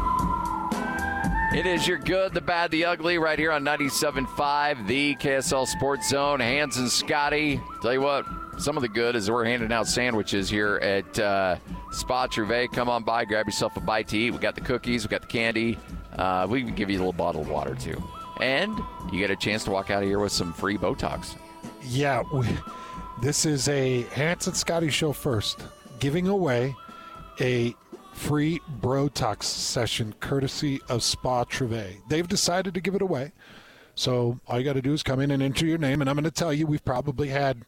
It 1.59 1.67
is 1.67 1.87
your 1.87 1.99
good, 1.99 2.33
the 2.33 2.41
bad, 2.41 2.71
the 2.71 2.87
ugly, 2.87 3.19
right 3.19 3.39
here 3.39 3.53
on 3.53 3.63
97.5, 3.65 4.87
the 4.87 5.15
KSL 5.17 5.67
Sports 5.67 6.09
Zone. 6.09 6.41
Hans 6.41 6.79
and 6.79 6.91
Scotty. 6.91 7.61
Tell 7.83 7.93
you 7.93 8.01
what, 8.01 8.25
some 8.59 8.77
of 8.77 8.83
the 8.83 8.89
good 8.89 9.17
is 9.17 9.31
we're 9.31 9.45
handing 9.45 9.73
out 9.73 9.87
sandwiches 9.87 10.49
here 10.49 10.77
at 10.77 11.19
uh, 11.19 11.57
Spa 11.93 12.27
Trouvé. 12.29 12.73
Come 12.73 12.89
on 12.89 13.03
by, 13.05 13.25
grab 13.25 13.47
yourself 13.47 13.77
a 13.77 13.81
bite 13.81 14.09
to 14.09 14.19
eat. 14.19 14.31
We 14.31 14.39
got 14.39 14.55
the 14.55 14.61
cookies, 14.63 15.05
we 15.05 15.11
got 15.11 15.23
the 15.23 15.27
candy. 15.27 15.79
Uh, 16.17 16.47
we 16.49 16.63
can 16.63 16.75
give 16.75 16.91
you 16.91 16.97
a 16.97 17.01
little 17.01 17.13
bottle 17.13 17.41
of 17.43 17.49
water 17.49 17.75
too, 17.75 18.03
and 18.41 18.79
you 19.13 19.19
get 19.19 19.31
a 19.31 19.37
chance 19.37 19.65
to 19.65 19.71
walk 19.71 19.91
out 19.91 20.03
of 20.03 20.09
here 20.09 20.19
with 20.19 20.33
some 20.33 20.53
free 20.53 20.77
Botox. 20.79 21.37
Yeah, 21.83 22.23
we, 22.33 22.47
this 23.21 23.45
is 23.47 23.69
a 23.69 24.03
Hans 24.15 24.47
and 24.47 24.57
Scotty 24.57 24.91
show 24.91 25.13
first, 25.13 25.61
giving 25.99 26.29
away 26.29 26.75
a 27.41 27.75
free 28.13 28.61
Brotox 28.81 29.43
session 29.45 30.15
courtesy 30.21 30.81
of 30.89 31.03
Spa 31.03 31.45
Trouvé. 31.45 31.97
They've 32.09 32.29
decided 32.29 32.75
to 32.75 32.81
give 32.81 32.95
it 32.95 33.03
away. 33.03 33.33
So 33.97 34.39
all 34.47 34.59
you 34.59 34.65
got 34.65 34.75
to 34.75 34.83
do 34.83 34.93
is 34.93 35.03
come 35.03 35.21
in 35.21 35.31
and 35.31 35.43
enter 35.43 35.67
your 35.67 35.79
name. 35.79 36.01
And 36.01 36.09
I'm 36.11 36.17
going 36.17 36.25
to 36.25 36.31
tell 36.31 36.53
you, 36.53 36.67
we've 36.67 36.85
probably 36.85 37.29
had, 37.29 37.63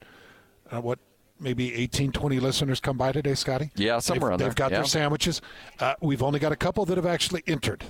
uh, 0.70 0.80
what, 0.80 0.98
maybe 1.38 1.74
18, 1.74 2.12
20 2.12 2.40
listeners 2.40 2.80
come 2.80 2.96
by 2.96 3.12
today, 3.12 3.34
Scotty? 3.34 3.70
Yeah, 3.76 3.98
somewhere 3.98 4.30
they've, 4.30 4.32
on 4.34 4.38
there. 4.38 4.48
They've 4.48 4.54
got 4.56 4.70
Yeah. 4.70 4.78
their 4.78 4.86
sandwiches. 4.86 5.40
Uh, 5.78 5.94
we've 6.00 6.22
only 6.22 6.38
got 6.38 6.52
a 6.52 6.56
couple 6.56 6.84
that 6.86 6.96
have 6.96 7.06
actually 7.06 7.42
entered 7.46 7.84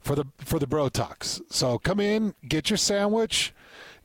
for 0.00 0.14
the 0.14 0.24
for 0.38 0.58
the 0.58 0.66
Brotox. 0.66 1.40
So 1.50 1.78
come 1.78 2.00
in, 2.00 2.34
get 2.46 2.70
your 2.70 2.76
sandwich, 2.76 3.52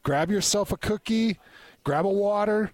grab 0.03 0.30
yourself 0.30 0.72
a 0.72 0.78
cookie, 0.78 1.38
grab 1.84 2.06
a 2.06 2.10
water. 2.10 2.72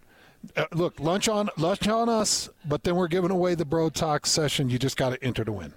Uh, 0.56 0.66
look, 0.74 1.00
lunch 1.00 1.28
on 1.28 1.50
lunch 1.58 1.88
on 1.88 2.08
us, 2.08 2.50
but 2.66 2.84
then 2.84 2.96
we're 2.96 3.10
giving 3.10 3.32
away 3.32 3.56
the 3.56 3.66
Brotox 3.66 4.28
session. 4.28 4.70
You 4.70 4.80
just 4.80 4.98
got 4.98 5.10
to 5.10 5.24
enter 5.24 5.44
to 5.44 5.52
win. 5.52 5.74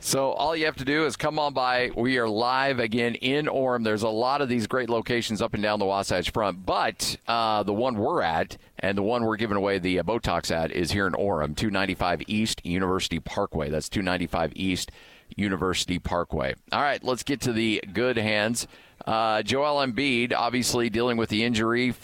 So 0.00 0.32
all 0.32 0.54
you 0.54 0.66
have 0.66 0.76
to 0.76 0.84
do 0.84 1.06
is 1.06 1.16
come 1.16 1.38
on 1.38 1.54
by. 1.54 1.90
We 1.96 2.18
are 2.18 2.28
live 2.28 2.78
again 2.78 3.14
in 3.14 3.46
Orem. 3.46 3.84
There's 3.84 4.02
a 4.02 4.08
lot 4.10 4.42
of 4.42 4.50
these 4.50 4.66
great 4.66 4.90
locations 4.90 5.40
up 5.40 5.54
and 5.54 5.62
down 5.62 5.78
the 5.78 5.86
Wasatch 5.86 6.30
Front, 6.30 6.66
but 6.66 7.16
uh, 7.26 7.62
the 7.62 7.72
one 7.72 7.96
we're 7.96 8.20
at 8.20 8.58
and 8.80 8.98
the 8.98 9.02
one 9.02 9.24
we're 9.24 9.36
giving 9.36 9.56
away 9.56 9.78
the 9.78 10.00
uh, 10.00 10.02
Botox 10.02 10.50
at 10.50 10.72
is 10.72 10.92
here 10.92 11.06
in 11.06 11.14
Orem, 11.14 11.56
295 11.56 12.22
East 12.26 12.60
University 12.66 13.18
Parkway. 13.18 13.70
That's 13.70 13.88
295 13.88 14.52
East 14.54 14.90
University 15.36 15.98
Parkway. 15.98 16.54
All 16.72 16.82
right, 16.82 17.02
let's 17.02 17.22
get 17.22 17.40
to 17.42 17.52
the 17.52 17.82
good 17.92 18.16
Hans. 18.16 18.66
Uh, 19.06 19.42
Joel 19.42 19.84
Embiid, 19.84 20.32
obviously 20.32 20.88
dealing 20.90 21.16
with 21.16 21.28
the 21.28 21.44
injury. 21.44 21.94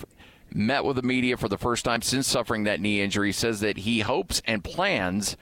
Met 0.53 0.85
with 0.85 0.97
the 0.97 1.03
media 1.03 1.37
for 1.37 1.49
the 1.49 1.57
first 1.59 1.85
time 1.85 2.03
since 2.03 2.27
suffering 2.27 2.65
that 2.65 2.81
knee 2.81 3.01
injury, 3.01 3.33
says 3.33 3.61
that 3.61 3.79
he 3.79 4.01
hopes 4.01 4.43
and 4.47 4.65
plans 4.65 5.37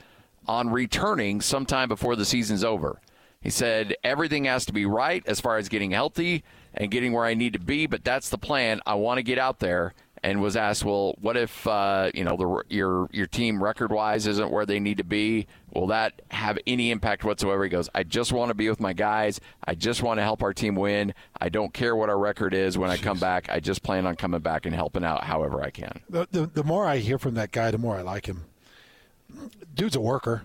on 0.47 0.71
returning 0.71 1.41
sometime 1.41 1.89
before 1.89 2.15
the 2.15 2.27
season's 2.27 2.63
over. 2.63 3.01
He 3.41 3.51
said 3.51 3.97
everything 4.03 4.45
has 4.45 4.67
to 4.67 4.73
be 4.73 4.85
right 4.85 5.23
as 5.27 5.41
far 5.41 5.57
as 5.57 5.69
getting 5.69 5.93
healthy 5.93 6.43
and 6.75 6.91
getting 6.91 7.13
where 7.13 7.25
I 7.25 7.35
need 7.35 7.53
to 7.55 7.59
be, 7.59 7.87
but 7.87 8.05
that's 8.05 8.29
the 8.29 8.39
plan. 8.39 8.81
I 8.85 8.95
want 8.95 9.19
to 9.19 9.23
get 9.23 9.39
out 9.39 9.61
there. 9.61 9.95
And 10.23 10.41
was 10.41 10.57
asked, 10.57 10.85
well, 10.85 11.15
what 11.21 11.37
if 11.37 11.67
uh, 11.67 12.11
you 12.15 12.25
know 12.25 12.37
the, 12.37 12.75
your 12.75 13.09
your 13.13 13.27
team 13.27 13.63
record 13.63 13.93
wise 13.93 14.27
isn't 14.27 14.51
where 14.51 14.67
they 14.67 14.81
need 14.81 14.99
to 14.99 15.05
be? 15.05 15.47
Will 15.73 15.87
that 15.89 16.23
have 16.31 16.59
any 16.67 16.91
impact 16.91 17.25
whatsoever? 17.25 17.63
He 17.65 17.71
goes, 17.71 17.89
I 17.95 18.03
just 18.03 18.33
want 18.33 18.49
to 18.49 18.55
be 18.55 18.69
with 18.69 18.81
my 18.81 18.93
guys. 18.93 19.41
I 19.65 19.75
just 19.75 20.03
want 20.03 20.19
to 20.19 20.23
help 20.23 20.43
our 20.43 20.53
team 20.55 20.75
win. 20.75 21.15
I 21.41 21.51
don't 21.51 21.73
care 21.73 21.95
what 21.95 22.09
our 22.09 22.19
record 22.19 22.55
is 22.55 22.77
when 22.77 22.91
I 22.91 22.97
come 22.97 23.19
back. 23.19 23.49
I 23.51 23.61
just 23.61 23.83
plan 23.83 24.07
on 24.07 24.17
coming 24.17 24.41
back 24.41 24.67
and 24.67 24.75
helping 24.75 25.05
out 25.05 25.25
however 25.25 25.63
I 25.63 25.71
can. 25.71 26.01
The, 26.09 26.27
the, 26.31 26.47
the 26.47 26.65
more 26.65 26.87
I 26.87 26.99
hear 26.99 27.19
from 27.19 27.35
that 27.35 27.53
guy, 27.53 27.71
the 27.71 27.79
more 27.79 27.97
I 27.97 28.03
like 28.03 28.27
him. 28.27 28.47
Dude's 29.75 29.95
a 29.95 30.01
worker, 30.01 30.43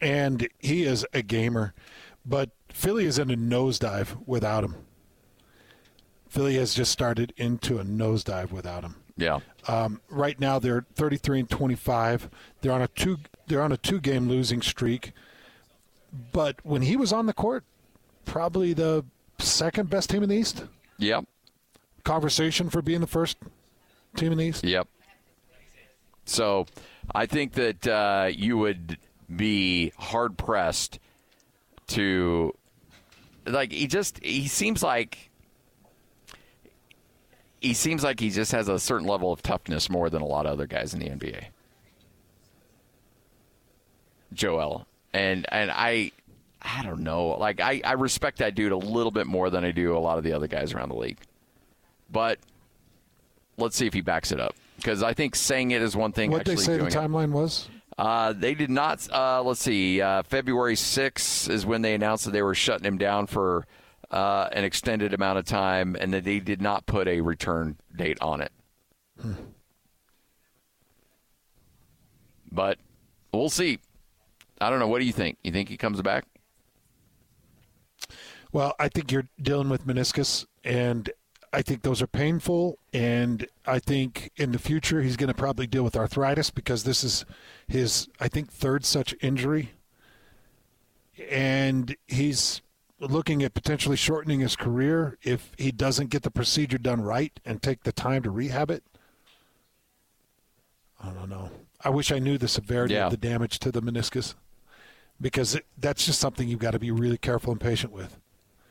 and 0.00 0.46
he 0.58 0.84
is 0.84 1.06
a 1.12 1.22
gamer. 1.22 1.74
But 2.24 2.50
Philly 2.68 3.06
is 3.06 3.18
in 3.18 3.30
a 3.30 3.36
nosedive 3.36 4.26
without 4.26 4.62
him. 4.62 4.74
Philly 6.28 6.56
has 6.56 6.74
just 6.74 6.92
started 6.92 7.32
into 7.36 7.78
a 7.78 7.84
nosedive 7.84 8.50
without 8.50 8.84
him. 8.84 8.96
Yeah. 9.16 9.40
Um, 9.66 10.00
right 10.08 10.38
now 10.38 10.58
they're 10.58 10.86
33 10.94 11.40
and 11.40 11.50
25. 11.50 12.28
They're 12.60 12.72
on 12.72 12.82
a 12.82 12.88
two 12.88 13.18
they're 13.46 13.62
on 13.62 13.72
a 13.72 13.76
two 13.76 14.00
game 14.00 14.28
losing 14.28 14.62
streak. 14.62 15.12
But 16.32 16.56
when 16.64 16.82
he 16.82 16.96
was 16.96 17.12
on 17.12 17.26
the 17.26 17.32
court, 17.32 17.64
probably 18.24 18.72
the 18.72 19.04
second 19.38 19.90
best 19.90 20.10
team 20.10 20.22
in 20.22 20.28
the 20.28 20.36
East. 20.36 20.64
Yep. 20.98 21.24
Conversation 22.04 22.70
for 22.70 22.80
being 22.82 23.00
the 23.00 23.06
first 23.06 23.36
team 24.16 24.32
in 24.32 24.38
the 24.38 24.44
East. 24.44 24.64
Yep. 24.64 24.86
So 26.24 26.66
I 27.14 27.26
think 27.26 27.54
that 27.54 27.86
uh, 27.86 28.30
you 28.30 28.58
would 28.58 28.98
be 29.34 29.92
hard 29.98 30.38
pressed 30.38 30.98
to 31.88 32.54
like 33.46 33.72
he 33.72 33.86
just 33.86 34.22
he 34.22 34.46
seems 34.46 34.82
like 34.82 35.27
he 37.60 37.74
seems 37.74 38.04
like 38.04 38.20
he 38.20 38.30
just 38.30 38.52
has 38.52 38.68
a 38.68 38.78
certain 38.78 39.06
level 39.06 39.32
of 39.32 39.42
toughness 39.42 39.90
more 39.90 40.10
than 40.10 40.22
a 40.22 40.26
lot 40.26 40.46
of 40.46 40.52
other 40.52 40.66
guys 40.66 40.94
in 40.94 41.00
the 41.00 41.08
NBA. 41.08 41.46
Joel. 44.32 44.86
And 45.12 45.46
and 45.50 45.70
I 45.70 46.12
I 46.60 46.82
don't 46.82 47.00
know. 47.00 47.28
Like 47.28 47.60
I, 47.60 47.80
I 47.84 47.92
respect 47.92 48.38
that 48.38 48.54
dude 48.54 48.72
a 48.72 48.76
little 48.76 49.10
bit 49.10 49.26
more 49.26 49.50
than 49.50 49.64
I 49.64 49.70
do 49.70 49.96
a 49.96 49.98
lot 49.98 50.18
of 50.18 50.24
the 50.24 50.32
other 50.32 50.46
guys 50.46 50.72
around 50.72 50.90
the 50.90 50.96
league. 50.96 51.18
But 52.10 52.38
let's 53.56 53.76
see 53.76 53.86
if 53.86 53.94
he 53.94 54.00
backs 54.00 54.32
it 54.32 54.40
up. 54.40 54.54
Because 54.76 55.02
I 55.02 55.12
think 55.12 55.34
saying 55.34 55.72
it 55.72 55.82
is 55.82 55.96
one 55.96 56.12
thing. 56.12 56.30
What 56.30 56.44
they 56.44 56.56
say 56.56 56.76
the 56.76 56.84
timeline 56.84 57.30
it. 57.30 57.30
was? 57.30 57.68
Uh, 57.96 58.32
they 58.32 58.54
did 58.54 58.70
not. 58.70 59.08
Uh, 59.12 59.42
let's 59.42 59.60
see. 59.60 60.00
Uh, 60.00 60.22
February 60.22 60.76
6th 60.76 61.50
is 61.50 61.66
when 61.66 61.82
they 61.82 61.94
announced 61.94 62.26
that 62.26 62.30
they 62.30 62.42
were 62.42 62.54
shutting 62.54 62.86
him 62.86 62.96
down 62.96 63.26
for 63.26 63.66
uh, 64.10 64.48
an 64.52 64.64
extended 64.64 65.12
amount 65.14 65.38
of 65.38 65.44
time, 65.44 65.96
and 65.98 66.12
that 66.12 66.24
they 66.24 66.40
did 66.40 66.62
not 66.62 66.86
put 66.86 67.08
a 67.08 67.20
return 67.20 67.76
date 67.94 68.18
on 68.20 68.40
it. 68.40 68.52
Hmm. 69.20 69.32
But 72.50 72.78
we'll 73.32 73.50
see. 73.50 73.78
I 74.60 74.70
don't 74.70 74.78
know. 74.78 74.88
What 74.88 75.00
do 75.00 75.04
you 75.04 75.12
think? 75.12 75.38
You 75.42 75.52
think 75.52 75.68
he 75.68 75.76
comes 75.76 76.00
back? 76.02 76.24
Well, 78.52 78.74
I 78.78 78.88
think 78.88 79.12
you're 79.12 79.28
dealing 79.40 79.68
with 79.68 79.86
meniscus, 79.86 80.46
and 80.64 81.10
I 81.52 81.62
think 81.62 81.82
those 81.82 82.00
are 82.00 82.06
painful. 82.06 82.78
And 82.92 83.46
I 83.66 83.78
think 83.78 84.30
in 84.36 84.52
the 84.52 84.58
future 84.58 85.02
he's 85.02 85.16
going 85.16 85.28
to 85.28 85.34
probably 85.34 85.66
deal 85.66 85.84
with 85.84 85.96
arthritis 85.96 86.50
because 86.50 86.84
this 86.84 87.04
is 87.04 87.24
his, 87.66 88.08
I 88.18 88.28
think, 88.28 88.50
third 88.50 88.84
such 88.84 89.14
injury. 89.20 89.72
And 91.30 91.96
he's 92.06 92.62
looking 93.00 93.42
at 93.42 93.54
potentially 93.54 93.96
shortening 93.96 94.40
his 94.40 94.56
career 94.56 95.18
if 95.22 95.52
he 95.56 95.70
doesn't 95.70 96.10
get 96.10 96.22
the 96.22 96.30
procedure 96.30 96.78
done 96.78 97.00
right 97.00 97.38
and 97.44 97.62
take 97.62 97.84
the 97.84 97.92
time 97.92 98.22
to 98.22 98.30
rehab 98.30 98.70
it. 98.70 98.82
I 101.02 101.10
don't 101.10 101.30
know. 101.30 101.50
I 101.84 101.90
wish 101.90 102.10
I 102.10 102.18
knew 102.18 102.38
the 102.38 102.48
severity 102.48 102.94
yeah. 102.94 103.04
of 103.06 103.12
the 103.12 103.16
damage 103.16 103.60
to 103.60 103.70
the 103.70 103.80
meniscus 103.80 104.34
because 105.20 105.54
it, 105.54 105.64
that's 105.78 106.06
just 106.06 106.18
something 106.18 106.48
you've 106.48 106.58
got 106.58 106.72
to 106.72 106.80
be 106.80 106.90
really 106.90 107.18
careful 107.18 107.52
and 107.52 107.60
patient 107.60 107.92
with. 107.92 108.18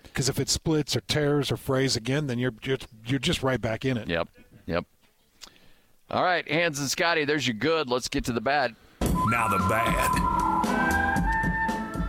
Because 0.03 0.27
if 0.29 0.39
it 0.39 0.49
splits 0.49 0.95
or 0.95 1.01
tears 1.01 1.51
or 1.51 1.57
frays 1.57 1.95
again, 1.95 2.27
then 2.27 2.39
you're 2.39 2.51
just 2.51 2.87
you're 3.05 3.19
just 3.19 3.43
right 3.43 3.61
back 3.61 3.85
in 3.85 3.97
it. 3.97 4.07
Yep. 4.09 4.27
Yep. 4.65 4.85
All 6.09 6.23
right, 6.23 6.49
Hans 6.49 6.79
and 6.79 6.89
Scotty, 6.89 7.25
there's 7.25 7.45
your 7.45 7.55
good. 7.55 7.89
Let's 7.89 8.07
get 8.07 8.23
to 8.25 8.33
the 8.33 8.41
bad. 8.41 8.75
Now 9.01 9.47
the 9.47 9.59
bad. 9.69 10.09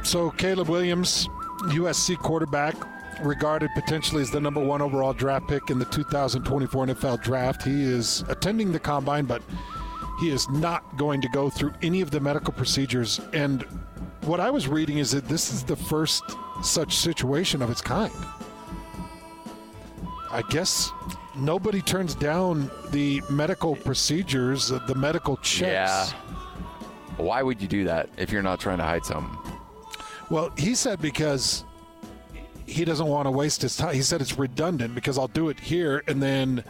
So 0.07 0.31
Caleb 0.31 0.69
Williams 0.69 1.29
USC 1.71 2.19
quarterback, 2.19 2.75
regarded 3.23 3.71
potentially 3.75 4.23
as 4.23 4.31
the 4.31 4.41
number 4.41 4.63
one 4.63 4.81
overall 4.81 5.13
draft 5.13 5.49
pick 5.49 5.71
in 5.71 5.79
the 5.79 5.85
2024 5.87 6.87
NFL 6.87 7.23
draft. 7.23 7.63
He 7.63 7.83
is 7.83 8.25
attending 8.29 8.73
the 8.73 8.79
combine, 8.79 9.25
but 9.25 9.43
he 10.21 10.31
is 10.31 10.49
not 10.51 10.97
going 10.97 11.21
to 11.21 11.29
go 11.29 11.51
through 11.51 11.73
any 11.83 12.01
of 12.01 12.11
the 12.11 12.21
medical 12.21 12.53
procedures. 12.53 13.21
And 13.33 13.63
what 14.23 14.41
I 14.41 14.51
was 14.51 14.69
reading 14.69 14.99
is 14.99 15.11
that 15.13 15.27
this 15.29 15.53
is 15.53 15.63
the 15.63 15.77
first 15.77 16.23
such 16.63 16.97
situation 16.97 17.63
of 17.63 17.71
its 17.71 17.81
kind. 17.81 18.13
I 20.31 20.43
guess 20.51 20.93
nobody 21.37 21.81
turns 21.81 22.15
down 22.15 22.71
the 22.91 23.23
medical 23.31 23.77
procedures, 23.77 24.69
the 24.69 24.95
medical 24.95 25.37
checks. 25.39 26.13
Yeah. 26.13 26.19
Why 27.17 27.43
would 27.43 27.61
you 27.61 27.69
do 27.69 27.85
that 27.85 28.11
if 28.17 28.31
you're 28.31 28.43
not 28.43 28.61
trying 28.61 28.79
to 28.79 28.85
hide 28.85 29.05
something? 29.05 29.58
Well, 30.31 30.51
he 30.59 30.75
said 30.75 31.01
because 31.01 31.65
he 32.67 32.85
doesn't 32.85 33.07
want 33.07 33.27
to 33.27 33.31
waste 33.31 33.63
his 33.63 33.77
time. 33.77 33.95
He 33.95 34.03
said 34.03 34.21
it's 34.21 34.39
redundant 34.39 34.95
because 34.95 35.17
I'll 35.17 35.29
do 35.29 35.49
it 35.49 35.59
here 35.59 36.03
and 36.07 36.23
then 36.23 36.65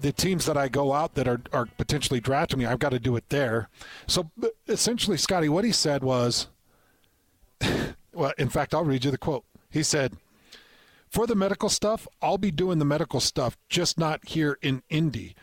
the 0.00 0.12
teams 0.12 0.46
that 0.46 0.56
I 0.56 0.68
go 0.68 0.92
out 0.92 1.14
that 1.14 1.28
are, 1.28 1.40
are 1.52 1.66
potentially 1.78 2.20
drafting 2.20 2.58
me, 2.58 2.66
I've 2.66 2.78
got 2.78 2.90
to 2.90 2.98
do 2.98 3.16
it 3.16 3.28
there. 3.28 3.68
So 4.06 4.30
essentially, 4.68 5.16
Scotty, 5.16 5.48
what 5.48 5.64
he 5.64 5.72
said 5.72 6.02
was, 6.02 6.48
well, 8.12 8.32
in 8.38 8.48
fact, 8.48 8.74
I'll 8.74 8.84
read 8.84 9.04
you 9.04 9.10
the 9.10 9.18
quote. 9.18 9.44
He 9.70 9.82
said, 9.82 10.16
For 11.10 11.26
the 11.26 11.34
medical 11.34 11.68
stuff, 11.68 12.06
I'll 12.20 12.38
be 12.38 12.50
doing 12.50 12.78
the 12.78 12.84
medical 12.84 13.20
stuff, 13.20 13.56
just 13.68 13.98
not 13.98 14.28
here 14.28 14.58
in 14.62 14.82
Indy. 14.90 15.34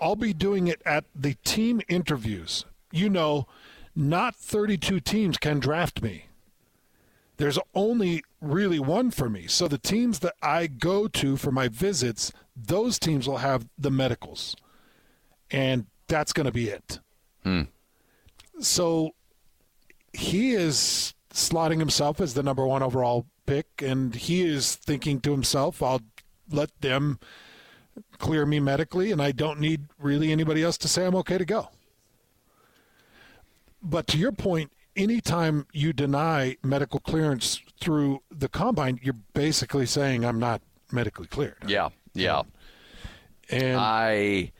I'll 0.00 0.16
be 0.16 0.32
doing 0.32 0.66
it 0.66 0.82
at 0.84 1.04
the 1.14 1.34
team 1.44 1.80
interviews. 1.88 2.64
You 2.90 3.08
know, 3.08 3.46
not 3.94 4.34
32 4.34 5.00
teams 5.00 5.38
can 5.38 5.58
draft 5.58 6.02
me 6.02 6.26
there's 7.36 7.58
only 7.74 8.22
really 8.40 8.78
one 8.78 9.10
for 9.10 9.28
me. 9.28 9.46
So 9.46 9.68
the 9.68 9.78
teams 9.78 10.20
that 10.20 10.34
I 10.42 10.66
go 10.66 11.08
to 11.08 11.36
for 11.36 11.50
my 11.50 11.68
visits, 11.68 12.32
those 12.54 12.98
teams 12.98 13.26
will 13.26 13.38
have 13.38 13.66
the 13.78 13.90
medicals. 13.90 14.56
And 15.50 15.86
that's 16.08 16.32
going 16.32 16.46
to 16.46 16.52
be 16.52 16.68
it. 16.68 17.00
Hmm. 17.42 17.62
So 18.60 19.10
he 20.12 20.52
is 20.52 21.14
slotting 21.32 21.78
himself 21.78 22.20
as 22.20 22.34
the 22.34 22.42
number 22.42 22.66
one 22.66 22.82
overall 22.82 23.26
pick, 23.46 23.66
and 23.80 24.14
he 24.14 24.42
is 24.42 24.76
thinking 24.76 25.20
to 25.20 25.32
himself, 25.32 25.82
I'll 25.82 26.02
let 26.50 26.70
them 26.80 27.18
clear 28.18 28.46
me 28.46 28.60
medically, 28.60 29.10
and 29.10 29.20
I 29.20 29.32
don't 29.32 29.58
need 29.58 29.86
really 29.98 30.30
anybody 30.30 30.62
else 30.62 30.78
to 30.78 30.88
say 30.88 31.06
I'm 31.06 31.16
okay 31.16 31.38
to 31.38 31.44
go. 31.44 31.70
But 33.82 34.06
to 34.08 34.18
your 34.18 34.32
point, 34.32 34.70
anytime 34.96 35.66
you 35.72 35.92
deny 35.92 36.56
medical 36.62 37.00
clearance 37.00 37.60
through 37.80 38.22
the 38.30 38.48
combine, 38.48 39.00
you're 39.02 39.16
basically 39.34 39.86
saying 39.86 40.24
I'm 40.24 40.38
not 40.38 40.62
medically 40.90 41.26
cleared. 41.26 41.64
Yeah, 41.66 41.90
yeah. 42.14 42.42
And 43.50 43.78
I 43.78 44.52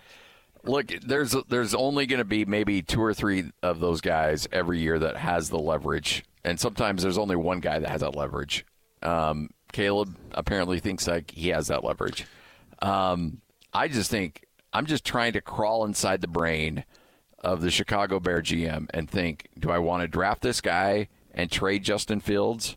look, 0.65 0.89
there's 1.03 1.35
there's 1.49 1.75
only 1.75 2.07
going 2.07 2.19
to 2.19 2.25
be 2.25 2.45
maybe 2.45 2.83
two 2.83 3.03
or 3.03 3.15
three 3.15 3.53
of 3.63 3.81
those 3.81 4.01
guys 4.01 4.49
every 4.53 4.81
year 4.81 4.99
that 4.99 5.17
has 5.17 5.51
the 5.51 5.59
leverage, 5.59 6.25
and 6.45 6.59
sometimes 6.59 7.03
there's 7.03 7.19
only 7.19 7.37
one 7.37 7.61
guy 7.61 7.79
that 7.79 7.89
has 7.89 8.01
that 8.01 8.17
leverage. 8.17 8.65
Um, 9.03 9.51
Caleb 9.73 10.17
apparently 10.33 10.79
thinks 10.79 11.07
like 11.07 11.31
he 11.31 11.49
has 11.49 11.69
that 11.69 11.85
leverage. 11.85 12.27
Um, 12.81 13.41
I 13.73 13.89
just 13.89 14.11
think 14.11 14.47
I'm 14.73 14.87
just 14.87 15.05
trying 15.05 15.33
to 15.33 15.41
crawl 15.41 15.85
inside 15.85 16.21
the 16.21 16.29
brain 16.29 16.85
of 17.43 17.61
the 17.61 17.71
Chicago 17.71 18.21
Bear 18.21 18.41
GM 18.41 18.87
and 18.95 19.11
think, 19.11 19.49
do 19.59 19.71
I 19.71 19.79
want 19.79 20.03
to 20.03 20.09
draft 20.09 20.43
this 20.43 20.61
guy 20.61 21.09
and 21.35 21.51
trade 21.51 21.83
Justin 21.83 22.21
Fields, 22.21 22.77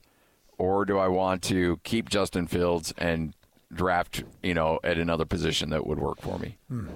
or 0.58 0.86
do 0.86 0.98
I 0.98 1.08
want 1.08 1.44
to 1.44 1.80
keep 1.84 2.10
Justin 2.10 2.48
Fields 2.48 2.94
and 2.98 3.34
draft, 3.72 4.24
you 4.42 4.54
know, 4.54 4.80
at 4.84 4.98
another 4.98 5.26
position 5.26 5.70
that 5.70 5.86
would 5.86 6.00
work 6.00 6.22
for 6.22 6.40
me? 6.40 6.58
Hmm. 6.70 6.88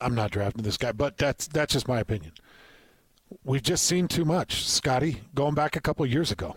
I'm 0.00 0.14
not 0.14 0.30
drafting 0.30 0.62
this 0.62 0.76
guy, 0.76 0.92
but 0.92 1.16
that's 1.16 1.46
that's 1.46 1.72
just 1.72 1.88
my 1.88 2.00
opinion. 2.00 2.32
We've 3.42 3.62
just 3.62 3.84
seen 3.84 4.06
too 4.06 4.24
much, 4.24 4.66
Scotty. 4.66 5.22
Going 5.34 5.54
back 5.54 5.76
a 5.76 5.80
couple 5.80 6.04
years 6.04 6.30
ago, 6.30 6.56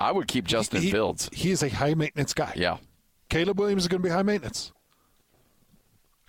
I 0.00 0.10
would 0.12 0.26
keep 0.26 0.46
Justin 0.46 0.82
he, 0.82 0.90
Fields. 0.90 1.30
He 1.32 1.50
is 1.50 1.62
a 1.62 1.68
high 1.68 1.94
maintenance 1.94 2.34
guy. 2.34 2.52
Yeah. 2.56 2.78
Caleb 3.28 3.60
Williams 3.60 3.84
is 3.84 3.88
going 3.88 4.02
to 4.02 4.08
be 4.08 4.12
high 4.12 4.22
maintenance. 4.22 4.72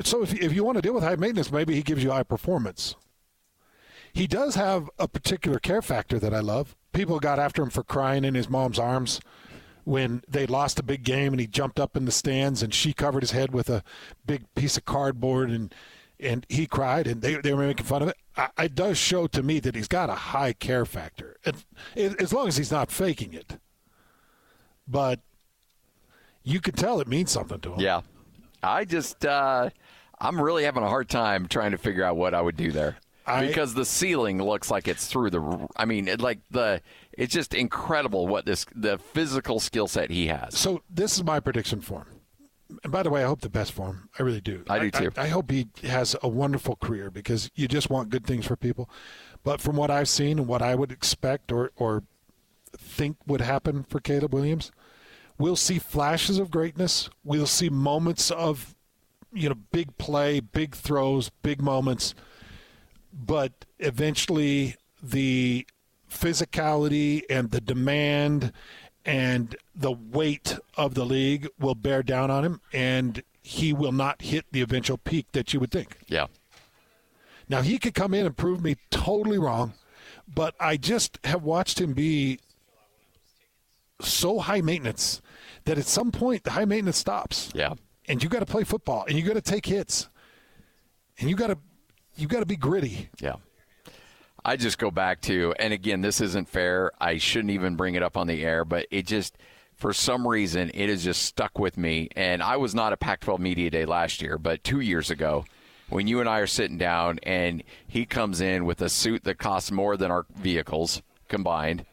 So 0.08 0.24
if 0.24 0.34
if 0.34 0.54
you 0.54 0.64
want 0.64 0.78
to 0.78 0.82
deal 0.82 0.94
with 0.94 1.04
high 1.04 1.16
maintenance, 1.16 1.52
maybe 1.52 1.76
he 1.76 1.82
gives 1.82 2.04
you 2.04 2.12
high 2.12 2.24
performance. 2.24 2.96
He 4.14 4.28
does 4.28 4.56
have 4.56 4.90
a 5.00 5.08
particular 5.08 5.60
care 5.60 5.82
factor 5.82 6.20
that 6.20 6.34
I 6.34 6.40
love. 6.40 6.76
People 6.92 7.20
got 7.20 7.40
after 7.40 7.64
him 7.64 7.70
for 7.70 7.84
crying 7.84 8.26
in 8.26 8.36
his 8.36 8.50
mom's 8.50 8.78
arms 8.78 9.22
when 9.84 10.22
they 10.28 10.46
lost 10.46 10.80
a 10.80 10.84
big 10.84 11.04
game 11.04 11.34
and 11.34 11.40
he 11.40 11.48
jumped 11.48 11.80
up 11.80 11.96
in 11.96 12.06
the 12.06 12.12
stands 12.12 12.62
and 12.62 12.74
she 12.74 12.94
covered 12.94 13.24
his 13.24 13.32
head 13.32 13.54
with 13.54 13.70
a 13.70 13.84
big 14.26 14.44
piece 14.54 14.78
of 14.78 14.86
cardboard 14.86 15.50
and 15.50 15.74
and 16.20 16.46
he 16.50 16.68
cried 16.68 17.08
and 17.08 17.22
they, 17.22 17.36
they 17.36 17.54
were 17.54 17.66
making 17.66 17.86
fun 17.86 18.04
of 18.04 18.10
it. 18.10 18.18
I, 18.38 18.50
it 18.60 18.76
does 18.76 18.98
show 18.98 19.28
to 19.28 19.42
me 19.42 19.60
that 19.60 19.76
he's 19.76 19.88
got 19.88 20.10
a 20.10 20.16
high 20.16 20.54
care 20.54 20.86
factor, 20.86 21.38
as 21.96 22.32
long 22.32 22.48
as 22.48 22.58
he's 22.58 22.72
not 22.72 22.92
faking 22.92 23.34
it. 23.34 23.58
But 24.88 25.20
you 26.44 26.60
could 26.60 26.78
tell 26.78 27.00
it 27.00 27.08
means 27.08 27.32
something 27.32 27.60
to 27.62 27.74
him. 27.74 27.80
Yeah, 27.80 28.02
I 28.62 28.86
just 28.86 29.26
uh, 29.26 29.72
I'm 30.22 30.40
really 30.40 30.64
having 30.64 30.84
a 30.84 30.88
hard 30.88 31.10
time 31.10 31.48
trying 31.48 31.72
to 31.72 31.78
figure 31.78 32.04
out 32.04 32.16
what 32.16 32.34
I 32.34 32.42
would 32.42 32.56
do 32.56 32.72
there. 32.72 32.98
I, 33.26 33.48
because 33.48 33.74
the 33.74 33.86
ceiling 33.86 34.42
looks 34.42 34.72
like 34.72 34.88
it's 34.88 35.08
through 35.08 35.32
the. 35.32 35.68
I 35.76 35.86
mean, 35.86 36.08
it, 36.08 36.22
like 36.22 36.40
the. 36.50 36.82
It's 37.12 37.34
just 37.34 37.54
incredible 37.54 38.28
what 38.28 38.46
this 38.46 38.66
the 38.76 38.98
physical 38.98 39.60
skill 39.60 39.88
set 39.88 40.10
he 40.12 40.28
has. 40.28 40.58
So 40.58 40.82
this 40.90 41.18
is 41.18 41.24
my 41.24 41.40
prediction 41.40 41.82
for 41.82 42.00
him. 42.00 42.22
And 42.84 42.92
by 42.92 43.04
the 43.04 43.10
way, 43.10 43.24
I 43.24 43.28
hope 43.28 43.42
the 43.42 43.50
best 43.50 43.74
for 43.74 43.88
him. 43.88 44.10
I 44.18 44.24
really 44.24 44.42
do. 44.42 44.64
I 44.70 44.80
do 44.80 44.92
too. 44.92 45.12
I, 45.18 45.24
I 45.24 45.28
hope 45.28 45.52
he 45.52 45.68
has 45.84 46.16
a 46.24 46.30
wonderful 46.30 46.78
career 46.78 47.12
because 47.12 47.52
you 47.54 47.68
just 47.68 47.90
want 47.90 48.10
good 48.10 48.26
things 48.26 48.46
for 48.46 48.56
people. 48.56 48.90
But 49.44 49.60
from 49.60 49.76
what 49.76 49.92
I've 49.92 50.10
seen 50.10 50.40
and 50.40 50.48
what 50.48 50.62
I 50.62 50.76
would 50.76 50.92
expect 50.92 51.52
or 51.52 51.72
or 51.76 52.04
think 52.78 53.18
would 53.28 53.42
happen 53.42 53.84
for 53.84 54.00
Caleb 54.00 54.34
Williams, 54.34 54.72
we'll 55.38 55.56
see 55.56 55.80
flashes 55.80 56.40
of 56.40 56.52
greatness. 56.52 57.10
We'll 57.24 57.48
see 57.48 57.70
moments 57.70 58.32
of, 58.32 58.76
you 59.34 59.50
know, 59.50 59.56
big 59.72 59.98
play, 59.98 60.40
big 60.40 60.76
throws, 60.76 61.30
big 61.42 61.62
moments 61.62 62.14
but 63.14 63.66
eventually 63.80 64.76
the 65.02 65.68
physicality 66.10 67.24
and 67.30 67.52
the 67.52 67.62
demand 67.62 68.52
and 69.06 69.56
the 69.76 69.92
weight 69.92 70.58
of 70.78 70.94
the 70.94 71.06
league 71.06 71.48
will 71.60 71.76
bear 71.76 72.04
down 72.04 72.30
on 72.30 72.46
him 72.46 72.62
and 72.74 73.24
he 73.42 73.74
will 73.74 73.92
not 73.92 74.22
hit 74.22 74.46
the 74.52 74.62
eventual 74.62 74.98
peak 74.98 75.32
that 75.32 75.54
you 75.54 75.60
would 75.60 75.72
think. 75.72 75.98
Yeah. 76.08 76.28
Now 77.50 77.62
he 77.62 77.80
could 77.80 77.94
come 77.94 78.14
in 78.14 78.26
and 78.26 78.38
prove 78.38 78.64
me 78.64 78.76
totally 78.92 79.40
wrong, 79.40 79.74
but 80.28 80.56
I 80.60 80.78
just 80.78 81.18
have 81.24 81.44
watched 81.44 81.82
him 81.82 81.94
be 81.94 82.40
so 84.00 84.40
high 84.40 84.62
maintenance 84.62 85.22
that 85.66 85.78
at 85.78 85.86
some 85.86 86.12
point 86.12 86.44
the 86.44 86.52
high 86.52 86.66
maintenance 86.66 86.98
stops. 86.98 87.50
Yeah. 87.54 87.74
And 88.08 88.22
you 88.22 88.30
got 88.30 88.40
to 88.40 88.46
play 88.46 88.64
football 88.64 89.06
and 89.08 89.18
you 89.18 89.24
got 89.24 89.34
to 89.36 89.42
take 89.42 89.66
hits. 89.66 90.10
And 91.20 91.30
you 91.30 91.36
got 91.36 91.48
to 91.48 91.58
you 92.16 92.28
got 92.28 92.40
to 92.40 92.46
be 92.46 92.56
gritty. 92.56 93.10
Yeah. 93.20 93.36
I 94.44 94.56
just 94.56 94.80
go 94.80 94.90
back 94.90 95.22
to, 95.22 95.54
and 95.60 95.72
again, 95.72 96.02
this 96.02 96.20
isn't 96.20 96.50
fair. 96.50 96.92
I 97.00 97.18
shouldn't 97.18 97.52
even 97.52 97.76
bring 97.76 97.96
it 97.96 98.02
up 98.02 98.18
on 98.18 98.28
the 98.28 98.44
air, 98.44 98.66
but 98.66 98.88
it 98.90 99.06
just, 99.06 99.38
for 99.76 99.94
some 99.94 100.28
reason, 100.28 100.72
it 100.74 100.90
has 100.90 101.04
just 101.04 101.22
stuck 101.24 101.60
with 101.60 101.78
me. 101.78 102.10
And 102.16 102.42
I 102.42 102.58
was 102.58 102.74
not 102.74 102.92
at 102.92 103.00
Pac 103.00 103.20
12 103.22 103.40
Media 103.40 103.70
Day 103.70 103.86
last 103.86 104.22
year, 104.22 104.40
but 104.40 104.64
two 104.64 104.80
years 104.80 105.12
ago, 105.12 105.46
when 105.90 106.08
you 106.08 106.20
and 106.20 106.28
I 106.28 106.40
are 106.40 106.48
sitting 106.48 106.78
down 106.78 107.20
and 107.22 107.64
he 107.88 108.06
comes 108.06 108.42
in 108.42 108.66
with 108.66 108.82
a 108.82 108.90
suit 108.90 109.26
that 109.26 109.38
costs 109.38 109.72
more 109.72 109.96
than 109.96 110.10
our 110.10 110.26
vehicles 110.36 111.04
combined, 111.28 111.86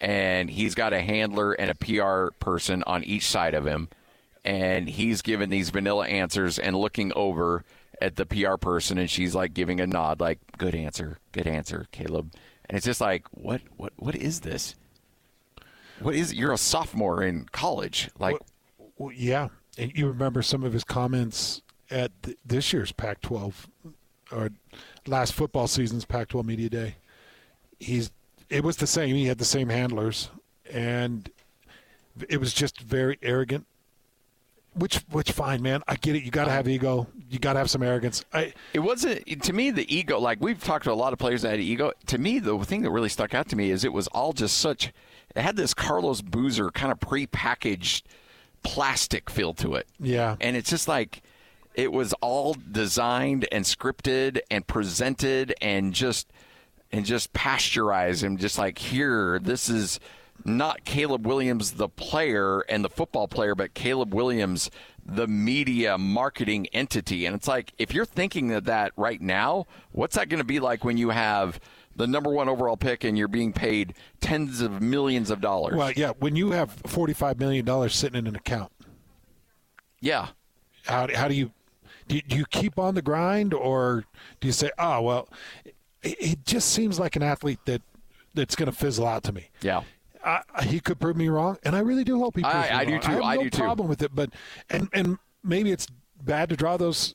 and 0.00 0.48
he's 0.48 0.74
got 0.74 0.92
a 0.92 1.02
handler 1.02 1.52
and 1.52 1.70
a 1.70 1.74
PR 1.74 2.34
person 2.38 2.82
on 2.86 3.04
each 3.04 3.26
side 3.26 3.54
of 3.54 3.66
him, 3.66 3.88
and 4.44 4.88
he's 4.88 5.22
giving 5.22 5.50
these 5.50 5.70
vanilla 5.70 6.06
answers 6.06 6.58
and 6.58 6.76
looking 6.76 7.12
over 7.14 7.64
at 8.00 8.16
the 8.16 8.26
PR 8.26 8.56
person, 8.56 8.98
and 8.98 9.08
she's 9.08 9.34
like 9.34 9.54
giving 9.54 9.80
a 9.80 9.86
nod, 9.86 10.20
like 10.20 10.38
"Good 10.58 10.74
answer, 10.74 11.18
good 11.32 11.46
answer, 11.46 11.86
Caleb." 11.92 12.32
And 12.68 12.76
it's 12.76 12.86
just 12.86 13.00
like, 13.00 13.26
what, 13.32 13.60
what, 13.76 13.92
what 13.96 14.14
is 14.14 14.40
this? 14.40 14.74
What 16.00 16.14
is? 16.14 16.32
You're 16.32 16.52
a 16.52 16.58
sophomore 16.58 17.22
in 17.22 17.46
college, 17.52 18.10
like. 18.18 18.34
Well, 18.78 18.90
well, 18.98 19.12
yeah, 19.12 19.48
and 19.78 19.92
you 19.94 20.06
remember 20.08 20.42
some 20.42 20.64
of 20.64 20.72
his 20.72 20.84
comments 20.84 21.62
at 21.90 22.10
th- 22.22 22.36
this 22.44 22.72
year's 22.72 22.92
Pac-12 22.92 23.66
or 24.30 24.50
last 25.06 25.32
football 25.32 25.66
season's 25.66 26.04
Pac-12 26.04 26.44
media 26.44 26.68
day. 26.68 26.96
He's 27.78 28.10
it 28.48 28.64
was 28.64 28.76
the 28.76 28.86
same. 28.86 29.14
He 29.14 29.26
had 29.26 29.38
the 29.38 29.44
same 29.44 29.68
handlers, 29.68 30.30
and 30.70 31.30
it 32.28 32.38
was 32.38 32.52
just 32.52 32.80
very 32.80 33.18
arrogant 33.22 33.66
which 34.74 34.96
which 35.10 35.32
fine, 35.32 35.62
man. 35.62 35.82
I 35.86 35.96
get 35.96 36.16
it. 36.16 36.22
You 36.22 36.30
got 36.30 36.46
to 36.46 36.50
have 36.50 36.68
ego. 36.68 37.06
You 37.30 37.38
got 37.38 37.54
to 37.54 37.58
have 37.58 37.70
some 37.70 37.82
arrogance. 37.82 38.24
I, 38.32 38.54
it 38.72 38.80
wasn't 38.80 39.42
to 39.42 39.52
me 39.52 39.70
the 39.70 39.94
ego. 39.94 40.18
Like 40.18 40.38
we've 40.40 40.62
talked 40.62 40.84
to 40.84 40.92
a 40.92 40.94
lot 40.94 41.12
of 41.12 41.18
players 41.18 41.42
that 41.42 41.50
had 41.50 41.60
ego. 41.60 41.92
To 42.06 42.18
me, 42.18 42.38
the 42.38 42.58
thing 42.60 42.82
that 42.82 42.90
really 42.90 43.08
stuck 43.08 43.34
out 43.34 43.48
to 43.48 43.56
me 43.56 43.70
is 43.70 43.84
it 43.84 43.92
was 43.92 44.08
all 44.08 44.32
just 44.32 44.58
such. 44.58 44.92
It 45.34 45.42
had 45.42 45.56
this 45.56 45.74
Carlos 45.74 46.20
Boozer 46.20 46.70
kind 46.70 46.92
of 46.92 47.00
pre-packaged 47.00 48.06
plastic 48.62 49.30
feel 49.30 49.54
to 49.54 49.74
it. 49.74 49.86
Yeah, 49.98 50.36
and 50.40 50.56
it's 50.56 50.70
just 50.70 50.88
like 50.88 51.22
it 51.74 51.92
was 51.92 52.12
all 52.14 52.54
designed 52.54 53.46
and 53.50 53.64
scripted 53.64 54.40
and 54.50 54.66
presented 54.66 55.54
and 55.60 55.94
just 55.94 56.30
and 56.90 57.06
just 57.06 57.32
pasteurized 57.32 58.22
and 58.22 58.38
just 58.38 58.58
like 58.58 58.78
here 58.78 59.38
this 59.38 59.68
is 59.70 59.98
not 60.44 60.84
Caleb 60.84 61.26
Williams, 61.26 61.72
the 61.72 61.88
player 61.88 62.60
and 62.68 62.84
the 62.84 62.88
football 62.88 63.28
player, 63.28 63.54
but 63.54 63.74
Caleb 63.74 64.14
Williams, 64.14 64.70
the 65.04 65.26
media 65.26 65.98
marketing 65.98 66.66
entity. 66.72 67.26
And 67.26 67.34
it's 67.34 67.48
like, 67.48 67.72
if 67.78 67.92
you're 67.92 68.04
thinking 68.04 68.52
of 68.52 68.64
that 68.64 68.92
right 68.96 69.20
now, 69.20 69.66
what's 69.92 70.16
that 70.16 70.28
going 70.28 70.38
to 70.38 70.44
be 70.44 70.60
like 70.60 70.84
when 70.84 70.96
you 70.96 71.10
have 71.10 71.60
the 71.94 72.06
number 72.06 72.30
one 72.30 72.48
overall 72.48 72.76
pick 72.76 73.04
and 73.04 73.18
you're 73.18 73.28
being 73.28 73.52
paid 73.52 73.94
tens 74.20 74.60
of 74.60 74.80
millions 74.80 75.30
of 75.30 75.40
dollars? 75.40 75.74
Well, 75.76 75.92
yeah, 75.92 76.12
when 76.18 76.36
you 76.36 76.52
have 76.52 76.82
$45 76.82 77.38
million 77.38 77.88
sitting 77.88 78.18
in 78.18 78.26
an 78.26 78.36
account. 78.36 78.72
Yeah. 80.00 80.28
How, 80.86 81.08
how 81.14 81.28
do 81.28 81.34
you 81.34 81.52
do, 82.08 82.16
you 82.16 82.22
do 82.22 82.36
you 82.36 82.44
keep 82.46 82.78
on 82.78 82.94
the 82.94 83.02
grind 83.02 83.54
or 83.54 84.04
do 84.40 84.48
you 84.48 84.52
say, 84.52 84.70
oh, 84.78 85.00
well, 85.02 85.28
it, 86.02 86.16
it 86.20 86.44
just 86.44 86.70
seems 86.70 86.98
like 86.98 87.14
an 87.14 87.22
athlete 87.22 87.60
that 87.66 87.82
that's 88.34 88.56
going 88.56 88.70
to 88.70 88.76
fizzle 88.76 89.06
out 89.06 89.22
to 89.24 89.32
me. 89.32 89.50
Yeah. 89.60 89.82
I, 90.24 90.62
he 90.64 90.80
could 90.80 91.00
prove 91.00 91.16
me 91.16 91.28
wrong, 91.28 91.58
and 91.64 91.74
I 91.74 91.80
really 91.80 92.04
do 92.04 92.18
hope 92.18 92.36
he 92.36 92.42
proves 92.42 92.54
I, 92.54 92.60
me 92.62 92.68
I 92.68 92.78
wrong. 92.78 92.86
do 92.86 92.98
too. 92.98 93.08
I 93.08 93.14
have 93.14 93.22
I 93.24 93.34
no 93.36 93.42
do 93.44 93.50
too. 93.50 93.58
problem 93.58 93.88
with 93.88 94.02
it, 94.02 94.14
but 94.14 94.30
and 94.70 94.88
and 94.92 95.18
maybe 95.42 95.72
it's 95.72 95.86
bad 96.22 96.48
to 96.50 96.56
draw 96.56 96.76
those 96.76 97.14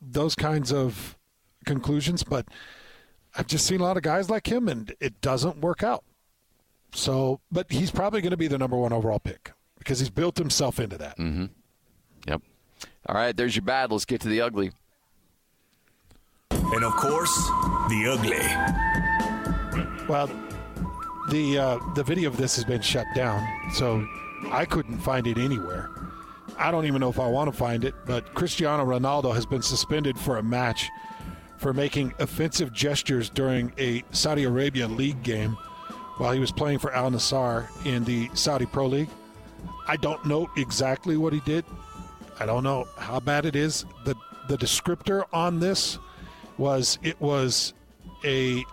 those 0.00 0.34
kinds 0.34 0.72
of 0.72 1.16
conclusions, 1.64 2.22
but 2.24 2.46
I've 3.36 3.46
just 3.46 3.66
seen 3.66 3.80
a 3.80 3.84
lot 3.84 3.96
of 3.96 4.02
guys 4.02 4.28
like 4.30 4.50
him, 4.50 4.68
and 4.68 4.94
it 5.00 5.20
doesn't 5.20 5.58
work 5.58 5.82
out. 5.82 6.04
So, 6.94 7.40
but 7.50 7.70
he's 7.72 7.90
probably 7.90 8.20
going 8.20 8.32
to 8.32 8.36
be 8.36 8.48
the 8.48 8.58
number 8.58 8.76
one 8.76 8.92
overall 8.92 9.18
pick 9.18 9.52
because 9.78 9.98
he's 10.00 10.10
built 10.10 10.36
himself 10.38 10.78
into 10.78 10.98
that. 10.98 11.16
Mm-hmm. 11.18 11.46
Yep. 12.26 12.42
All 13.06 13.14
right, 13.14 13.36
there's 13.36 13.56
your 13.56 13.64
bad. 13.64 13.90
Let's 13.90 14.04
get 14.04 14.20
to 14.22 14.28
the 14.28 14.40
ugly. 14.40 14.72
And 16.50 16.84
of 16.84 16.94
course, 16.96 17.34
the 17.88 18.08
ugly. 18.12 20.06
Well, 20.08 20.28
the 21.30 21.58
uh, 21.58 21.78
the 21.94 22.02
video 22.02 22.28
of 22.28 22.36
this 22.36 22.56
has 22.56 22.64
been 22.64 22.80
shut 22.80 23.06
down, 23.14 23.46
so 23.72 24.06
I 24.50 24.64
couldn't 24.64 24.98
find 24.98 25.26
it 25.26 25.38
anywhere. 25.38 25.90
I 26.58 26.70
don't 26.70 26.84
even 26.86 27.00
know 27.00 27.08
if 27.08 27.18
I 27.18 27.26
want 27.26 27.50
to 27.50 27.56
find 27.56 27.84
it, 27.84 27.94
but 28.06 28.34
Cristiano 28.34 28.84
Ronaldo 28.84 29.34
has 29.34 29.46
been 29.46 29.62
suspended 29.62 30.18
for 30.18 30.36
a 30.36 30.42
match 30.42 30.90
for 31.58 31.72
making 31.72 32.12
offensive 32.18 32.72
gestures 32.72 33.30
during 33.30 33.72
a 33.78 34.02
Saudi 34.10 34.44
Arabia 34.44 34.88
league 34.88 35.22
game 35.22 35.56
while 36.18 36.32
he 36.32 36.40
was 36.40 36.52
playing 36.52 36.78
for 36.78 36.92
Al 36.92 37.10
Nassr 37.10 37.66
in 37.86 38.04
the 38.04 38.28
Saudi 38.34 38.66
Pro 38.66 38.86
League. 38.86 39.08
I 39.86 39.96
don't 39.96 40.24
know 40.24 40.50
exactly 40.56 41.16
what 41.16 41.32
he 41.32 41.40
did. 41.40 41.64
I 42.38 42.46
don't 42.46 42.64
know 42.64 42.86
how 42.98 43.20
bad 43.20 43.46
it 43.46 43.56
is. 43.56 43.84
The 44.04 44.16
the 44.48 44.58
descriptor 44.58 45.24
on 45.32 45.60
this 45.60 45.98
was 46.58 46.98
it 47.02 47.20
was 47.20 47.74
a 48.24 48.64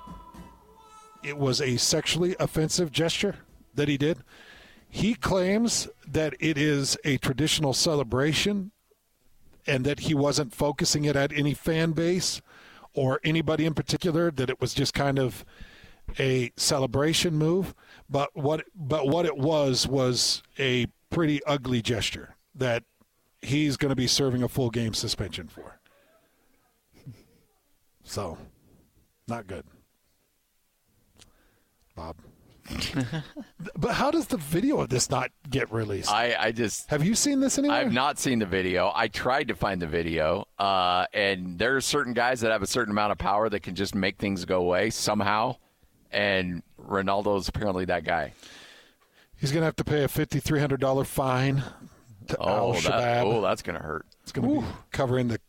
it 1.23 1.37
was 1.37 1.61
a 1.61 1.77
sexually 1.77 2.35
offensive 2.39 2.91
gesture 2.91 3.35
that 3.75 3.87
he 3.87 3.97
did. 3.97 4.19
He 4.89 5.13
claims 5.13 5.87
that 6.07 6.33
it 6.39 6.57
is 6.57 6.97
a 7.03 7.17
traditional 7.17 7.73
celebration 7.73 8.71
and 9.67 9.85
that 9.85 10.01
he 10.01 10.13
wasn't 10.13 10.53
focusing 10.53 11.05
it 11.05 11.15
at 11.15 11.31
any 11.31 11.53
fan 11.53 11.91
base 11.91 12.41
or 12.93 13.19
anybody 13.23 13.65
in 13.65 13.73
particular, 13.73 14.31
that 14.31 14.49
it 14.49 14.59
was 14.59 14.73
just 14.73 14.93
kind 14.93 15.19
of 15.19 15.45
a 16.17 16.51
celebration 16.57 17.35
move, 17.35 17.75
but 18.09 18.35
what 18.35 18.65
but 18.75 19.07
what 19.07 19.25
it 19.25 19.37
was 19.37 19.87
was 19.87 20.41
a 20.57 20.87
pretty 21.11 21.43
ugly 21.45 21.81
gesture 21.81 22.35
that 22.55 22.83
he's 23.41 23.77
going 23.77 23.89
to 23.89 23.95
be 23.95 24.07
serving 24.07 24.41
a 24.41 24.49
full 24.49 24.69
game 24.69 24.93
suspension 24.93 25.47
for. 25.47 25.79
So, 28.03 28.37
not 29.27 29.45
good. 29.45 29.65
Bob. 31.99 32.15
but 33.77 33.91
how 33.91 34.09
does 34.09 34.27
the 34.27 34.37
video 34.37 34.79
of 34.79 34.87
this 34.87 35.09
not 35.09 35.31
get 35.49 35.69
released? 35.69 36.09
I, 36.09 36.33
I 36.39 36.51
just 36.53 36.89
have 36.89 37.03
you 37.03 37.13
seen 37.13 37.41
this 37.41 37.57
anywhere? 37.57 37.77
I've 37.77 37.91
not 37.91 38.17
seen 38.17 38.39
the 38.39 38.45
video. 38.45 38.89
I 38.95 39.09
tried 39.09 39.49
to 39.49 39.55
find 39.55 39.81
the 39.81 39.87
video, 39.87 40.47
uh, 40.57 41.07
and 41.13 41.59
there 41.59 41.75
are 41.75 41.81
certain 41.81 42.13
guys 42.13 42.39
that 42.39 42.51
have 42.51 42.61
a 42.61 42.67
certain 42.67 42.91
amount 42.91 43.11
of 43.11 43.17
power 43.17 43.49
that 43.49 43.63
can 43.63 43.75
just 43.75 43.95
make 43.95 44.17
things 44.17 44.45
go 44.45 44.59
away 44.61 44.91
somehow, 44.91 45.57
and 46.09 46.63
Ronaldo's 46.81 47.49
apparently 47.49 47.83
that 47.85 48.05
guy. 48.05 48.31
He's 49.35 49.51
going 49.51 49.61
to 49.61 49.65
have 49.65 49.75
to 49.77 49.83
pay 49.83 50.03
a 50.03 50.07
fifty 50.07 50.39
three 50.39 50.59
hundred 50.61 50.79
dollar 50.79 51.03
fine 51.03 51.63
to 52.27 52.37
Oh, 52.39 52.73
Al 52.75 52.81
that, 52.81 53.25
oh, 53.25 53.41
that's 53.41 53.61
gonna 53.61 53.81
hurt. 53.81 54.05
It's 54.23 54.31
going 54.31 54.47
to 54.47 54.61
be 54.61 54.67
covering 54.91 55.27
the 55.27 55.41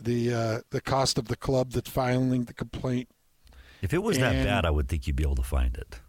the 0.00 0.32
uh, 0.32 0.60
the 0.70 0.80
cost 0.80 1.18
of 1.18 1.28
the 1.28 1.36
club 1.36 1.72
that's 1.72 1.90
filing 1.90 2.44
the 2.44 2.54
complaint. 2.54 3.08
If 3.82 3.92
it 3.92 4.02
was 4.02 4.16
that 4.18 4.32
bad, 4.44 4.64
I 4.64 4.70
would 4.70 4.88
think 4.88 5.06
you'd 5.06 5.16
be 5.16 5.24
able 5.24 5.34
to 5.36 5.42
find 5.42 5.76
it. 5.76 6.00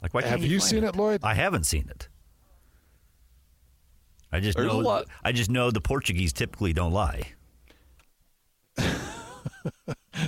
Like, 0.00 0.14
why 0.14 0.22
can't 0.22 0.32
Have 0.40 0.44
you 0.44 0.58
find 0.60 0.70
seen 0.70 0.84
it, 0.84 0.96
Lloyd? 0.96 1.20
I 1.22 1.34
haven't 1.34 1.64
seen 1.64 1.88
it. 1.90 2.08
I 4.32 4.40
just 4.40 4.56
There's 4.56 4.72
a 4.72 4.76
know. 4.76 4.78
lot- 4.78 5.06
I 5.22 5.32
just 5.32 5.50
know 5.50 5.70
the 5.70 5.80
Portuguese 5.80 6.32
typically 6.32 6.72
don't 6.72 6.92
lie. 6.92 7.32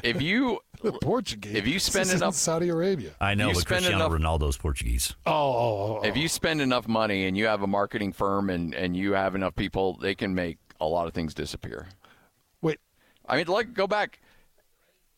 If 0.02 0.20
you 0.20 0.58
The 0.82 0.92
Portuguese. 0.92 1.54
If 1.54 1.66
you 1.66 1.78
spend 1.78 2.06
This 2.06 2.14
is 2.14 2.20
in 2.20 2.24
enough- 2.24 2.34
Saudi 2.34 2.68
Arabia. 2.68 3.12
I 3.20 3.34
know, 3.34 3.48
You 3.48 3.54
but 3.54 3.60
spend 3.60 3.84
Cristiano 3.84 4.14
enough- 4.14 4.40
Ronaldo's 4.40 4.56
Portuguese. 4.56 5.14
Oh 5.26 5.32
oh, 5.32 5.34
oh, 5.34 5.46
oh, 5.96 6.00
oh, 6.02 6.06
if 6.06 6.16
you 6.16 6.28
spend 6.28 6.60
enough 6.60 6.88
money 6.88 7.26
and 7.26 7.36
you 7.36 7.46
have 7.46 7.62
a 7.62 7.66
marketing 7.66 8.12
firm 8.12 8.50
and 8.50 8.74
and 8.74 8.96
you 8.96 9.12
have 9.12 9.34
enough 9.34 9.54
people, 9.54 9.96
they 9.98 10.14
can 10.14 10.34
make 10.34 10.58
a 10.80 10.86
lot 10.86 11.06
of 11.06 11.14
things 11.14 11.32
disappear. 11.32 11.86
Wait, 12.60 12.80
I 13.28 13.36
mean, 13.36 13.46
like 13.46 13.72
go 13.72 13.86
back. 13.86 14.20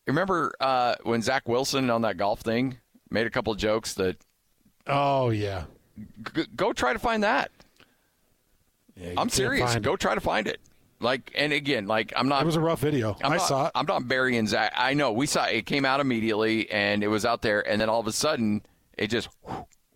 Remember 0.07 0.53
uh, 0.61 0.95
when 1.03 1.23
Zach 1.23 1.49
Wilson 1.49 1.91
on 1.91 2.03
that 2.03 2.17
golf 2.17 2.41
thing 2.41 2.79
made 3.11 3.27
a 3.27 3.31
couple 3.31 3.55
jokes 3.55 3.95
that 3.95 4.17
oh 4.87 5.31
yeah. 5.31 5.65
g- 6.35 6.47
go 6.55 6.73
try 6.73 6.93
to 6.93 6.99
find 6.99 7.23
that. 7.25 7.51
Yeah, 8.97 9.15
I'm 9.17 9.29
serious. 9.29 9.77
Go 9.77 9.95
it. 9.95 10.01
try 10.01 10.15
to 10.15 10.21
find 10.21 10.47
it. 10.47 10.61
Like, 10.99 11.31
and 11.35 11.53
again, 11.53 11.87
like 11.87 12.13
I'm 12.17 12.29
not. 12.29 12.43
It 12.43 12.47
was 12.47 12.57
a 12.57 12.61
rough 12.61 12.81
video. 12.81 13.17
I'm 13.23 13.33
I 13.33 13.37
not, 13.37 13.47
saw 13.47 13.67
it. 13.67 13.73
I'm 13.75 13.87
not 13.87 14.09
burying 14.09 14.47
Zach. 14.47 14.73
I 14.77 14.95
know 14.95 15.13
we 15.13 15.27
saw 15.27 15.45
it 15.45 15.67
came 15.67 15.85
out 15.85 16.01
immediately 16.01 16.71
and 16.71 17.05
it 17.05 17.09
was 17.09 17.27
out 17.27 17.43
there, 17.43 17.67
and 17.69 17.81
then 17.81 17.89
all 17.89 18.01
of 18.01 18.07
a 18.07 18.13
sudden 18.13 18.63
it 18.97 19.09
just 19.09 19.29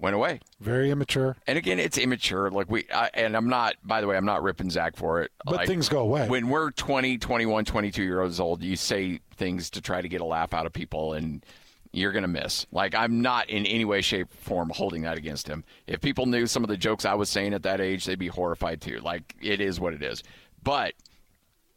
went 0.00 0.16
away. 0.16 0.40
Very 0.60 0.90
immature. 0.90 1.36
And 1.46 1.58
again, 1.58 1.78
it's 1.78 1.98
immature. 1.98 2.50
Like 2.50 2.70
we, 2.70 2.86
I, 2.92 3.10
and 3.14 3.36
I'm 3.36 3.48
not. 3.48 3.74
By 3.84 4.00
the 4.00 4.06
way, 4.06 4.16
I'm 4.16 4.24
not 4.24 4.42
ripping 4.42 4.70
Zach 4.70 4.96
for 4.96 5.22
it. 5.22 5.30
But 5.44 5.56
Like, 5.56 5.66
things 5.68 5.88
go 5.88 6.00
away. 6.00 6.28
when 6.28 6.48
we're 6.48 6.70
20, 6.70 7.18
21, 7.18 7.64
22 7.64 8.02
years 8.02 8.40
old. 8.40 8.62
You 8.62 8.76
say 8.76 9.20
things 9.36 9.70
to 9.70 9.80
try 9.80 10.00
to 10.00 10.08
get 10.08 10.20
a 10.20 10.24
laugh 10.24 10.54
out 10.54 10.66
of 10.66 10.72
people, 10.72 11.12
and 11.12 11.44
you're 11.92 12.12
gonna 12.12 12.28
miss. 12.28 12.66
Like 12.70 12.94
I'm 12.94 13.20
not 13.20 13.50
in 13.50 13.66
any 13.66 13.84
way, 13.84 14.00
shape, 14.00 14.32
form 14.32 14.70
holding 14.74 15.02
that 15.02 15.18
against 15.18 15.48
him. 15.48 15.64
If 15.86 16.00
people 16.00 16.26
knew 16.26 16.46
some 16.46 16.62
of 16.62 16.68
the 16.68 16.76
jokes 16.76 17.04
I 17.04 17.14
was 17.14 17.28
saying 17.28 17.52
at 17.52 17.64
that 17.64 17.80
age, 17.80 18.04
they'd 18.04 18.18
be 18.18 18.28
horrified 18.28 18.80
too. 18.80 19.00
Like 19.00 19.34
it 19.42 19.60
is 19.60 19.80
what 19.80 19.92
it 19.94 20.02
is. 20.02 20.22
But 20.62 20.94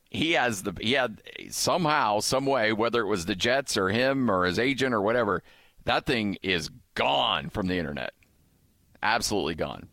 he 0.09 0.33
has 0.33 0.61
the 0.63 0.73
he 0.79 0.91
had 0.93 1.21
somehow, 1.49 2.19
some 2.19 2.45
way, 2.45 2.71
whether 2.73 3.01
it 3.01 3.07
was 3.07 3.25
the 3.25 3.35
Jets 3.35 3.75
or 3.75 3.89
him 3.89 4.29
or 4.29 4.45
his 4.45 4.59
agent 4.59 4.93
or 4.93 5.01
whatever, 5.01 5.41
that 5.85 6.05
thing 6.05 6.37
is 6.43 6.69
gone 6.95 7.49
from 7.49 7.67
the 7.67 7.77
internet. 7.77 8.13
Absolutely 9.01 9.55
gone. 9.55 9.87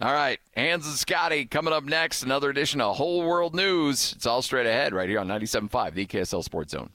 All 0.00 0.12
right, 0.12 0.40
Hans 0.56 0.86
and 0.86 0.96
Scotty 0.96 1.44
coming 1.44 1.72
up 1.72 1.84
next. 1.84 2.22
Another 2.22 2.50
edition 2.50 2.80
of 2.80 2.96
Whole 2.96 3.22
World 3.22 3.54
News. 3.54 4.14
It's 4.16 4.26
all 4.26 4.42
straight 4.42 4.66
ahead 4.66 4.92
right 4.92 5.08
here 5.08 5.20
on 5.20 5.28
97.5, 5.28 5.94
the 5.94 6.06
KSL 6.06 6.42
Sports 6.42 6.72
Zone. 6.72 6.90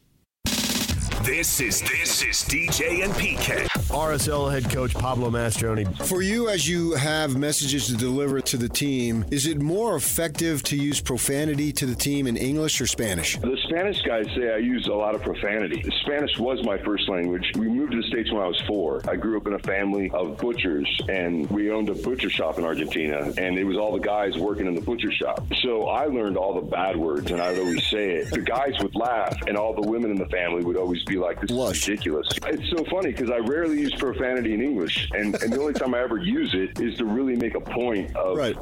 This 1.27 1.59
is 1.59 1.81
this 1.81 2.23
is 2.23 2.37
DJ 2.45 3.03
and 3.03 3.11
PK. 3.11 3.67
RSL 3.89 4.49
head 4.49 4.71
coach 4.71 4.93
Pablo 4.93 5.29
Mastroeni. 5.29 5.85
For 6.07 6.21
you, 6.21 6.47
as 6.47 6.69
you 6.69 6.93
have 6.93 7.35
messages 7.35 7.87
to 7.87 7.97
deliver 7.97 8.39
to 8.39 8.55
the 8.55 8.69
team, 8.69 9.25
is 9.29 9.45
it 9.45 9.59
more 9.59 9.97
effective 9.97 10.63
to 10.63 10.77
use 10.77 11.01
profanity 11.01 11.73
to 11.73 11.85
the 11.85 11.95
team 11.95 12.27
in 12.27 12.37
English 12.37 12.79
or 12.79 12.87
Spanish? 12.87 13.37
The 13.39 13.57
Spanish 13.65 14.01
guys 14.03 14.25
say 14.37 14.53
I 14.53 14.57
use 14.57 14.87
a 14.87 14.93
lot 14.93 15.15
of 15.15 15.21
profanity. 15.21 15.83
Spanish 15.99 16.37
was 16.39 16.63
my 16.63 16.77
first 16.77 17.09
language. 17.09 17.51
We 17.55 17.67
moved 17.67 17.91
to 17.91 18.01
the 18.01 18.07
States 18.07 18.31
when 18.31 18.41
I 18.41 18.47
was 18.47 18.61
four. 18.61 19.01
I 19.05 19.17
grew 19.17 19.35
up 19.35 19.47
in 19.47 19.53
a 19.53 19.59
family 19.59 20.09
of 20.11 20.37
butchers, 20.37 20.89
and 21.09 21.49
we 21.49 21.71
owned 21.71 21.89
a 21.89 21.95
butcher 21.95 22.29
shop 22.29 22.57
in 22.57 22.63
Argentina, 22.63 23.33
and 23.37 23.57
it 23.57 23.65
was 23.65 23.75
all 23.75 23.91
the 23.91 23.99
guys 23.99 24.37
working 24.37 24.65
in 24.65 24.75
the 24.75 24.81
butcher 24.81 25.11
shop. 25.11 25.45
So 25.61 25.89
I 25.89 26.05
learned 26.05 26.37
all 26.37 26.53
the 26.53 26.67
bad 26.67 26.95
words, 26.95 27.31
and 27.31 27.41
I'd 27.41 27.59
always 27.59 27.85
say 27.87 28.11
it. 28.11 28.31
The 28.31 28.39
guys 28.39 28.75
would 28.81 28.95
laugh, 28.95 29.35
and 29.45 29.57
all 29.57 29.73
the 29.73 29.85
women 29.89 30.09
in 30.09 30.17
the 30.17 30.27
family 30.27 30.63
would 30.63 30.77
always 30.77 31.03
be 31.03 31.16
like, 31.17 31.41
this 31.41 31.51
is 31.51 31.87
ridiculous. 31.87 32.27
It's 32.45 32.69
so 32.69 32.83
funny 32.85 33.11
because 33.11 33.29
I 33.29 33.37
rarely 33.37 33.79
use 33.79 33.93
profanity 33.95 34.53
in 34.53 34.61
English, 34.61 35.09
and, 35.13 35.35
and 35.41 35.53
the 35.53 35.59
only 35.59 35.73
time 35.73 35.93
I 35.93 35.99
ever 36.01 36.17
use 36.17 36.53
it 36.53 36.79
is 36.79 36.97
to 36.97 37.05
really 37.05 37.35
make 37.35 37.55
a 37.55 37.61
point 37.61 38.15
of 38.15 38.37
uh, 38.37 38.53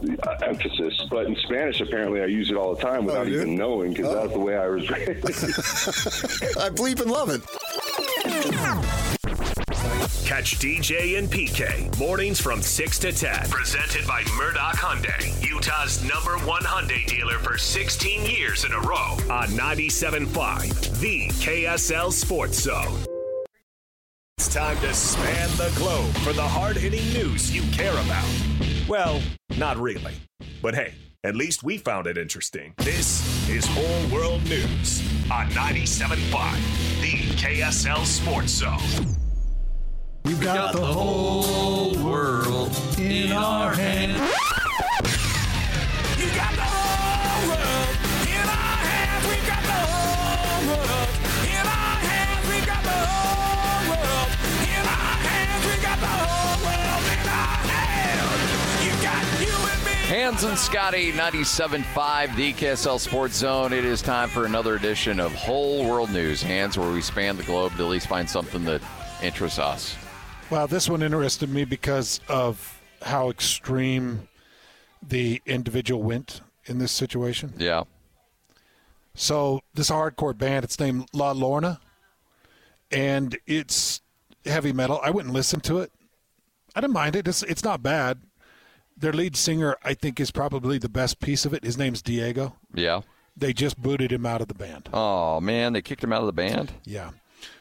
emphasis. 0.44 1.02
But 1.10 1.28
in 1.28 1.36
Spanish, 1.38 1.82
apparently, 1.82 2.22
I 2.22 2.26
use 2.26 2.50
it 2.50 2.58
all 2.58 2.76
the 2.76 2.82
time 2.82 3.06
without 3.06 3.28
you 3.28 3.34
do? 3.34 3.42
even 3.42 3.56
knowing 3.56 3.94
because 3.94 4.14
that's 4.14 4.34
the 4.34 4.40
way 4.40 4.58
I 4.58 4.68
was 4.68 4.90
raised. 4.90 5.26
I 6.58 6.70
bleep 6.70 7.02
and 7.02 7.12
love 7.12 7.30
it. 7.30 7.42
Catch 10.26 10.58
DJ 10.58 11.20
and 11.20 11.30
PK 11.30 11.98
mornings 12.00 12.42
from 12.42 12.62
6 12.62 13.00
to 13.00 13.12
10. 13.12 13.50
Presented 13.50 14.08
by 14.08 14.24
Murdock 14.38 14.76
Hyundai, 14.76 15.45
Utah's 15.66 16.04
number 16.04 16.38
one 16.46 16.62
Hyundai 16.62 17.08
dealer 17.08 17.40
for 17.40 17.58
16 17.58 18.30
years 18.30 18.66
in 18.66 18.72
a 18.72 18.80
row 18.82 19.18
on 19.32 19.48
97.5, 19.48 21.00
the 21.00 21.26
KSL 21.44 22.12
Sports 22.12 22.62
Zone. 22.62 23.00
It's 24.38 24.54
time 24.54 24.78
to 24.82 24.94
span 24.94 25.50
the 25.58 25.74
globe 25.76 26.14
for 26.18 26.34
the 26.34 26.44
hard 26.44 26.78
hitting 26.78 27.12
news 27.14 27.56
you 27.56 27.64
care 27.72 27.94
about. 27.94 28.30
Well, 28.88 29.20
not 29.58 29.78
really. 29.78 30.14
But 30.62 30.76
hey, 30.76 30.94
at 31.24 31.36
least 31.36 31.64
we 31.64 31.80
found 31.80 32.06
it 32.06 32.16
interesting. 32.16 32.76
This 32.78 33.50
is 33.50 33.66
Whole 33.66 34.16
World 34.16 34.44
News 34.44 35.02
on 35.32 35.50
97.5, 35.50 37.02
the 37.02 37.34
KSL 37.38 38.06
Sports 38.06 38.52
Zone. 38.52 39.16
We've 40.26 40.42
got 40.42 40.74
the 40.76 40.86
whole 40.86 41.96
world 42.04 42.70
in 43.00 43.32
our 43.32 43.74
hands. 43.74 44.55
Hans 60.16 60.46
and 60.46 60.58
Scotty, 60.58 61.12
97.5, 61.12 62.38
the 62.38 62.54
KSL 62.54 63.02
Sports 63.02 63.36
Zone. 63.36 63.74
It 63.74 63.84
is 63.84 64.02
time 64.02 64.30
for 64.30 64.46
another 64.46 64.76
edition 64.76 65.20
of 65.20 65.34
Whole 65.34 65.86
World 65.86 66.10
News. 66.10 66.42
Hans, 66.42 66.78
where 66.78 66.90
we 66.90 67.02
span 67.02 67.36
the 67.36 67.44
globe 67.44 67.76
to 67.76 67.84
at 67.84 67.90
least 67.90 68.08
find 68.08 68.30
something 68.30 68.64
that 68.64 68.82
interests 69.22 69.60
us. 69.60 69.98
Well, 70.50 70.68
this 70.68 70.88
one 70.88 71.04
interested 71.04 71.50
me 71.50 71.66
because 71.66 72.22
of 72.30 72.82
how 73.02 73.30
extreme 73.30 74.30
the 75.06 75.42
individual 75.46 76.02
went 76.02 76.40
in 76.64 76.78
this 76.78 76.94
situation. 76.94 77.54
Yeah. 77.58 77.84
So 79.16 79.64
this 79.74 79.90
hardcore 79.90 80.38
band, 80.38 80.64
it's 80.64 80.80
named 80.80 81.10
La 81.12 81.34
Lorna, 81.34 81.82
and 82.90 83.38
it's 83.46 84.00
heavy 84.46 84.72
metal. 84.72 84.98
I 85.04 85.10
wouldn't 85.10 85.34
listen 85.34 85.60
to 85.60 85.80
it. 85.80 85.92
I 86.74 86.80
don't 86.80 86.94
mind 86.94 87.18
it. 87.18 87.28
It's 87.28 87.44
it's 87.44 87.66
not 87.66 87.84
bad. 87.84 88.22
Their 88.98 89.14
lead 89.14 89.36
singer, 89.36 89.76
I 89.84 89.94
think, 89.94 90.20
is 90.20 90.32
probably 90.32 90.78
the 90.78 90.90
best 90.90 91.20
piece 91.20 91.46
of 91.46 91.54
it. 91.54 91.64
His 91.64 91.78
name's 91.78 92.02
Diego. 92.02 92.56
Yeah. 92.74 93.02
They 93.36 93.52
just 93.52 93.82
booted 93.82 94.12
him 94.12 94.26
out 94.26 94.42
of 94.42 94.48
the 94.48 94.54
band. 94.54 94.90
Oh, 94.94 95.42
man, 95.42 95.74
they 95.74 95.82
kicked 95.82 96.04
him 96.04 96.14
out 96.14 96.22
of 96.22 96.28
the 96.28 96.34
band? 96.34 96.72
Yeah. 96.86 97.12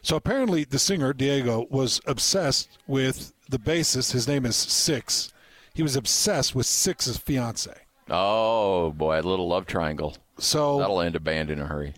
So 0.02 0.16
apparently, 0.16 0.65
the 0.65 0.78
singer 0.78 1.12
Diego 1.12 1.66
was 1.70 2.01
obsessed 2.06 2.78
with 2.86 3.32
the 3.48 3.59
bassist. 3.59 4.12
His 4.12 4.28
name 4.28 4.47
is 4.47 4.55
Six. 4.56 5.32
He 5.74 5.82
was 5.82 5.97
obsessed 5.97 6.55
with 6.55 6.66
Six's 6.66 7.16
fiance. 7.16 7.74
Oh, 8.09 8.90
boy, 8.93 9.20
a 9.20 9.23
little 9.23 9.48
love 9.48 9.66
triangle. 9.66 10.16
So 10.39 10.78
That'll 10.78 11.01
end 11.01 11.16
a 11.16 11.20
band 11.20 11.51
in 11.51 11.61
a 11.61 11.66
hurry. 11.66 11.94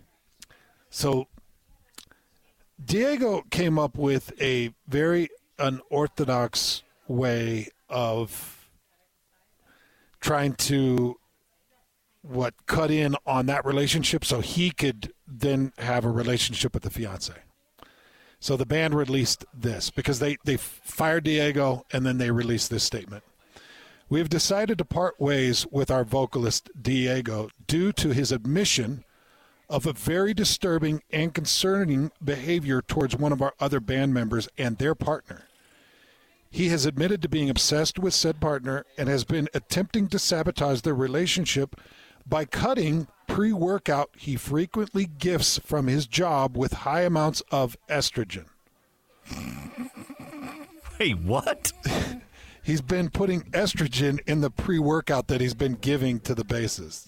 So 0.89 1.27
Diego 2.83 3.43
came 3.51 3.77
up 3.77 3.97
with 3.97 4.31
a 4.41 4.73
very 4.87 5.29
unorthodox 5.59 6.83
way 7.07 7.69
of 7.89 8.56
trying 10.27 10.53
to 10.53 11.15
what 12.21 12.53
cut 12.65 12.91
in 12.91 13.15
on 13.25 13.45
that 13.45 13.63
relationship 13.63 14.25
so 14.25 14.41
he 14.41 14.71
could 14.71 15.13
then 15.25 15.71
have 15.77 16.03
a 16.03 16.11
relationship 16.11 16.73
with 16.73 16.83
the 16.83 16.89
fiance. 16.89 17.31
So 18.41 18.57
the 18.57 18.65
band 18.65 18.93
released 18.93 19.45
this 19.53 19.89
because 19.89 20.19
they, 20.19 20.35
they 20.43 20.57
fired 20.57 21.23
Diego 21.23 21.85
and 21.93 22.05
then 22.05 22.17
they 22.17 22.29
released 22.29 22.69
this 22.69 22.83
statement. 22.83 23.23
We 24.09 24.19
have 24.19 24.27
decided 24.27 24.77
to 24.79 24.85
part 24.85 25.17
ways 25.17 25.65
with 25.71 25.89
our 25.89 26.03
vocalist 26.03 26.69
Diego 26.79 27.49
due 27.65 27.93
to 27.93 28.09
his 28.09 28.33
admission 28.33 29.05
of 29.69 29.85
a 29.85 29.93
very 29.93 30.33
disturbing 30.33 31.03
and 31.09 31.33
concerning 31.33 32.11
behavior 32.21 32.81
towards 32.81 33.15
one 33.15 33.31
of 33.31 33.41
our 33.41 33.53
other 33.61 33.79
band 33.79 34.13
members 34.13 34.49
and 34.57 34.77
their 34.77 34.93
partner. 34.93 35.46
He 36.49 36.69
has 36.69 36.85
admitted 36.85 37.21
to 37.21 37.29
being 37.29 37.49
obsessed 37.49 37.99
with 37.99 38.13
said 38.13 38.39
partner 38.39 38.85
and 38.97 39.09
has 39.09 39.23
been 39.23 39.49
attempting 39.53 40.07
to 40.09 40.19
sabotage 40.19 40.81
their 40.81 40.95
relationship 40.95 41.79
by 42.25 42.45
cutting 42.45 43.07
pre 43.27 43.53
workout 43.53 44.09
he 44.17 44.35
frequently 44.35 45.05
gifts 45.05 45.59
from 45.59 45.87
his 45.87 46.07
job 46.07 46.57
with 46.57 46.73
high 46.73 47.01
amounts 47.01 47.41
of 47.51 47.77
estrogen. 47.89 48.45
Wait, 50.99 51.19
what? 51.19 51.71
he's 52.63 52.81
been 52.81 53.09
putting 53.09 53.41
estrogen 53.51 54.19
in 54.27 54.41
the 54.41 54.49
pre 54.49 54.79
workout 54.79 55.27
that 55.27 55.41
he's 55.41 55.53
been 55.53 55.75
giving 55.75 56.19
to 56.21 56.33
the 56.33 56.45
bassist. 56.45 57.07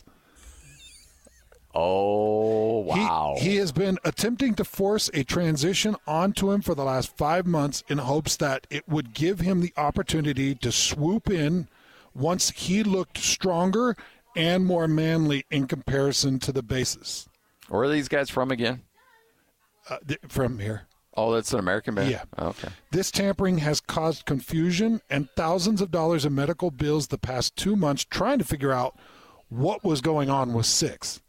Oh, 1.73 2.79
wow. 2.79 3.35
He, 3.37 3.51
he 3.51 3.55
has 3.57 3.71
been 3.71 3.99
attempting 4.03 4.55
to 4.55 4.63
force 4.63 5.09
a 5.13 5.23
transition 5.23 5.95
onto 6.07 6.51
him 6.51 6.61
for 6.61 6.73
the 6.73 6.83
last 6.83 7.15
five 7.15 7.45
months 7.45 7.83
in 7.87 7.99
hopes 7.99 8.35
that 8.37 8.65
it 8.69 8.87
would 8.87 9.13
give 9.13 9.39
him 9.39 9.61
the 9.61 9.73
opportunity 9.77 10.55
to 10.55 10.71
swoop 10.71 11.29
in 11.29 11.67
once 12.15 12.49
he 12.49 12.83
looked 12.83 13.17
stronger 13.17 13.95
and 14.35 14.65
more 14.65 14.87
manly 14.87 15.45
in 15.51 15.67
comparison 15.67 16.39
to 16.39 16.51
the 16.51 16.63
bassist. 16.63 17.27
Where 17.67 17.83
are 17.83 17.89
these 17.89 18.07
guys 18.07 18.29
from 18.29 18.51
again? 18.51 18.81
Uh, 19.89 19.97
th- 20.07 20.19
from 20.27 20.59
here. 20.59 20.87
Oh, 21.15 21.33
that's 21.33 21.51
an 21.53 21.59
American 21.59 21.95
band? 21.95 22.09
Yeah. 22.09 22.23
Okay. 22.37 22.69
This 22.91 23.11
tampering 23.11 23.57
has 23.59 23.81
caused 23.81 24.25
confusion 24.25 25.01
and 25.09 25.29
thousands 25.35 25.81
of 25.81 25.91
dollars 25.91 26.25
in 26.25 26.33
medical 26.33 26.71
bills 26.71 27.07
the 27.07 27.17
past 27.17 27.55
two 27.55 27.75
months 27.75 28.05
trying 28.09 28.39
to 28.39 28.45
figure 28.45 28.71
out 28.71 28.97
what 29.49 29.83
was 29.83 30.01
going 30.01 30.29
on 30.29 30.53
with 30.53 30.65
Six. 30.65 31.21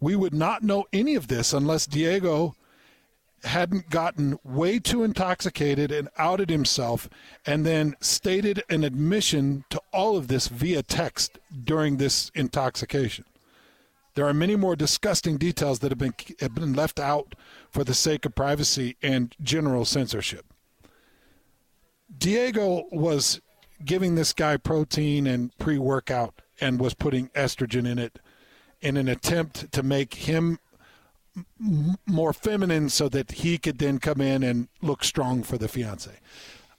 We 0.00 0.16
would 0.16 0.34
not 0.34 0.62
know 0.62 0.84
any 0.92 1.14
of 1.14 1.28
this 1.28 1.52
unless 1.52 1.86
Diego 1.86 2.54
hadn't 3.44 3.90
gotten 3.90 4.38
way 4.42 4.78
too 4.78 5.04
intoxicated 5.04 5.92
and 5.92 6.08
outed 6.18 6.50
himself 6.50 7.08
and 7.46 7.64
then 7.64 7.94
stated 8.00 8.62
an 8.68 8.84
admission 8.84 9.64
to 9.70 9.80
all 9.92 10.16
of 10.16 10.28
this 10.28 10.48
via 10.48 10.82
text 10.82 11.38
during 11.64 11.96
this 11.96 12.30
intoxication. 12.34 13.24
There 14.14 14.26
are 14.26 14.34
many 14.34 14.56
more 14.56 14.76
disgusting 14.76 15.38
details 15.38 15.80
that 15.80 15.90
have 15.90 15.98
been 15.98 16.14
have 16.40 16.54
been 16.54 16.72
left 16.72 17.00
out 17.00 17.34
for 17.70 17.82
the 17.82 17.94
sake 17.94 18.24
of 18.24 18.34
privacy 18.34 18.96
and 19.02 19.34
general 19.42 19.84
censorship. 19.84 20.46
Diego 22.16 22.84
was 22.92 23.40
giving 23.84 24.14
this 24.14 24.32
guy 24.32 24.56
protein 24.56 25.26
and 25.26 25.56
pre-workout 25.58 26.40
and 26.60 26.78
was 26.78 26.94
putting 26.94 27.28
estrogen 27.30 27.86
in 27.86 27.98
it 27.98 28.20
in 28.84 28.96
an 28.96 29.08
attempt 29.08 29.72
to 29.72 29.82
make 29.82 30.14
him 30.14 30.58
more 32.06 32.32
feminine 32.32 32.88
so 32.88 33.08
that 33.08 33.32
he 33.32 33.58
could 33.58 33.78
then 33.78 33.98
come 33.98 34.20
in 34.20 34.42
and 34.42 34.68
look 34.82 35.02
strong 35.02 35.42
for 35.42 35.58
the 35.58 35.66
fiance. 35.66 36.12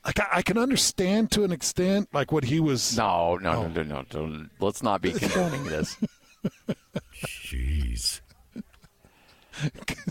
Like 0.05 0.19
I, 0.19 0.27
I 0.33 0.41
can 0.43 0.57
understand 0.57 1.31
to 1.31 1.43
an 1.43 1.51
extent, 1.51 2.09
like 2.13 2.31
what 2.31 2.45
he 2.45 2.59
was. 2.59 2.95
No, 2.95 3.37
no, 3.37 3.67
no, 3.67 3.79
oh. 3.79 3.83
no, 3.83 4.05
no, 4.13 4.25
no. 4.27 4.45
Let's 4.59 4.83
not 4.83 5.01
be 5.01 5.11
condoning 5.19 5.63
this. 5.65 5.97
Jeez. 7.25 8.21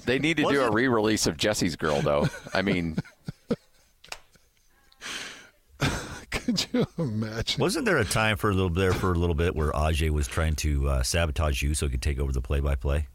They 0.05 0.19
need 0.19 0.39
to 0.39 0.45
do 0.45 0.63
a 0.63 0.71
re-release 0.71 1.27
of 1.27 1.37
Jesse's 1.37 1.77
Girl, 1.77 2.01
though. 2.01 2.29
I 2.55 2.63
mean, 2.63 2.97
Could 6.35 6.67
you 6.73 6.87
imagine? 6.99 7.61
Wasn't 7.61 7.85
there 7.85 7.99
a 7.99 8.05
time 8.05 8.37
for 8.37 8.51
a 8.51 8.55
little 8.55 8.71
there 8.71 8.93
for 8.93 9.13
a 9.13 9.17
little 9.17 9.35
bit 9.35 9.55
where 9.55 9.73
Ajay 9.73 10.11
was 10.11 10.27
trying 10.27 10.55
to 10.57 10.89
uh, 10.89 11.03
sabotage 11.03 11.63
you 11.63 11.75
so 11.75 11.87
he 11.87 11.93
could 11.93 12.03
take 12.03 12.19
over 12.19 12.33
the 12.33 12.43
play-by-play? 12.43 13.07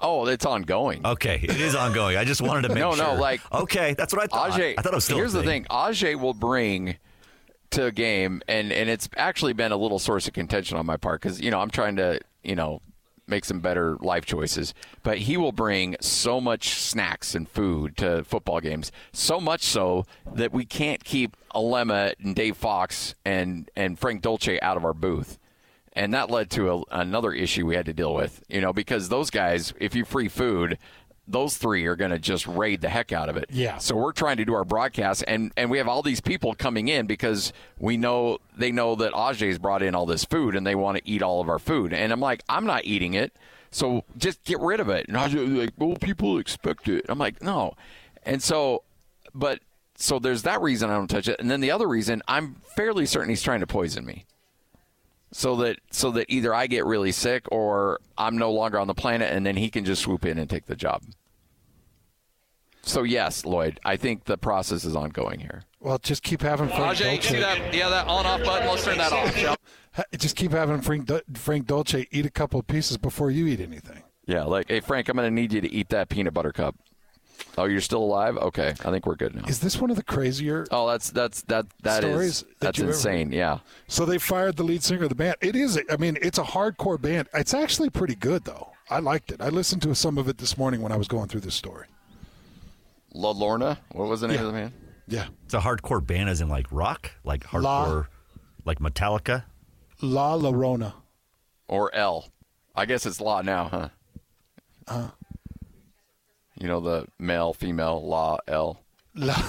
oh, 0.00 0.26
it's 0.26 0.46
ongoing. 0.46 1.04
Okay, 1.04 1.40
it 1.42 1.60
is 1.60 1.74
ongoing. 1.74 2.16
I 2.16 2.24
just 2.24 2.40
wanted 2.40 2.62
to 2.62 2.68
make 2.68 2.78
no, 2.78 2.94
sure. 2.94 3.04
no, 3.04 3.14
no, 3.14 3.20
like 3.20 3.40
okay, 3.52 3.94
that's 3.94 4.12
what 4.12 4.22
I 4.22 4.26
thought. 4.26 4.52
Ajay, 4.52 4.74
I 4.78 4.82
thought 4.82 4.92
it 4.92 4.96
was 4.96 5.04
still. 5.04 5.16
here's 5.16 5.32
the 5.32 5.42
thing: 5.42 5.66
Ajay 5.70 6.18
will 6.18 6.34
bring 6.34 6.96
to 7.70 7.86
a 7.86 7.92
game, 7.92 8.42
and 8.48 8.72
and 8.72 8.88
it's 8.88 9.08
actually 9.16 9.52
been 9.52 9.72
a 9.72 9.76
little 9.76 9.98
source 9.98 10.26
of 10.26 10.34
contention 10.34 10.76
on 10.76 10.86
my 10.86 10.96
part 10.96 11.20
because 11.20 11.40
you 11.40 11.50
know 11.50 11.60
I'm 11.60 11.70
trying 11.70 11.96
to 11.96 12.20
you 12.42 12.54
know 12.54 12.80
make 13.28 13.44
some 13.44 13.60
better 13.60 13.96
life 14.00 14.24
choices, 14.24 14.74
but 15.02 15.18
he 15.18 15.36
will 15.36 15.52
bring 15.52 15.96
so 16.00 16.40
much 16.40 16.70
snacks 16.70 17.34
and 17.34 17.48
food 17.48 17.96
to 17.98 18.24
football 18.24 18.60
games, 18.60 18.90
so 19.12 19.40
much 19.40 19.62
so 19.62 20.04
that 20.34 20.52
we 20.52 20.64
can't 20.64 21.04
keep 21.04 21.36
Alema 21.54 22.14
and 22.22 22.34
Dave 22.34 22.56
Fox 22.56 23.14
and 23.24 23.70
and 23.76 23.98
Frank 23.98 24.22
Dolce 24.22 24.60
out 24.60 24.76
of 24.76 24.84
our 24.84 24.94
booth. 24.94 25.38
And 25.94 26.14
that 26.14 26.30
led 26.30 26.48
to 26.50 26.72
a, 26.72 26.82
another 27.00 27.32
issue 27.32 27.66
we 27.66 27.74
had 27.74 27.86
to 27.86 27.92
deal 27.92 28.14
with, 28.14 28.44
you 28.48 28.60
know, 28.60 28.72
because 28.72 29.08
those 29.08 29.30
guys, 29.30 29.74
if 29.80 29.96
you 29.96 30.04
free 30.04 30.28
food, 30.28 30.78
those 31.28 31.56
three 31.56 31.84
are 31.86 31.94
going 31.94 32.10
to 32.10 32.18
just 32.18 32.46
raid 32.46 32.80
the 32.80 32.88
heck 32.88 33.12
out 33.12 33.28
of 33.28 33.36
it. 33.36 33.46
Yeah. 33.50 33.78
So 33.78 33.94
we're 33.94 34.12
trying 34.12 34.38
to 34.38 34.44
do 34.44 34.54
our 34.54 34.64
broadcast, 34.64 35.22
and 35.28 35.52
and 35.56 35.70
we 35.70 35.78
have 35.78 35.86
all 35.86 36.02
these 36.02 36.20
people 36.20 36.54
coming 36.54 36.88
in 36.88 37.06
because 37.06 37.52
we 37.78 37.96
know 37.96 38.38
they 38.56 38.72
know 38.72 38.94
that 38.96 39.12
Ajay's 39.12 39.58
brought 39.58 39.82
in 39.82 39.94
all 39.94 40.06
this 40.06 40.24
food, 40.24 40.56
and 40.56 40.66
they 40.66 40.74
want 40.74 40.98
to 40.98 41.08
eat 41.08 41.22
all 41.22 41.40
of 41.40 41.48
our 41.48 41.58
food. 41.58 41.92
And 41.92 42.12
I'm 42.12 42.20
like, 42.20 42.42
I'm 42.48 42.64
not 42.64 42.84
eating 42.84 43.14
it, 43.14 43.36
so 43.70 44.04
just 44.16 44.42
get 44.44 44.58
rid 44.60 44.80
of 44.80 44.88
it. 44.88 45.06
And 45.08 45.16
Ajay's 45.16 45.50
like, 45.50 45.74
well, 45.76 45.96
people 45.96 46.38
expect 46.38 46.88
it. 46.88 47.04
I'm 47.08 47.18
like, 47.18 47.42
no. 47.42 47.74
And 48.22 48.42
so, 48.42 48.84
but 49.34 49.60
so 49.96 50.18
there's 50.18 50.42
that 50.42 50.60
reason 50.62 50.90
I 50.90 50.94
don't 50.94 51.08
touch 51.08 51.28
it, 51.28 51.38
and 51.38 51.50
then 51.50 51.60
the 51.60 51.70
other 51.70 51.86
reason 51.86 52.22
I'm 52.26 52.56
fairly 52.74 53.06
certain 53.06 53.28
he's 53.28 53.42
trying 53.42 53.60
to 53.60 53.66
poison 53.66 54.06
me 54.06 54.24
so 55.32 55.56
that 55.56 55.78
so 55.90 56.10
that 56.12 56.26
either 56.28 56.54
I 56.54 56.66
get 56.66 56.86
really 56.86 57.12
sick 57.12 57.46
or 57.50 58.00
I'm 58.16 58.38
no 58.38 58.52
longer 58.52 58.78
on 58.78 58.86
the 58.86 58.94
planet, 58.94 59.32
and 59.32 59.44
then 59.44 59.56
he 59.56 59.70
can 59.70 59.84
just 59.84 60.02
swoop 60.02 60.24
in 60.24 60.38
and 60.38 60.48
take 60.48 60.66
the 60.66 60.76
job. 60.76 61.02
So 62.82 63.02
yes, 63.02 63.44
Lloyd, 63.44 63.78
I 63.84 63.96
think 63.96 64.24
the 64.24 64.38
process 64.38 64.84
is 64.84 64.96
ongoing 64.96 65.40
here. 65.40 65.64
Well, 65.80 65.98
just 65.98 66.22
keep 66.22 66.40
having 66.40 66.68
Frank 66.68 66.96
Ajay, 66.96 67.14
Dolce. 67.14 67.20
see 67.20 67.40
that? 67.40 67.74
Yeah, 67.74 67.90
that 67.90 68.06
on-off 68.08 68.42
button. 68.42 68.66
Let's 68.66 68.84
turn 68.84 68.98
that 68.98 69.12
off. 69.12 69.58
Just 70.16 70.36
keep 70.36 70.52
having 70.52 70.80
Frank 70.80 71.10
Frank 71.34 71.66
Dolce 71.66 72.06
eat 72.10 72.24
a 72.24 72.30
couple 72.30 72.58
of 72.58 72.66
pieces 72.66 72.96
before 72.96 73.30
you 73.30 73.46
eat 73.46 73.60
anything. 73.60 74.02
Yeah, 74.26 74.44
like, 74.44 74.68
hey 74.68 74.80
Frank, 74.80 75.08
I'm 75.08 75.16
going 75.16 75.26
to 75.26 75.34
need 75.34 75.52
you 75.52 75.60
to 75.60 75.70
eat 75.70 75.88
that 75.90 76.08
peanut 76.08 76.34
butter 76.34 76.52
cup. 76.52 76.76
Oh, 77.56 77.64
you're 77.64 77.80
still 77.80 78.02
alive? 78.02 78.36
Okay, 78.36 78.68
I 78.70 78.90
think 78.90 79.06
we're 79.06 79.14
good 79.16 79.34
now. 79.34 79.44
Is 79.46 79.60
this 79.60 79.80
one 79.80 79.90
of 79.90 79.96
the 79.96 80.02
crazier? 80.02 80.66
Oh, 80.70 80.86
that's 80.88 81.10
that's 81.10 81.42
that 81.42 81.66
that 81.82 82.04
is 82.04 82.10
Stories 82.10 82.40
that 82.42 82.58
that's 82.60 82.78
you've 82.78 82.88
ever- 82.88 82.96
insane. 82.96 83.32
Yeah. 83.32 83.58
So 83.88 84.04
they 84.04 84.18
fired 84.18 84.56
the 84.56 84.62
lead 84.64 84.82
singer 84.82 85.04
of 85.04 85.08
the 85.08 85.14
band. 85.14 85.36
It 85.40 85.54
is. 85.56 85.80
I 85.90 85.96
mean, 85.96 86.18
it's 86.22 86.38
a 86.38 86.42
hardcore 86.42 87.00
band. 87.00 87.28
It's 87.34 87.54
actually 87.54 87.90
pretty 87.90 88.14
good 88.14 88.44
though. 88.44 88.70
I 88.90 89.00
liked 89.00 89.30
it. 89.32 89.40
I 89.40 89.48
listened 89.50 89.82
to 89.82 89.94
some 89.94 90.18
of 90.18 90.28
it 90.28 90.38
this 90.38 90.56
morning 90.56 90.80
when 90.82 90.92
I 90.92 90.96
was 90.96 91.08
going 91.08 91.28
through 91.28 91.40
this 91.42 91.54
story. 91.54 91.86
La 93.14 93.30
Lorna, 93.30 93.78
what 93.92 94.08
was 94.08 94.20
the 94.20 94.28
name 94.28 94.36
Yeah. 94.36 94.40
of 94.42 94.46
the 94.46 94.52
man? 94.52 94.72
Yeah. 95.08 95.26
It's 95.44 95.54
a 95.54 95.60
hardcore 95.60 96.04
band, 96.06 96.28
as 96.28 96.40
in 96.40 96.48
like 96.48 96.66
rock, 96.70 97.10
like 97.24 97.50
La- 97.52 97.86
hardcore, 97.86 98.06
like 98.64 98.78
Metallica. 98.78 99.44
La 100.02 100.36
Llorona. 100.38 100.92
Or 101.66 101.94
L. 101.94 102.28
I 102.74 102.84
guess 102.86 103.04
it's 103.06 103.20
La 103.20 103.42
now, 103.42 103.68
huh? 103.68 103.88
Uh, 104.86 105.08
You 106.60 106.66
know 106.66 106.80
the 106.80 107.06
male, 107.18 107.52
female, 107.52 108.04
La 108.06 108.38
L. 108.48 108.80
La. 109.14 109.40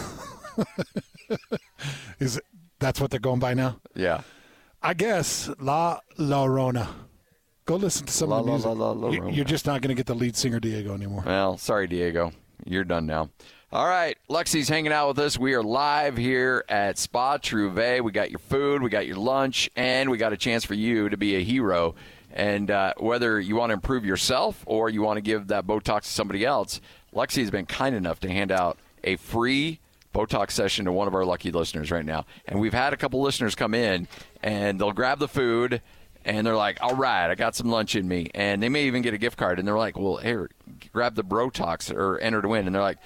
is 2.20 2.38
it, 2.38 2.44
that's 2.80 3.02
what 3.02 3.10
they're 3.12 3.20
going 3.20 3.40
by 3.40 3.54
now? 3.54 3.80
Yeah. 3.96 4.22
I 4.82 4.94
guess 4.94 5.50
La 5.60 6.00
Llorona. 6.18 6.88
Go 7.66 7.76
listen 7.76 8.06
to 8.06 8.14
some 8.14 8.30
La 8.30 8.40
of 8.40 8.46
the 8.46 8.52
La 8.52 8.58
music. 8.58 9.22
La 9.22 9.26
La. 9.26 9.30
You're 9.32 9.46
just 9.46 9.66
not 9.66 9.82
going 9.82 9.90
to 9.90 9.96
get 9.96 10.06
the 10.06 10.16
lead 10.16 10.36
singer 10.36 10.60
Diego 10.60 10.94
anymore. 10.94 11.24
Well, 11.26 11.58
sorry, 11.58 11.88
Diego. 11.88 12.32
You're 12.66 12.84
done 12.84 13.06
now. 13.06 13.30
All 13.72 13.88
right, 13.88 14.18
Lexi's 14.30 14.68
hanging 14.68 14.92
out 14.92 15.10
with 15.10 15.20
us. 15.20 15.38
We 15.38 15.54
are 15.54 15.62
live 15.62 16.18
here 16.18 16.66
at 16.68 16.98
Spa 16.98 17.38
Trouvé. 17.38 18.04
We 18.04 18.12
got 18.12 18.32
your 18.32 18.40
food, 18.40 18.82
we 18.82 18.90
got 18.90 19.06
your 19.06 19.18
lunch, 19.18 19.70
and 19.76 20.10
we 20.10 20.18
got 20.18 20.34
a 20.34 20.38
chance 20.38 20.66
for 20.66 20.74
you 20.74 21.08
to 21.10 21.18
be 21.18 21.36
a 21.36 21.44
hero. 21.44 21.94
And 22.34 22.72
uh, 22.72 22.94
whether 22.98 23.40
you 23.40 23.56
want 23.56 23.70
to 23.70 23.76
improve 23.76 24.06
yourself 24.06 24.64
or 24.66 24.90
you 24.90 25.04
want 25.04 25.18
to 25.18 25.22
give 25.22 25.48
that 25.48 25.68
Botox 25.68 26.02
to 26.04 26.10
somebody 26.10 26.46
else, 26.46 26.82
Lexi 27.14 27.42
has 27.42 27.52
been 27.52 27.66
kind 27.66 27.96
enough 27.96 28.20
to 28.22 28.30
hand 28.30 28.52
out 28.52 28.78
a 29.04 29.16
free 29.18 29.80
Botox 30.14 30.52
session 30.52 30.86
to 30.86 30.92
one 30.92 31.08
of 31.08 31.14
our 31.16 31.26
lucky 31.26 31.52
listeners 31.52 31.92
right 31.92 32.06
now. 32.06 32.26
And 32.48 32.60
we've 32.60 32.74
had 32.74 32.94
a 32.94 32.98
couple 32.98 33.22
listeners 33.22 33.56
come 33.56 33.74
in, 33.74 34.08
and 34.42 34.80
they'll 34.80 34.92
grab 34.92 35.20
the 35.20 35.28
food, 35.28 35.82
and 36.26 36.46
they're 36.46 36.56
like, 36.56 36.78
"All 36.82 36.96
right, 36.96 37.30
I 37.30 37.36
got 37.36 37.56
some 37.56 37.70
lunch 37.70 37.96
in 37.96 38.08
me," 38.08 38.30
and 38.34 38.62
they 38.62 38.70
may 38.70 38.86
even 38.86 39.02
get 39.02 39.14
a 39.14 39.18
gift 39.18 39.38
card, 39.38 39.60
and 39.60 39.68
they're 39.68 39.78
like, 39.78 39.98
"Well, 39.98 40.18
here, 40.18 40.50
grab 40.92 41.16
the 41.16 41.24
Brotox 41.24 41.94
or 41.94 42.18
enter 42.20 42.42
to 42.42 42.48
win," 42.48 42.66
and 42.66 42.76
they're 42.76 42.82
like. 42.82 42.98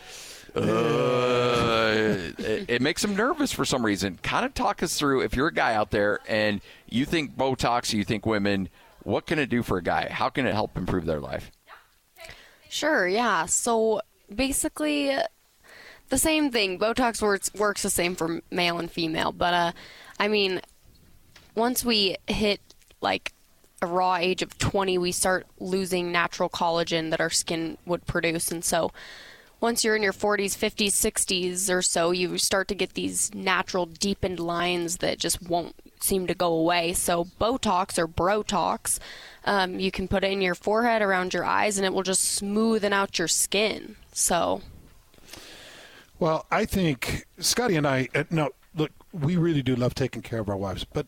Uh, 0.55 2.31
it, 2.37 2.69
it 2.69 2.81
makes 2.81 3.01
them 3.01 3.15
nervous 3.15 3.51
for 3.51 3.65
some 3.65 3.83
reason. 3.83 4.19
Kind 4.21 4.45
of 4.45 4.53
talk 4.53 4.83
us 4.83 4.99
through 4.99 5.21
if 5.21 5.35
you're 5.35 5.47
a 5.47 5.53
guy 5.53 5.73
out 5.73 5.89
there 5.89 6.19
and 6.27 6.61
you 6.87 7.05
think 7.05 7.35
Botox, 7.35 7.91
you 7.91 8.03
think 8.03 8.27
women, 8.27 8.69
what 9.01 9.25
can 9.25 9.39
it 9.39 9.49
do 9.49 9.63
for 9.63 9.77
a 9.79 9.81
guy? 9.81 10.09
How 10.11 10.29
can 10.29 10.45
it 10.45 10.53
help 10.53 10.77
improve 10.77 11.07
their 11.07 11.19
life? 11.19 11.49
Sure, 12.73 13.07
yeah. 13.07 13.45
So 13.45 14.01
basically 14.33 15.15
the 16.09 16.17
same 16.17 16.49
thing. 16.49 16.79
Botox 16.79 17.21
works 17.21 17.53
works 17.53 17.83
the 17.83 17.91
same 17.91 18.15
for 18.15 18.41
male 18.49 18.79
and 18.79 18.89
female, 18.89 19.31
but 19.31 19.53
uh, 19.53 19.71
I 20.19 20.27
mean, 20.27 20.59
once 21.53 21.85
we 21.85 22.17
hit 22.25 22.61
like 22.99 23.31
a 23.83 23.85
raw 23.85 24.15
age 24.15 24.41
of 24.41 24.57
20, 24.57 24.97
we 24.97 25.11
start 25.11 25.45
losing 25.59 26.11
natural 26.11 26.49
collagen 26.49 27.11
that 27.11 27.21
our 27.21 27.29
skin 27.29 27.77
would 27.85 28.07
produce, 28.07 28.51
and 28.51 28.65
so 28.65 28.91
once 29.61 29.83
you're 29.83 29.95
in 29.95 30.01
your 30.01 30.11
40s, 30.11 30.57
50s, 30.57 30.93
60s 30.93 31.71
or 31.71 31.83
so, 31.83 32.09
you 32.09 32.39
start 32.39 32.67
to 32.69 32.75
get 32.75 32.95
these 32.95 33.31
natural 33.35 33.85
deepened 33.85 34.39
lines 34.39 34.97
that 34.97 35.19
just 35.19 35.43
won't 35.43 35.75
seem 36.03 36.27
to 36.27 36.33
go 36.33 36.53
away. 36.53 36.93
So 36.93 37.25
Botox 37.39 37.97
or 37.97 38.07
Brotox, 38.07 38.99
um, 39.45 39.79
you 39.79 39.91
can 39.91 40.07
put 40.07 40.23
it 40.23 40.31
in 40.31 40.41
your 40.41 40.55
forehead, 40.55 41.01
around 41.01 41.33
your 41.33 41.45
eyes, 41.45 41.77
and 41.77 41.85
it 41.85 41.93
will 41.93 42.03
just 42.03 42.41
smoothen 42.41 42.91
out 42.91 43.17
your 43.17 43.27
skin. 43.27 43.95
So 44.13 44.61
Well, 46.19 46.45
I 46.51 46.65
think 46.65 47.25
Scotty 47.39 47.75
and 47.75 47.87
I, 47.87 48.09
uh, 48.13 48.23
no, 48.29 48.49
look, 48.75 48.91
we 49.11 49.35
really 49.37 49.61
do 49.61 49.75
love 49.75 49.95
taking 49.95 50.21
care 50.21 50.39
of 50.39 50.49
our 50.49 50.57
wives, 50.57 50.83
but 50.83 51.07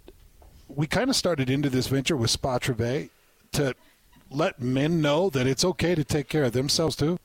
we 0.67 0.87
kind 0.87 1.09
of 1.09 1.15
started 1.15 1.49
into 1.49 1.69
this 1.69 1.87
venture 1.87 2.17
with 2.17 2.31
Spa 2.31 2.59
Trouvé 2.59 3.09
to 3.53 3.75
let 4.29 4.59
men 4.59 5.01
know 5.01 5.29
that 5.29 5.47
it's 5.47 5.63
okay 5.63 5.95
to 5.95 6.03
take 6.03 6.27
care 6.27 6.43
of 6.43 6.53
themselves 6.53 6.95
too. 6.95 7.19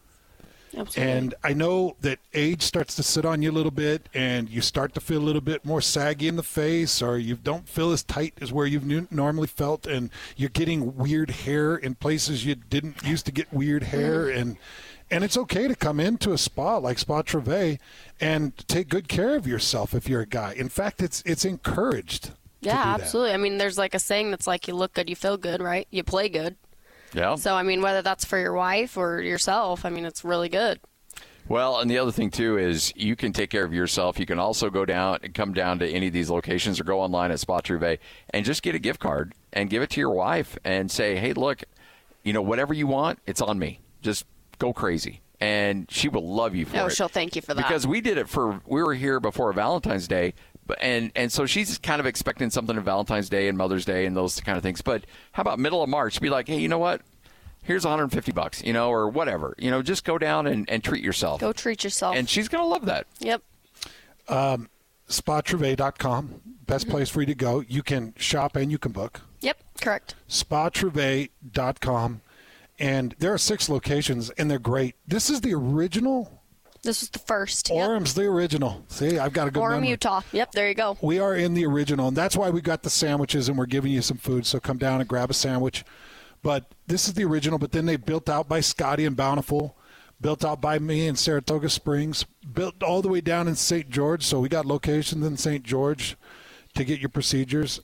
Absolutely. 0.76 1.12
And 1.12 1.34
I 1.42 1.52
know 1.52 1.96
that 2.00 2.18
age 2.32 2.62
starts 2.62 2.94
to 2.96 3.02
sit 3.02 3.24
on 3.24 3.42
you 3.42 3.50
a 3.50 3.52
little 3.52 3.70
bit, 3.70 4.08
and 4.14 4.48
you 4.48 4.60
start 4.60 4.94
to 4.94 5.00
feel 5.00 5.18
a 5.18 5.24
little 5.24 5.40
bit 5.40 5.64
more 5.64 5.80
saggy 5.80 6.28
in 6.28 6.36
the 6.36 6.42
face, 6.42 7.02
or 7.02 7.18
you 7.18 7.36
don't 7.36 7.68
feel 7.68 7.90
as 7.90 8.02
tight 8.02 8.34
as 8.40 8.52
where 8.52 8.66
you've 8.66 9.10
normally 9.12 9.48
felt, 9.48 9.86
and 9.86 10.10
you're 10.36 10.48
getting 10.48 10.96
weird 10.96 11.30
hair 11.30 11.76
in 11.76 11.94
places 11.94 12.44
you 12.44 12.54
didn't 12.54 13.02
used 13.02 13.26
to 13.26 13.32
get 13.32 13.52
weird 13.52 13.84
hair, 13.84 14.26
mm-hmm. 14.26 14.38
and 14.38 14.56
and 15.10 15.24
it's 15.24 15.36
okay 15.36 15.66
to 15.66 15.74
come 15.74 15.98
into 15.98 16.32
a 16.32 16.38
spa 16.38 16.76
like 16.76 16.98
Spa 16.98 17.22
Trouvé 17.22 17.80
and 18.20 18.56
take 18.68 18.88
good 18.88 19.08
care 19.08 19.34
of 19.34 19.46
yourself 19.46 19.92
if 19.92 20.08
you're 20.08 20.20
a 20.20 20.26
guy. 20.26 20.54
In 20.54 20.68
fact, 20.68 21.02
it's 21.02 21.22
it's 21.26 21.44
encouraged. 21.44 22.30
yeah, 22.60 22.72
do 22.72 22.76
that. 22.76 23.00
absolutely. 23.00 23.32
I 23.32 23.36
mean, 23.36 23.58
there's 23.58 23.78
like 23.78 23.94
a 23.94 23.98
saying 23.98 24.30
that's 24.30 24.46
like, 24.46 24.68
you 24.68 24.74
look 24.74 24.94
good, 24.94 25.10
you 25.10 25.16
feel 25.16 25.36
good, 25.36 25.60
right? 25.60 25.88
You 25.90 26.04
play 26.04 26.28
good. 26.28 26.56
Yeah. 27.12 27.34
So 27.36 27.54
I 27.54 27.62
mean, 27.62 27.82
whether 27.82 28.02
that's 28.02 28.24
for 28.24 28.38
your 28.38 28.52
wife 28.52 28.96
or 28.96 29.20
yourself, 29.20 29.84
I 29.84 29.90
mean, 29.90 30.04
it's 30.04 30.24
really 30.24 30.48
good. 30.48 30.80
Well, 31.48 31.80
and 31.80 31.90
the 31.90 31.98
other 31.98 32.12
thing 32.12 32.30
too 32.30 32.58
is 32.58 32.92
you 32.94 33.16
can 33.16 33.32
take 33.32 33.50
care 33.50 33.64
of 33.64 33.74
yourself. 33.74 34.20
You 34.20 34.26
can 34.26 34.38
also 34.38 34.70
go 34.70 34.84
down 34.84 35.18
and 35.24 35.34
come 35.34 35.52
down 35.52 35.80
to 35.80 35.88
any 35.88 36.06
of 36.06 36.12
these 36.12 36.30
locations 36.30 36.78
or 36.78 36.84
go 36.84 37.00
online 37.00 37.32
at 37.32 37.40
Spa 37.40 37.60
Trouvé 37.60 37.98
and 38.32 38.44
just 38.44 38.62
get 38.62 38.74
a 38.76 38.78
gift 38.78 39.00
card 39.00 39.32
and 39.52 39.68
give 39.68 39.82
it 39.82 39.90
to 39.90 40.00
your 40.00 40.10
wife 40.10 40.56
and 40.64 40.88
say, 40.90 41.16
"Hey, 41.16 41.32
look, 41.32 41.64
you 42.22 42.32
know, 42.32 42.42
whatever 42.42 42.72
you 42.72 42.86
want, 42.86 43.18
it's 43.26 43.40
on 43.40 43.58
me. 43.58 43.80
Just 44.00 44.26
go 44.58 44.72
crazy." 44.72 45.22
And 45.40 45.90
she 45.90 46.08
will 46.08 46.32
love 46.32 46.54
you 46.54 46.66
for 46.66 46.76
Oh, 46.78 46.86
it. 46.86 46.90
she'll 46.92 47.08
thank 47.08 47.34
you 47.34 47.42
for 47.42 47.54
that. 47.54 47.66
Because 47.66 47.86
we 47.86 48.00
did 48.00 48.18
it 48.18 48.28
for 48.28 48.60
we 48.66 48.82
were 48.82 48.94
here 48.94 49.18
before 49.18 49.52
Valentine's 49.52 50.06
Day, 50.06 50.34
and 50.80 51.10
and 51.14 51.32
so 51.32 51.46
she's 51.46 51.78
kind 51.78 52.00
of 52.00 52.06
expecting 52.06 52.50
something 52.50 52.76
on 52.76 52.84
Valentine's 52.84 53.28
Day 53.28 53.48
and 53.48 53.58
Mother's 53.58 53.84
Day 53.84 54.06
and 54.06 54.16
those 54.16 54.40
kind 54.40 54.56
of 54.56 54.62
things. 54.62 54.82
But 54.82 55.04
how 55.32 55.40
about 55.42 55.58
middle 55.58 55.82
of 55.82 55.88
March? 55.88 56.20
Be 56.20 56.30
like, 56.30 56.48
hey, 56.48 56.58
you 56.58 56.68
know 56.68 56.78
what? 56.78 57.02
Here's 57.62 57.84
150 57.84 58.32
bucks, 58.32 58.62
you 58.62 58.72
know, 58.72 58.88
or 58.90 59.08
whatever. 59.08 59.54
You 59.58 59.70
know, 59.70 59.82
just 59.82 60.04
go 60.04 60.16
down 60.16 60.46
and, 60.46 60.68
and 60.70 60.82
treat 60.82 61.04
yourself. 61.04 61.40
Go 61.40 61.52
treat 61.52 61.84
yourself. 61.84 62.16
And 62.16 62.28
she's 62.28 62.48
gonna 62.48 62.66
love 62.66 62.86
that. 62.86 63.06
Yep. 63.18 63.42
Um, 64.28 64.68
spatrouve.com, 65.08 66.40
best 66.66 66.88
place 66.88 67.10
for 67.10 67.20
you 67.20 67.26
to 67.26 67.34
go. 67.34 67.60
You 67.60 67.82
can 67.82 68.14
shop 68.16 68.56
and 68.56 68.70
you 68.70 68.78
can 68.78 68.92
book. 68.92 69.20
Yep. 69.40 69.58
Correct. 69.80 70.14
spatrouve.com. 70.28 72.20
And 72.78 73.14
there 73.18 73.34
are 73.34 73.38
six 73.38 73.68
locations, 73.68 74.30
and 74.30 74.50
they're 74.50 74.58
great. 74.58 74.94
This 75.06 75.28
is 75.28 75.42
the 75.42 75.52
original. 75.52 76.39
This 76.82 77.02
was 77.02 77.10
the 77.10 77.18
first. 77.18 77.66
Orem's 77.66 78.14
the 78.14 78.22
original. 78.22 78.84
See, 78.88 79.18
I've 79.18 79.32
got 79.32 79.48
a 79.48 79.50
good 79.50 79.62
Orem, 79.62 79.72
memory. 79.72 79.90
Utah. 79.90 80.22
Yep. 80.32 80.52
There 80.52 80.68
you 80.68 80.74
go. 80.74 80.96
We 81.02 81.18
are 81.18 81.34
in 81.34 81.54
the 81.54 81.66
original, 81.66 82.08
and 82.08 82.16
that's 82.16 82.36
why 82.36 82.48
we 82.50 82.60
got 82.62 82.82
the 82.82 82.90
sandwiches, 82.90 83.48
and 83.48 83.58
we're 83.58 83.66
giving 83.66 83.92
you 83.92 84.00
some 84.02 84.16
food. 84.16 84.46
So 84.46 84.60
come 84.60 84.78
down 84.78 85.00
and 85.00 85.08
grab 85.08 85.30
a 85.30 85.34
sandwich. 85.34 85.84
But 86.42 86.72
this 86.86 87.06
is 87.06 87.14
the 87.14 87.24
original. 87.24 87.58
But 87.58 87.72
then 87.72 87.84
they 87.84 87.96
built 87.96 88.30
out 88.30 88.48
by 88.48 88.60
Scotty 88.60 89.04
and 89.04 89.14
Bountiful, 89.16 89.76
built 90.20 90.42
out 90.44 90.62
by 90.62 90.78
me 90.78 91.06
in 91.06 91.16
Saratoga 91.16 91.68
Springs, 91.68 92.24
built 92.50 92.82
all 92.82 93.02
the 93.02 93.08
way 93.08 93.20
down 93.20 93.46
in 93.46 93.56
St. 93.56 93.90
George. 93.90 94.24
So 94.24 94.40
we 94.40 94.48
got 94.48 94.64
locations 94.64 95.24
in 95.24 95.36
St. 95.36 95.62
George 95.62 96.16
to 96.74 96.84
get 96.84 97.00
your 97.00 97.10
procedures. 97.10 97.80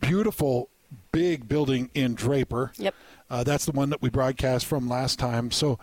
Beautiful, 0.00 0.70
big 1.12 1.48
building 1.48 1.90
in 1.94 2.14
Draper. 2.14 2.72
Yep. 2.78 2.94
Uh, 3.30 3.44
that's 3.44 3.64
the 3.64 3.72
one 3.72 3.90
that 3.90 4.02
we 4.02 4.10
broadcast 4.10 4.66
from 4.66 4.88
last 4.88 5.20
time. 5.20 5.52
So 5.52 5.78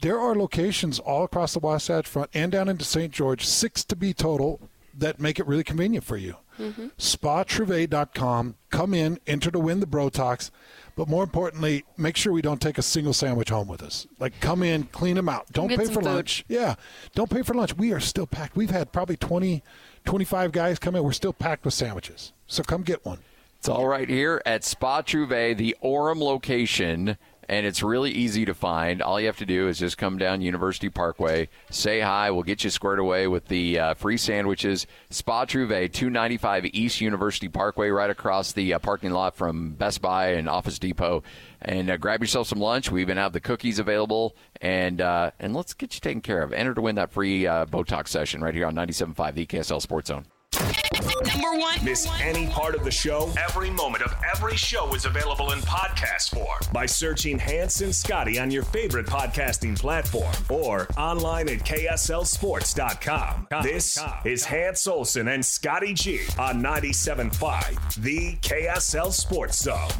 there 0.00 0.18
are 0.18 0.34
locations 0.34 0.98
all 0.98 1.24
across 1.24 1.52
the 1.52 1.58
Wasatch 1.58 2.06
Front 2.06 2.30
and 2.34 2.50
down 2.52 2.68
into 2.68 2.84
St. 2.84 3.12
George, 3.12 3.46
six 3.46 3.84
to 3.84 3.96
be 3.96 4.12
total, 4.12 4.60
that 4.96 5.20
make 5.20 5.38
it 5.38 5.46
really 5.46 5.64
convenient 5.64 6.04
for 6.04 6.16
you. 6.16 6.36
Mm-hmm. 6.58 6.88
spatrouve.com. 6.98 8.56
Come 8.70 8.92
in, 8.94 9.18
enter 9.26 9.50
to 9.50 9.58
win 9.58 9.80
the 9.80 9.86
Brotox. 9.86 10.50
But 10.96 11.08
more 11.08 11.22
importantly, 11.22 11.84
make 11.96 12.16
sure 12.16 12.32
we 12.32 12.42
don't 12.42 12.60
take 12.60 12.76
a 12.76 12.82
single 12.82 13.14
sandwich 13.14 13.48
home 13.48 13.68
with 13.68 13.82
us. 13.82 14.06
Like, 14.18 14.38
come 14.40 14.62
in, 14.62 14.84
clean 14.84 15.16
them 15.16 15.28
out. 15.28 15.50
Don't 15.52 15.68
Get 15.68 15.78
pay 15.78 15.86
for 15.86 15.94
food. 15.94 16.04
lunch. 16.04 16.44
Yeah, 16.48 16.74
don't 17.14 17.30
pay 17.30 17.42
for 17.42 17.54
lunch. 17.54 17.74
We 17.76 17.92
are 17.92 18.00
still 18.00 18.26
packed. 18.26 18.56
We've 18.56 18.70
had 18.70 18.92
probably 18.92 19.16
20, 19.16 19.62
25 20.04 20.52
guys 20.52 20.78
come 20.78 20.94
in. 20.96 21.02
We're 21.02 21.12
still 21.12 21.32
packed 21.32 21.64
with 21.64 21.72
sandwiches. 21.72 22.32
So 22.46 22.62
come 22.62 22.82
get 22.82 23.04
one. 23.04 23.20
It's 23.58 23.68
all 23.68 23.86
right 23.86 24.08
here 24.08 24.42
at 24.44 24.64
Spa 24.64 25.02
Trouvé, 25.02 25.56
the 25.56 25.76
Orem 25.82 26.18
location, 26.18 27.16
and 27.50 27.66
it's 27.66 27.82
really 27.82 28.12
easy 28.12 28.44
to 28.44 28.54
find. 28.54 29.02
All 29.02 29.20
you 29.20 29.26
have 29.26 29.38
to 29.38 29.44
do 29.44 29.66
is 29.66 29.80
just 29.80 29.98
come 29.98 30.18
down 30.18 30.40
University 30.40 30.88
Parkway, 30.88 31.48
say 31.68 31.98
hi. 31.98 32.30
We'll 32.30 32.44
get 32.44 32.62
you 32.62 32.70
squared 32.70 33.00
away 33.00 33.26
with 33.26 33.46
the 33.46 33.76
uh, 33.76 33.94
free 33.94 34.18
sandwiches. 34.18 34.86
Spa 35.10 35.46
Trouvé, 35.46 35.92
295 35.92 36.66
East 36.66 37.00
University 37.00 37.48
Parkway, 37.48 37.88
right 37.88 38.08
across 38.08 38.52
the 38.52 38.72
uh, 38.72 38.78
parking 38.78 39.10
lot 39.10 39.34
from 39.34 39.72
Best 39.72 40.00
Buy 40.00 40.28
and 40.34 40.48
Office 40.48 40.78
Depot. 40.78 41.24
And 41.60 41.90
uh, 41.90 41.96
grab 41.96 42.20
yourself 42.20 42.46
some 42.46 42.60
lunch. 42.60 42.92
We 42.92 43.00
even 43.00 43.16
have 43.16 43.32
the 43.32 43.40
cookies 43.40 43.80
available, 43.80 44.36
and 44.60 45.00
uh, 45.00 45.32
and 45.40 45.52
let's 45.52 45.74
get 45.74 45.92
you 45.92 46.00
taken 46.00 46.20
care 46.20 46.42
of. 46.42 46.52
Enter 46.52 46.74
to 46.74 46.80
win 46.80 46.94
that 46.94 47.10
free 47.10 47.48
uh, 47.48 47.66
Botox 47.66 48.08
session 48.08 48.42
right 48.42 48.54
here 48.54 48.66
on 48.66 48.76
97.5 48.76 49.34
the 49.34 49.46
KSL 49.46 49.82
Sports 49.82 50.08
Zone. 50.08 50.24
Number 50.94 51.56
one. 51.56 51.84
Miss 51.84 52.08
any 52.20 52.48
part 52.48 52.74
of 52.74 52.82
the 52.82 52.90
show? 52.90 53.32
Every 53.38 53.70
moment 53.70 54.02
of 54.02 54.12
every 54.28 54.56
show 54.56 54.92
is 54.92 55.04
available 55.04 55.52
in 55.52 55.60
podcast 55.60 56.30
form 56.34 56.58
by 56.72 56.84
searching 56.86 57.38
Hans 57.38 57.80
and 57.80 57.94
Scotty 57.94 58.40
on 58.40 58.50
your 58.50 58.64
favorite 58.64 59.06
podcasting 59.06 59.78
platform 59.78 60.34
or 60.48 60.88
online 60.96 61.48
at 61.48 61.60
KSLSports.com. 61.60 63.46
This 63.62 63.98
is 64.24 64.44
Hans 64.44 64.88
Olsen 64.88 65.28
and 65.28 65.46
Scotty 65.46 65.94
G 65.94 66.22
on 66.40 66.60
97.5, 66.60 67.94
the 68.02 68.34
KSL 68.38 69.12
Sports 69.12 69.62
Zone. 69.62 69.90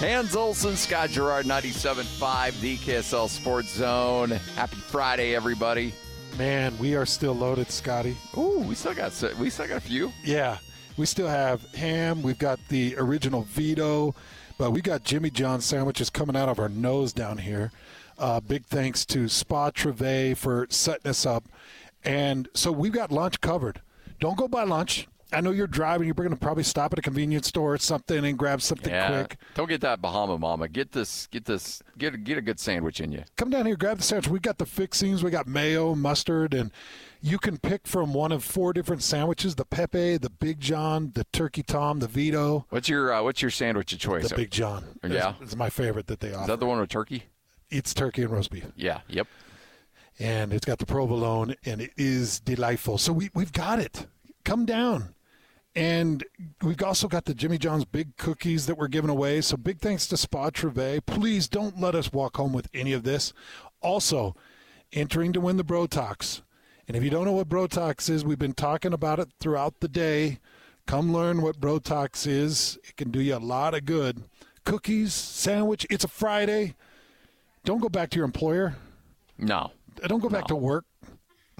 Hans 0.00 0.34
Olsen, 0.34 0.76
Scott 0.76 1.10
Gerard, 1.10 1.44
97.5, 1.44 2.58
the 2.62 2.78
KSL 2.78 3.28
Sports 3.28 3.68
Zone. 3.74 4.30
Happy 4.30 4.76
Friday, 4.76 5.36
everybody. 5.36 5.92
Man, 6.38 6.72
we 6.78 6.94
are 6.96 7.04
still 7.04 7.34
loaded, 7.34 7.70
Scotty. 7.70 8.16
Ooh, 8.34 8.60
we 8.60 8.74
still 8.74 8.94
got 8.94 9.12
we 9.38 9.50
still 9.50 9.68
got 9.68 9.76
a 9.76 9.80
few. 9.80 10.10
Yeah, 10.24 10.56
we 10.96 11.04
still 11.04 11.28
have 11.28 11.62
ham. 11.74 12.22
We've 12.22 12.38
got 12.38 12.58
the 12.70 12.96
original 12.96 13.42
Vito, 13.42 14.14
but 14.56 14.70
we 14.70 14.80
got 14.80 15.04
Jimmy 15.04 15.28
John 15.28 15.60
sandwiches 15.60 16.08
coming 16.08 16.34
out 16.34 16.48
of 16.48 16.58
our 16.58 16.70
nose 16.70 17.12
down 17.12 17.36
here. 17.36 17.70
Uh, 18.18 18.40
big 18.40 18.64
thanks 18.64 19.04
to 19.04 19.28
Spa 19.28 19.70
Trouvé 19.70 20.34
for 20.34 20.66
setting 20.70 21.10
us 21.10 21.26
up, 21.26 21.44
and 22.02 22.48
so 22.54 22.72
we've 22.72 22.92
got 22.92 23.12
lunch 23.12 23.42
covered. 23.42 23.82
Don't 24.18 24.38
go 24.38 24.48
buy 24.48 24.64
lunch. 24.64 25.08
I 25.32 25.40
know 25.40 25.50
you're 25.50 25.66
driving. 25.66 26.06
You're 26.06 26.14
going 26.14 26.30
to 26.30 26.36
probably 26.36 26.62
stop 26.62 26.92
at 26.92 26.98
a 26.98 27.02
convenience 27.02 27.46
store 27.48 27.74
or 27.74 27.78
something 27.78 28.24
and 28.24 28.36
grab 28.38 28.60
something 28.62 28.92
Yeah, 28.92 29.08
quick. 29.24 29.36
don't 29.54 29.68
get 29.68 29.80
that 29.82 30.00
Bahama 30.02 30.38
Mama. 30.38 30.68
Get 30.68 30.92
this, 30.92 31.26
get 31.28 31.44
this, 31.44 31.82
get 31.98 32.14
a, 32.14 32.16
get 32.18 32.38
a 32.38 32.40
good 32.40 32.58
sandwich 32.60 33.00
in 33.00 33.12
you. 33.12 33.24
Come 33.36 33.50
down 33.50 33.66
here, 33.66 33.76
grab 33.76 33.98
the 33.98 34.02
sandwich. 34.02 34.28
We 34.28 34.40
got 34.40 34.58
the 34.58 34.66
fixings. 34.66 35.22
We 35.22 35.30
got 35.30 35.46
mayo, 35.46 35.94
mustard, 35.94 36.52
and 36.54 36.70
you 37.20 37.38
can 37.38 37.58
pick 37.58 37.86
from 37.86 38.12
one 38.14 38.32
of 38.32 38.42
four 38.42 38.72
different 38.72 39.02
sandwiches: 39.02 39.54
the 39.54 39.64
Pepe, 39.64 40.16
the 40.16 40.30
Big 40.30 40.58
John, 40.60 41.12
the 41.14 41.24
Turkey 41.32 41.62
Tom, 41.62 41.98
the 42.00 42.08
Vito. 42.08 42.66
What's 42.70 42.88
your 42.88 43.12
uh, 43.12 43.22
what's 43.22 43.42
your 43.42 43.50
sandwich 43.50 43.92
of 43.92 43.98
choice? 43.98 44.28
The 44.28 44.36
Big 44.36 44.50
John. 44.50 44.84
Yeah, 45.06 45.34
it's 45.40 45.54
my 45.56 45.70
favorite 45.70 46.06
that 46.08 46.20
they 46.20 46.28
Is 46.28 46.36
offer. 46.36 46.46
that 46.48 46.60
the 46.60 46.66
one 46.66 46.80
with 46.80 46.88
turkey? 46.90 47.24
It's 47.70 47.94
turkey 47.94 48.22
and 48.22 48.30
roast 48.32 48.50
beef. 48.50 48.66
Yeah. 48.74 49.00
Yep. 49.08 49.28
and 50.18 50.52
it's 50.52 50.66
got 50.66 50.78
the 50.78 50.86
provolone, 50.86 51.54
and 51.64 51.80
it 51.80 51.92
is 51.96 52.40
delightful. 52.40 52.98
So 52.98 53.12
we 53.12 53.30
we've 53.34 53.52
got 53.52 53.78
it. 53.78 54.06
Come 54.44 54.64
down, 54.64 55.14
And 55.74 56.24
we've 56.62 56.82
also 56.82 57.06
got 57.06 57.26
the 57.26 57.34
Jimmy 57.34 57.56
John's 57.56 57.84
big 57.84 58.16
cookies 58.16 58.66
that 58.66 58.76
we're 58.76 58.88
giving 58.88 59.10
away. 59.10 59.40
So 59.40 59.56
big 59.56 59.78
thanks 59.78 60.06
to 60.08 60.16
Spa 60.16 60.50
Trouvé. 60.50 61.04
Please 61.06 61.48
don't 61.48 61.80
let 61.80 61.94
us 61.94 62.12
walk 62.12 62.36
home 62.36 62.52
with 62.52 62.68
any 62.74 62.92
of 62.92 63.04
this. 63.04 63.32
Also, 63.80 64.34
entering 64.92 65.32
to 65.32 65.40
win 65.40 65.56
the 65.56 65.64
Brotox. 65.64 66.42
And 66.88 66.96
if 66.96 67.04
you 67.04 67.10
don't 67.10 67.24
know 67.24 67.32
what 67.32 67.48
Brotox 67.48 68.10
is, 68.10 68.24
we've 68.24 68.38
been 68.38 68.52
talking 68.52 68.92
about 68.92 69.20
it 69.20 69.28
throughout 69.38 69.78
the 69.78 69.86
day. 69.86 70.40
Come 70.86 71.12
learn 71.12 71.40
what 71.40 71.60
Brotox 71.60 72.26
is. 72.26 72.78
It 72.82 72.96
can 72.96 73.12
do 73.12 73.20
you 73.20 73.36
a 73.36 73.38
lot 73.38 73.74
of 73.74 73.84
good. 73.84 74.24
Cookies, 74.64 75.14
sandwich. 75.14 75.86
It's 75.88 76.02
a 76.02 76.08
Friday. 76.08 76.74
Don't 77.64 77.80
go 77.80 77.88
back 77.88 78.10
to 78.10 78.16
your 78.16 78.24
employer. 78.24 78.74
No. 79.38 79.70
Don't 80.06 80.20
go 80.20 80.28
back 80.28 80.46
to 80.46 80.56
work. 80.56 80.84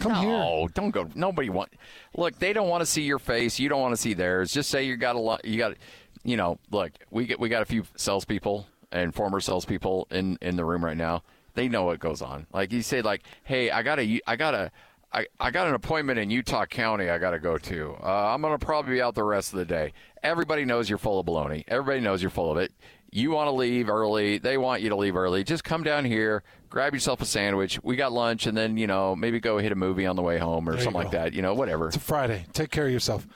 Come 0.00 0.12
no, 0.12 0.58
here. 0.60 0.68
don't 0.74 0.90
go. 0.90 1.08
Nobody 1.14 1.50
want. 1.50 1.72
Look, 2.16 2.38
they 2.38 2.52
don't 2.52 2.68
want 2.68 2.82
to 2.82 2.86
see 2.86 3.02
your 3.02 3.18
face. 3.18 3.58
You 3.58 3.68
don't 3.68 3.80
want 3.80 3.94
to 3.94 4.00
see 4.00 4.14
theirs. 4.14 4.52
Just 4.52 4.70
say 4.70 4.84
you 4.84 4.96
got 4.96 5.16
a 5.16 5.20
lot. 5.20 5.44
You 5.44 5.58
got, 5.58 5.76
you 6.24 6.36
know. 6.36 6.58
Look, 6.70 6.92
we 7.10 7.26
get 7.26 7.38
we 7.38 7.48
got 7.48 7.62
a 7.62 7.66
few 7.66 7.84
salespeople 7.96 8.66
and 8.90 9.14
former 9.14 9.40
salespeople 9.40 10.08
in 10.10 10.38
in 10.40 10.56
the 10.56 10.64
room 10.64 10.84
right 10.84 10.96
now. 10.96 11.22
They 11.54 11.68
know 11.68 11.84
what 11.84 12.00
goes 12.00 12.22
on. 12.22 12.46
Like 12.52 12.72
you 12.72 12.82
say, 12.82 13.02
like, 13.02 13.22
hey, 13.44 13.70
I 13.70 13.82
got 13.82 13.98
a, 13.98 14.20
I 14.26 14.36
got 14.36 14.54
a. 14.54 14.70
I, 15.12 15.26
I 15.40 15.50
got 15.50 15.66
an 15.66 15.74
appointment 15.74 16.20
in 16.20 16.30
Utah 16.30 16.66
County 16.66 17.10
I 17.10 17.18
got 17.18 17.30
to 17.32 17.40
go 17.40 17.58
to. 17.58 17.96
Uh, 18.00 18.32
I'm 18.32 18.40
going 18.42 18.56
to 18.56 18.64
probably 18.64 18.94
be 18.94 19.02
out 19.02 19.16
the 19.16 19.24
rest 19.24 19.52
of 19.52 19.58
the 19.58 19.64
day. 19.64 19.92
Everybody 20.22 20.64
knows 20.64 20.88
you're 20.88 20.98
full 20.98 21.18
of 21.18 21.26
baloney. 21.26 21.64
Everybody 21.66 21.98
knows 21.98 22.22
you're 22.22 22.30
full 22.30 22.52
of 22.52 22.58
it. 22.58 22.72
You 23.12 23.30
want 23.32 23.48
to 23.48 23.52
leave 23.52 23.88
early. 23.88 24.38
They 24.38 24.56
want 24.56 24.82
you 24.82 24.88
to 24.90 24.96
leave 24.96 25.16
early. 25.16 25.42
Just 25.44 25.64
come 25.64 25.82
down 25.82 26.04
here, 26.04 26.42
grab 26.68 26.94
yourself 26.94 27.20
a 27.20 27.24
sandwich. 27.24 27.80
We 27.82 27.96
got 27.96 28.12
lunch, 28.12 28.46
and 28.46 28.56
then, 28.56 28.76
you 28.76 28.86
know, 28.86 29.16
maybe 29.16 29.40
go 29.40 29.58
hit 29.58 29.72
a 29.72 29.76
movie 29.76 30.06
on 30.06 30.16
the 30.16 30.22
way 30.22 30.38
home 30.38 30.68
or 30.68 30.72
There 30.72 30.82
something 30.82 31.02
like 31.02 31.10
that. 31.12 31.32
You 31.32 31.42
know, 31.42 31.54
whatever. 31.54 31.88
It's 31.88 31.96
a 31.96 32.00
Friday. 32.00 32.46
Take 32.52 32.70
care 32.70 32.86
of 32.86 32.92
yourself. 32.92 33.26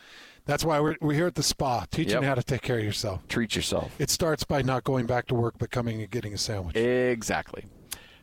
That's 0.46 0.62
why 0.64 0.78
we're, 0.78 0.96
we're 1.00 1.14
here 1.14 1.26
at 1.26 1.34
the 1.36 1.42
spa, 1.42 1.86
teaching 1.90 2.14
Yep. 2.20 2.24
how 2.24 2.34
to 2.34 2.42
take 2.42 2.60
care 2.62 2.78
of 2.78 2.84
yourself. 2.84 3.26
Treat 3.28 3.56
yourself. 3.56 3.94
It 3.98 4.10
starts 4.10 4.44
by 4.44 4.60
not 4.62 4.84
going 4.84 5.06
back 5.06 5.26
to 5.28 5.34
work, 5.34 5.54
but 5.58 5.70
coming 5.70 6.02
and 6.02 6.10
getting 6.10 6.34
a 6.34 6.38
sandwich. 6.38 6.76
Exactly. 6.76 7.64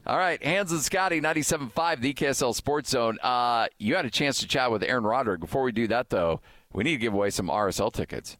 All 0.05 0.17
right, 0.17 0.41
Hans 0.43 0.71
and 0.71 0.81
Scotty, 0.81 1.19
97.5, 1.21 1.99
the 2.01 2.13
KSL 2.13 2.55
Sports 2.55 2.89
Zone. 2.91 3.19
Uh, 3.21 3.67
you 3.77 3.95
had 3.95 4.05
a 4.05 4.09
chance 4.09 4.39
to 4.39 4.47
chat 4.47 4.71
with 4.71 4.83
Aaron 4.83 5.03
Roderick. 5.03 5.39
Before 5.41 5.61
we 5.63 5.71
do 5.71 5.87
that, 5.87 6.09
though, 6.09 6.41
we 6.73 6.83
need 6.83 6.93
to 6.93 6.97
give 6.97 7.13
away 7.13 7.29
some 7.29 7.47
RSL 7.49 7.91
tickets. 7.93 8.37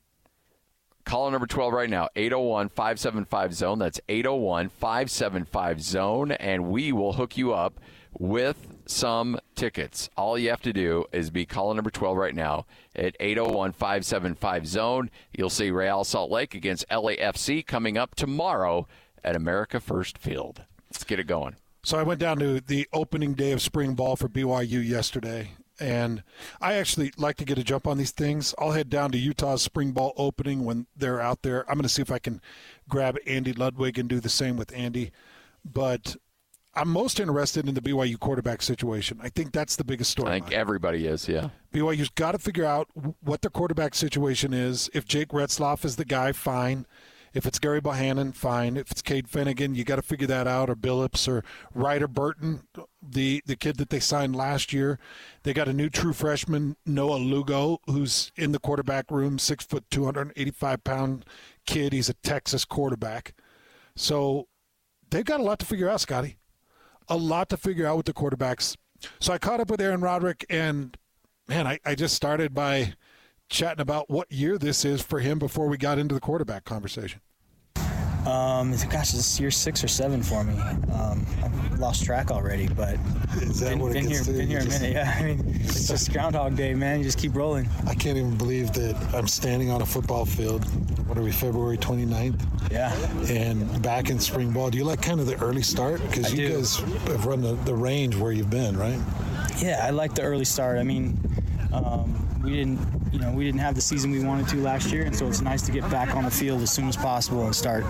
Call 1.04 1.32
number 1.32 1.48
12 1.48 1.74
right 1.74 1.90
now, 1.90 2.10
801 2.16 2.70
575 2.70 3.54
Zone. 3.54 3.80
That's 3.80 4.00
801 4.08 4.70
575 4.70 5.82
Zone, 5.82 6.32
and 6.32 6.66
we 6.66 6.92
will 6.92 7.14
hook 7.14 7.38
you 7.38 7.54
up 7.54 7.80
with 8.18 8.78
some 8.86 9.40
tickets. 9.56 10.10
All 10.18 10.38
you 10.38 10.50
have 10.50 10.62
to 10.62 10.74
do 10.74 11.06
is 11.12 11.30
be 11.30 11.46
caller 11.46 11.74
number 11.74 11.90
12 11.90 12.18
right 12.18 12.36
now 12.36 12.66
at 12.96 13.16
801 13.20 13.72
575 13.72 14.68
Zone. 14.68 15.10
You'll 15.36 15.50
see 15.50 15.72
Real 15.72 16.04
Salt 16.04 16.30
Lake 16.30 16.54
against 16.54 16.88
LAFC 16.90 17.66
coming 17.66 17.98
up 17.98 18.16
tomorrow 18.16 18.88
at 19.24 19.36
America 19.36 19.80
First 19.80 20.18
Field. 20.18 20.64
Let's 20.90 21.04
get 21.04 21.20
it 21.20 21.28
going. 21.28 21.56
So 21.84 21.98
I 21.98 22.04
went 22.04 22.20
down 22.20 22.38
to 22.40 22.60
the 22.60 22.88
opening 22.94 23.34
day 23.34 23.52
of 23.54 23.62
spring 23.62 23.96
ball 23.96 24.16
for 24.16 24.30
BYU 24.30 24.88
yesterday, 24.88 25.52
and 25.82 26.24
I 26.62 26.76
actually 26.76 27.12
like 27.18 27.38
to 27.38 27.46
get 27.46 27.58
a 27.58 27.64
jump 27.64 27.88
on 27.88 27.98
these 27.98 28.12
things. 28.12 28.54
I'll 28.60 28.72
head 28.72 28.90
down 28.90 29.12
to 29.12 29.18
Utah's 29.18 29.64
spring 29.64 29.92
ball 29.92 30.14
opening 30.16 30.64
when 30.64 30.86
they're 30.96 31.20
out 31.20 31.42
there. 31.42 31.62
I'm 31.68 31.76
going 31.76 31.84
to 31.84 31.90
see 31.90 32.04
if 32.04 32.12
I 32.12 32.20
can 32.20 32.40
grab 32.88 33.18
Andy 33.26 33.52
Ludwig 33.52 33.98
and 33.98 34.08
do 34.08 34.20
the 34.20 34.30
same 34.30 34.58
with 34.58 34.72
Andy. 34.76 35.12
But 35.66 36.16
I'm 36.76 36.88
most 36.88 37.20
interested 37.20 37.68
in 37.68 37.74
the 37.74 37.82
BYU 37.82 38.20
quarterback 38.20 38.62
situation. 38.62 39.20
I 39.22 39.30
think 39.30 39.52
that's 39.52 39.76
the 39.76 39.84
biggest 39.84 40.12
story. 40.12 40.30
I 40.30 40.40
think 40.40 40.52
everybody 40.54 41.08
is, 41.08 41.28
yeah. 41.28 41.50
BYU's 41.74 42.10
got 42.10 42.34
to 42.34 42.38
figure 42.38 42.66
out 42.66 42.88
what 43.22 43.42
their 43.42 43.52
quarterback 43.52 43.96
situation 43.96 44.54
is. 44.54 44.90
If 44.94 45.06
Jake 45.06 45.30
Retzloff 45.30 45.84
is 45.84 45.96
the 45.96 46.06
guy, 46.06 46.32
fine. 46.32 46.86
If 47.34 47.46
it's 47.46 47.60
Gerry 47.60 47.80
Bohanon, 47.80 48.34
fine. 48.34 48.76
If 48.76 48.92
it's 48.92 49.02
Cade 49.02 49.28
Fennegan, 49.28 49.76
you 49.76 49.84
got 49.84 49.96
to 49.96 50.02
figure 50.02 50.28
that 50.28 50.48
out. 50.48 50.70
Or 50.70 50.76
Billups 50.76 51.28
or 51.28 51.44
Ryder 51.74 52.08
Burton, 52.08 52.64
the 53.02 53.42
the 53.46 53.56
kid 53.56 53.78
that 53.78 53.90
they 53.90 54.00
signed 54.00 54.36
last 54.36 54.74
year. 54.74 55.00
They 55.44 55.54
got 55.54 55.68
a 55.70 55.74
new 55.74 55.90
true 55.90 56.14
freshman, 56.14 56.76
Noah 56.86 57.16
Lugo, 57.16 57.80
who's 57.88 58.32
in 58.36 58.52
the 58.52 58.60
quarterback 58.60 59.10
room, 59.10 59.40
six 59.40 59.66
foot, 59.66 59.86
two 59.90 60.06
hundred 60.06 60.34
eighty 60.36 60.52
five 60.52 60.84
pound 60.84 61.26
kid. 61.66 61.94
He's 61.94 62.10
a 62.10 62.14
Texas 62.16 62.66
quarterback. 62.66 63.34
So 63.96 64.48
they've 65.10 65.26
got 65.26 65.40
a 65.40 65.44
lot 65.44 65.60
to 65.60 65.66
figure 65.66 65.90
out, 65.90 66.02
Scotty. 66.02 66.38
A 67.08 67.18
lot 67.18 67.50
to 67.50 67.58
figure 67.58 67.88
out 67.88 67.98
with 67.98 68.06
the 68.06 68.14
quarterbacks. 68.14 68.76
So 69.20 69.34
I 69.34 69.38
caught 69.38 69.60
up 69.60 69.70
with 69.70 69.82
Aaron 69.82 70.02
Roderick, 70.02 70.46
and 70.50 70.98
man, 71.48 71.66
I, 71.66 71.80
I 71.86 71.96
just 71.96 72.16
started 72.16 72.54
by 72.54 72.94
chatting 73.52 73.82
about 73.82 74.10
what 74.10 74.32
year 74.32 74.58
this 74.58 74.84
is 74.86 75.02
for 75.02 75.20
him 75.20 75.38
before 75.38 75.68
we 75.68 75.78
got 75.78 76.00
into 76.00 76.16
the 76.16 76.22
quarterback 76.22 76.64
conversation. 76.64 77.22
Um, 78.26 78.72
gosh, 78.90 79.12
this 79.12 79.16
is 79.16 79.40
year 79.40 79.52
six 79.52 79.84
or 79.84 79.88
seven 79.88 80.22
for 80.22 80.44
me. 80.44 80.54
Um, 80.94 81.26
I've 81.44 81.80
lost 81.80 82.06
track 82.06 82.30
already, 82.30 82.68
but 82.68 82.94
is 83.42 83.60
that 83.60 83.72
been, 83.72 83.80
what 83.80 83.92
it 83.92 83.96
been 83.96 84.08
here, 84.08 84.24
to? 84.24 84.32
been 84.32 84.48
here 84.48 84.60
a 84.60 84.66
minute. 84.66 84.82
Yeah, 84.94 85.16
I 85.18 85.24
mean, 85.24 85.44
it's 85.60 85.88
just 85.88 86.14
Groundhog 86.14 86.56
Day, 86.56 86.74
man. 86.76 87.00
You 87.00 87.04
just 87.04 87.18
keep 87.18 87.36
rolling. 87.36 87.68
I 87.88 87.96
can't 87.96 88.18
even 88.18 88.38
believe 88.38 88.74
that 88.74 88.96
I'm 89.14 89.28
standing 89.28 89.72
on 89.72 89.82
a 89.82 89.86
football 89.86 90.26
field. 90.26 90.64
What 91.08 91.18
are 91.18 91.24
we, 91.24 91.32
February 91.32 91.78
29th? 91.78 92.72
Yeah. 92.72 92.96
And 93.28 93.82
back 93.82 94.12
in 94.12 94.20
spring 94.20 94.52
ball. 94.52 94.70
Do 94.70 94.78
you 94.78 94.86
like 94.86 95.02
kind 95.02 95.20
of 95.20 95.26
the 95.26 95.36
early 95.42 95.64
start? 95.64 96.00
Because 96.04 96.32
you 96.32 96.48
do. 96.48 96.56
guys 96.58 96.76
have 96.78 97.26
run 97.26 97.42
the, 97.42 97.54
the 97.66 97.76
range 97.76 98.16
where 98.16 98.32
you've 98.32 98.52
been, 98.52 98.78
right? 98.78 99.00
Yeah, 99.58 99.82
I 99.84 99.90
like 99.90 100.14
the 100.14 100.22
early 100.22 100.46
start. 100.46 100.78
I 100.78 100.84
mean, 100.84 101.18
um, 101.74 102.31
we 102.44 102.52
didn't, 102.52 102.80
you 103.12 103.20
know, 103.20 103.32
we 103.32 103.44
didn't 103.44 103.60
have 103.60 103.76
the 103.76 103.82
season 103.82 104.12
we 104.12 104.24
wanted 104.24 104.48
to 104.50 104.58
last 104.58 104.92
year, 104.92 105.04
and 105.04 105.16
so 105.16 105.28
it's 105.28 105.42
nice 105.42 105.62
to 105.64 105.72
get 105.72 105.90
back 105.92 106.16
on 106.16 106.24
the 106.26 106.32
field 106.32 106.62
as 106.62 106.72
soon 106.72 106.88
as 106.88 106.98
possible 106.98 107.46
and 107.46 107.56
start 107.56 107.84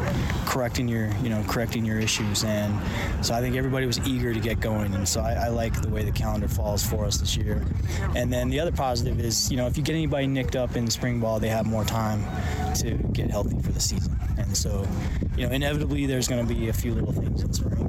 correcting 0.45 0.87
your, 0.87 1.09
you 1.23 1.29
know, 1.29 1.43
correcting 1.47 1.85
your 1.85 1.99
issues. 1.99 2.43
And 2.43 2.77
so 3.23 3.33
I 3.33 3.41
think 3.41 3.55
everybody 3.55 3.85
was 3.85 3.99
eager 4.07 4.33
to 4.33 4.39
get 4.39 4.59
going, 4.59 4.93
and 4.93 5.07
so 5.07 5.21
I, 5.21 5.33
I 5.33 5.47
like 5.47 5.81
the 5.81 5.89
way 5.89 6.03
the 6.03 6.11
calendar 6.11 6.47
falls 6.47 6.83
for 6.83 7.05
us 7.05 7.17
this 7.17 7.37
year. 7.37 7.63
And 8.15 8.31
then 8.31 8.49
the 8.49 8.59
other 8.59 8.71
positive 8.71 9.19
is, 9.19 9.49
you 9.49 9.57
know, 9.57 9.67
if 9.67 9.77
you 9.77 9.83
get 9.83 9.93
anybody 9.93 10.27
nicked 10.27 10.55
up 10.55 10.75
in 10.75 10.89
spring 10.89 11.19
ball, 11.19 11.39
they 11.39 11.49
have 11.49 11.65
more 11.65 11.85
time 11.85 12.23
to 12.75 12.95
get 13.13 13.29
healthy 13.29 13.59
for 13.61 13.71
the 13.71 13.79
season. 13.79 14.17
And 14.37 14.55
so, 14.55 14.85
you 15.37 15.47
know, 15.47 15.53
inevitably 15.53 16.05
there's 16.07 16.27
going 16.27 16.45
to 16.45 16.53
be 16.53 16.69
a 16.69 16.73
few 16.73 16.93
little 16.93 17.13
things 17.13 17.41
in 17.43 17.53
spring. 17.53 17.81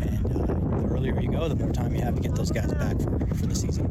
And, 0.00 0.02
and 0.02 0.50
uh, 0.50 0.54
earlier 0.88 1.18
you 1.20 1.30
go, 1.30 1.48
the 1.48 1.54
more 1.54 1.72
time 1.72 1.94
you 1.94 2.02
have 2.02 2.14
to 2.16 2.20
get 2.20 2.34
those 2.34 2.50
guys 2.50 2.72
back 2.74 2.96
for, 2.98 3.18
for 3.34 3.46
the 3.46 3.54
season. 3.54 3.86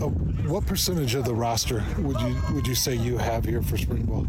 Oh, 0.00 0.10
what 0.48 0.66
percentage 0.66 1.14
of 1.14 1.24
the 1.24 1.34
roster 1.34 1.84
would 1.98 2.20
you 2.20 2.36
would 2.52 2.66
you 2.66 2.74
say 2.74 2.94
you 2.94 3.18
have 3.18 3.44
here 3.44 3.62
for 3.62 3.76
spring 3.76 4.04
ball? 4.04 4.26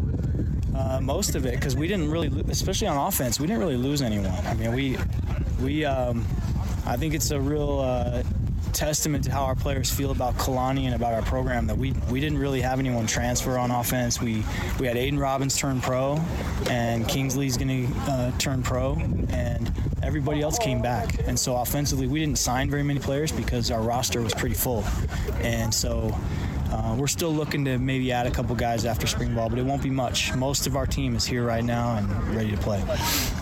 Uh, 0.78 1.00
most 1.00 1.34
of 1.34 1.44
it, 1.44 1.54
because 1.54 1.74
we 1.74 1.88
didn't 1.88 2.10
really, 2.10 2.30
especially 2.48 2.86
on 2.86 2.96
offense, 3.08 3.40
we 3.40 3.46
didn't 3.46 3.60
really 3.60 3.76
lose 3.76 4.00
anyone. 4.00 4.30
I 4.46 4.54
mean, 4.54 4.72
we, 4.72 4.96
we, 5.60 5.84
um, 5.84 6.24
I 6.86 6.96
think 6.96 7.14
it's 7.14 7.32
a 7.32 7.40
real 7.40 7.80
uh, 7.80 8.22
testament 8.72 9.24
to 9.24 9.30
how 9.30 9.44
our 9.44 9.54
players 9.54 9.90
feel 9.90 10.10
about 10.10 10.34
Kalani 10.34 10.84
and 10.84 10.94
about 10.94 11.14
our 11.14 11.22
program 11.22 11.66
that 11.66 11.76
we 11.76 11.92
we 12.10 12.20
didn't 12.20 12.38
really 12.38 12.60
have 12.60 12.78
anyone 12.78 13.06
transfer 13.06 13.58
on 13.58 13.70
offense. 13.70 14.20
We 14.20 14.44
we 14.78 14.86
had 14.86 14.96
Aidan 14.96 15.18
Robbins 15.18 15.56
turn 15.56 15.80
pro, 15.80 16.20
and 16.70 17.06
Kingsley's 17.08 17.56
going 17.56 17.86
to 17.86 17.98
uh, 18.10 18.38
turn 18.38 18.62
pro, 18.62 18.94
and 19.30 19.72
everybody 20.02 20.40
else 20.42 20.58
came 20.58 20.80
back. 20.80 21.26
And 21.26 21.38
so 21.38 21.56
offensively, 21.56 22.06
we 22.06 22.20
didn't 22.20 22.38
sign 22.38 22.70
very 22.70 22.82
many 22.82 23.00
players 23.00 23.32
because 23.32 23.70
our 23.70 23.82
roster 23.82 24.20
was 24.22 24.34
pretty 24.34 24.54
full, 24.54 24.84
and 25.42 25.72
so. 25.72 26.14
Uh, 26.70 26.94
we're 26.98 27.06
still 27.06 27.32
looking 27.32 27.64
to 27.64 27.78
maybe 27.78 28.12
add 28.12 28.26
a 28.26 28.30
couple 28.30 28.54
guys 28.54 28.84
after 28.84 29.06
spring 29.06 29.34
ball, 29.34 29.48
but 29.48 29.58
it 29.58 29.64
won't 29.64 29.82
be 29.82 29.90
much. 29.90 30.34
Most 30.34 30.66
of 30.66 30.76
our 30.76 30.86
team 30.86 31.14
is 31.16 31.24
here 31.24 31.44
right 31.44 31.64
now 31.64 31.96
and 31.96 32.34
ready 32.34 32.50
to 32.50 32.56
play. 32.58 32.82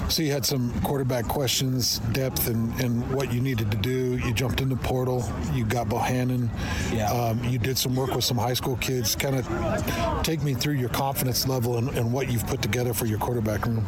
So 0.08 0.22
you 0.22 0.30
had 0.30 0.44
some 0.44 0.72
quarterback 0.82 1.26
questions, 1.26 1.98
depth, 2.12 2.46
and, 2.48 2.72
and 2.80 3.10
what 3.12 3.32
you 3.32 3.40
needed 3.40 3.72
to 3.72 3.76
do. 3.76 4.16
You 4.18 4.32
jumped 4.32 4.60
in 4.60 4.68
the 4.68 4.76
portal. 4.76 5.28
You 5.52 5.64
got 5.64 5.88
Bohanon. 5.88 6.48
Yeah. 6.92 7.10
Um, 7.10 7.42
you 7.44 7.58
did 7.58 7.76
some 7.76 7.96
work 7.96 8.14
with 8.14 8.24
some 8.24 8.38
high 8.38 8.54
school 8.54 8.76
kids. 8.76 9.16
Kind 9.16 9.36
of 9.36 10.22
take 10.22 10.42
me 10.42 10.54
through 10.54 10.74
your 10.74 10.90
confidence 10.90 11.48
level 11.48 11.78
and, 11.78 11.88
and 11.90 12.12
what 12.12 12.30
you've 12.30 12.46
put 12.46 12.62
together 12.62 12.94
for 12.94 13.06
your 13.06 13.18
quarterback 13.18 13.66
room. 13.66 13.84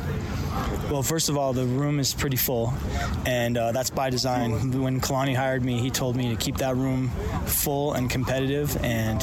Well, 0.90 1.02
first 1.02 1.28
of 1.28 1.36
all, 1.36 1.52
the 1.52 1.66
room 1.66 2.00
is 2.00 2.14
pretty 2.14 2.36
full, 2.36 2.72
and 3.26 3.56
uh, 3.56 3.72
that's 3.72 3.90
by 3.90 4.10
design. 4.10 4.82
When 4.82 5.00
Kalani 5.00 5.36
hired 5.36 5.62
me, 5.62 5.78
he 5.80 5.90
told 5.90 6.16
me 6.16 6.30
to 6.30 6.36
keep 6.36 6.56
that 6.56 6.76
room 6.76 7.10
full 7.44 7.92
and 7.92 8.08
competitive, 8.08 8.76
and 8.82 9.22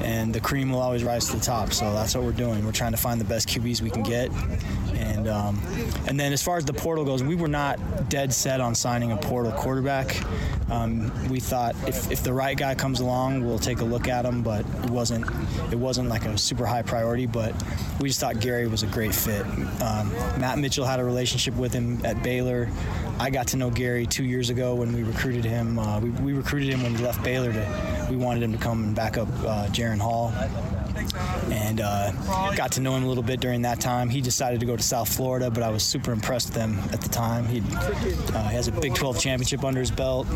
and 0.00 0.34
the 0.34 0.40
cream 0.40 0.70
will 0.70 0.80
always 0.80 1.04
rise 1.04 1.26
to 1.28 1.36
the 1.36 1.42
top. 1.42 1.72
So 1.72 1.92
that's 1.92 2.14
what 2.14 2.24
we're 2.24 2.32
doing. 2.32 2.64
We're 2.64 2.72
trying 2.72 2.92
to 2.92 2.98
find 2.98 3.20
the 3.20 3.24
best 3.24 3.48
QBs 3.48 3.80
we 3.80 3.90
can 3.90 4.02
get, 4.02 4.30
and 4.94 5.28
um, 5.28 5.60
and 6.06 6.18
then 6.18 6.32
as 6.32 6.42
far 6.42 6.56
as 6.56 6.64
the 6.64 6.72
portal 6.72 7.04
goes, 7.04 7.22
we 7.22 7.34
were 7.34 7.48
not 7.48 8.08
dead 8.08 8.32
set 8.32 8.60
on 8.60 8.74
signing 8.74 9.12
a 9.12 9.16
portal 9.16 9.52
quarterback. 9.52 10.22
Um, 10.70 11.10
we 11.28 11.40
thought 11.40 11.74
if, 11.88 12.10
if 12.12 12.22
the 12.22 12.32
right 12.32 12.56
guy 12.56 12.74
comes 12.74 13.00
along, 13.00 13.44
we'll 13.44 13.58
take 13.58 13.80
a 13.80 13.84
look 13.84 14.06
at 14.06 14.24
him, 14.24 14.42
but 14.42 14.60
it 14.60 14.90
wasn't 14.90 15.26
it 15.72 15.76
wasn't 15.76 16.08
like 16.08 16.24
a 16.24 16.38
super 16.38 16.64
high 16.64 16.82
priority. 16.82 17.26
But 17.26 17.54
we 18.00 18.08
just 18.08 18.20
thought 18.20 18.40
Gary 18.40 18.68
was 18.68 18.82
a 18.82 18.86
great 18.86 19.14
fit. 19.14 19.44
Um, 19.82 20.10
Matt 20.38 20.58
Mitchell 20.58 20.84
had 20.84 21.00
a 21.00 21.04
relationship 21.04 21.54
with 21.56 21.72
him 21.72 22.04
at 22.04 22.22
Baylor. 22.22 22.68
I 23.18 23.30
got 23.30 23.48
to 23.48 23.56
know 23.56 23.70
Gary 23.70 24.06
two 24.06 24.24
years 24.24 24.48
ago 24.48 24.74
when 24.74 24.92
we 24.92 25.02
recruited 25.02 25.44
him. 25.44 25.78
Uh, 25.78 26.00
we, 26.00 26.10
we 26.10 26.32
recruited 26.32 26.70
him 26.70 26.82
when 26.82 26.94
he 26.94 27.04
left 27.04 27.22
Baylor. 27.22 27.52
To 27.52 28.06
we 28.10 28.16
wanted 28.16 28.42
him 28.42 28.52
to 28.52 28.58
come 28.58 28.82
and 28.84 28.94
back 28.94 29.18
up 29.18 29.28
uh, 29.44 29.68
Jaren 29.90 29.98
Hall. 29.98 30.79
And 31.50 31.80
uh, 31.80 32.12
got 32.54 32.72
to 32.72 32.80
know 32.80 32.94
him 32.96 33.04
a 33.04 33.08
little 33.08 33.22
bit 33.22 33.40
during 33.40 33.62
that 33.62 33.80
time. 33.80 34.08
He 34.08 34.20
decided 34.20 34.60
to 34.60 34.66
go 34.66 34.76
to 34.76 34.82
South 34.82 35.14
Florida, 35.14 35.50
but 35.50 35.62
I 35.62 35.70
was 35.70 35.82
super 35.82 36.12
impressed 36.12 36.50
with 36.50 36.56
him 36.56 36.78
at 36.92 37.00
the 37.00 37.08
time. 37.08 37.46
He 37.46 37.60
uh, 37.60 38.42
has 38.44 38.68
a 38.68 38.72
Big 38.72 38.94
12 38.94 39.20
championship 39.20 39.64
under 39.64 39.80
his 39.80 39.90
belt. 39.90 40.26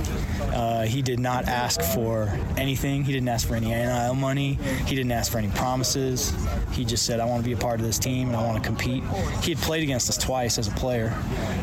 Uh, 0.53 0.83
he 0.83 1.03
did 1.03 1.21
not 1.21 1.47
ask 1.47 1.81
for 1.81 2.29
anything. 2.57 3.05
He 3.05 3.13
didn't 3.13 3.29
ask 3.29 3.47
for 3.47 3.55
any 3.55 3.69
NIL 3.69 4.15
money. 4.15 4.55
He 4.87 4.95
didn't 4.95 5.13
ask 5.13 5.33
for 5.33 5.39
any 5.39 5.49
promises. 5.49 6.35
He 6.73 6.85
just 6.85 7.07
said, 7.07 7.21
"I 7.21 7.25
want 7.25 7.43
to 7.43 7.49
be 7.49 7.55
a 7.55 7.57
part 7.57 7.81
of 7.81 7.87
this 7.87 7.99
team 7.99 8.29
and 8.29 8.37
I 8.37 8.45
want 8.45 8.63
to 8.63 8.67
compete." 8.67 9.03
He 9.43 9.53
had 9.55 9.63
played 9.63 9.83
against 9.83 10.09
us 10.09 10.19
twice 10.19 10.59
as 10.59 10.69
a 10.69 10.73
player, 10.73 11.15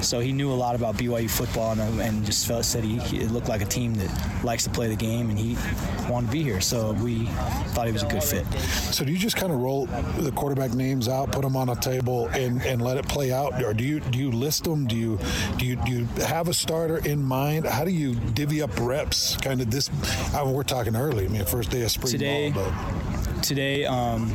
so 0.01 0.19
he 0.19 0.31
knew 0.31 0.51
a 0.51 0.55
lot 0.55 0.75
about 0.75 0.95
BYU 0.95 1.29
football 1.29 1.71
and, 1.71 2.01
and 2.01 2.25
just 2.25 2.47
felt 2.47 2.65
said 2.65 2.83
he, 2.83 2.97
he 2.99 3.19
it 3.21 3.31
looked 3.31 3.49
like 3.49 3.61
a 3.61 3.65
team 3.65 3.93
that 3.95 4.43
likes 4.43 4.63
to 4.63 4.69
play 4.69 4.87
the 4.87 4.95
game 4.95 5.29
and 5.29 5.37
he 5.37 5.57
wanted 6.09 6.27
to 6.27 6.31
be 6.31 6.43
here. 6.43 6.61
So 6.61 6.93
we 6.93 7.25
thought 7.73 7.87
he 7.87 7.93
was 7.93 8.03
a 8.03 8.07
good 8.07 8.23
fit. 8.23 8.45
So 8.91 9.05
do 9.05 9.11
you 9.11 9.17
just 9.17 9.35
kind 9.37 9.51
of 9.51 9.59
roll 9.59 9.85
the 9.85 10.31
quarterback 10.31 10.73
names 10.73 11.07
out, 11.07 11.31
put 11.31 11.41
them 11.43 11.55
on 11.55 11.69
a 11.69 11.75
table, 11.75 12.27
and, 12.29 12.61
and 12.63 12.81
let 12.81 12.97
it 12.97 13.07
play 13.07 13.31
out, 13.31 13.63
or 13.63 13.73
do 13.73 13.83
you 13.83 13.99
do 13.99 14.19
you 14.19 14.31
list 14.31 14.65
them? 14.65 14.85
Do 14.87 14.95
you 14.95 15.19
do 15.57 15.65
you 15.65 15.75
do 15.77 15.91
you 15.91 16.05
have 16.25 16.47
a 16.47 16.53
starter 16.53 16.97
in 16.97 17.23
mind? 17.23 17.65
How 17.65 17.85
do 17.85 17.91
you 17.91 18.15
divvy 18.15 18.61
up 18.61 18.71
reps? 18.79 19.37
Kind 19.37 19.61
of 19.61 19.71
this. 19.71 19.89
I 20.33 20.43
mean, 20.43 20.53
we're 20.53 20.63
talking 20.63 20.95
early. 20.95 21.25
I 21.25 21.27
mean, 21.29 21.45
first 21.45 21.71
day 21.71 21.81
of 21.83 21.91
spring 21.91 22.11
Today- 22.11 22.51
ball, 22.51 22.65
but 22.65 23.41
Today, 23.41 23.85
um, 23.85 24.31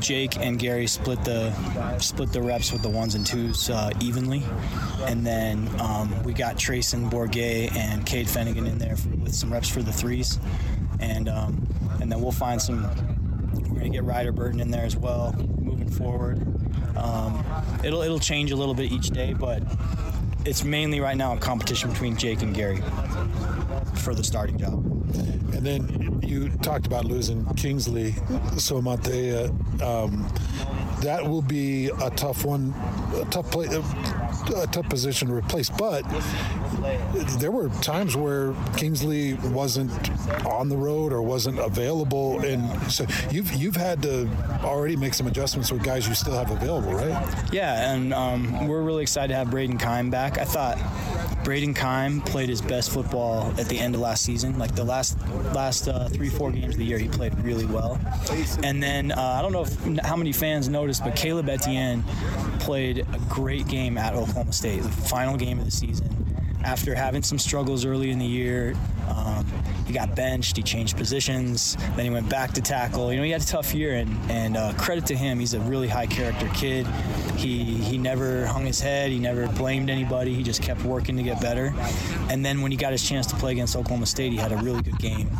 Jake 0.00 0.38
and 0.38 0.58
Gary 0.58 0.86
split 0.86 1.22
the 1.24 1.52
split 1.98 2.32
the 2.32 2.40
reps 2.40 2.72
with 2.72 2.80
the 2.80 2.88
ones 2.88 3.14
and 3.14 3.26
twos 3.26 3.68
uh, 3.68 3.90
evenly, 4.00 4.42
and 5.02 5.26
then 5.26 5.68
um, 5.78 6.22
we 6.22 6.32
got 6.32 6.56
Treyson 6.56 7.10
Bourguet 7.10 7.74
and 7.76 8.06
Cade 8.06 8.26
Fennegan 8.26 8.66
in 8.66 8.78
there 8.78 8.96
for, 8.96 9.10
with 9.10 9.34
some 9.34 9.52
reps 9.52 9.68
for 9.68 9.82
the 9.82 9.92
threes, 9.92 10.38
and 11.00 11.28
um, 11.28 11.66
and 12.00 12.10
then 12.10 12.22
we'll 12.22 12.32
find 12.32 12.60
some. 12.60 12.88
We're 13.60 13.78
gonna 13.78 13.90
get 13.90 14.04
Ryder 14.04 14.32
Burton 14.32 14.60
in 14.60 14.70
there 14.70 14.84
as 14.84 14.96
well, 14.96 15.34
moving 15.58 15.88
forward. 15.88 16.40
Um, 16.96 17.44
it'll 17.84 18.02
it'll 18.02 18.18
change 18.18 18.52
a 18.52 18.56
little 18.56 18.74
bit 18.74 18.92
each 18.92 19.10
day, 19.10 19.34
but 19.34 19.62
it's 20.44 20.64
mainly 20.64 21.00
right 21.00 21.16
now 21.16 21.34
a 21.34 21.38
competition 21.38 21.90
between 21.90 22.16
Jake 22.16 22.42
and 22.42 22.54
Gary 22.54 22.82
for 23.94 24.14
the 24.14 24.24
starting 24.24 24.58
job. 24.58 24.84
And 25.54 25.64
then 25.64 26.20
you 26.22 26.50
talked 26.50 26.86
about 26.86 27.04
losing 27.04 27.44
Kingsley 27.54 28.12
Suamataia. 28.56 29.50
Um, 29.82 30.26
that 31.00 31.26
will 31.26 31.42
be 31.42 31.88
a 31.88 32.10
tough 32.10 32.44
one, 32.44 32.74
a 33.14 33.24
tough 33.26 33.50
play, 33.50 33.66
a 34.50 34.66
tough 34.66 34.88
position 34.88 35.28
to 35.28 35.34
replace. 35.34 35.70
But 35.70 36.02
there 37.38 37.50
were 37.50 37.68
times 37.80 38.16
where 38.16 38.54
Kingsley 38.76 39.34
wasn't 39.34 39.90
on 40.46 40.68
the 40.68 40.76
road 40.76 41.12
or 41.12 41.22
wasn't 41.22 41.58
available, 41.58 42.40
and 42.40 42.90
so 42.90 43.06
you've 43.30 43.52
you've 43.54 43.76
had 43.76 44.02
to 44.02 44.28
already 44.62 44.96
make 44.96 45.14
some 45.14 45.26
adjustments 45.26 45.70
with 45.72 45.82
guys 45.82 46.08
you 46.08 46.14
still 46.14 46.34
have 46.34 46.50
available, 46.50 46.92
right? 46.92 47.52
Yeah, 47.52 47.92
and 47.92 48.12
um, 48.12 48.68
we're 48.68 48.82
really 48.82 49.02
excited 49.02 49.28
to 49.28 49.34
have 49.36 49.48
Brayden 49.48 49.80
Keim 49.80 50.10
back. 50.10 50.38
I 50.38 50.44
thought 50.44 50.78
Brayden 51.46 51.76
Keim 51.76 52.20
played 52.22 52.48
his 52.48 52.60
best 52.60 52.90
football 52.90 53.54
at 53.56 53.68
the 53.68 53.78
end 53.78 53.94
of 53.94 54.00
last 54.00 54.24
season. 54.24 54.58
Like 54.58 54.74
the 54.74 54.82
last 54.82 55.16
last 55.54 55.86
uh, 55.86 56.08
three 56.08 56.28
four 56.28 56.50
games 56.50 56.74
of 56.74 56.78
the 56.78 56.84
year, 56.84 56.98
he 56.98 57.06
played 57.06 57.38
really 57.38 57.64
well. 57.66 58.00
And 58.64 58.82
then 58.82 59.12
uh, 59.12 59.20
I 59.20 59.42
don't 59.42 59.52
know 59.52 59.62
if, 59.62 60.04
how 60.04 60.16
many 60.16 60.32
fans 60.32 60.68
noticed, 60.68 61.04
but 61.04 61.14
Caleb 61.14 61.48
Etienne 61.48 62.02
played 62.58 62.98
a 62.98 63.20
great 63.28 63.68
game 63.68 63.96
at 63.96 64.14
Oklahoma 64.14 64.52
State, 64.52 64.82
the 64.82 64.88
final 64.88 65.36
game 65.36 65.60
of 65.60 65.66
the 65.66 65.70
season. 65.70 66.10
After 66.64 66.96
having 66.96 67.22
some 67.22 67.38
struggles 67.38 67.84
early 67.84 68.10
in 68.10 68.18
the 68.18 68.26
year, 68.26 68.74
um, 69.08 69.46
he 69.86 69.92
got 69.92 70.14
benched. 70.14 70.56
He 70.56 70.62
changed 70.62 70.96
positions. 70.96 71.76
Then 71.94 72.04
he 72.04 72.10
went 72.10 72.28
back 72.28 72.52
to 72.52 72.60
tackle. 72.60 73.12
You 73.12 73.18
know, 73.18 73.24
he 73.24 73.30
had 73.30 73.42
a 73.42 73.46
tough 73.46 73.74
year, 73.74 73.94
and 73.94 74.30
and 74.30 74.56
uh, 74.56 74.72
credit 74.74 75.06
to 75.06 75.16
him, 75.16 75.38
he's 75.38 75.54
a 75.54 75.60
really 75.60 75.88
high 75.88 76.06
character 76.06 76.48
kid. 76.54 76.86
He 77.36 77.64
he 77.64 77.98
never 77.98 78.46
hung 78.46 78.66
his 78.66 78.80
head. 78.80 79.10
He 79.10 79.18
never 79.18 79.46
blamed 79.48 79.90
anybody. 79.90 80.34
He 80.34 80.42
just 80.42 80.62
kept 80.62 80.82
working 80.84 81.16
to 81.16 81.22
get 81.22 81.40
better. 81.40 81.74
And 82.30 82.44
then 82.44 82.62
when 82.62 82.70
he 82.70 82.76
got 82.76 82.92
his 82.92 83.06
chance 83.06 83.26
to 83.28 83.36
play 83.36 83.52
against 83.52 83.76
Oklahoma 83.76 84.06
State, 84.06 84.32
he 84.32 84.38
had 84.38 84.52
a 84.52 84.56
really 84.56 84.82
good 84.82 84.98
game. 84.98 85.30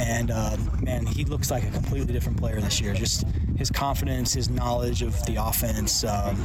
And 0.00 0.30
uh, 0.30 0.56
man, 0.80 1.06
he 1.06 1.24
looks 1.24 1.50
like 1.50 1.64
a 1.64 1.70
completely 1.70 2.12
different 2.12 2.38
player 2.38 2.60
this 2.60 2.80
year. 2.80 2.94
Just 2.94 3.24
his 3.56 3.70
confidence, 3.70 4.32
his 4.32 4.50
knowledge 4.50 5.02
of 5.02 5.24
the 5.26 5.36
offense. 5.36 6.04
Um, 6.04 6.36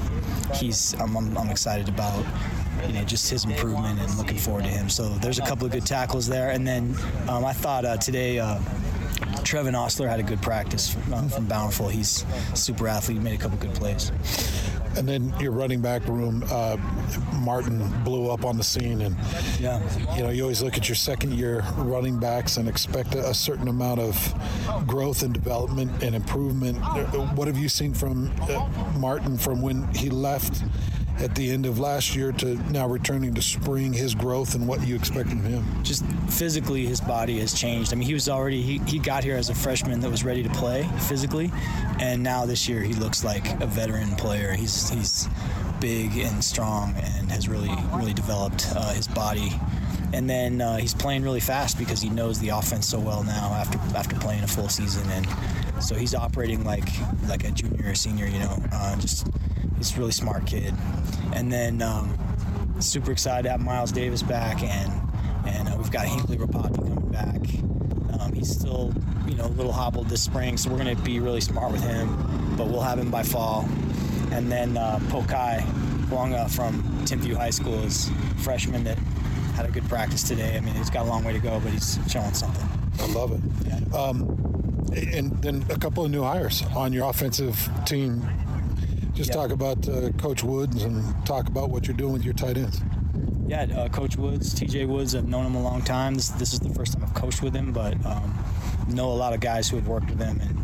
he's 0.54 0.94
I'm, 1.00 1.16
I'm, 1.16 1.38
I'm 1.38 1.50
excited 1.50 1.90
about 1.90 2.24
you 2.86 2.94
know 2.94 3.04
just 3.04 3.30
his 3.30 3.46
improvement 3.46 4.00
and 4.00 4.18
looking 4.18 4.38
forward 4.38 4.64
to 4.66 4.70
him. 4.70 4.90
So 4.90 5.10
there's 5.10 5.40
a 5.40 5.44
couple 5.44 5.66
of 5.66 5.72
good 5.72 5.86
tackles 5.86 6.28
there. 6.28 6.52
And 6.52 6.68
then 6.68 6.96
um, 7.28 7.46
I 7.46 7.54
thought 7.54 7.86
uh, 7.86 7.98
today. 7.98 8.40
Uh, 8.40 8.60
Trevin 9.48 9.74
Ostler 9.74 10.10
had 10.10 10.20
a 10.20 10.24
good 10.24 10.42
practice 10.42 10.90
from, 10.90 11.14
uh, 11.14 11.28
from 11.30 11.46
Bountiful. 11.46 11.88
He's 11.88 12.26
a 12.52 12.56
super 12.56 12.88
athlete, 12.88 13.22
made 13.22 13.34
a 13.34 13.42
couple 13.42 13.58
good 13.58 13.74
plays. 13.74 14.12
And 14.98 15.08
then 15.08 15.34
your 15.40 15.52
running 15.52 15.80
back 15.80 16.06
room, 16.08 16.44
uh, 16.50 16.76
Martin 17.34 17.88
blew 18.04 18.30
up 18.30 18.44
on 18.44 18.58
the 18.58 18.64
scene, 18.64 19.02
and 19.02 19.16
yeah, 19.60 19.80
you 20.16 20.24
know 20.24 20.32
you 20.32 20.42
always 20.42 20.62
look 20.64 20.76
at 20.76 20.90
your 20.90 20.96
second 20.96 21.34
year 21.34 21.64
running 21.78 22.20
backs 22.20 22.58
and 22.58 22.68
expect 22.68 23.14
a, 23.14 23.30
a 23.30 23.34
certain 23.34 23.68
amount 23.68 24.00
of 24.00 24.34
growth 24.88 25.22
and 25.24 25.34
development 25.34 26.04
and 26.04 26.16
improvement. 26.16 26.78
What 27.36 27.48
have 27.48 27.58
you 27.58 27.70
seen 27.70 27.94
from 27.94 28.32
uh, 28.42 28.68
Martin 28.98 29.38
from 29.38 29.62
when 29.62 29.88
he 29.94 30.10
left? 30.10 30.64
At 31.20 31.34
the 31.34 31.52
end 31.52 31.66
of 31.66 31.80
last 31.80 32.16
year 32.16 32.32
to 32.34 32.56
now 32.72 32.88
returning 32.88 33.34
to 33.34 33.42
spring, 33.42 33.92
his 33.92 34.14
growth 34.14 34.54
and 34.54 34.68
what 34.68 34.86
you 34.86 34.96
expect 34.96 35.30
from 35.30 35.44
him. 35.44 35.84
just 35.84 36.06
physically 36.30 36.86
his 36.86 37.02
body 37.02 37.40
has 37.40 37.54
changed. 37.54 37.92
I 37.92 37.96
mean, 37.96 38.08
he 38.08 38.14
was 38.14 38.30
already 38.30 38.62
he, 38.62 38.78
he 38.80 39.00
got 39.00 39.24
here 39.24 39.36
as 39.36 39.50
a 39.50 39.56
freshman 39.56 40.00
that 40.02 40.12
was 40.12 40.24
ready 40.24 40.44
to 40.44 40.50
play 40.50 40.88
physically, 41.08 41.52
and 42.00 42.22
now 42.22 42.46
this 42.46 42.70
year 42.70 42.82
he 42.82 42.94
looks 42.94 43.24
like 43.24 43.60
a 43.62 43.66
veteran 43.66 44.16
player. 44.16 44.54
He's 44.54 44.90
he's 44.90 45.28
big 45.80 46.18
and 46.18 46.44
strong 46.44 46.94
and 46.98 47.32
has 47.32 47.48
really 47.48 47.74
really 47.96 48.14
developed 48.14 48.68
uh, 48.76 48.94
his 48.94 49.08
body. 49.08 49.52
And 50.14 50.30
then 50.30 50.62
uh, 50.62 50.78
he's 50.78 50.94
playing 50.94 51.24
really 51.24 51.40
fast 51.40 51.78
because 51.78 52.02
he 52.02 52.10
knows 52.10 52.40
the 52.40 52.50
offense 52.50 52.88
so 52.88 53.00
well 53.00 53.24
now 53.24 53.52
after 53.54 53.78
after 53.96 54.16
playing 54.16 54.44
a 54.44 54.48
full 54.48 54.70
season, 54.70 55.08
and 55.10 55.28
so 55.84 55.96
he's 55.96 56.16
operating 56.16 56.64
like 56.64 56.88
like 57.28 57.44
a 57.44 57.52
junior 57.52 57.92
or 57.92 57.96
senior. 57.96 58.26
You 58.26 58.40
know, 58.40 58.58
uh, 58.72 58.96
just 58.98 59.28
he's 59.78 59.96
a 59.96 60.00
really 60.00 60.12
smart 60.12 60.46
kid. 60.46 60.74
And 61.34 61.52
then 61.52 61.82
um, 61.82 62.18
super 62.80 63.12
excited 63.12 63.44
to 63.44 63.52
have 63.52 63.62
Miles 63.62 63.92
Davis 63.92 64.24
back, 64.24 64.64
and 64.64 64.92
and 65.46 65.70
uh, 65.70 65.76
we've 65.78 65.92
got 65.92 66.06
Hinckley 66.06 66.38
Ropati 66.38 66.76
coming 66.76 67.12
back. 67.12 67.42
Um, 68.20 68.34
he's 68.34 68.50
still, 68.50 68.94
you 69.28 69.36
know, 69.36 69.46
a 69.46 69.56
little 69.56 69.72
hobbled 69.72 70.10
this 70.10 70.24
spring, 70.24 70.58
so 70.58 70.70
we're 70.70 70.82
going 70.82 70.96
to 70.96 71.04
be 71.04 71.20
really 71.20 71.42
smart 71.42 71.72
with 71.72 71.84
him. 71.84 72.56
But 72.58 72.68
we'll 72.68 72.82
have 72.82 73.00
him 73.00 73.12
by 73.12 73.24
fall. 73.24 73.68
And 74.32 74.52
then 74.52 74.78
uh, 74.78 75.00
Pokai 75.10 75.62
Haunga 76.10 76.50
from 76.50 76.82
Timpview 77.06 77.36
High 77.36 77.50
School 77.50 77.80
is 77.84 78.10
a 78.10 78.42
freshman 78.42 78.84
that 78.86 78.98
had 79.58 79.66
a 79.66 79.72
good 79.72 79.90
practice 79.90 80.22
today. 80.22 80.56
I 80.56 80.60
mean, 80.60 80.76
he's 80.76 80.92
got 80.92 81.08
a 81.08 81.10
long 81.10 81.24
way 81.24 81.34
to 81.34 81.40
go, 81.40 81.60
but 81.60 81.72
he's 81.72 81.98
showing 82.08 82.34
something. 82.34 82.70
I 83.00 83.08
love 83.12 83.32
it. 83.32 83.94
Um, 83.94 84.30
and 85.14 85.32
then 85.42 85.66
a 85.70 85.78
couple 85.78 86.06
of 86.06 86.12
new 86.12 86.22
hires 86.22 86.64
on 86.76 86.94
your 86.94 87.10
offensive 87.10 87.70
team. 87.86 88.26
Just 89.14 89.34
talk 89.34 89.50
about 89.50 89.90
uh, 89.90 90.12
Coach 90.12 90.44
Woods 90.44 90.84
and 90.84 91.04
talk 91.26 91.48
about 91.48 91.72
what 91.72 91.88
you're 91.88 91.98
doing 91.98 92.14
with 92.14 92.24
your 92.24 92.36
tight 92.36 92.56
ends. 92.56 92.82
Yeah, 93.48 93.64
uh, 93.76 93.90
Coach 93.90 94.16
Woods, 94.16 94.54
TJ 94.54 94.88
Woods, 94.88 95.16
I've 95.16 95.28
known 95.28 95.46
him 95.46 95.56
a 95.56 95.62
long 95.62 95.82
time. 95.82 96.14
This, 96.14 96.30
this 96.30 96.54
is 96.54 96.60
the 96.60 96.70
first 96.70 96.94
time 96.94 97.04
I've 97.04 97.16
coached 97.16 97.42
with 97.42 97.56
him, 97.56 97.72
but 97.72 97.94
um, 98.06 98.38
know 98.90 99.08
a 99.08 99.14
lot 99.14 99.34
of 99.34 99.40
guys 99.40 99.68
who 99.70 99.78
have 99.78 99.88
worked 99.88 100.10
with 100.10 100.20
him, 100.20 100.40
and 100.40 100.64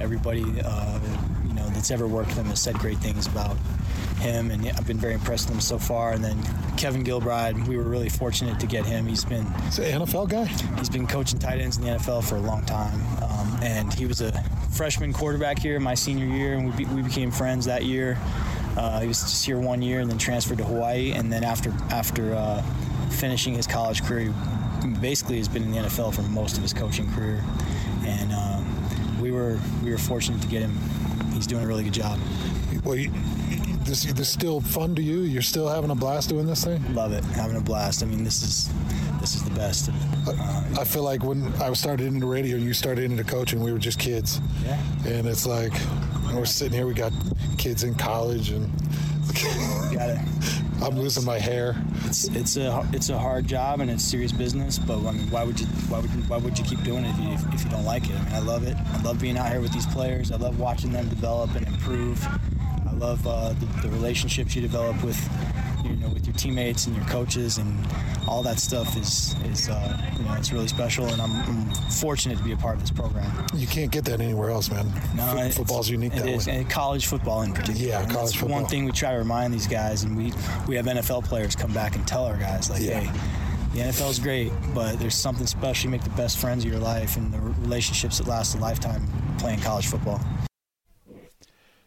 everybody 0.00 0.42
uh, 0.64 1.00
you 1.46 1.54
know 1.54 1.68
that's 1.70 1.90
ever 1.90 2.08
worked 2.08 2.30
with 2.30 2.38
him 2.38 2.46
has 2.46 2.60
said 2.60 2.76
great 2.78 2.98
things 2.98 3.26
about 3.26 3.56
him, 4.16 4.50
and 4.50 4.66
I've 4.68 4.86
been 4.86 4.98
very 4.98 5.14
impressed 5.14 5.48
with 5.48 5.56
him 5.56 5.60
so 5.60 5.78
far. 5.78 6.12
And 6.12 6.24
then 6.24 6.42
Kevin 6.76 7.04
Gilbride, 7.04 7.66
we 7.66 7.76
were 7.76 7.84
really 7.84 8.08
fortunate 8.08 8.58
to 8.60 8.66
get 8.66 8.84
him. 8.84 9.06
He's 9.06 9.24
been 9.24 9.46
He's 9.64 9.78
an 9.78 10.02
NFL 10.02 10.28
guy. 10.28 10.46
He's 10.78 10.88
been 10.88 11.06
coaching 11.06 11.38
tight 11.38 11.60
ends 11.60 11.76
in 11.76 11.84
the 11.84 11.90
NFL 11.90 12.24
for 12.24 12.36
a 12.36 12.40
long 12.40 12.64
time, 12.64 13.00
um, 13.22 13.58
and 13.62 13.92
he 13.92 14.06
was 14.06 14.20
a 14.20 14.32
freshman 14.70 15.12
quarterback 15.12 15.58
here 15.58 15.78
my 15.78 15.94
senior 15.94 16.26
year, 16.26 16.54
and 16.54 16.66
we, 16.70 16.84
be, 16.84 16.94
we 16.94 17.02
became 17.02 17.30
friends 17.30 17.66
that 17.66 17.84
year. 17.84 18.18
Uh, 18.76 19.00
he 19.00 19.06
was 19.06 19.20
just 19.20 19.46
here 19.46 19.58
one 19.58 19.80
year 19.82 20.00
and 20.00 20.10
then 20.10 20.18
transferred 20.18 20.58
to 20.58 20.64
Hawaii, 20.64 21.12
and 21.12 21.32
then 21.32 21.44
after 21.44 21.72
after 21.90 22.34
uh, 22.34 22.62
finishing 23.10 23.54
his 23.54 23.66
college 23.66 24.02
career, 24.02 24.32
he 24.82 24.88
basically 25.00 25.38
has 25.38 25.48
been 25.48 25.62
in 25.62 25.70
the 25.70 25.78
NFL 25.78 26.14
for 26.14 26.22
most 26.22 26.56
of 26.56 26.62
his 26.62 26.72
coaching 26.72 27.10
career, 27.12 27.44
and 28.04 28.32
um, 28.32 29.20
we 29.20 29.30
were 29.30 29.58
we 29.82 29.90
were 29.90 29.98
fortunate 29.98 30.42
to 30.42 30.48
get 30.48 30.60
him. 30.62 30.76
He's 31.32 31.46
doing 31.46 31.64
a 31.64 31.66
really 31.66 31.84
good 31.84 31.94
job. 31.94 32.18
Well, 32.84 32.96
you, 32.96 33.10
this 33.84 34.04
this 34.12 34.28
still 34.28 34.60
fun 34.60 34.94
to 34.94 35.02
you? 35.02 35.20
You're 35.20 35.42
still 35.42 35.68
having 35.68 35.90
a 35.90 35.94
blast 35.94 36.28
doing 36.28 36.46
this 36.46 36.64
thing? 36.64 36.94
Love 36.94 37.12
it, 37.12 37.24
having 37.24 37.56
a 37.56 37.60
blast. 37.60 38.02
I 38.02 38.06
mean, 38.06 38.24
this 38.24 38.42
is 38.42 38.70
this 39.20 39.34
is 39.34 39.44
the 39.44 39.50
best. 39.50 39.90
Uh, 40.26 40.80
I 40.80 40.84
feel 40.84 41.02
like 41.02 41.22
when 41.22 41.52
I 41.54 41.72
started 41.72 42.06
into 42.06 42.26
radio 42.26 42.56
and 42.56 42.64
you 42.64 42.74
started 42.74 43.04
into 43.04 43.24
coaching, 43.24 43.62
we 43.62 43.72
were 43.72 43.78
just 43.78 43.98
kids. 43.98 44.40
Yeah. 44.64 44.78
And 45.06 45.26
it's 45.26 45.46
like 45.46 45.72
we're 46.34 46.44
sitting 46.44 46.76
here, 46.76 46.86
we 46.86 46.94
got 46.94 47.12
kids 47.58 47.84
in 47.84 47.94
college 47.94 48.50
and 48.50 48.70
got 49.94 50.10
it. 50.10 50.18
I'm 50.82 50.98
losing 50.98 51.24
my 51.24 51.38
hair. 51.38 51.76
It's 52.04 52.28
it's 52.28 52.56
a 52.56 52.86
it's 52.92 53.08
a 53.08 53.18
hard 53.18 53.46
job 53.46 53.80
and 53.80 53.90
it's 53.90 54.04
serious 54.04 54.32
business. 54.32 54.78
But 54.78 54.98
I 54.98 55.12
mean, 55.12 55.30
why 55.30 55.44
would 55.44 55.58
you 55.58 55.66
why 55.88 56.00
would 56.00 56.10
you, 56.10 56.22
why 56.22 56.36
would 56.36 56.58
you 56.58 56.64
keep 56.64 56.82
doing 56.82 57.04
it 57.04 57.10
if 57.10 57.18
you 57.18 57.30
if, 57.30 57.54
if 57.54 57.64
you 57.64 57.70
don't 57.70 57.84
like 57.84 58.04
it? 58.10 58.16
I 58.16 58.24
mean, 58.24 58.34
I 58.34 58.40
love 58.40 58.66
it. 58.66 58.76
I 58.76 59.02
love 59.02 59.20
being 59.20 59.38
out 59.38 59.50
here 59.50 59.60
with 59.60 59.72
these 59.72 59.86
players. 59.86 60.30
I 60.32 60.36
love 60.36 60.58
watching 60.58 60.92
them 60.92 61.08
develop 61.08 61.54
and 61.54 61.66
improve. 61.66 62.26
I 62.94 62.96
love 62.98 63.26
uh, 63.26 63.52
the, 63.54 63.66
the 63.82 63.88
relationships 63.90 64.54
you 64.54 64.62
develop 64.62 65.02
with 65.02 65.18
you 65.84 65.96
know 65.96 66.08
with 66.08 66.26
your 66.26 66.34
teammates 66.36 66.86
and 66.86 66.94
your 66.96 67.04
coaches 67.06 67.58
and 67.58 67.76
all 68.28 68.42
that 68.44 68.58
stuff 68.58 68.96
is 68.96 69.34
is 69.44 69.68
uh, 69.68 70.00
you 70.16 70.24
know 70.24 70.34
it's 70.34 70.52
really 70.52 70.68
special 70.68 71.04
and 71.06 71.20
I'm, 71.20 71.32
I'm 71.42 71.74
fortunate 71.90 72.38
to 72.38 72.44
be 72.44 72.52
a 72.52 72.56
part 72.56 72.76
of 72.76 72.80
this 72.82 72.90
program. 72.90 73.46
You 73.54 73.66
can't 73.66 73.90
get 73.90 74.04
that 74.06 74.20
anywhere 74.20 74.50
else, 74.50 74.70
man. 74.70 74.86
No, 75.16 75.32
it's- 75.34 75.56
football's 75.56 75.90
unique 75.90 76.14
it 76.14 76.20
that 76.20 76.28
is, 76.28 76.46
way. 76.46 76.56
and 76.56 76.70
college 76.70 77.06
football 77.06 77.42
in 77.42 77.52
particular. 77.52 77.86
Yeah, 77.88 78.02
And 78.02 78.10
college 78.10 78.26
that's 78.30 78.36
football. 78.40 78.60
One 78.60 78.66
thing 78.70 78.84
we 78.84 78.92
try 78.92 79.12
to 79.12 79.18
remind 79.18 79.52
these 79.52 79.66
guys, 79.66 80.04
and 80.04 80.16
we 80.16 80.32
we 80.68 80.76
have 80.76 80.86
NFL 80.86 81.24
players 81.24 81.54
come 81.56 81.72
back 81.72 81.96
and 81.96 82.06
tell 82.06 82.24
our 82.24 82.36
guys 82.36 82.70
like, 82.70 82.80
Yeah. 82.82 83.00
hey. 83.00 83.20
The 83.74 83.80
NFL 83.80 84.10
is 84.10 84.20
great, 84.20 84.52
but 84.72 85.00
there's 85.00 85.16
something 85.16 85.48
special. 85.48 85.86
You 85.86 85.90
make 85.90 86.04
the 86.04 86.10
best 86.10 86.38
friends 86.38 86.64
of 86.64 86.70
your 86.70 86.78
life 86.78 87.16
and 87.16 87.32
the 87.34 87.40
relationships 87.40 88.18
that 88.18 88.28
last 88.28 88.54
a 88.54 88.58
lifetime 88.58 89.04
playing 89.38 89.58
college 89.62 89.88
football. 89.88 90.20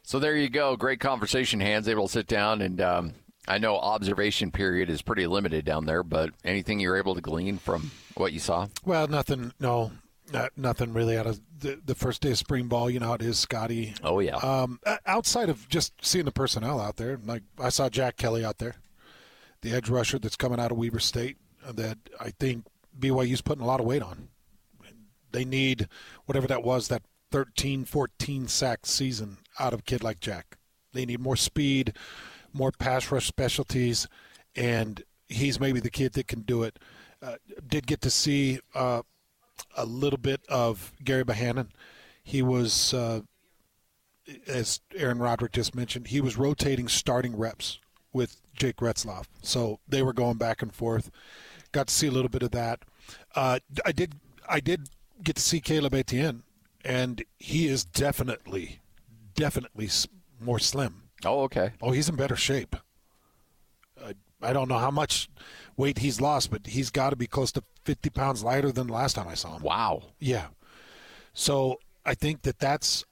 So 0.08 0.20
there 0.20 0.38
you 0.38 0.48
go. 0.48 0.78
Great 0.78 1.02
conversation, 1.02 1.60
Hans. 1.60 1.86
Able 1.90 2.08
to 2.08 2.14
sit 2.14 2.28
down 2.28 2.62
and 2.62 2.80
um, 2.80 3.14
I 3.46 3.58
know 3.58 3.76
observation 3.76 4.52
period 4.52 4.90
is 4.90 5.02
pretty 5.02 5.28
limited 5.28 5.66
down 5.66 5.86
there, 5.86 6.02
but 6.02 6.30
anything 6.46 6.80
you're 6.80 6.96
able 6.96 7.14
to 7.16 7.20
glean 7.20 7.58
from 7.58 7.92
what 8.16 8.32
you 8.32 8.40
saw? 8.40 8.68
Well, 8.86 9.10
nothing. 9.10 9.52
No, 9.60 9.92
not, 10.32 10.58
nothing 10.58 10.94
really 10.94 11.18
out 11.18 11.28
of 11.28 11.42
the, 11.60 11.82
the 11.84 11.94
first 11.94 12.22
day 12.22 12.32
of 12.32 12.38
spring 12.38 12.68
ball. 12.70 12.90
You 12.90 13.02
know 13.02 13.08
how 13.08 13.14
it 13.16 13.22
is, 13.22 13.38
Scotty. 13.38 13.96
Oh 14.02 14.22
yeah. 14.22 14.38
Um, 14.38 14.80
outside 15.06 15.50
of 15.50 15.68
just 15.68 15.92
seeing 16.02 16.24
the 16.24 16.32
personnel 16.32 16.80
out 16.80 16.96
there, 16.96 17.20
like 17.26 17.44
I 17.60 17.68
saw 17.68 17.90
Jack 17.90 18.16
Kelly 18.16 18.46
out 18.46 18.60
there, 18.60 18.76
the 19.62 19.74
edge 19.74 19.90
rusher 19.90 20.20
that's 20.20 20.38
coming 20.38 20.58
out 20.58 20.72
of 20.72 20.78
Weber 20.78 21.00
State, 21.00 21.36
that 21.70 21.98
I 22.18 22.30
think 22.30 22.64
BYU's 22.98 23.42
putting 23.42 23.62
a 23.62 23.68
lot 23.68 23.82
of 23.82 23.86
weight 23.86 24.02
on. 24.02 24.30
They 25.34 25.44
need 25.44 25.90
whatever 26.28 26.48
that 26.48 26.64
was, 26.64 26.88
that 26.88 27.02
13, 27.32 27.84
14 27.84 28.48
sack 28.48 28.86
season 28.86 29.40
out 29.60 29.74
of 29.74 29.80
a 29.80 29.84
kid 29.84 30.04
like 30.04 30.20
Jack. 30.20 30.58
They 30.94 31.06
need 31.06 31.20
more 31.20 31.36
speed, 31.36 31.94
more 32.54 32.72
pass 32.72 33.12
rush 33.12 33.28
specialties, 33.28 34.08
and 34.56 35.04
he's 35.28 35.60
maybe 35.60 35.80
the 35.80 35.90
kid 35.90 36.14
that 36.14 36.28
can 36.28 36.42
do 36.42 36.64
it. 36.64 36.80
Uh, 37.22 37.36
did 37.68 37.88
get 37.88 38.02
to 38.02 38.10
see 38.10 38.60
uh, 38.76 39.02
a 39.76 39.86
little 39.86 40.20
bit 40.20 40.42
of 40.50 40.92
Gerry 41.04 41.24
Bohanon. 41.24 41.70
He 42.24 42.42
was, 42.42 42.94
uh, 42.94 43.22
as 44.48 44.82
Aaron 44.96 45.20
Roderick 45.20 45.54
just 45.54 45.74
mentioned, 45.74 46.08
he 46.08 46.22
was 46.22 46.38
rotating 46.38 46.88
starting 46.88 47.36
reps 47.36 47.80
with 48.14 48.42
Jake 48.56 48.78
Retzloff. 48.78 49.26
So 49.42 49.80
they 49.88 50.02
were 50.02 50.14
going 50.14 50.38
back 50.38 50.62
and 50.62 50.74
forth. 50.74 51.10
Got 51.72 51.88
to 51.88 51.94
see 51.94 52.08
a 52.08 52.12
little 52.12 52.30
bit 52.30 52.44
of 52.44 52.52
that. 52.52 52.80
Uh, 53.36 53.60
I 53.86 53.92
did. 53.92 54.16
I 54.50 54.60
did 54.60 54.90
get 55.24 55.36
to 55.36 55.42
see 55.42 55.60
Caleb 55.60 55.94
Etienne, 55.94 56.44
and 56.84 57.24
he 57.38 57.68
is 57.68 57.84
definitely, 57.84 58.80
definitely 59.38 59.90
more 60.42 60.60
slim. 60.60 61.04
Oh, 61.24 61.42
okay. 61.44 61.72
Oh, 61.82 61.92
he's 61.92 62.10
in 62.10 62.16
better 62.16 62.36
shape. 62.36 62.76
I, 64.04 64.14
I 64.42 64.52
don't 64.52 64.68
know 64.68 64.78
how 64.78 64.92
much 64.92 65.30
weight 65.78 66.00
he's 66.00 66.20
lost, 66.20 66.52
but 66.52 66.68
he's 66.68 66.90
got 66.90 67.12
to 67.12 67.16
be 67.16 67.28
close 67.28 67.52
to 67.54 67.64
50 67.86 68.10
pounds 68.10 68.44
lighter 68.44 68.72
than 68.72 68.88
the 68.88 68.94
last 68.94 69.16
time 69.16 69.28
I 69.28 69.36
saw 69.36 69.56
him. 69.56 69.64
Wow. 69.64 70.04
Yeah. 70.20 70.48
So 71.34 71.80
I 72.06 72.14
think 72.14 72.42
that 72.42 72.60
that's 72.60 73.06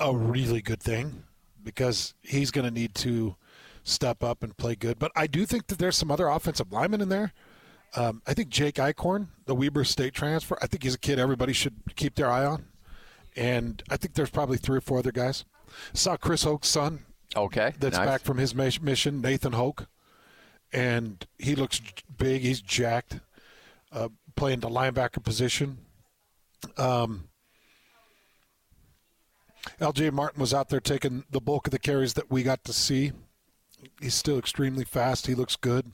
a 0.00 0.14
really 0.14 0.60
good 0.60 0.82
thing 0.82 1.22
because 1.62 2.14
he's 2.22 2.50
going 2.50 2.64
to 2.64 2.70
need 2.70 2.94
to 2.96 3.36
step 3.82 4.22
up 4.22 4.42
and 4.42 4.56
play 4.56 4.74
good. 4.74 4.98
But 4.98 5.12
I 5.14 5.26
do 5.26 5.46
think 5.46 5.68
that 5.68 5.78
there's 5.78 5.96
some 5.96 6.10
other 6.10 6.28
offensive 6.28 6.72
linemen 6.72 7.00
in 7.00 7.08
there. 7.08 7.32
Um, 7.94 8.20
I 8.26 8.34
think 8.34 8.48
Jake 8.48 8.74
Eichhorn, 8.74 9.28
the 9.46 9.54
Weber 9.54 9.84
State 9.84 10.12
transfer, 10.12 10.58
I 10.60 10.66
think 10.66 10.82
he's 10.82 10.94
a 10.94 10.98
kid 10.98 11.18
everybody 11.18 11.52
should 11.52 11.76
keep 11.94 12.14
their 12.16 12.30
eye 12.30 12.44
on. 12.44 12.66
And 13.36 13.82
I 13.88 13.96
think 13.96 14.14
there's 14.14 14.30
probably 14.30 14.58
three 14.58 14.78
or 14.78 14.80
four 14.80 14.98
other 14.98 15.12
guys. 15.12 15.44
Saw 15.92 16.16
Chris 16.16 16.44
Hoke's 16.44 16.68
son. 16.68 17.04
Okay. 17.34 17.72
That's 17.78 17.96
nice. 17.96 18.06
back 18.06 18.20
from 18.22 18.38
his 18.38 18.54
mission, 18.54 19.20
Nathan 19.20 19.52
Hoke. 19.52 19.86
And 20.72 21.24
he 21.38 21.54
looks 21.54 21.80
big. 22.16 22.42
He's 22.42 22.60
jacked, 22.60 23.20
uh, 23.92 24.08
playing 24.34 24.60
the 24.60 24.68
linebacker 24.68 25.22
position. 25.22 25.78
Um, 26.76 27.28
LJ 29.80 30.12
Martin 30.12 30.40
was 30.40 30.54
out 30.54 30.68
there 30.68 30.80
taking 30.80 31.24
the 31.30 31.40
bulk 31.40 31.66
of 31.66 31.70
the 31.70 31.78
carries 31.78 32.14
that 32.14 32.30
we 32.30 32.42
got 32.42 32.64
to 32.64 32.72
see. 32.72 33.12
He's 34.00 34.14
still 34.14 34.38
extremely 34.38 34.84
fast. 34.84 35.26
He 35.26 35.34
looks 35.34 35.56
good. 35.56 35.92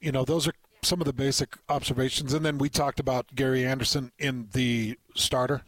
You 0.00 0.12
know, 0.12 0.24
those 0.24 0.48
are 0.48 0.54
some 0.82 1.00
of 1.00 1.06
the 1.06 1.12
basic 1.12 1.56
observations. 1.68 2.32
And 2.32 2.44
then 2.44 2.58
we 2.58 2.68
talked 2.68 3.00
about 3.00 3.34
Gary 3.34 3.64
Andersen 3.64 4.12
in 4.18 4.48
the 4.52 4.98
starter. 5.14 5.62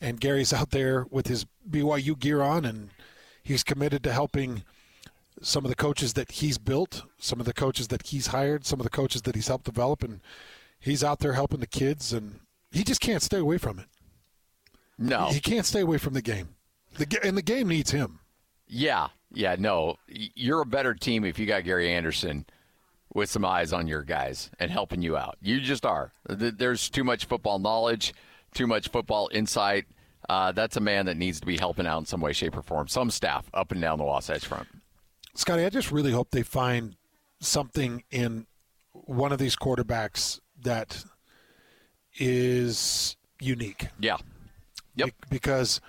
And 0.00 0.20
Gary's 0.20 0.52
out 0.52 0.70
there 0.70 1.06
with 1.10 1.28
his 1.28 1.46
BYU 1.68 2.18
gear 2.18 2.40
on, 2.42 2.64
and 2.64 2.90
he's 3.42 3.62
committed 3.62 4.02
to 4.04 4.12
helping 4.12 4.64
some 5.42 5.64
of 5.64 5.68
the 5.68 5.74
coaches 5.74 6.14
that 6.14 6.30
he's 6.32 6.58
built, 6.58 7.04
some 7.18 7.40
of 7.40 7.46
the 7.46 7.52
coaches 7.52 7.88
that 7.88 8.06
he's 8.08 8.28
hired, 8.28 8.64
some 8.64 8.80
of 8.80 8.84
the 8.84 8.90
coaches 8.90 9.22
that 9.22 9.34
he's 9.34 9.48
helped 9.48 9.64
develop. 9.64 10.02
And 10.02 10.20
he's 10.78 11.04
out 11.04 11.20
there 11.20 11.32
helping 11.32 11.60
the 11.60 11.66
kids, 11.66 12.12
and 12.12 12.40
he 12.70 12.84
just 12.84 13.00
can't 13.00 13.22
stay 13.22 13.38
away 13.38 13.58
from 13.58 13.78
it. 13.78 13.86
No. 14.98 15.26
He 15.26 15.40
can't 15.40 15.66
stay 15.66 15.80
away 15.80 15.98
from 15.98 16.14
the 16.14 16.22
game. 16.22 16.56
The, 16.96 17.18
and 17.24 17.36
the 17.36 17.42
game 17.42 17.68
needs 17.68 17.90
him. 17.90 18.20
Yeah, 18.66 19.08
yeah, 19.32 19.56
no. 19.58 19.96
You're 20.06 20.62
a 20.62 20.66
better 20.66 20.94
team 20.94 21.24
if 21.24 21.38
you 21.38 21.46
got 21.46 21.64
Gary 21.64 21.92
Andersen 21.92 22.46
with 23.12 23.30
some 23.30 23.44
eyes 23.44 23.72
on 23.72 23.86
your 23.86 24.02
guys 24.02 24.50
and 24.58 24.70
helping 24.70 25.02
you 25.02 25.16
out. 25.16 25.36
You 25.40 25.60
just 25.60 25.84
are. 25.84 26.12
There's 26.28 26.88
too 26.88 27.04
much 27.04 27.26
football 27.26 27.58
knowledge, 27.58 28.14
too 28.54 28.66
much 28.66 28.88
football 28.88 29.28
insight. 29.32 29.86
Uh, 30.28 30.52
that's 30.52 30.76
a 30.76 30.80
man 30.80 31.06
that 31.06 31.16
needs 31.16 31.40
to 31.40 31.46
be 31.46 31.56
helping 31.56 31.86
out 31.86 31.98
in 31.98 32.06
some 32.06 32.20
way, 32.20 32.32
shape, 32.32 32.56
or 32.56 32.62
form. 32.62 32.88
Some 32.88 33.10
staff 33.10 33.50
up 33.52 33.72
and 33.72 33.80
down 33.80 33.98
the 33.98 34.04
Wasatch 34.04 34.46
Front. 34.46 34.68
Scotty, 35.34 35.64
I 35.64 35.68
just 35.68 35.90
really 35.90 36.12
hope 36.12 36.30
they 36.30 36.42
find 36.42 36.96
something 37.40 38.04
in 38.10 38.46
one 38.92 39.32
of 39.32 39.38
these 39.38 39.56
quarterbacks 39.56 40.40
that 40.62 41.04
is 42.16 43.16
unique. 43.40 43.88
Yeah. 43.98 44.16
Yep. 44.96 45.08
Be- 45.08 45.14
because 45.30 45.80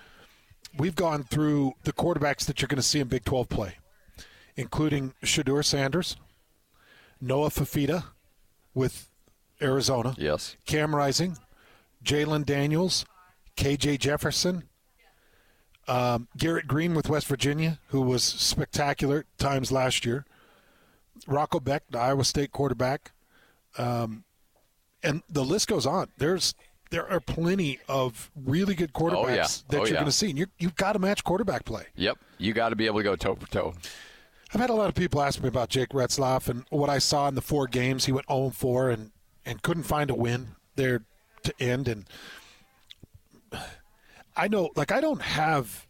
we've 0.77 0.95
gone 0.95 1.23
through 1.23 1.73
the 1.83 1.93
quarterbacks 1.93 2.45
that 2.45 2.61
you're 2.61 2.67
going 2.67 2.77
to 2.77 2.81
see 2.81 2.99
in 2.99 3.07
Big 3.07 3.23
12 3.23 3.47
play, 3.49 3.75
including 4.55 5.13
Shedeur 5.23 5.63
Sanders, 5.63 6.17
Noah 7.21 7.49
Fifita 7.49 8.05
with 8.73 9.09
Arizona. 9.61 10.15
Yes. 10.17 10.57
Cam 10.65 10.95
Rising, 10.95 11.37
Jalon 12.03 12.45
Daniels, 12.45 13.05
KJ 13.57 13.99
Jefferson, 13.99 14.63
um, 15.87 16.27
Garrett 16.37 16.67
Greene 16.67 16.93
with 16.93 17.09
West 17.09 17.27
Virginia, 17.27 17.79
who 17.89 18.01
was 18.01 18.23
spectacular 18.23 19.19
at 19.19 19.37
times 19.37 19.71
last 19.71 20.05
year. 20.05 20.25
Rocco 21.27 21.59
Becht, 21.59 21.81
the 21.91 21.99
Iowa 21.99 22.23
State 22.25 22.51
quarterback, 22.51 23.11
um, 23.77 24.23
and 25.01 25.21
the 25.29 25.43
list 25.45 25.67
goes 25.67 25.85
on. 25.85 26.09
There's 26.17 26.53
there 26.91 27.09
are 27.09 27.19
plenty 27.19 27.79
of 27.87 28.29
really 28.35 28.75
good 28.75 28.93
quarterbacks 28.93 29.15
Oh, 29.15 29.27
yeah. 29.29 29.47
that 29.69 29.77
Oh, 29.77 29.77
you're 29.79 29.87
yeah. 29.87 29.93
going 29.93 30.05
to 30.05 30.11
see, 30.11 30.29
and 30.29 30.37
you're, 30.37 30.49
you've 30.59 30.75
got 30.75 30.93
to 30.93 30.99
match 30.99 31.23
quarterback 31.23 31.65
play. 31.65 31.85
Yep. 31.95 32.17
You 32.37 32.53
got 32.53 32.69
to 32.69 32.75
be 32.75 32.85
able 32.85 32.99
to 32.99 33.03
go 33.03 33.15
toe 33.15 33.35
for 33.35 33.47
toe. 33.47 33.73
I've 34.53 34.61
had 34.61 34.69
a 34.69 34.73
lot 34.73 34.87
of 34.89 34.95
people 34.95 35.21
ask 35.21 35.41
me 35.41 35.47
about 35.47 35.69
Jake 35.69 35.89
Retzloff 35.89 36.47
and 36.47 36.63
what 36.69 36.89
I 36.89 36.99
saw 36.99 37.27
in 37.27 37.35
the 37.35 37.41
four 37.41 37.65
games. 37.67 38.05
He 38.05 38.11
went 38.11 38.27
0 38.27 38.51
4 38.51 38.91
and, 38.91 39.11
and 39.45 39.61
couldn't 39.63 39.83
find 39.83 40.09
a 40.11 40.15
win 40.15 40.49
there 40.75 41.01
to 41.43 41.53
end. 41.59 41.87
And 41.87 42.05
I 44.35 44.47
know, 44.47 44.69
like, 44.75 44.91
I 44.91 44.99
don't 45.01 45.21
have 45.21 45.87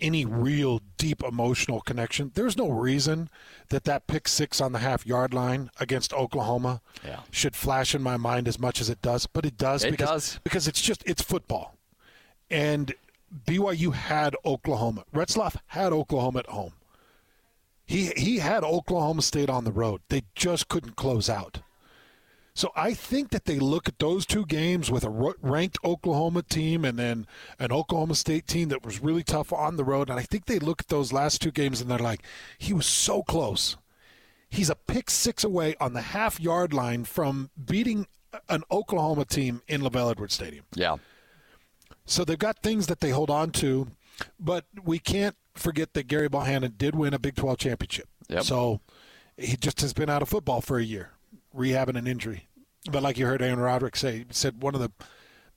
any 0.00 0.24
real 0.24 0.80
deep 0.96 1.22
emotional 1.22 1.80
connection. 1.82 2.32
There's 2.34 2.56
no 2.56 2.70
reason 2.70 3.28
that 3.68 3.84
that 3.84 4.06
pick 4.06 4.26
six 4.28 4.60
on 4.60 4.72
the 4.72 4.78
half 4.78 5.06
yard 5.06 5.34
line 5.34 5.70
against 5.78 6.12
Oklahoma 6.14 6.80
Yeah. 7.04 7.20
should 7.30 7.54
flash 7.54 7.94
in 7.94 8.02
my 8.02 8.16
mind 8.16 8.48
as 8.48 8.58
much 8.58 8.80
as 8.80 8.88
it 8.88 9.02
does, 9.02 9.26
but 9.26 9.44
it 9.44 9.56
does. 9.58 9.84
It 9.84 9.90
because, 9.90 10.08
does. 10.08 10.40
because 10.42 10.66
it's 10.66 10.80
just 10.80 11.02
it's 11.06 11.20
football, 11.22 11.74
and 12.50 12.94
BYU 13.46 13.92
had 13.92 14.34
Oklahoma. 14.44 15.04
Retzloff 15.14 15.56
had 15.66 15.92
Oklahoma 15.92 16.40
at 16.40 16.46
home. 16.46 16.72
He 17.84 18.06
he 18.16 18.38
had 18.38 18.64
Oklahoma 18.64 19.20
State 19.22 19.50
on 19.50 19.64
the 19.64 19.72
road. 19.72 20.00
They 20.08 20.22
just 20.34 20.68
couldn't 20.68 20.96
close 20.96 21.28
out. 21.28 21.60
So 22.54 22.72
I 22.74 22.94
think 22.94 23.30
that 23.30 23.44
they 23.44 23.58
look 23.58 23.88
at 23.88 23.98
those 23.98 24.26
two 24.26 24.44
games 24.44 24.90
with 24.90 25.04
a 25.04 25.34
ranked 25.40 25.78
Oklahoma 25.84 26.42
team 26.42 26.84
and 26.84 26.98
then 26.98 27.26
an 27.58 27.72
Oklahoma 27.72 28.14
State 28.14 28.46
team 28.46 28.68
that 28.70 28.84
was 28.84 29.00
really 29.00 29.22
tough 29.22 29.52
on 29.52 29.76
the 29.76 29.84
road. 29.84 30.10
And 30.10 30.18
I 30.18 30.22
think 30.22 30.46
they 30.46 30.58
look 30.58 30.80
at 30.82 30.88
those 30.88 31.12
last 31.12 31.40
two 31.40 31.52
games 31.52 31.80
and 31.80 31.90
they're 31.90 31.98
like, 31.98 32.22
he 32.58 32.72
was 32.72 32.86
so 32.86 33.22
close. 33.22 33.76
He's 34.48 34.68
a 34.68 34.74
pick 34.74 35.10
six 35.10 35.44
away 35.44 35.76
on 35.80 35.92
the 35.92 36.00
half 36.00 36.40
yard 36.40 36.72
line 36.72 37.04
from 37.04 37.50
beating 37.64 38.06
an 38.48 38.62
Oklahoma 38.70 39.24
team 39.24 39.62
in 39.68 39.80
LaVell 39.80 40.10
Edwards 40.10 40.34
Stadium. 40.34 40.64
Yeah. 40.74 40.96
So 42.04 42.24
they've 42.24 42.38
got 42.38 42.62
things 42.62 42.88
that 42.88 43.00
they 43.00 43.10
hold 43.10 43.30
on 43.30 43.50
to, 43.52 43.88
but 44.38 44.64
we 44.84 44.98
can't 44.98 45.36
forget 45.54 45.94
that 45.94 46.08
Gerry 46.08 46.28
Bohanon 46.28 46.74
did 46.76 46.94
win 46.96 47.14
a 47.14 47.18
Big 47.18 47.36
12 47.36 47.58
championship. 47.58 48.08
Yep. 48.28 48.42
So 48.42 48.80
he 49.36 49.56
just 49.56 49.80
has 49.80 49.92
been 49.92 50.10
out 50.10 50.22
of 50.22 50.28
football 50.28 50.60
for 50.60 50.78
a 50.78 50.84
year, 50.84 51.10
rehabbing 51.56 51.96
an 51.96 52.06
injury. 52.06 52.48
But 52.90 53.02
like 53.02 53.18
you 53.18 53.26
heard 53.26 53.42
Aaron 53.42 53.58
Roderick 53.58 53.96
say, 53.96 54.24
said 54.30 54.62
one 54.62 54.74
of 54.74 54.80
the 54.80 54.92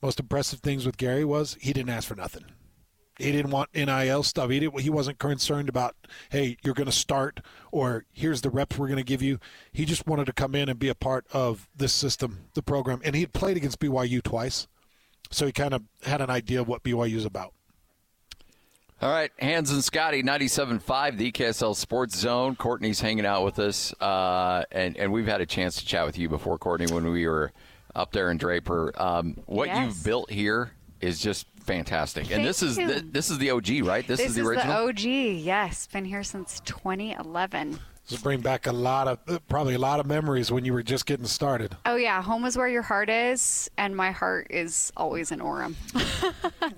most 0.01 0.19
impressive 0.19 0.59
things 0.59 0.85
with 0.85 0.97
Gary 0.97 1.23
was 1.23 1.57
he 1.61 1.73
didn't 1.73 1.91
ask 1.91 2.07
for 2.07 2.15
nothing. 2.15 2.45
He 3.19 3.31
didn't 3.31 3.51
want 3.51 3.69
NIL 3.75 4.23
stuff. 4.23 4.49
He 4.49 4.59
didn't, 4.59 4.79
he 4.79 4.89
wasn't 4.89 5.19
concerned 5.19 5.69
about, 5.69 5.95
hey, 6.31 6.57
you're 6.63 6.73
going 6.73 6.87
to 6.87 6.91
start 6.91 7.41
or 7.71 8.05
here's 8.11 8.41
the 8.41 8.49
reps 8.49 8.77
we're 8.77 8.87
going 8.87 8.97
to 8.97 9.03
give 9.03 9.21
you. 9.21 9.39
He 9.71 9.85
just 9.85 10.07
wanted 10.07 10.25
to 10.25 10.33
come 10.33 10.55
in 10.55 10.67
and 10.67 10.79
be 10.79 10.89
a 10.89 10.95
part 10.95 11.25
of 11.31 11.69
this 11.75 11.93
system, 11.93 12.45
the 12.55 12.63
program. 12.63 13.01
And 13.05 13.15
he 13.15 13.21
had 13.21 13.33
played 13.33 13.55
against 13.55 13.79
BYU 13.79 14.21
twice, 14.23 14.67
so 15.29 15.45
he 15.45 15.51
kind 15.51 15.73
of 15.73 15.83
had 16.03 16.21
an 16.21 16.31
idea 16.31 16.59
of 16.59 16.67
what 16.67 16.83
BYU 16.83 17.15
is 17.15 17.25
about. 17.25 17.53
All 19.01 19.09
right, 19.09 19.31
Hans 19.37 19.69
and 19.71 19.83
Scotty, 19.83 20.23
97.5, 20.23 21.17
the 21.17 21.31
EKSL 21.31 21.75
Sports 21.75 22.17
Zone. 22.17 22.55
Courtney's 22.55 23.01
hanging 23.01 23.25
out 23.25 23.43
with 23.43 23.59
us, 23.59 23.93
uh, 23.99 24.63
and, 24.71 24.95
and 24.95 25.11
we've 25.11 25.27
had 25.27 25.41
a 25.41 25.45
chance 25.45 25.75
to 25.77 25.85
chat 25.85 26.05
with 26.05 26.17
you 26.17 26.29
before, 26.29 26.57
Courtney, 26.57 26.85
when 26.93 27.09
we 27.11 27.27
were 27.27 27.51
up 27.95 28.13
there 28.13 28.31
in 28.31 28.37
Draper. 28.37 28.93
Um, 28.95 29.35
what 29.45 29.67
Yes. 29.67 29.87
you've 29.87 30.03
built 30.05 30.31
here 30.31 30.71
is 31.01 31.19
just 31.19 31.47
fantastic. 31.59 32.31
and 32.31 32.45
this 32.45 32.61
Thank 32.61 32.71
is 32.71 32.77
you. 32.77 32.87
th- 32.87 33.03
this 33.11 33.29
is 33.29 33.37
the 33.39 33.49
OG, 33.51 33.81
right? 33.81 34.07
This, 34.07 34.19
This 34.21 34.29
is 34.29 34.35
the 34.35 34.41
original. 34.47 34.71
OG. 34.87 35.01
Yes, 35.03 35.85
been 35.87 36.05
here 36.05 36.23
since 36.23 36.61
2011. 36.61 37.79
This 38.09 38.21
bring 38.21 38.41
back 38.41 38.67
a 38.67 38.73
lot 38.73 39.07
of, 39.07 39.47
probably 39.47 39.75
a 39.75 39.79
lot 39.79 39.99
of 40.01 40.05
memories 40.05 40.51
when 40.51 40.65
you 40.65 40.73
were 40.73 40.83
just 40.83 41.05
getting 41.05 41.25
started. 41.25 41.77
Oh 41.85 41.95
yeah, 41.95 42.21
home 42.21 42.43
is 42.43 42.57
where 42.57 42.67
your 42.67 42.81
heart 42.81 43.09
is, 43.09 43.71
and 43.77 43.95
my 43.95 44.11
heart 44.11 44.47
is 44.49 44.91
always 44.97 45.31
in 45.31 45.39
Orem. 45.39 45.75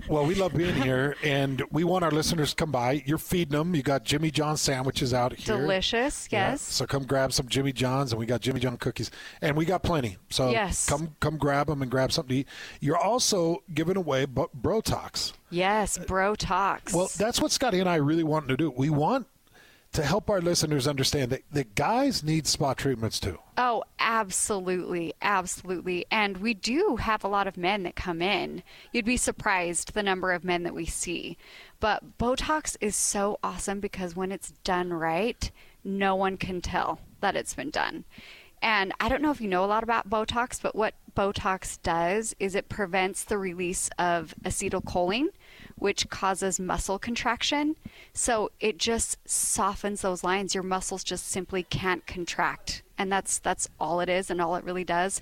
Well, 0.07 0.25
we 0.25 0.35
love 0.35 0.53
being 0.53 0.75
here, 0.75 1.15
and 1.23 1.63
we 1.71 1.83
want 1.83 2.03
our 2.03 2.11
listeners 2.11 2.51
to 2.51 2.55
come 2.55 2.71
by. 2.71 3.03
You're 3.07 3.17
feeding 3.17 3.57
them. 3.57 3.73
You 3.75 3.81
got 3.81 4.03
Jimmy 4.03 4.29
John 4.29 4.55
sandwiches 4.55 5.13
out 5.15 5.33
here. 5.35 5.57
Delicious, 5.57 6.27
Yeah, 6.31 6.51
yes. 6.51 6.61
So 6.61 6.85
come 6.85 7.05
grab 7.05 7.33
some 7.33 7.47
Jimmy 7.47 7.71
John's, 7.71 8.11
and 8.11 8.19
we 8.19 8.25
got 8.27 8.41
Jimmy 8.41 8.59
John 8.59 8.77
cookies, 8.77 9.09
and 9.41 9.55
we 9.57 9.65
got 9.65 9.81
plenty. 9.81 10.17
So 10.29 10.51
Yes. 10.51 10.87
come 10.87 11.15
come 11.19 11.37
grab 11.37 11.67
them 11.67 11.81
and 11.81 11.89
grab 11.89 12.11
something 12.11 12.35
to 12.35 12.39
eat. 12.41 12.47
You're 12.81 12.97
also 12.97 13.63
giving 13.73 13.97
away 13.97 14.25
Bro- 14.25 14.51
Brotox. 14.59 15.33
Yes, 15.49 15.97
bro 15.97 16.35
talks. 16.35 16.93
Well, 16.93 17.09
that's 17.17 17.41
what 17.41 17.51
Scotty 17.51 17.79
and 17.79 17.89
I 17.89 17.95
really 17.95 18.23
want 18.23 18.47
to 18.49 18.57
do. 18.57 18.69
We 18.75 18.89
want 18.91 19.25
to 19.95 20.03
help 20.03 20.29
our 20.29 20.41
listeners 20.41 20.87
understand 20.87 21.31
that, 21.31 21.43
that 21.51 21.73
guys 21.73 22.21
need 22.23 22.47
spot 22.47 22.77
treatments 22.77 23.19
too. 23.19 23.39
Oh, 23.57 23.83
absolutely. 23.97 25.13
Absolutely. 25.21 26.05
And 26.11 26.37
we 26.37 26.53
do 26.53 26.97
have 26.97 27.23
a 27.23 27.29
lot 27.29 27.47
of 27.47 27.55
men 27.55 27.83
that 27.83 27.95
come 27.95 28.21
in. 28.21 28.61
You'd 28.91 29.05
be 29.05 29.15
surprised 29.15 29.93
the 29.93 30.03
number 30.03 30.33
of 30.33 30.43
men 30.43 30.63
that 30.63 30.75
we 30.75 30.85
see. 30.85 31.37
But 31.79 32.17
Botox 32.17 32.75
is 32.81 32.95
so 32.95 33.39
awesome 33.41 33.79
because 33.79 34.17
when 34.17 34.33
it's 34.33 34.51
done 34.65 34.91
right, 34.91 35.49
no 35.83 36.13
one 36.13 36.35
can 36.35 36.59
tell 36.59 36.99
that 37.21 37.37
it's 37.37 37.53
been 37.53 37.69
done. 37.69 38.03
And 38.61 38.93
I 38.99 39.07
don't 39.07 39.21
know 39.21 39.31
if 39.31 39.39
you 39.39 39.47
know 39.47 39.63
a 39.63 39.67
lot 39.67 39.83
about 39.83 40.09
Botox, 40.09 40.61
but 40.61 40.75
what 40.75 40.95
Botox 41.15 41.81
does 41.81 42.35
is 42.39 42.55
it 42.55 42.67
prevents 42.67 43.23
the 43.23 43.37
release 43.37 43.89
of 43.97 44.33
acetylcholine, 44.43 45.27
which 45.77 46.09
causes 46.09 46.59
muscle 46.59 46.97
contraction. 46.97 47.75
So 48.13 48.51
it 48.59 48.77
just 48.77 49.17
softens 49.27 50.01
those 50.01 50.23
lines. 50.23 50.53
Your 50.53 50.63
muscles 50.63 51.03
just 51.03 51.27
simply 51.27 51.63
can't 51.63 52.05
contract. 52.07 52.81
And 52.97 53.11
that's 53.11 53.39
that's 53.39 53.67
all 53.79 53.99
it 53.99 54.07
is 54.07 54.31
and 54.31 54.41
all 54.41 54.55
it 54.55 54.63
really 54.63 54.85
does. 54.85 55.19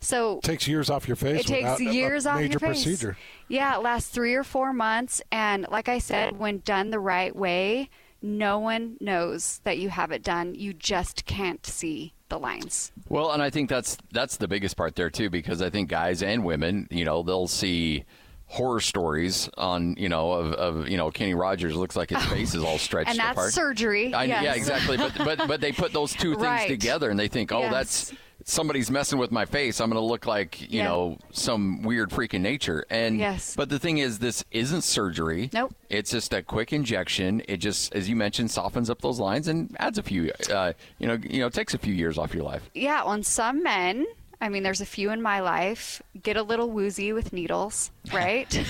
So 0.00 0.38
it 0.38 0.44
takes 0.44 0.68
years 0.68 0.88
off 0.88 1.08
your 1.08 1.16
face. 1.16 1.40
it 1.40 1.46
takes 1.48 1.62
without 1.64 1.80
a- 1.80 1.88
a 1.88 1.92
years 1.92 2.26
off 2.26 2.36
major 2.38 2.52
your 2.52 2.60
face. 2.60 2.84
procedure. 2.84 3.16
Yeah, 3.48 3.76
it 3.76 3.82
lasts 3.82 4.10
three 4.10 4.34
or 4.34 4.44
four 4.44 4.72
months, 4.72 5.20
and 5.32 5.66
like 5.70 5.88
I 5.88 5.98
said, 5.98 6.38
when 6.38 6.58
done 6.60 6.90
the 6.90 7.00
right 7.00 7.34
way, 7.34 7.90
no 8.22 8.60
one 8.60 8.96
knows 9.00 9.60
that 9.64 9.78
you 9.78 9.88
have 9.88 10.12
it 10.12 10.22
done. 10.22 10.54
You 10.54 10.72
just 10.74 11.24
can't 11.24 11.66
see 11.66 12.12
the 12.28 12.38
lines. 12.38 12.92
Well, 13.08 13.32
and 13.32 13.42
I 13.42 13.50
think 13.50 13.68
that's 13.68 13.98
that's 14.12 14.36
the 14.36 14.46
biggest 14.46 14.76
part 14.76 14.94
there 14.94 15.10
too, 15.10 15.28
because 15.28 15.60
I 15.60 15.70
think 15.70 15.88
guys 15.88 16.22
and 16.22 16.44
women, 16.44 16.86
you 16.92 17.04
know, 17.04 17.24
they'll 17.24 17.48
see 17.48 18.04
horror 18.50 18.80
stories 18.80 19.48
on, 19.58 19.94
you 19.98 20.08
know, 20.08 20.32
of, 20.32 20.52
of 20.54 20.88
you 20.88 20.96
know, 20.96 21.10
Kenny 21.10 21.34
Rogers 21.34 21.76
looks 21.76 21.96
like 21.96 22.10
his 22.10 22.24
face 22.26 22.54
is 22.54 22.64
all 22.64 22.78
stretched 22.78 23.10
And 23.10 23.18
that's 23.18 23.32
apart. 23.32 23.52
surgery, 23.52 24.12
I, 24.14 24.24
Yeah, 24.24 24.54
exactly. 24.54 24.96
But 24.96 25.12
but 25.18 25.46
but 25.46 25.60
they 25.60 25.70
put 25.72 25.92
those 25.92 26.12
two 26.14 26.32
things 26.32 26.42
Right. 26.42 26.68
together 26.68 27.10
and 27.10 27.18
they 27.20 27.28
think, 27.28 27.52
oh, 27.52 27.60
Yes. 27.60 27.70
that's 27.72 28.12
somebody's 28.44 28.90
messing 28.90 29.18
with 29.18 29.30
my 29.30 29.44
face. 29.44 29.80
I'm 29.80 29.90
going 29.90 30.00
to 30.00 30.06
look 30.06 30.24
like 30.24 30.62
you 30.62 30.78
Yeah. 30.78 30.84
know 30.88 31.18
some 31.30 31.82
weird 31.82 32.10
freak 32.10 32.32
in 32.32 32.42
nature. 32.42 32.86
And 32.88 33.18
Yes. 33.18 33.54
but 33.54 33.68
the 33.68 33.78
thing 33.78 33.98
is, 33.98 34.18
this 34.20 34.42
isn't 34.50 34.82
surgery. 34.82 35.50
Nope. 35.52 35.74
It's 35.90 36.10
just 36.10 36.32
a 36.32 36.42
quick 36.42 36.72
injection. 36.72 37.42
It 37.48 37.58
just, 37.58 37.94
as 37.94 38.08
you 38.08 38.16
mentioned, 38.16 38.50
softens 38.50 38.88
up 38.88 39.02
those 39.02 39.20
lines 39.20 39.48
and 39.48 39.76
adds 39.78 39.98
a 39.98 40.02
few. 40.02 40.32
Uh, 40.50 40.72
you 40.98 41.06
know, 41.06 41.18
you 41.22 41.40
know, 41.40 41.50
takes 41.50 41.74
a 41.74 41.78
few 41.78 41.92
years 41.92 42.16
off 42.16 42.32
your 42.32 42.44
life. 42.44 42.62
Yeah, 42.74 43.02
on 43.02 43.22
some 43.22 43.62
men, 43.62 44.06
I 44.40 44.48
mean, 44.48 44.62
there's 44.62 44.80
a 44.80 44.86
few 44.86 45.10
in 45.10 45.20
my 45.20 45.40
life, 45.40 46.02
get 46.22 46.36
a 46.36 46.42
little 46.42 46.70
woozy 46.70 47.12
with 47.12 47.32
needles, 47.32 47.90
right? 48.12 48.64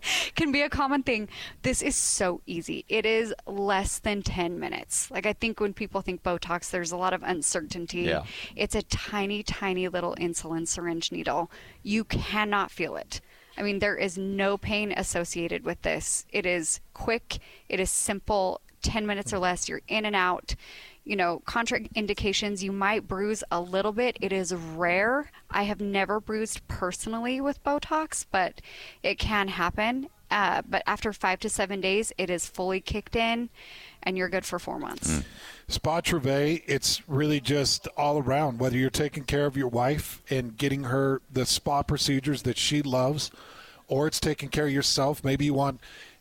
Can 0.34 0.50
be 0.50 0.62
a 0.62 0.70
common 0.70 1.02
thing. 1.02 1.28
This 1.62 1.82
is 1.82 1.94
so 1.94 2.40
easy. 2.46 2.86
It 2.88 3.04
is 3.04 3.34
less 3.46 3.98
than 3.98 4.22
10 4.22 4.58
minutes. 4.58 5.10
Like, 5.10 5.26
I 5.26 5.34
think 5.34 5.60
when 5.60 5.74
people 5.74 6.00
think 6.00 6.22
Botox, 6.22 6.70
there's 6.70 6.92
a 6.92 6.96
lot 6.96 7.12
of 7.12 7.22
uncertainty. 7.22 8.02
Yeah. 8.02 8.22
It's 8.56 8.74
a 8.74 8.82
tiny, 8.82 9.42
tiny 9.42 9.88
little 9.88 10.14
insulin 10.16 10.66
syringe 10.66 11.12
needle. 11.12 11.50
You 11.82 12.04
cannot 12.04 12.70
feel 12.70 12.96
it. 12.96 13.20
I 13.58 13.62
mean, 13.62 13.80
there 13.80 13.96
is 13.96 14.16
no 14.16 14.56
pain 14.56 14.92
associated 14.96 15.64
with 15.64 15.82
this. 15.82 16.24
It 16.30 16.46
is 16.46 16.80
quick, 16.94 17.38
it 17.68 17.78
is 17.78 17.90
simple, 17.90 18.62
10 18.82 19.06
minutes 19.06 19.32
or 19.32 19.38
less, 19.38 19.68
you're 19.68 19.82
in 19.88 20.06
and 20.06 20.16
out. 20.16 20.54
You 21.04 21.16
know, 21.16 21.42
contraindications, 21.46 22.62
you 22.62 22.72
might 22.72 23.08
bruise 23.08 23.42
a 23.50 23.60
little 23.60 23.92
bit. 23.92 24.18
It 24.20 24.32
is 24.32 24.54
rare. 24.54 25.30
I 25.50 25.64
have 25.64 25.80
never 25.80 26.20
bruised 26.20 26.66
personally 26.68 27.40
with 27.40 27.62
Botox, 27.64 28.26
but 28.30 28.60
it 29.02 29.18
can 29.18 29.48
happen. 29.48 30.08
Uh, 30.30 30.62
but 30.68 30.82
after 30.86 31.12
five 31.12 31.40
to 31.40 31.48
seven 31.48 31.80
days, 31.80 32.12
it 32.16 32.30
is 32.30 32.46
fully 32.46 32.80
kicked 32.80 33.16
in 33.16 33.50
and 34.02 34.16
you're 34.16 34.28
good 34.28 34.44
for 34.44 34.58
four 34.58 34.78
months. 34.78 35.22
Spa 35.68 36.00
Trouvé, 36.00 36.62
it's 36.66 37.06
really 37.08 37.40
just 37.40 37.88
all 37.96 38.18
around. 38.18 38.58
Whether 38.58 38.76
you're 38.76 38.90
taking 38.90 39.24
care 39.24 39.46
of 39.46 39.56
your 39.56 39.68
wife 39.68 40.22
and 40.30 40.56
getting 40.56 40.84
her 40.84 41.20
the 41.32 41.46
spa 41.46 41.82
procedures 41.82 42.42
that 42.42 42.58
she 42.58 42.82
loves, 42.82 43.30
or 43.88 44.06
it's 44.06 44.20
taking 44.20 44.48
care 44.48 44.66
of 44.66 44.72
yourself. 44.72 45.24
Maybe 45.24 45.46
you 45.46 45.54
want 45.54 45.80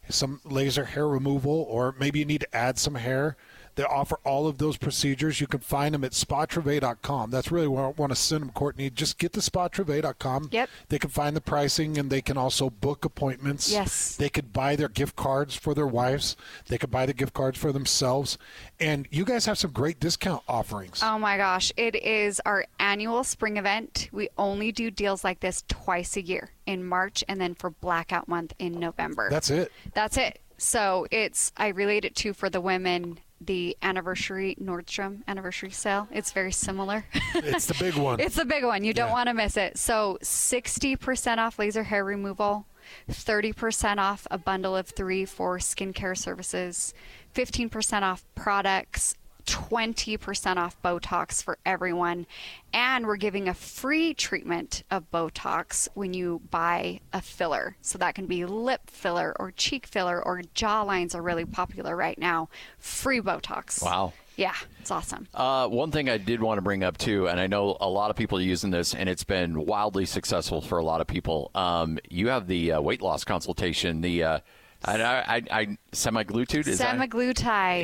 some 0.09 0.41
laser 0.43 0.85
hair 0.85 1.07
removal, 1.07 1.65
or 1.69 1.95
maybe 1.99 2.19
you 2.19 2.25
need 2.25 2.41
to 2.41 2.55
add 2.55 2.79
some 2.79 2.95
hair. 2.95 3.37
They 3.79 3.85
offer 3.85 4.19
all 4.25 4.45
of 4.45 4.57
those 4.57 4.75
procedures. 4.75 5.39
You 5.39 5.47
can 5.47 5.61
find 5.61 5.93
them 5.95 6.03
at 6.03 6.11
spatrouve.com. 6.11 7.31
That's 7.31 7.49
really 7.49 7.69
where 7.69 7.85
I 7.85 7.87
want 7.91 8.11
to 8.11 8.15
send 8.17 8.41
them, 8.41 8.49
Courtney. 8.49 8.89
Just 8.89 9.17
get 9.17 9.31
to 9.31 9.39
spatrouve.com. 9.39 10.49
Yep. 10.51 10.69
They 10.89 10.99
can 10.99 11.09
find 11.09 11.33
the 11.33 11.39
pricing 11.39 11.97
and 11.97 12.09
they 12.09 12.21
can 12.21 12.35
also 12.35 12.69
book 12.69 13.05
appointments. 13.05 13.71
Yes. 13.71 14.17
They 14.17 14.27
could 14.27 14.51
buy 14.51 14.75
their 14.75 14.89
gift 14.89 15.15
cards 15.15 15.55
for 15.55 15.73
their 15.73 15.87
wives. 15.87 16.35
They 16.67 16.77
could 16.77 16.91
buy 16.91 17.05
the 17.05 17.13
gift 17.13 17.33
cards 17.33 17.57
for 17.57 17.71
themselves. 17.71 18.37
And 18.81 19.07
you 19.11 19.23
guys 19.23 19.45
have 19.45 19.57
some 19.57 19.71
great 19.71 20.01
discount 20.01 20.43
offerings. 20.49 20.99
Oh 21.01 21.17
my 21.17 21.37
gosh, 21.37 21.71
it 21.77 21.95
is 21.95 22.41
our 22.45 22.65
annual 22.81 23.23
spring 23.23 23.55
event. 23.55 24.09
We 24.11 24.27
only 24.37 24.73
do 24.73 24.91
deals 24.91 25.23
like 25.23 25.39
this 25.39 25.63
twice 25.69 26.17
a 26.17 26.21
year 26.21 26.51
in 26.65 26.83
March 26.83 27.23
and 27.29 27.39
then 27.39 27.55
for 27.55 27.69
blackout 27.69 28.27
month 28.27 28.53
in 28.59 28.77
November. 28.77 29.29
That's 29.29 29.49
it. 29.49 29.71
That's 29.93 30.17
it. 30.17 30.41
So 30.57 31.07
it's 31.11 31.53
I 31.55 31.69
relate 31.69 32.03
it 32.03 32.13
to 32.17 32.33
for 32.33 32.49
the 32.49 32.59
women 32.59 33.19
the 33.41 33.77
anniversary 33.81 34.55
Nordstrom 34.61 35.21
anniversary 35.27 35.71
sale. 35.71 36.07
It's 36.11 36.31
very 36.31 36.51
similar. 36.51 37.05
It's 37.35 37.67
the 37.67 37.73
big 37.75 37.95
one. 37.95 38.19
It's 38.19 38.35
the 38.35 38.45
big 38.45 38.63
one. 38.65 38.83
You 38.83 38.93
don't 38.93 39.07
Yeah. 39.09 39.13
want 39.13 39.27
to 39.29 39.33
miss 39.33 39.55
it. 39.57 39.77
So 39.77 40.17
60% 40.21 41.37
off 41.37 41.57
laser 41.59 41.83
hair 41.83 42.03
removal, 42.03 42.65
30% 43.09 43.97
off 43.97 44.27
a 44.31 44.37
bundle 44.37 44.75
of 44.75 44.89
three 44.89 45.25
for 45.25 45.57
skincare 45.57 46.17
services, 46.17 46.93
15% 47.35 48.01
off 48.01 48.25
products, 48.35 49.15
20% 49.49 50.57
off 50.57 50.81
Botox 50.81 51.43
for 51.43 51.57
everyone. 51.65 52.25
And 52.71 53.07
we're 53.07 53.17
giving 53.17 53.47
a 53.47 53.53
free 53.53 54.13
treatment 54.13 54.83
of 54.91 55.09
Botox 55.11 55.87
when 55.95 56.13
you 56.13 56.41
buy 56.51 56.99
a 57.11 57.21
filler. 57.21 57.75
So 57.81 57.97
that 57.97 58.15
can 58.15 58.27
be 58.27 58.45
lip 58.45 58.89
filler 58.89 59.35
or 59.39 59.51
cheek 59.51 59.87
filler 59.87 60.21
or 60.21 60.41
jawlines 60.55 61.15
are 61.15 61.21
really 61.21 61.45
popular 61.45 61.95
right 61.95 62.17
now. 62.17 62.49
Free 62.77 63.21
Botox. 63.21 63.83
Wow. 63.83 64.13
Yeah, 64.35 64.55
it's 64.79 64.89
awesome. 64.89 65.27
Uh, 65.33 65.67
one 65.67 65.91
thing 65.91 66.07
I 66.07 66.17
did 66.17 66.41
want 66.41 66.59
to 66.59 66.61
bring 66.61 66.81
up 66.81 66.97
too, 66.97 67.27
and 67.27 67.41
I 67.41 67.47
know 67.47 67.75
a 67.81 67.89
lot 67.89 68.09
of 68.09 68.15
people 68.15 68.37
are 68.37 68.41
using 68.41 68.71
this, 68.71 68.95
and 68.95 69.09
it's 69.09 69.25
been 69.25 69.65
wildly 69.65 70.05
successful 70.05 70.61
for 70.61 70.77
a 70.77 70.83
lot 70.83 71.01
of 71.01 71.07
people. 71.07 71.51
Um, 71.53 71.99
you 72.09 72.29
have 72.29 72.47
the 72.47 72.71
uh, 72.71 72.81
weight 72.81 73.01
loss 73.01 73.25
consultation, 73.25 73.99
the 73.99 74.23
uh, 74.23 74.39
And 74.85 75.01
I, 75.01 75.43
I, 75.51 75.59
I 75.59 75.77
semaglutide 75.91 76.67
is 76.67 76.77
that? 76.77 76.95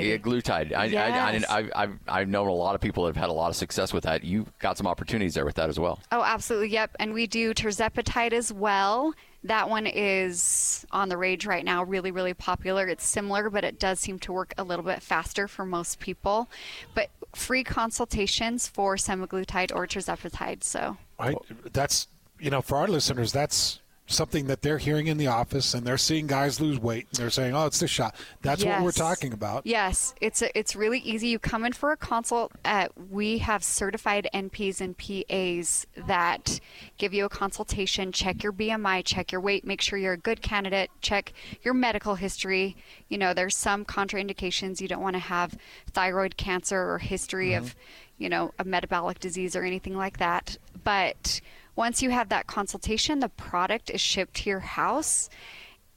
Yeah, 0.02 0.18
glutide. 0.18 0.74
I, 0.74 0.86
Yes. 0.86 1.46
I, 1.50 1.58
I, 1.58 1.60
I, 1.60 1.84
I've, 1.84 2.00
I've 2.08 2.28
known 2.30 2.48
a 2.48 2.54
lot 2.54 2.74
of 2.76 2.82
people 2.82 3.04
that 3.04 3.16
have 3.16 3.22
had 3.22 3.30
a 3.30 3.34
lot 3.34 3.50
of 3.50 3.56
success 3.56 3.92
with 3.92 4.06
that. 4.06 4.24
You 4.24 4.46
got 4.60 4.78
some 4.78 4.88
opportunities 4.88 5.34
there 5.34 5.46
with 5.46 5.56
that 5.56 5.70
as 5.70 5.78
well. 5.80 6.00
Oh, 6.12 6.24
absolutely. 6.24 6.70
Yep. 6.70 6.96
And 7.00 7.14
we 7.14 7.28
do 7.28 7.54
tirzepatide 7.54 8.32
as 8.32 8.54
well. 8.54 9.14
That 9.44 9.70
one 9.70 9.86
is 9.86 10.86
on 10.92 11.10
the 11.10 11.18
rage 11.18 11.46
right 11.46 11.64
now, 11.66 11.84
really, 11.84 12.12
really 12.12 12.34
popular. 12.34 12.88
It's 12.88 13.06
similar, 13.06 13.50
but 13.50 13.64
it 13.64 13.78
does 13.78 14.00
seem 14.00 14.18
to 14.20 14.34
work 14.34 14.54
a 14.58 14.64
little 14.64 14.86
bit 14.86 15.04
faster 15.04 15.48
for 15.48 15.66
most 15.66 16.00
people. 16.00 16.50
But 16.96 17.10
free 17.36 17.64
consultations 17.64 18.68
for 18.68 18.96
semaglutide 18.96 19.76
or 19.76 19.86
tirzepatide. 19.86 20.64
So, 20.64 20.98
I, 21.20 21.36
that's 21.74 22.08
you 22.40 22.50
know 22.50 22.62
for 22.62 22.78
our 22.78 22.88
listeners 22.88 23.32
that's 23.32 23.80
something 24.08 24.48
that 24.48 24.62
they're 24.62 24.78
hearing 24.78 25.08
in 25.08 25.18
the 25.18 25.28
office 25.28 25.74
and 25.74 25.86
they're 25.86 25.98
seeing 25.98 26.28
guys 26.28 26.62
lose 26.62 26.80
weight 26.80 27.08
and 27.10 27.18
they're 27.18 27.30
saying 27.30 27.56
oh 27.56 27.66
it's 27.66 27.80
the 27.80 27.88
shot 27.88 28.16
that's 28.42 28.64
what 28.64 28.82
we're 28.82 28.92
talking 28.92 29.34
about 29.34 29.66
Yes, 29.66 30.14
it's 30.22 30.42
a, 30.42 30.58
it's 30.58 30.76
really 30.76 31.00
easy. 31.00 31.28
You 31.28 31.40
come 31.40 31.66
in 31.66 31.74
for 31.74 31.92
a 31.92 31.98
consult. 31.98 32.52
At, 32.64 32.92
we 33.10 33.40
have 33.40 33.64
certified 33.64 34.30
NPs 34.34 34.80
and 34.80 34.96
PAs 34.96 35.88
that 36.08 36.60
give 36.98 37.14
you 37.14 37.26
a 37.26 37.30
consultation, 37.30 38.12
check 38.12 38.44
your 38.44 38.54
BMI, 38.54 39.04
check 39.04 39.32
your 39.32 39.42
weight, 39.42 39.66
make 39.66 39.82
sure 39.82 39.98
you're 39.98 40.14
a 40.14 40.18
good 40.18 40.42
candidate, 40.42 40.92
check 41.02 41.34
your 41.64 41.74
medical 41.74 42.16
history. 42.16 42.78
You 43.10 43.18
know, 43.18 43.34
there's 43.34 43.58
some 43.58 43.86
contraindications. 43.86 44.80
You 44.80 44.88
don't 44.88 45.02
want 45.02 45.16
to 45.16 45.20
have 45.20 45.58
thyroid 45.92 46.38
cancer 46.38 46.80
or 46.80 47.00
history 47.00 47.54
of, 47.54 47.66
mm-hmm. 47.66 48.24
you 48.24 48.30
know, 48.30 48.54
a 48.60 48.64
metabolic 48.64 49.20
disease 49.20 49.56
or 49.56 49.64
anything 49.64 49.98
like 49.98 50.20
that. 50.20 50.58
But 50.84 51.42
once 51.76 52.02
you 52.02 52.10
have 52.10 52.30
that 52.30 52.48
consultation, 52.48 53.20
the 53.20 53.30
product 53.30 53.90
is 53.90 54.02
shipped 54.02 54.36
to 54.36 54.50
your 54.50 54.60
house 54.60 55.30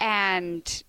and 0.00 0.82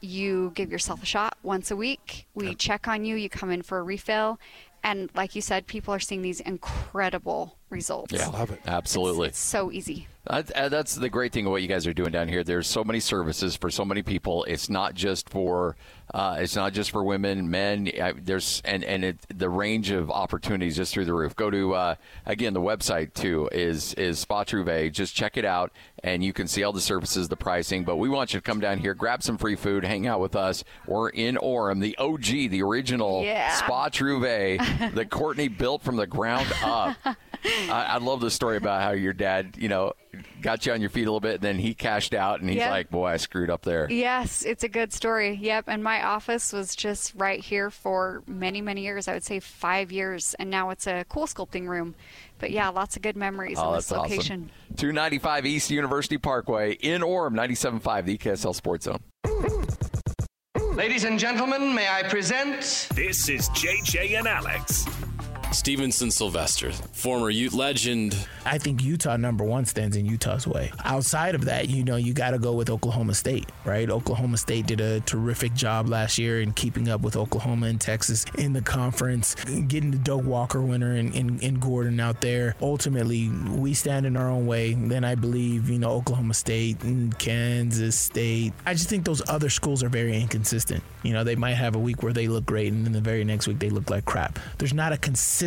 you 0.00 0.52
give 0.54 0.70
yourself 0.70 1.02
a 1.02 1.06
shot 1.06 1.36
once 1.42 1.70
a 1.70 1.76
week. 1.76 2.26
We 2.34 2.54
check 2.54 2.86
on 2.86 3.04
you, 3.04 3.16
you 3.16 3.28
come 3.28 3.50
in 3.50 3.62
for 3.62 3.78
a 3.78 3.82
refill, 3.82 4.38
and 4.82 5.10
like 5.14 5.34
you 5.34 5.40
said, 5.40 5.66
people 5.66 5.94
are 5.94 6.00
seeing 6.00 6.20
these 6.20 6.40
incredible 6.40 7.56
results. 7.74 8.12
Yeah, 8.12 8.28
love 8.28 8.50
it. 8.50 8.60
Absolutely. 8.66 9.28
It's 9.28 9.38
so 9.38 9.70
easy. 9.70 10.08
That, 10.26 10.50
uh, 10.52 10.68
that's 10.70 10.94
the 10.94 11.10
great 11.10 11.32
thing 11.32 11.44
of 11.44 11.52
what 11.52 11.60
you 11.60 11.68
guys 11.68 11.86
are 11.86 11.92
doing 11.92 12.10
down 12.10 12.28
here. 12.28 12.42
There's 12.42 12.66
so 12.66 12.82
many 12.82 12.98
services 12.98 13.56
for 13.56 13.70
so 13.70 13.84
many 13.84 14.02
people. 14.02 14.44
It's 14.44 14.70
not 14.70 14.94
just 14.94 15.28
for 15.28 15.76
uh, 16.14 16.36
it's 16.40 16.56
not 16.56 16.72
just 16.72 16.90
for 16.90 17.02
women, 17.04 17.50
men. 17.50 17.90
I, 18.00 18.12
there's 18.12 18.62
and 18.64 18.82
and 18.84 19.04
it, 19.04 19.18
the 19.34 19.50
range 19.50 19.90
of 19.90 20.10
opportunities 20.10 20.76
just 20.76 20.94
through 20.94 21.04
the 21.04 21.12
roof. 21.12 21.36
Go 21.36 21.50
to 21.50 21.74
uh, 21.74 21.94
again 22.24 22.54
the 22.54 22.60
website 22.62 23.12
too 23.12 23.50
is 23.52 23.92
is 23.94 24.18
Spa 24.18 24.44
Trouvé. 24.44 24.90
Just 24.90 25.14
check 25.14 25.36
it 25.36 25.44
out 25.44 25.72
and 26.02 26.24
you 26.24 26.32
can 26.32 26.48
see 26.48 26.62
all 26.62 26.72
the 26.72 26.80
services, 26.80 27.28
the 27.28 27.36
pricing. 27.36 27.84
But 27.84 27.96
we 27.96 28.08
want 28.08 28.32
you 28.32 28.40
to 28.40 28.44
come 28.44 28.60
down 28.60 28.78
here, 28.78 28.94
grab 28.94 29.22
some 29.22 29.36
free 29.36 29.56
food, 29.56 29.84
hang 29.84 30.06
out 30.06 30.20
with 30.20 30.36
us. 30.36 30.64
We're 30.86 31.10
in 31.10 31.36
Orem, 31.36 31.80
the 31.82 31.96
OG, 31.98 32.50
the 32.50 32.62
original 32.62 33.22
Yeah. 33.24 33.52
Spa 33.56 33.90
Trouvé 33.90 34.56
that 34.94 35.10
Courtney 35.10 35.48
built 35.48 35.82
from 35.82 35.96
the 35.96 36.06
ground 36.06 36.50
up. 36.62 36.96
I, 37.70 37.84
I 37.84 37.96
love 37.98 38.20
the 38.20 38.30
story 38.30 38.56
about 38.56 38.82
how 38.82 38.92
your 38.92 39.12
dad, 39.12 39.56
you 39.58 39.68
know, 39.68 39.92
got 40.42 40.66
you 40.66 40.72
on 40.72 40.80
your 40.80 40.90
feet 40.90 41.02
a 41.02 41.04
little 41.06 41.20
bit, 41.20 41.36
and 41.36 41.42
then 41.42 41.58
he 41.58 41.74
cashed 41.74 42.14
out, 42.14 42.40
and 42.40 42.48
he's 42.48 42.58
Yeah. 42.58 42.70
like, 42.70 42.90
"Boy, 42.90 43.06
I 43.06 43.16
screwed 43.16 43.50
up 43.50 43.62
there." 43.62 43.86
Yes, 43.90 44.42
it's 44.42 44.62
a 44.64 44.68
good 44.68 44.92
story. 44.92 45.34
Yep, 45.40 45.64
and 45.68 45.82
my 45.82 46.02
office 46.04 46.52
was 46.52 46.76
just 46.76 47.12
right 47.16 47.40
here 47.40 47.70
for 47.70 48.22
many, 48.26 48.60
many 48.60 48.82
years. 48.82 49.08
I 49.08 49.14
would 49.14 49.24
say 49.24 49.40
five 49.40 49.90
years, 49.92 50.34
and 50.38 50.50
now 50.50 50.70
it's 50.70 50.86
a 50.86 51.04
cool 51.08 51.26
sculpting 51.26 51.66
room. 51.68 51.94
But 52.38 52.50
yeah, 52.50 52.68
lots 52.68 52.96
of 52.96 53.02
good 53.02 53.16
memories 53.16 53.58
Oh, 53.58 53.68
in 53.68 53.72
that's 53.74 53.86
this 53.88 53.96
location. 53.98 54.50
awesome. 54.70 54.76
295 54.76 55.46
East 55.46 55.70
University 55.70 56.18
Parkway 56.18 56.72
in 56.74 57.00
Orem, 57.02 57.32
97.5, 57.34 58.04
the 58.04 58.18
KSL 58.18 58.54
Sports 58.54 58.84
Zone. 58.86 59.00
Ladies 60.74 61.04
and 61.04 61.18
gentlemen, 61.18 61.72
may 61.74 61.88
I 61.88 62.02
present. 62.02 62.88
This 62.94 63.28
is 63.28 63.48
JJ 63.50 64.18
and 64.18 64.26
Alex. 64.26 64.86
Stevenson 65.54 66.10
Sylvester, 66.10 66.72
former 66.72 67.30
Ute 67.30 67.52
legend. 67.52 68.26
I 68.44 68.58
think 68.58 68.82
Utah 68.82 69.16
number 69.16 69.44
one 69.44 69.64
stands 69.66 69.96
in 69.96 70.04
Utah's 70.04 70.48
way. 70.48 70.72
Outside 70.84 71.36
of 71.36 71.44
that, 71.44 71.68
you 71.68 71.84
know, 71.84 71.94
you 71.94 72.12
got 72.12 72.32
to 72.32 72.38
go 72.38 72.52
with 72.52 72.68
Oklahoma 72.68 73.14
State, 73.14 73.48
right? 73.64 73.88
Oklahoma 73.88 74.36
State 74.36 74.66
did 74.66 74.80
a 74.80 74.98
terrific 75.00 75.54
job 75.54 75.88
last 75.88 76.18
year 76.18 76.40
in 76.40 76.52
keeping 76.52 76.88
up 76.88 77.02
with 77.02 77.16
Oklahoma 77.16 77.68
and 77.68 77.80
Texas 77.80 78.26
in 78.36 78.52
the 78.52 78.60
conference, 78.62 79.36
getting 79.68 79.92
the 79.92 79.98
Doak 79.98 80.24
Walker 80.24 80.60
winner 80.60 80.96
in, 80.96 81.12
in, 81.12 81.38
in 81.38 81.60
Gordon 81.60 82.00
out 82.00 82.20
there. 82.20 82.56
Ultimately, 82.60 83.28
we 83.30 83.74
stand 83.74 84.06
in 84.06 84.16
our 84.16 84.28
own 84.28 84.46
way. 84.46 84.74
Then 84.74 85.04
I 85.04 85.14
believe, 85.14 85.70
you 85.70 85.78
know, 85.78 85.90
Oklahoma 85.92 86.34
State 86.34 86.82
and 86.82 87.16
Kansas 87.18 87.98
State. 87.98 88.52
I 88.66 88.74
just 88.74 88.88
think 88.88 89.04
those 89.04 89.22
other 89.28 89.50
schools 89.50 89.84
are 89.84 89.88
very 89.88 90.20
inconsistent. 90.20 90.82
You 91.04 91.12
know, 91.12 91.22
they 91.22 91.36
might 91.36 91.54
have 91.54 91.76
a 91.76 91.78
week 91.78 92.02
where 92.02 92.12
they 92.12 92.26
look 92.26 92.44
great 92.44 92.72
and 92.72 92.84
then 92.84 92.92
the 92.92 93.00
very 93.00 93.22
next 93.22 93.46
week 93.46 93.60
they 93.60 93.70
look 93.70 93.88
like 93.88 94.04
crap. 94.04 94.40
There's 94.58 94.74
not 94.74 94.92
a 94.92 94.96
consistent 94.96 95.43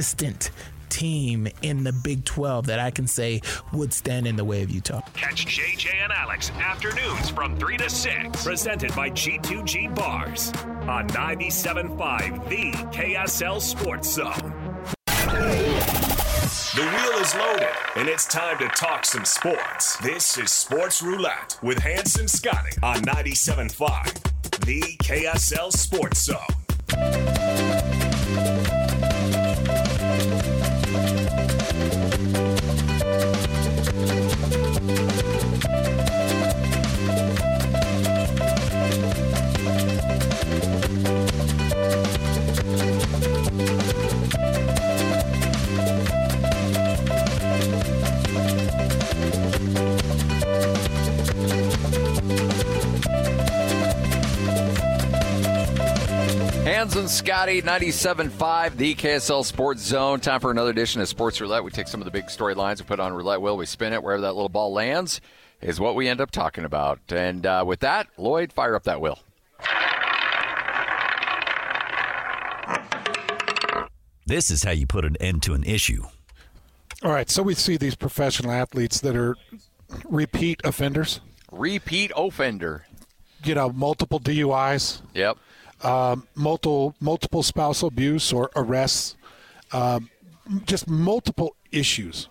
team 0.90 1.48
in 1.62 1.84
the 1.84 1.94
Big 1.94 2.26
12 2.26 2.66
that 2.68 2.80
I 2.80 2.92
can 2.92 3.08
say 3.08 3.42
would 3.74 3.94
stand 3.94 4.28
in 4.28 4.36
the 4.36 4.44
way 4.44 4.64
of 4.64 4.72
Utah. 4.72 5.02
Catch 5.14 5.46
JJ 5.46 5.94
and 6.04 6.12
Alex 6.12 6.50
afternoons 6.52 7.30
from 7.30 7.58
3 7.58 7.78
to 7.78 7.90
6. 7.90 8.44
Presented 8.44 8.96
by 8.96 9.10
G2G 9.12 9.94
Bars 9.96 10.52
on 10.88 11.08
97.5, 11.10 12.50
the 12.50 12.72
KSL 12.96 13.62
Sports 13.62 14.14
Zone. 14.14 14.54
The 16.76 16.84
wheel 16.84 17.22
is 17.22 17.34
loaded, 17.36 17.76
and 17.96 18.08
it's 18.08 18.26
time 18.26 18.58
to 18.60 18.68
talk 18.70 19.04
some 19.04 19.26
sports. 19.26 19.98
This 19.98 20.38
is 20.38 20.52
Sports 20.52 21.02
Roulette 21.02 21.58
with 21.64 21.80
Hans 21.80 22.18
and 22.18 22.30
Scotty 22.30 22.78
on 22.84 22.98
97.5, 22.98 24.66
the 24.66 24.82
KSL 25.04 25.72
Sports 25.72 26.24
Zone. 26.24 27.97
And 57.08 57.14
Scotty, 57.14 57.62
97.5, 57.62 58.76
the 58.76 58.94
KSL 58.94 59.46
Sports 59.46 59.82
Zone. 59.82 60.20
Time 60.20 60.42
for 60.42 60.52
another 60.52 60.72
edition 60.72 61.00
of 61.00 61.08
Sports 61.08 61.40
Roulette. 61.40 61.64
We 61.64 61.72
take 61.72 61.88
some 61.88 62.02
of 62.02 62.06
the 62.06 62.12
big 62.12 62.26
storylines, 62.26 62.80
we 62.80 62.86
put 62.86 63.00
on 63.00 63.14
roulette 63.14 63.42
wheel, 63.42 63.56
we 63.56 63.66
spin 63.66 63.94
it. 63.94 64.04
Wherever 64.04 64.20
that 64.24 64.34
little 64.34 64.50
ball 64.50 64.74
lands 64.74 65.22
is 65.62 65.80
what 65.80 65.96
we 65.96 66.10
end 66.10 66.20
up 66.20 66.32
talking 66.32 66.66
about. 66.66 67.00
And 67.08 67.46
uh, 67.46 67.64
with 67.66 67.80
that, 67.80 68.08
Lloyd, 68.18 68.52
fire 68.52 68.76
up 68.76 68.84
that 68.84 69.00
wheel. 69.00 69.20
This 74.26 74.50
is 74.50 74.64
how 74.64 74.72
you 74.72 74.86
put 74.86 75.06
an 75.06 75.16
end 75.22 75.44
to 75.44 75.54
an 75.54 75.64
issue. 75.64 76.04
all 77.04 77.14
right 77.14 77.30
so 77.30 77.42
we 77.42 77.54
see 77.54 77.78
these 77.78 77.96
professional 77.96 78.52
athletes 78.52 79.00
that 79.00 79.16
are 79.16 79.38
repeat 80.10 80.60
offenders 80.66 81.22
Repeat 81.54 82.12
offender. 82.18 82.86
you 83.46 83.56
know 83.56 83.70
multiple 83.70 84.20
duis 84.20 85.02
Yep. 85.14 85.38
Um, 85.84 86.28
multiple 86.34 86.96
multiple 87.00 87.44
spousal 87.44 87.88
abuse 87.88 88.34
or 88.34 88.50
arrests, 88.56 89.16
um, 89.72 90.10
just 90.66 90.90
multiple 90.90 91.56
issues. 91.72 92.30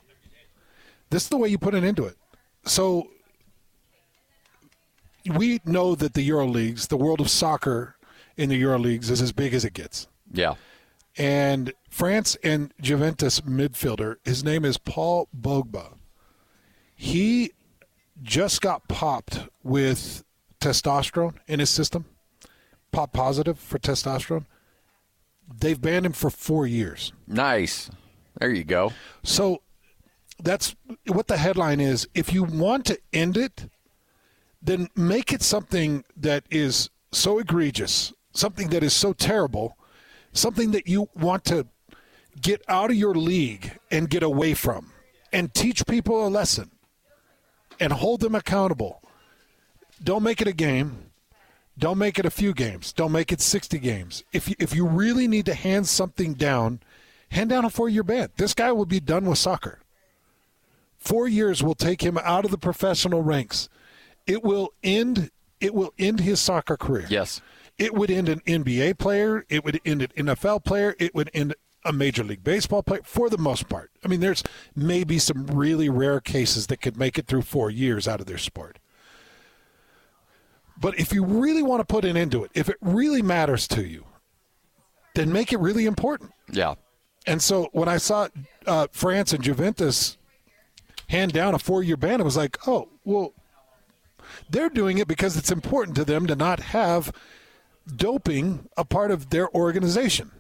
This 1.11 1.25
is 1.25 1.29
the 1.29 1.37
way 1.37 1.49
you 1.49 1.59
put 1.59 1.75
an 1.75 1.85
end 1.85 1.97
to 1.99 2.07
it. 2.07 2.17
So 2.65 3.09
we 5.25 5.61
know 5.65 5.95
that 5.95 6.15
the 6.15 6.23
Euro 6.23 6.47
leagues, 6.47 6.89
the 6.89 6.97
world 6.97 7.21
of 7.21 7.31
soccer 7.31 7.97
in 8.37 8.49
the 8.49 8.57
Euro 8.57 8.79
leagues, 8.79 9.11
is 9.11 9.23
as 9.23 9.33
big 9.33 9.55
as 9.55 9.65
it 9.65 9.73
gets. 9.73 10.09
Yeah. 10.33 10.55
And 11.17 11.73
France 11.89 12.37
and 12.43 12.75
Juventus 12.81 13.41
midfielder, 13.41 14.17
his 14.25 14.45
name 14.45 14.65
is 14.65 14.77
Paul 14.77 15.29
Pogba. 15.41 15.95
He 16.95 17.53
just 18.23 18.61
got 18.61 18.89
popped 18.89 19.41
with 19.63 20.25
testosterone 20.61 21.37
in 21.47 21.61
his 21.61 21.71
system, 21.71 22.07
pop 22.93 23.13
positive 23.13 23.59
for 23.59 23.79
testosterone. 23.79 24.47
They've 25.61 25.81
banned 25.81 26.07
him 26.07 26.13
for 26.13 26.31
four 26.31 26.67
years. 26.67 27.13
Nice. 27.27 27.91
There 28.39 28.51
you 28.51 28.65
go. 28.65 28.93
So 29.23 29.63
that's 30.43 30.75
what 31.07 31.29
the 31.29 31.37
headline 31.37 31.81
is. 31.81 32.09
If 32.15 32.33
you 32.33 32.45
want 32.45 32.85
to 32.87 32.99
end 33.13 33.37
it, 33.37 33.69
then 34.61 34.89
make 34.97 35.33
it 35.33 35.43
something 35.43 36.05
that 36.17 36.45
is 36.51 36.91
so 37.13 37.39
egregious, 37.39 38.13
something 38.33 38.69
that 38.69 38.83
is 38.83 38.93
so 38.93 39.13
terrible, 39.13 39.77
something 40.33 40.73
that 40.73 40.89
you 40.89 41.09
want 41.15 41.45
to 41.47 41.67
get 42.41 42.63
out 42.69 42.91
of 42.91 42.97
your 42.97 43.15
league 43.15 43.79
and 43.91 44.11
get 44.11 44.23
away 44.23 44.55
from 44.55 44.93
and 45.33 45.55
teach 45.55 45.87
people 45.87 46.27
a 46.27 46.29
lesson 46.29 46.71
and 47.81 47.93
hold 47.93 48.21
them 48.21 48.35
accountable. 48.35 49.03
Don't 50.03 50.23
make 50.23 50.41
it 50.43 50.49
a 50.49 50.53
game. 50.53 51.06
Don't 51.79 51.99
make 51.99 52.19
it 52.19 52.25
a 52.25 52.31
few 52.31 52.55
games. 52.55 52.93
Don't 52.93 53.13
make 53.13 53.33
it 53.33 53.41
60 53.41 53.79
games. 53.79 54.25
If 54.33 54.49
you, 54.49 54.55
if 54.59 54.75
you 54.75 54.87
really 54.87 55.29
need 55.29 55.47
to 55.47 55.55
hand 55.55 55.87
something 55.87 56.35
down, 56.35 56.81
hand 57.31 57.51
down 57.51 57.65
a 57.65 57.71
four-year 57.71 58.03
ban. 58.03 58.31
This 58.37 58.55
guy 58.55 58.73
will 58.73 58.87
be 58.87 59.01
done 59.01 59.27
with 59.27 59.39
soccer. 59.39 59.81
Four 60.97 61.29
years 61.29 61.63
will 61.63 61.75
take 61.75 62.03
him 62.03 62.19
out 62.19 62.45
of 62.45 62.51
the 62.51 62.59
professional 62.59 63.23
ranks. 63.23 63.69
It 64.27 64.43
will 64.43 64.73
end. 64.83 65.31
It 65.61 65.75
will 65.75 65.93
end 65.99 66.21
his 66.21 66.41
soccer 66.41 66.77
career. 66.77 67.07
Yes. 67.09 67.41
It 67.79 67.95
would 67.95 68.11
end 68.11 68.29
an 68.29 68.41
NBA 68.41 68.99
player. 68.99 69.45
It 69.49 69.65
would 69.65 69.81
end 69.85 70.03
an 70.03 70.27
NFL 70.27 70.65
player. 70.65 70.97
It 70.99 71.15
would 71.15 71.31
end 71.35 71.55
a 71.85 71.93
Major 71.93 72.25
League 72.25 72.43
Baseball 72.43 72.83
player 72.83 73.03
for 73.05 73.31
the 73.31 73.39
most 73.39 73.69
part. 73.69 73.91
I 74.05 74.09
mean, 74.09 74.21
there's 74.21 74.43
maybe 74.75 75.19
some 75.19 75.47
really 75.47 75.89
rare 75.89 76.21
cases 76.21 76.67
that 76.67 76.81
could 76.81 76.97
make 76.97 77.19
it 77.19 77.27
through 77.27 77.43
four 77.43 77.71
years 77.71 78.09
out 78.09 78.21
of 78.21 78.27
their 78.27 78.39
sport. 78.39 78.79
But 80.79 80.99
if 80.99 81.13
you 81.13 81.25
really 81.25 81.63
want 81.63 81.81
to 81.81 81.85
put 81.85 82.05
an 82.05 82.17
end 82.17 82.33
to 82.33 82.45
it, 82.45 82.51
if 82.55 82.69
it 82.69 82.77
really 82.81 83.23
matters 83.23 83.67
to 83.69 83.87
you, 83.87 84.05
then 85.15 85.33
make 85.33 85.53
it 85.53 85.59
really 85.59 85.87
important. 85.87 86.33
Yeah. 86.51 86.75
And 87.27 87.43
so 87.43 87.69
when 87.73 87.89
I 87.89 87.97
saw 87.97 88.29
uh, 88.67 88.87
France 88.93 89.33
and 89.33 89.43
Juventus 89.43 90.17
hand 91.09 91.33
down 91.33 91.55
a 91.55 91.59
four 91.59 91.83
year 91.83 91.97
ban, 91.97 92.21
it 92.21 92.25
was 92.25 92.37
like, 92.37 92.59
oh, 92.69 92.89
well, 93.05 93.33
they're 94.51 94.69
doing 94.69 94.99
it 94.99 95.09
because 95.09 95.37
it's 95.37 95.51
important 95.51 95.97
to 95.97 96.05
them 96.05 96.27
to 96.27 96.37
not 96.37 96.61
have 96.61 97.13
doping 97.95 98.69
a 98.77 98.85
part 98.85 99.11
of 99.11 99.31
their 99.31 99.53
organization. 99.55 100.31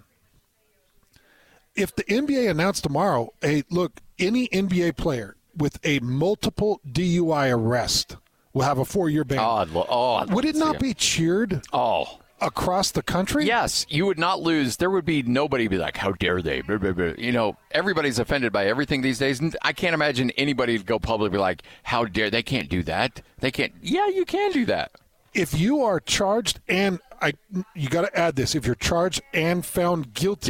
If 1.74 1.94
the 1.94 2.04
NBA 2.04 2.50
announced 2.50 2.84
tomorrow, 2.84 3.32
hey, 3.42 3.64
look, 3.70 4.00
any 4.18 4.48
NBA 4.48 4.96
player 4.96 5.36
with 5.56 5.78
a 5.84 6.00
multiple 6.00 6.80
DUI 6.90 7.52
arrest 7.52 8.16
will 8.56 8.62
have 8.64 8.78
a 8.78 8.84
four 8.84 9.10
year 9.10 9.22
ban. 9.24 9.38
Oh, 9.38 9.56
I'd 9.56 9.68
lo- 9.68 9.86
oh, 9.88 10.14
I'd 10.14 10.30
Would 10.32 10.46
it 10.46 10.56
not 10.56 10.78
be 10.80 10.94
cheered 10.94 11.60
Oh. 11.74 12.20
across 12.40 12.90
the 12.90 13.02
country? 13.02 13.44
Yes, 13.44 13.84
you 13.90 14.06
would 14.06 14.18
not 14.18 14.40
lose. 14.40 14.78
There 14.78 14.90
would 14.90 15.04
be 15.04 15.22
nobody 15.22 15.68
be 15.68 15.76
like, 15.76 15.98
"How 15.98 16.12
dare 16.12 16.40
they?" 16.40 16.62
Blah, 16.62 16.78
blah, 16.78 16.92
blah. 16.92 17.12
You 17.18 17.32
know, 17.32 17.56
everybody's 17.70 18.18
offended 18.18 18.52
by 18.52 18.66
everything 18.66 19.02
these 19.02 19.18
days, 19.18 19.40
and 19.40 19.54
I 19.60 19.72
can't 19.74 19.92
imagine 19.94 20.30
anybody 20.38 20.78
go 20.78 20.98
public 20.98 21.32
be 21.32 21.38
like, 21.38 21.62
"How 21.82 22.06
dare 22.06 22.30
they? 22.30 22.42
Can't 22.42 22.68
do 22.70 22.82
that. 22.84 23.20
They 23.40 23.50
can't." 23.50 23.72
Yeah, 23.82 24.08
you 24.08 24.24
can 24.24 24.52
do 24.52 24.64
that. 24.66 24.90
If 25.34 25.58
you 25.58 25.82
are 25.84 26.00
charged 26.00 26.60
and 26.66 26.98
I, 27.20 27.34
you 27.74 27.90
got 27.90 28.02
to 28.02 28.18
add 28.18 28.36
this: 28.36 28.54
if 28.54 28.64
you're 28.64 28.74
charged 28.74 29.20
and 29.34 29.64
found 29.66 30.14
guilty, 30.14 30.48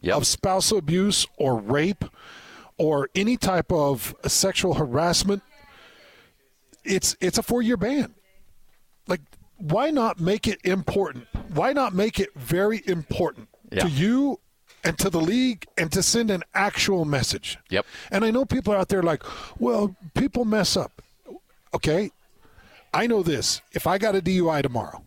guilty 0.00 0.12
of 0.12 0.26
spousal 0.28 0.78
abuse 0.78 1.26
or 1.36 1.56
rape 1.56 2.04
or 2.76 3.08
any 3.16 3.36
type 3.36 3.72
of 3.72 4.14
sexual 4.28 4.74
harassment, 4.74 5.42
it's 6.88 7.16
it's 7.20 7.38
a 7.38 7.42
four 7.42 7.62
year 7.62 7.76
ban. 7.76 8.14
Like, 9.06 9.20
why 9.56 9.90
not 9.90 10.20
make 10.20 10.46
it 10.48 10.58
important? 10.64 11.26
Why 11.54 11.72
not 11.72 11.94
make 11.94 12.18
it 12.20 12.30
very 12.36 12.82
important 12.86 13.48
Yeah. 13.70 13.82
to 13.84 13.88
you 13.88 14.40
and 14.84 14.98
to 14.98 15.10
the 15.10 15.20
league 15.20 15.66
and 15.76 15.90
to 15.92 16.02
send 16.02 16.30
an 16.30 16.42
actual 16.54 17.04
message? 17.04 17.58
Yep. 17.70 17.86
And 18.10 18.24
I 18.24 18.30
know 18.30 18.44
people 18.44 18.72
are 18.74 18.76
out 18.76 18.88
there 18.88 19.02
like, 19.02 19.22
well, 19.58 19.96
people 20.14 20.44
mess 20.44 20.76
up. 20.76 21.02
Okay. 21.74 22.10
I 22.94 23.06
know 23.06 23.22
this. 23.22 23.60
If 23.72 23.86
I 23.86 23.98
got 23.98 24.14
a 24.16 24.20
DUI 24.22 24.62
tomorrow, 24.62 25.04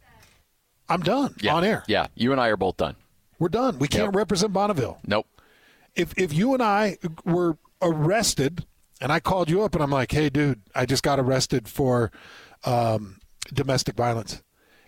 I'm 0.89 1.01
done 1.01 1.35
Yeah. 1.41 1.55
on 1.55 1.63
air. 1.63 1.83
Yeah, 1.87 2.07
you 2.15 2.31
and 2.31 2.39
I 2.41 2.47
are 2.49 2.57
both 2.57 2.77
done. 2.77 2.95
We're 3.39 3.49
done. 3.49 3.79
We 3.79 3.87
can't 3.87 4.15
represent 4.15 4.53
Bonneville. 4.53 4.99
Nope. 5.05 5.25
If 5.95 6.13
if 6.17 6.31
you 6.33 6.53
and 6.53 6.61
I 6.61 6.97
were 7.25 7.57
arrested 7.81 8.65
and 9.01 9.11
I 9.11 9.19
called 9.19 9.49
you 9.49 9.63
up 9.63 9.73
and 9.75 9.83
I'm 9.83 9.89
like, 9.91 10.11
"Hey, 10.11 10.29
dude, 10.29 10.61
I 10.75 10.85
just 10.85 11.03
got 11.03 11.19
arrested 11.19 11.67
for 11.67 12.11
um, 12.63 13.19
domestic 13.53 13.95
violence," 13.95 14.41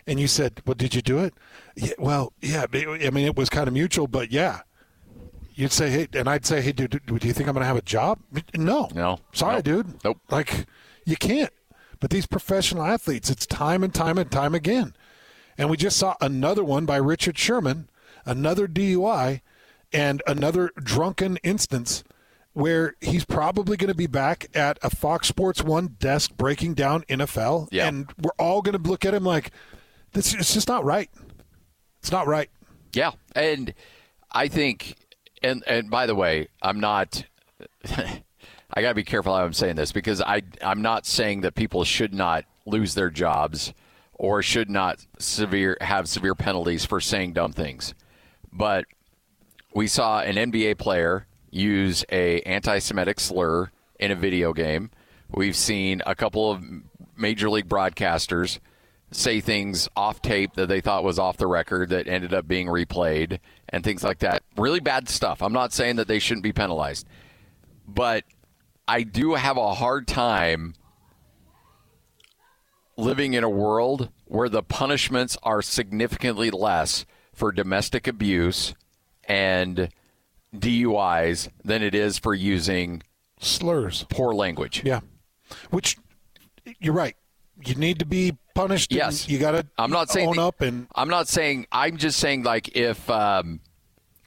and 0.06 0.18
you 0.20 0.26
said, 0.28 0.62
"Well, 0.66 0.74
did 0.74 0.94
you 0.94 1.02
do 1.02 1.18
it?" 1.18 1.34
Yeah, 1.76 1.92
well, 1.98 2.32
yeah. 2.40 2.64
I 2.72 3.10
mean, 3.10 3.26
it 3.26 3.36
was 3.36 3.50
kind 3.50 3.68
of 3.68 3.74
mutual, 3.74 4.06
but 4.06 4.30
yeah. 4.30 4.60
You'd 5.56 5.72
say, 5.72 5.88
"Hey," 5.90 6.08
and 6.14 6.28
I'd 6.28 6.44
say, 6.46 6.60
"Hey, 6.62 6.72
dude, 6.72 7.00
do 7.06 7.26
you 7.26 7.32
think 7.32 7.48
I'm 7.48 7.54
going 7.54 7.62
to 7.62 7.66
have 7.66 7.76
a 7.76 7.82
job?" 7.82 8.18
No, 8.56 8.88
no. 8.94 9.18
Sorry, 9.32 9.56
Nope. 9.56 9.64
dude. 9.64 10.04
Nope. 10.04 10.18
Like, 10.30 10.66
you 11.04 11.16
can't. 11.16 11.52
But 12.00 12.10
these 12.10 12.26
professional 12.26 12.82
athletes, 12.84 13.30
it's 13.30 13.46
time 13.46 13.84
and 13.84 13.94
time 13.94 14.18
and 14.18 14.30
time 14.30 14.54
again. 14.54 14.94
And 15.56 15.70
we 15.70 15.76
just 15.76 15.96
saw 15.96 16.16
another 16.20 16.64
one 16.64 16.86
by 16.86 16.96
Richard 16.96 17.38
Sherman, 17.38 17.88
another 18.26 18.66
DUI, 18.66 19.42
and 19.92 20.20
another 20.26 20.72
drunken 20.82 21.36
instance 21.44 22.02
where 22.54 22.94
he's 23.00 23.24
probably 23.24 23.76
going 23.76 23.88
to 23.88 23.94
be 23.94 24.06
back 24.06 24.46
at 24.54 24.78
a 24.82 24.88
Fox 24.88 25.28
Sports 25.28 25.62
One 25.62 25.96
desk 25.98 26.36
breaking 26.36 26.74
down 26.74 27.02
NFL. 27.02 27.68
Yeah. 27.70 27.86
And 27.88 28.10
we're 28.20 28.30
all 28.38 28.62
going 28.62 28.80
to 28.80 28.88
look 28.88 29.04
at 29.04 29.12
him 29.12 29.24
like, 29.24 29.50
this, 30.12 30.32
it's 30.32 30.54
just 30.54 30.68
not 30.68 30.84
right. 30.84 31.10
It's 31.98 32.12
not 32.12 32.26
right. 32.26 32.48
Yeah, 32.94 33.12
and 33.34 33.74
I 34.30 34.48
think, 34.48 34.94
and 35.42 35.64
and 35.66 35.90
by 35.90 36.06
the 36.06 36.14
way, 36.14 36.48
I'm 36.62 36.80
not. 36.80 37.24
I 38.76 38.82
got 38.82 38.88
to 38.88 38.94
be 38.94 39.04
careful 39.04 39.34
how 39.34 39.44
I'm 39.44 39.52
saying 39.52 39.76
this 39.76 39.92
because 39.92 40.20
I 40.20 40.42
I'm 40.62 40.82
not 40.82 41.06
saying 41.06 41.42
that 41.42 41.54
people 41.54 41.84
should 41.84 42.14
not 42.14 42.44
lose 42.66 42.94
their 42.94 43.10
jobs 43.10 43.72
or 44.14 44.42
should 44.42 44.70
not 44.70 45.06
severe 45.18 45.76
have 45.80 46.08
severe 46.08 46.34
penalties 46.34 46.84
for 46.84 47.00
saying 47.00 47.32
dumb 47.32 47.52
things, 47.52 47.94
but 48.52 48.84
we 49.74 49.86
saw 49.86 50.20
an 50.20 50.36
NBA 50.36 50.78
player 50.78 51.26
use 51.54 52.04
a 52.10 52.40
anti-Semitic 52.40 53.20
slur 53.20 53.70
in 53.98 54.10
a 54.10 54.16
video 54.16 54.52
game. 54.52 54.90
We've 55.30 55.56
seen 55.56 56.02
a 56.06 56.14
couple 56.14 56.50
of 56.50 56.62
major 57.16 57.48
league 57.48 57.68
broadcasters 57.68 58.58
say 59.12 59.40
things 59.40 59.88
off 59.96 60.20
tape 60.20 60.54
that 60.54 60.66
they 60.66 60.80
thought 60.80 61.04
was 61.04 61.18
off 61.18 61.36
the 61.36 61.46
record 61.46 61.90
that 61.90 62.08
ended 62.08 62.34
up 62.34 62.48
being 62.48 62.66
replayed 62.66 63.38
and 63.68 63.84
things 63.84 64.02
like 64.02 64.18
that. 64.18 64.42
Really 64.56 64.80
bad 64.80 65.08
stuff. 65.08 65.42
I'm 65.42 65.52
not 65.52 65.72
saying 65.72 65.96
that 65.96 66.08
they 66.08 66.18
shouldn't 66.18 66.42
be 66.42 66.52
penalized, 66.52 67.06
but 67.86 68.24
I 68.88 69.02
do 69.02 69.34
have 69.34 69.56
a 69.56 69.74
hard 69.74 70.08
time 70.08 70.74
living 72.96 73.34
in 73.34 73.44
a 73.44 73.50
world 73.50 74.10
where 74.24 74.48
the 74.48 74.62
punishments 74.62 75.36
are 75.42 75.62
significantly 75.62 76.50
less 76.50 77.06
for 77.32 77.52
domestic 77.52 78.06
abuse 78.06 78.74
and 79.24 79.88
DUIs 80.60 81.48
than 81.64 81.82
it 81.82 81.94
is 81.94 82.18
for 82.18 82.34
using 82.34 83.02
slurs, 83.40 84.04
poor 84.10 84.34
language. 84.34 84.82
Yeah, 84.84 85.00
which 85.70 85.96
you're 86.80 86.94
right. 86.94 87.16
You 87.64 87.74
need 87.76 87.98
to 88.00 88.06
be 88.06 88.36
punished. 88.54 88.92
Yes, 88.92 89.28
you 89.28 89.38
got 89.38 89.52
to. 89.52 89.66
I'm 89.78 89.90
not 89.90 90.10
saying 90.10 90.28
own 90.28 90.36
the- 90.36 90.46
up 90.46 90.60
and 90.60 90.86
I'm 90.94 91.08
not 91.08 91.28
saying. 91.28 91.66
I'm 91.72 91.96
just 91.96 92.18
saying 92.18 92.42
like 92.42 92.76
if 92.76 93.08
um, 93.10 93.60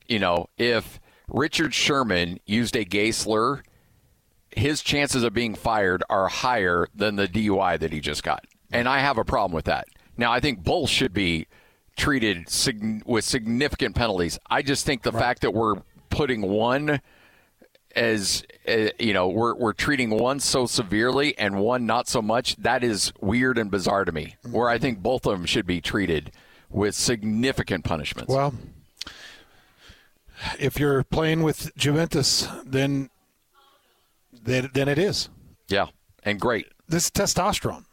you 0.08 0.20
know 0.20 0.48
if 0.58 1.00
Richard 1.28 1.74
Sherman 1.74 2.40
used 2.46 2.76
a 2.76 2.84
gay 2.86 3.12
slur, 3.12 3.64
his 4.56 4.82
chances 4.82 5.24
of 5.24 5.34
being 5.34 5.56
fired 5.56 6.04
are 6.10 6.28
higher 6.30 6.88
than 6.96 7.16
the 7.18 7.28
DUI 7.28 7.80
that 7.80 7.92
he 7.92 8.00
just 8.00 8.24
got, 8.24 8.46
and 8.72 8.88
I 8.88 9.00
have 9.00 9.18
a 9.18 9.26
problem 9.26 9.54
with 9.56 9.66
that. 9.66 9.88
Now 10.16 10.32
I 10.32 10.40
think 10.40 10.64
both 10.64 10.90
should 10.90 11.14
be 11.14 11.48
treated 11.98 12.48
sig- 12.50 13.04
with 13.06 13.26
significant 13.26 13.96
penalties. 13.96 14.40
I 14.50 14.62
just 14.62 14.86
think 14.86 15.02
the 15.02 15.12
fact 15.12 15.42
that 15.42 15.54
we're 15.54 15.76
putting 16.18 16.42
one 16.42 17.00
as 17.96 18.44
uh, 18.68 18.90
you 19.00 19.14
know 19.14 19.28
we're 19.28 19.56
we're 19.56 19.74
treating 19.74 20.10
one 20.10 20.40
so 20.40 20.66
severely 20.66 21.38
and 21.38 21.60
one 21.60 21.86
not 21.86 22.08
so 22.08 22.22
much 22.22 22.56
that 22.58 22.84
is 22.84 23.14
weird 23.22 23.58
and 23.58 23.72
bizarre 23.72 24.04
to 24.06 24.12
me 24.12 24.36
where 24.52 24.68
i 24.68 24.78
think 24.78 25.00
both 25.02 25.26
of 25.26 25.32
them 25.38 25.46
should 25.46 25.66
be 25.66 25.80
treated 25.80 26.32
with 26.70 26.94
significant 26.96 27.84
punishments 27.86 28.34
Well, 28.34 28.54
if 30.60 30.80
you're 30.80 31.04
playing 31.04 31.42
with 31.44 31.76
Juventus, 31.78 32.48
then 32.66 33.10
then, 34.44 34.70
then 34.74 34.88
it 34.88 34.98
is. 35.00 35.30
yeah 35.70 35.88
and 36.24 36.40
great 36.40 36.68
This 36.88 37.06
is 37.06 37.12
testosterone. 37.12 37.86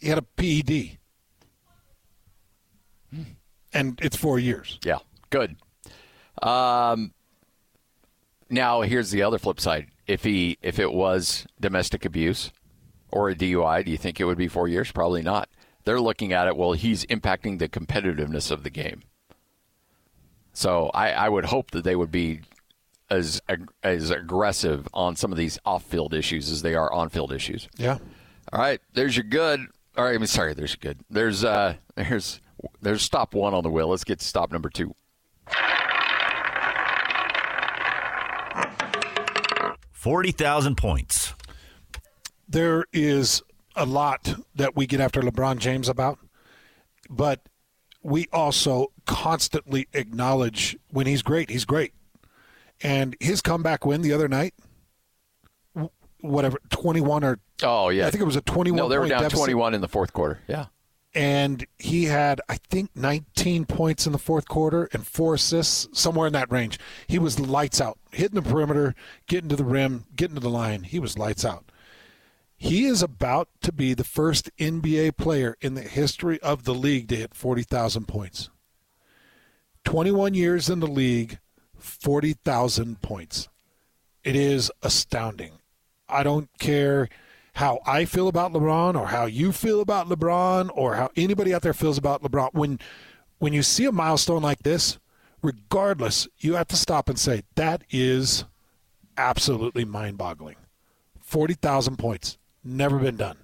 He 0.00 0.08
had 0.08 0.18
a 0.18 0.22
PED, 0.22 0.98
and 3.72 3.98
it's 4.02 4.16
four 4.16 4.38
years. 4.38 4.78
yeah 4.84 4.98
good 5.30 5.56
um 6.42 7.12
now 8.50 8.82
here's 8.82 9.10
the 9.10 9.22
other 9.22 9.38
flip 9.38 9.60
side 9.60 9.86
if 10.06 10.24
he 10.24 10.58
if 10.62 10.78
it 10.78 10.92
was 10.92 11.46
domestic 11.60 12.04
abuse 12.04 12.52
or 13.10 13.28
a 13.30 13.34
DUI 13.34 13.84
do 13.84 13.90
you 13.90 13.96
think 13.96 14.20
it 14.20 14.24
would 14.24 14.38
be 14.38 14.48
4 14.48 14.68
years 14.68 14.92
probably 14.92 15.22
not 15.22 15.48
they're 15.84 16.00
looking 16.00 16.32
at 16.32 16.46
it 16.48 16.56
well 16.56 16.72
he's 16.72 17.04
impacting 17.06 17.58
the 17.58 17.68
competitiveness 17.68 18.50
of 18.50 18.62
the 18.62 18.70
game 18.70 19.02
So 20.52 20.90
I, 20.94 21.10
I 21.10 21.28
would 21.28 21.46
hope 21.46 21.70
that 21.72 21.84
they 21.84 21.96
would 21.96 22.10
be 22.10 22.40
as 23.10 23.40
as 23.82 24.10
aggressive 24.10 24.88
on 24.92 25.14
some 25.16 25.30
of 25.30 25.38
these 25.38 25.58
off-field 25.64 26.12
issues 26.14 26.50
as 26.50 26.62
they 26.62 26.74
are 26.74 26.92
on-field 26.92 27.32
issues. 27.32 27.68
Yeah. 27.76 27.98
All 28.52 28.60
right, 28.60 28.80
there's 28.94 29.16
your 29.16 29.24
good. 29.24 29.60
All 29.96 30.04
right, 30.04 30.16
I'm 30.16 30.26
sorry, 30.26 30.54
there's 30.54 30.72
your 30.72 30.92
good. 30.92 31.00
There's 31.10 31.44
uh, 31.44 31.74
there's 31.94 32.40
there's 32.80 33.02
stop 33.02 33.34
one 33.34 33.54
on 33.54 33.62
the 33.62 33.70
wheel. 33.70 33.88
Let's 33.88 34.02
get 34.04 34.18
to 34.20 34.24
stop 34.24 34.50
number 34.50 34.70
two. 34.70 34.94
Forty 40.06 40.30
thousand 40.30 40.76
points. 40.76 41.34
There 42.48 42.84
is 42.92 43.42
a 43.74 43.84
lot 43.84 44.36
that 44.54 44.76
we 44.76 44.86
get 44.86 45.00
after 45.00 45.20
LeBron 45.20 45.58
James 45.58 45.88
about, 45.88 46.20
but 47.10 47.40
we 48.04 48.28
also 48.32 48.92
constantly 49.06 49.88
acknowledge 49.94 50.76
when 50.92 51.08
he's 51.08 51.22
great, 51.22 51.50
he's 51.50 51.64
great. 51.64 51.92
And 52.80 53.16
his 53.18 53.42
comeback 53.42 53.84
win 53.84 54.02
the 54.02 54.12
other 54.12 54.28
night, 54.28 54.54
whatever, 56.20 56.58
21 56.70 57.24
or. 57.24 57.40
Oh, 57.64 57.88
yeah. 57.88 58.06
I 58.06 58.10
think 58.10 58.20
it 58.22 58.26
was 58.26 58.36
a 58.36 58.42
21 58.42 58.76
No, 58.76 58.88
they 58.88 58.98
were 58.98 59.06
point 59.06 59.10
down 59.10 59.22
deficit. 59.22 59.40
21 59.40 59.74
in 59.74 59.80
the 59.80 59.88
fourth 59.88 60.12
quarter. 60.12 60.38
Yeah. 60.46 60.66
And 61.16 61.66
he 61.78 62.04
had, 62.04 62.42
I 62.46 62.58
think, 62.68 62.90
19 62.94 63.64
points 63.64 64.04
in 64.04 64.12
the 64.12 64.18
fourth 64.18 64.46
quarter 64.46 64.90
and 64.92 65.06
four 65.06 65.32
assists, 65.32 65.88
somewhere 65.98 66.26
in 66.26 66.34
that 66.34 66.52
range. 66.52 66.78
He 67.06 67.18
was 67.18 67.40
lights 67.40 67.80
out, 67.80 67.98
hitting 68.12 68.34
the 68.34 68.42
perimeter, 68.42 68.94
getting 69.26 69.48
to 69.48 69.56
the 69.56 69.64
rim, 69.64 70.04
getting 70.14 70.34
to 70.34 70.42
the 70.42 70.50
line. 70.50 70.82
He 70.82 70.98
was 70.98 71.16
lights 71.16 71.42
out. 71.42 71.72
He 72.54 72.84
is 72.84 73.02
about 73.02 73.48
to 73.62 73.72
be 73.72 73.94
the 73.94 74.04
first 74.04 74.50
NBA 74.58 75.16
player 75.16 75.56
in 75.62 75.72
the 75.72 75.80
history 75.80 76.38
of 76.42 76.64
the 76.64 76.74
league 76.74 77.08
to 77.08 77.16
hit 77.16 77.34
40,000 77.34 78.06
points. 78.06 78.50
21 79.84 80.34
years 80.34 80.68
in 80.68 80.80
the 80.80 80.86
league, 80.86 81.38
40,000 81.78 83.00
points. 83.00 83.48
It 84.22 84.36
is 84.36 84.70
astounding. 84.82 85.52
I 86.10 86.22
don't 86.22 86.50
care 86.58 87.08
how 87.56 87.80
I 87.86 88.04
feel 88.04 88.28
about 88.28 88.52
LeBron 88.52 89.00
or 89.00 89.06
how 89.06 89.24
you 89.24 89.50
feel 89.50 89.80
about 89.80 90.10
LeBron 90.10 90.70
or 90.74 90.94
how 90.96 91.08
anybody 91.16 91.54
out 91.54 91.62
there 91.62 91.72
feels 91.72 91.96
about 91.96 92.22
LeBron. 92.22 92.52
When 92.52 92.78
when 93.38 93.52
you 93.52 93.62
see 93.62 93.86
a 93.86 93.92
milestone 93.92 94.42
like 94.42 94.62
this, 94.62 94.98
regardless, 95.42 96.28
you 96.38 96.54
have 96.54 96.68
to 96.68 96.76
stop 96.76 97.08
and 97.08 97.18
say 97.18 97.42
that 97.54 97.82
is 97.90 98.44
absolutely 99.16 99.84
mind-boggling. 99.84 100.56
40,000 101.20 101.96
points, 101.96 102.38
never 102.62 102.98
been 102.98 103.16
done. 103.16 103.38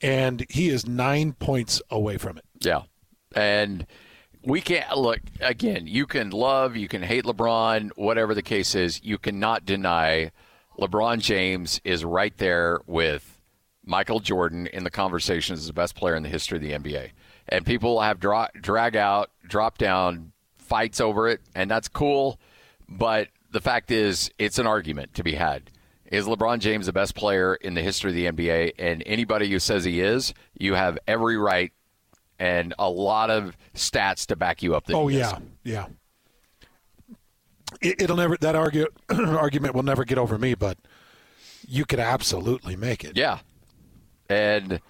And 0.00 0.46
he 0.48 0.68
is 0.68 0.86
9 0.86 1.32
points 1.34 1.82
away 1.90 2.18
from 2.18 2.38
it. 2.38 2.44
Yeah. 2.60 2.82
And 3.34 3.86
we 4.44 4.60
can't 4.60 4.96
look 4.96 5.20
again, 5.40 5.86
you 5.86 6.06
can 6.06 6.30
love, 6.30 6.76
you 6.76 6.88
can 6.88 7.02
hate 7.02 7.24
LeBron, 7.24 7.90
whatever 7.96 8.34
the 8.34 8.42
case 8.42 8.74
is, 8.74 9.02
you 9.02 9.18
cannot 9.18 9.64
deny 9.64 10.30
LeBron 10.82 11.20
James 11.20 11.80
is 11.84 12.04
right 12.04 12.36
there 12.38 12.80
with 12.86 13.40
Michael 13.84 14.18
Jordan 14.18 14.66
in 14.66 14.82
the 14.82 14.90
conversation 14.90 15.54
as 15.54 15.68
the 15.68 15.72
best 15.72 15.94
player 15.94 16.16
in 16.16 16.24
the 16.24 16.28
history 16.28 16.56
of 16.56 16.62
the 16.62 16.72
NBA. 16.72 17.10
And 17.48 17.64
people 17.64 18.00
have 18.00 18.18
dra- 18.18 18.50
drag 18.60 18.96
out, 18.96 19.30
drop 19.46 19.78
down 19.78 20.32
fights 20.58 21.00
over 21.00 21.28
it, 21.28 21.40
and 21.54 21.70
that's 21.70 21.86
cool. 21.86 22.40
But 22.88 23.28
the 23.52 23.60
fact 23.60 23.92
is, 23.92 24.32
it's 24.40 24.58
an 24.58 24.66
argument 24.66 25.14
to 25.14 25.22
be 25.22 25.34
had. 25.34 25.70
Is 26.06 26.26
LeBron 26.26 26.58
James 26.58 26.86
the 26.86 26.92
best 26.92 27.14
player 27.14 27.54
in 27.54 27.74
the 27.74 27.82
history 27.82 28.10
of 28.10 28.16
the 28.16 28.26
NBA? 28.26 28.72
And 28.76 29.04
anybody 29.06 29.48
who 29.48 29.60
says 29.60 29.84
he 29.84 30.00
is, 30.00 30.34
you 30.58 30.74
have 30.74 30.98
every 31.06 31.36
right 31.36 31.72
and 32.40 32.74
a 32.76 32.90
lot 32.90 33.30
of 33.30 33.56
stats 33.74 34.26
to 34.26 34.36
back 34.36 34.64
you 34.64 34.74
up. 34.74 34.84
Oh 34.92 35.08
is. 35.08 35.14
yeah, 35.14 35.38
yeah. 35.62 35.86
It, 37.80 38.00
it'll 38.02 38.16
never 38.16 38.36
that 38.38 38.54
argue, 38.56 38.86
argument 39.10 39.74
will 39.74 39.82
never 39.82 40.04
get 40.04 40.18
over 40.18 40.38
me, 40.38 40.54
but 40.54 40.78
you 41.66 41.84
could 41.84 42.00
absolutely 42.00 42.76
make 42.76 43.04
it. 43.04 43.16
Yeah. 43.16 43.38
And 44.28 44.80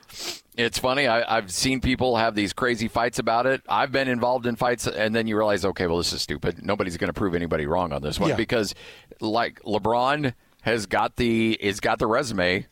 it's 0.57 0.79
funny. 0.79 1.07
I, 1.09 1.37
I've 1.37 1.51
seen 1.51 1.81
people 1.81 2.17
have 2.17 2.35
these 2.35 2.53
crazy 2.53 2.87
fights 2.89 3.19
about 3.19 3.47
it. 3.47 3.63
I've 3.69 3.91
been 3.91 4.07
involved 4.09 4.47
in 4.47 4.57
fights, 4.57 4.87
and 4.87 5.15
then 5.15 5.27
you 5.27 5.37
realize, 5.37 5.65
okay, 5.65 5.87
well, 5.87 5.99
this 5.99 6.13
is 6.13 6.23
stupid. 6.23 6.65
Nobody's 6.65 6.97
going 6.97 7.09
to 7.09 7.13
prove 7.15 7.35
anybody 7.35 7.67
wrong 7.67 7.93
on 7.93 8.03
this 8.03 8.21
one 8.21 8.31
Yeah. 8.31 8.37
because, 8.37 8.75
like 9.21 9.61
LeBron 9.63 10.35
has 10.63 10.87
got 10.87 11.17
the 11.17 11.55
is 11.61 11.81
got 11.81 11.99
the 11.99 12.07
resume 12.07 12.67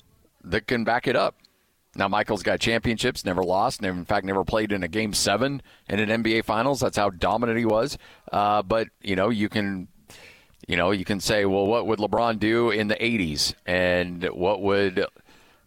that 0.44 0.66
can 0.66 0.84
back 0.84 1.08
it 1.08 1.16
up. 1.16 1.36
Now, 1.96 2.06
Michael's 2.06 2.44
got 2.44 2.60
championships, 2.60 3.24
never 3.24 3.42
lost, 3.42 3.82
never, 3.82 3.98
in 3.98 4.04
fact, 4.04 4.24
never 4.24 4.44
played 4.44 4.70
in 4.70 4.84
a 4.84 4.88
game 4.88 5.12
seven 5.12 5.60
in 5.88 5.98
an 5.98 6.22
NBA 6.22 6.44
Finals. 6.44 6.78
That's 6.78 6.96
how 6.96 7.10
dominant 7.10 7.58
he 7.58 7.64
was. 7.64 7.98
Uh, 8.30 8.62
but 8.62 8.88
you 9.02 9.16
know, 9.16 9.28
you 9.28 9.48
can 9.48 9.88
you 10.68 10.76
know, 10.76 10.90
you 10.90 11.04
can 11.04 11.20
say, 11.20 11.44
well, 11.44 11.66
what 11.66 11.86
would 11.86 11.98
LeBron 11.98 12.38
do 12.38 12.70
in 12.70 12.88
the 12.88 12.96
80s? 12.96 13.54
And 13.66 14.24
what 14.24 14.62
would 14.62 15.04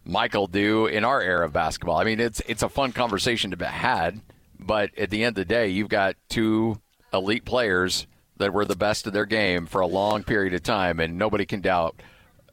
Michael 0.04 0.46
do 0.46 0.86
in 0.86 1.04
our 1.04 1.20
era 1.20 1.46
of 1.46 1.52
basketball? 1.52 1.96
I 1.96 2.04
mean, 2.04 2.20
it's 2.20 2.40
it's 2.46 2.62
a 2.62 2.68
fun 2.68 2.92
conversation 2.92 3.50
to 3.50 3.56
be 3.56 3.64
had, 3.64 4.20
but 4.58 4.96
at 4.98 5.10
the 5.10 5.24
end 5.24 5.38
of 5.38 5.46
the 5.46 5.54
day, 5.54 5.68
you've 5.68 5.88
got 5.88 6.16
two 6.28 6.80
elite 7.12 7.44
players 7.44 8.06
that 8.36 8.52
were 8.52 8.64
the 8.64 8.76
best 8.76 9.06
of 9.06 9.12
their 9.12 9.26
game 9.26 9.66
for 9.66 9.80
a 9.80 9.86
long 9.86 10.22
period 10.24 10.54
of 10.54 10.62
time, 10.62 11.00
and 11.00 11.16
nobody 11.16 11.46
can 11.46 11.60
doubt 11.60 12.00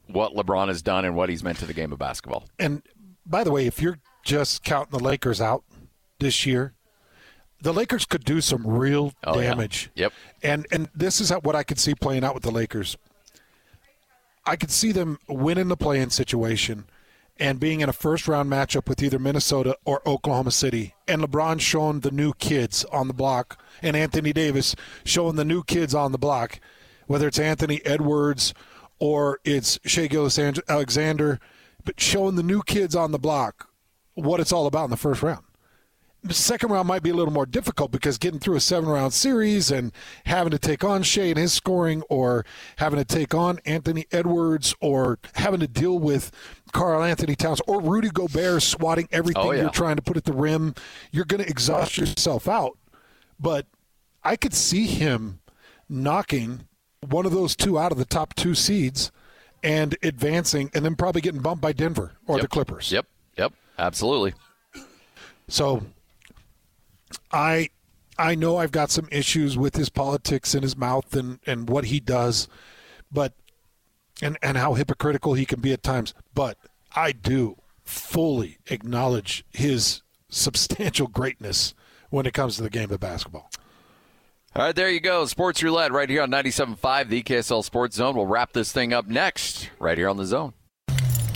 what 0.07 0.33
LeBron 0.33 0.67
has 0.67 0.81
done 0.81 1.05
and 1.05 1.15
what 1.15 1.29
he's 1.29 1.43
meant 1.43 1.57
to 1.59 1.65
the 1.65 1.73
game 1.73 1.91
of 1.91 1.99
basketball. 1.99 2.45
And 2.59 2.81
by 3.25 3.43
the 3.43 3.51
way, 3.51 3.65
if 3.65 3.81
you're 3.81 3.99
just 4.23 4.63
counting 4.63 4.97
the 4.97 5.03
Lakers 5.03 5.41
out 5.41 5.63
this 6.19 6.45
year, 6.45 6.73
the 7.61 7.73
Lakers 7.73 8.05
could 8.05 8.23
do 8.25 8.41
some 8.41 8.65
real 8.65 9.13
Oh, 9.23 9.39
yeah. 9.39 9.49
damage. 9.49 9.89
Yep. 9.95 10.13
And 10.43 10.65
and 10.71 10.89
this 10.95 11.21
is 11.21 11.31
what 11.31 11.55
I 11.55 11.63
could 11.63 11.79
see 11.79 11.93
playing 11.95 12.23
out 12.23 12.33
with 12.33 12.43
the 12.43 12.51
Lakers. 12.51 12.97
I 14.45 14.55
could 14.55 14.71
see 14.71 14.91
them 14.91 15.19
winning 15.27 15.67
the 15.67 15.77
play-in 15.77 16.09
situation 16.09 16.85
and 17.39 17.59
being 17.59 17.81
in 17.81 17.89
a 17.89 17.93
first-round 17.93 18.51
matchup 18.51 18.87
with 18.89 19.01
either 19.01 19.17
Minnesota 19.19 19.75
or 19.85 20.07
Oklahoma 20.07 20.51
City, 20.51 20.93
and 21.07 21.21
LeBron 21.21 21.59
showing 21.59 22.01
the 22.01 22.11
new 22.11 22.33
kids 22.33 22.83
on 22.85 23.07
the 23.07 23.13
block, 23.13 23.59
and 23.81 23.95
Anthony 23.95 24.31
Davis 24.33 24.75
showing 25.03 25.35
the 25.37 25.45
new 25.45 25.63
kids 25.63 25.95
on 25.95 26.11
the 26.11 26.17
block, 26.19 26.59
whether 27.07 27.27
it's 27.27 27.39
Anthony 27.39 27.81
Edwards 27.85 28.53
or 28.99 29.39
it's 29.43 29.79
Shai 29.85 30.07
Gilgeous-Alexander, 30.07 31.39
but 31.83 31.99
showing 31.99 32.35
the 32.35 32.43
new 32.43 32.61
kids 32.63 32.95
on 32.95 33.11
the 33.11 33.19
block 33.19 33.69
what 34.13 34.39
it's 34.39 34.51
all 34.51 34.67
about 34.67 34.83
in 34.85 34.89
the 34.91 34.97
first 34.97 35.23
round. 35.23 35.43
The 36.23 36.35
second 36.35 36.69
round 36.69 36.87
might 36.87 37.01
be 37.01 37.09
a 37.09 37.15
little 37.15 37.33
more 37.33 37.47
difficult 37.47 37.91
because 37.91 38.19
getting 38.19 38.39
through 38.39 38.55
a 38.55 38.59
seven 38.59 38.87
round 38.87 39.11
series 39.11 39.71
and 39.71 39.91
having 40.25 40.51
to 40.51 40.59
take 40.59 40.83
on 40.83 41.01
Shai 41.01 41.23
and 41.23 41.37
his 41.37 41.51
scoring, 41.51 42.03
or 42.09 42.45
having 42.77 42.99
to 42.99 43.05
take 43.05 43.33
on 43.33 43.59
Anthony 43.65 44.05
Edwards, 44.11 44.75
or 44.79 45.17
having 45.33 45.59
to 45.61 45.67
deal 45.67 45.97
with 45.97 46.31
Karl-Anthony 46.73 47.35
Towns 47.35 47.59
or 47.67 47.81
Rudy 47.81 48.09
Gobert 48.11 48.61
swatting 48.61 49.07
everything 49.11 49.43
Oh, 49.43 49.51
yeah. 49.51 49.61
you're 49.61 49.69
trying 49.71 49.95
to 49.95 50.01
put 50.03 50.15
at 50.15 50.25
the 50.25 50.33
rim, 50.33 50.75
you're 51.11 51.25
going 51.25 51.41
to 51.43 51.49
exhaust 51.49 51.97
yourself 51.97 52.47
out. 52.47 52.77
But 53.39 53.65
I 54.23 54.35
could 54.35 54.53
see 54.53 54.85
him 54.85 55.39
knocking 55.89 56.67
one 57.09 57.25
of 57.25 57.31
those 57.31 57.55
two 57.55 57.79
out 57.79 57.91
of 57.91 57.97
the 57.97 58.05
top 58.05 58.35
two 58.35 58.53
seeds 58.53 59.11
and 59.63 59.97
advancing, 60.03 60.69
and 60.75 60.85
then 60.85 60.95
probably 60.95 61.21
getting 61.21 61.41
bumped 61.41 61.61
by 61.63 61.71
Denver 61.73 62.11
or 62.27 62.39
the 62.39 62.47
Clippers. 62.47 62.91
Yep, 62.91 63.07
yep, 63.37 63.53
absolutely. 63.79 64.35
So 65.47 65.83
I 67.31 67.69
I 68.17 68.35
know 68.35 68.57
I've 68.57 68.71
got 68.71 68.91
some 68.91 69.07
issues 69.11 69.57
with 69.57 69.75
his 69.75 69.89
politics 69.89 70.53
in 70.53 70.61
his 70.61 70.77
mouth 70.77 71.15
and, 71.15 71.39
and 71.45 71.69
what 71.69 71.85
he 71.85 71.99
does, 71.99 72.47
but 73.11 73.33
and, 74.21 74.37
and 74.41 74.57
how 74.57 74.75
hypocritical 74.75 75.33
he 75.33 75.45
can 75.45 75.59
be 75.59 75.73
at 75.73 75.81
times. 75.81 76.13
But 76.33 76.57
I 76.95 77.13
do 77.13 77.57
fully 77.83 78.59
acknowledge 78.67 79.43
his 79.51 80.01
substantial 80.29 81.07
greatness 81.07 81.73
when 82.09 82.25
it 82.25 82.33
comes 82.33 82.57
to 82.57 82.63
the 82.63 82.69
game 82.69 82.91
of 82.91 82.99
basketball. 82.99 83.49
All 84.53 84.65
right, 84.65 84.75
there 84.75 84.89
you 84.89 84.99
go. 84.99 85.25
Sports 85.25 85.63
Roulette 85.63 85.93
right 85.93 86.09
here 86.09 86.21
on 86.21 86.29
97.5, 86.29 87.07
the 87.07 87.23
KSL 87.23 87.63
Sports 87.63 87.95
Zone. 87.95 88.15
We'll 88.15 88.25
wrap 88.27 88.51
this 88.51 88.71
thing 88.73 88.91
up 88.91 89.07
next, 89.07 89.69
right 89.79 89.97
here 89.97 90.09
on 90.09 90.17
the 90.17 90.25
zone. 90.25 90.53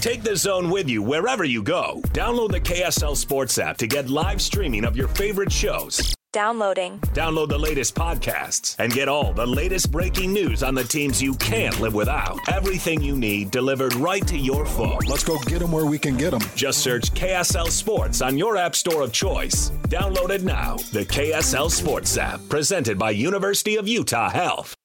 Take 0.06 0.22
the 0.22 0.36
zone 0.36 0.70
with 0.70 0.88
you 0.88 1.02
wherever 1.02 1.44
you 1.44 1.64
go. 1.64 2.00
Download 2.10 2.52
the 2.52 2.62
KSL 2.62 3.18
Sports 3.18 3.58
app 3.58 3.76
to 3.78 3.88
get 3.88 4.08
live 4.08 4.40
streaming 4.40 4.86
of 4.86 4.96
your 4.96 5.08
favorite 5.08 5.52
shows. 5.52 6.14
Downloading. 6.32 7.00
Download 7.16 7.50
the 7.50 7.58
latest 7.58 7.96
podcasts 7.96 8.76
and 8.78 8.94
get 8.94 9.10
all 9.10 9.34
the 9.34 9.48
latest 9.48 9.92
breaking 9.92 10.32
news 10.32 10.62
on 10.62 10.76
the 10.76 10.84
teams 10.84 11.24
you 11.24 11.34
can't 11.34 11.80
live 11.82 11.96
without. 11.96 12.38
Everything 12.48 13.02
you 13.02 13.16
need 13.16 13.50
delivered 13.50 13.96
right 13.96 14.28
to 14.28 14.38
your 14.38 14.68
phone. 14.68 15.00
Let's 15.08 15.24
go 15.24 15.40
get 15.40 15.58
them 15.58 15.72
where 15.72 15.88
we 15.88 15.98
can 15.98 16.18
get 16.18 16.30
them. 16.30 16.42
Just 16.56 16.82
search 16.84 17.12
KSL 17.16 17.72
Sports 17.72 18.22
on 18.22 18.38
your 18.38 18.58
app 18.58 18.76
store 18.76 19.02
of 19.02 19.12
choice. 19.12 19.72
Download 19.88 20.30
it 20.30 20.44
now. 20.44 20.76
The 20.94 21.06
KSL 21.06 21.72
Sports 21.72 22.16
app, 22.16 22.42
presented 22.48 23.00
by 23.00 23.10
University 23.10 23.76
of 23.76 23.88
Utah 23.88 24.30
Health. 24.30 24.76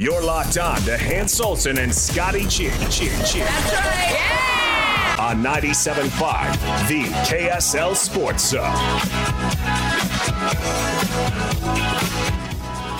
You're 0.00 0.24
locked 0.24 0.58
on 0.58 0.80
to 0.82 0.98
Hans 0.98 1.40
Olsen 1.40 1.78
and 1.78 1.94
Scotty 1.94 2.48
Chin 2.48 2.72
Chin 2.90 3.12
Chin. 3.24 3.44
That's 3.44 3.72
right. 3.74 4.10
Yeah! 4.10 5.16
On 5.20 5.40
97.5, 5.40 6.88
the 6.88 7.04
KSL 7.04 7.94
Sports 7.94 8.48
Zone. 8.50 8.64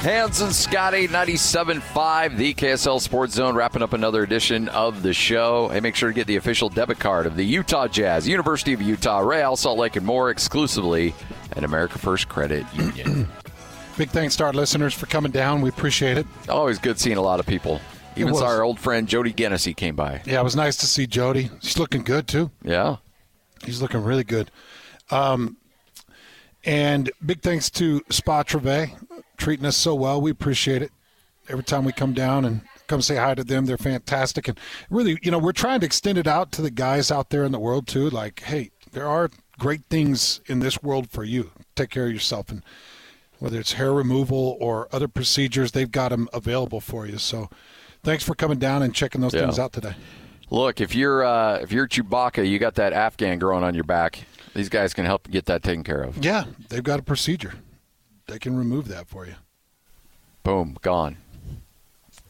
Hans 0.04 0.40
and 0.40 0.54
Scotty, 0.54 1.08
97.5, 1.08 2.36
the 2.36 2.54
KSL 2.54 3.00
Sports 3.00 3.34
Zone, 3.34 3.56
wrapping 3.56 3.82
up 3.82 3.92
another 3.92 4.22
edition 4.22 4.68
of 4.68 5.02
the 5.02 5.12
show. 5.12 5.68
Hey, 5.68 5.80
make 5.80 5.96
sure 5.96 6.10
to 6.10 6.14
get 6.14 6.28
the 6.28 6.36
official 6.36 6.68
debit 6.68 7.00
card 7.00 7.26
of 7.26 7.34
the 7.34 7.44
Utah 7.44 7.88
Jazz, 7.88 8.28
University 8.28 8.72
of 8.72 8.80
Utah, 8.80 9.18
Real 9.18 9.56
Salt 9.56 9.78
Lake, 9.78 9.96
and 9.96 10.06
more 10.06 10.30
exclusively 10.30 11.12
at 11.56 11.64
America 11.64 11.98
First 11.98 12.28
Credit 12.28 12.64
Union. 12.74 13.26
Big 13.96 14.10
thanks 14.10 14.34
to 14.36 14.44
our 14.44 14.52
listeners 14.52 14.92
for 14.92 15.06
coming 15.06 15.30
down. 15.30 15.60
We 15.60 15.68
appreciate 15.68 16.18
it. 16.18 16.26
Always 16.48 16.78
good 16.78 16.98
seeing 16.98 17.16
a 17.16 17.22
lot 17.22 17.38
of 17.38 17.46
people. 17.46 17.80
Even 18.16 18.34
saw 18.34 18.46
our 18.46 18.62
old 18.62 18.78
friend 18.80 19.08
Jody 19.08 19.32
Genessy 19.32 19.74
came 19.76 19.94
by. 19.94 20.20
Yeah, 20.24 20.40
it 20.40 20.44
was 20.44 20.56
nice 20.56 20.76
to 20.78 20.86
see 20.86 21.06
Jody. 21.06 21.50
He's 21.60 21.78
looking 21.78 22.02
good 22.02 22.26
too. 22.26 22.50
Yeah. 22.62 22.96
He's 23.64 23.80
looking 23.80 24.02
really 24.02 24.24
good. 24.24 24.50
Um, 25.10 25.56
And 26.64 27.10
big 27.24 27.42
thanks 27.42 27.70
to 27.72 28.00
Spa 28.10 28.42
Trouvé 28.42 28.92
treating 29.36 29.66
us 29.66 29.76
so 29.76 29.94
well. 29.94 30.20
We 30.20 30.30
appreciate 30.30 30.82
it. 30.82 30.90
Every 31.48 31.64
time 31.64 31.84
we 31.84 31.92
come 31.92 32.14
down 32.14 32.44
and 32.44 32.62
come 32.86 33.02
say 33.02 33.16
hi 33.16 33.34
to 33.34 33.44
them, 33.44 33.66
they're 33.66 33.76
fantastic. 33.76 34.48
And 34.48 34.58
really, 34.90 35.18
you 35.22 35.30
know, 35.30 35.38
we're 35.38 35.52
trying 35.52 35.80
to 35.80 35.86
extend 35.86 36.16
it 36.18 36.26
out 36.26 36.52
to 36.52 36.62
the 36.62 36.70
guys 36.70 37.10
out 37.10 37.30
there 37.30 37.44
in 37.44 37.52
the 37.52 37.58
world 37.60 37.86
too. 37.86 38.08
Like, 38.10 38.40
hey, 38.40 38.70
there 38.92 39.06
are 39.06 39.30
great 39.58 39.84
things 39.90 40.40
in 40.46 40.60
this 40.60 40.82
world 40.82 41.10
for 41.10 41.22
you. 41.22 41.50
Take 41.76 41.90
care 41.90 42.06
of 42.06 42.12
yourself. 42.12 42.48
And 42.48 42.62
whether 43.44 43.60
it's 43.60 43.74
hair 43.74 43.92
removal 43.92 44.56
or 44.58 44.88
other 44.90 45.06
procedures, 45.06 45.72
they've 45.72 45.90
got 45.92 46.08
them 46.08 46.30
available 46.32 46.80
for 46.80 47.06
you. 47.06 47.18
So 47.18 47.50
thanks 48.02 48.24
for 48.24 48.34
coming 48.34 48.58
down 48.58 48.80
and 48.82 48.94
checking 48.94 49.20
those 49.20 49.34
Yeah. 49.34 49.42
things 49.42 49.58
out 49.58 49.74
today. 49.74 49.94
Look, 50.48 50.80
if 50.80 50.94
you're 50.94 51.22
uh, 51.22 51.56
if 51.58 51.70
you're 51.70 51.86
Chewbacca, 51.86 52.48
you 52.48 52.58
got 52.58 52.74
that 52.76 52.94
Afghan 52.94 53.38
growing 53.38 53.62
on 53.62 53.74
your 53.74 53.84
back. 53.84 54.24
These 54.54 54.70
guys 54.70 54.94
can 54.94 55.04
help 55.04 55.30
get 55.30 55.44
that 55.44 55.62
taken 55.62 55.84
care 55.84 56.00
of. 56.00 56.24
Yeah, 56.24 56.44
they've 56.70 56.82
got 56.82 56.98
a 57.00 57.02
procedure. 57.02 57.52
They 58.28 58.38
can 58.38 58.56
remove 58.56 58.88
that 58.88 59.08
for 59.08 59.26
you. 59.26 59.34
Boom, 60.42 60.78
gone. 60.80 61.18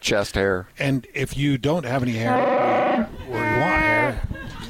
Chest 0.00 0.34
hair. 0.34 0.66
And 0.80 1.06
if 1.14 1.36
you 1.36 1.58
don't 1.58 1.84
have 1.84 2.02
any 2.02 2.12
hair 2.14 2.34
or 2.34 3.36
you 3.36 3.60
want 3.60 3.82
hair, 3.82 4.22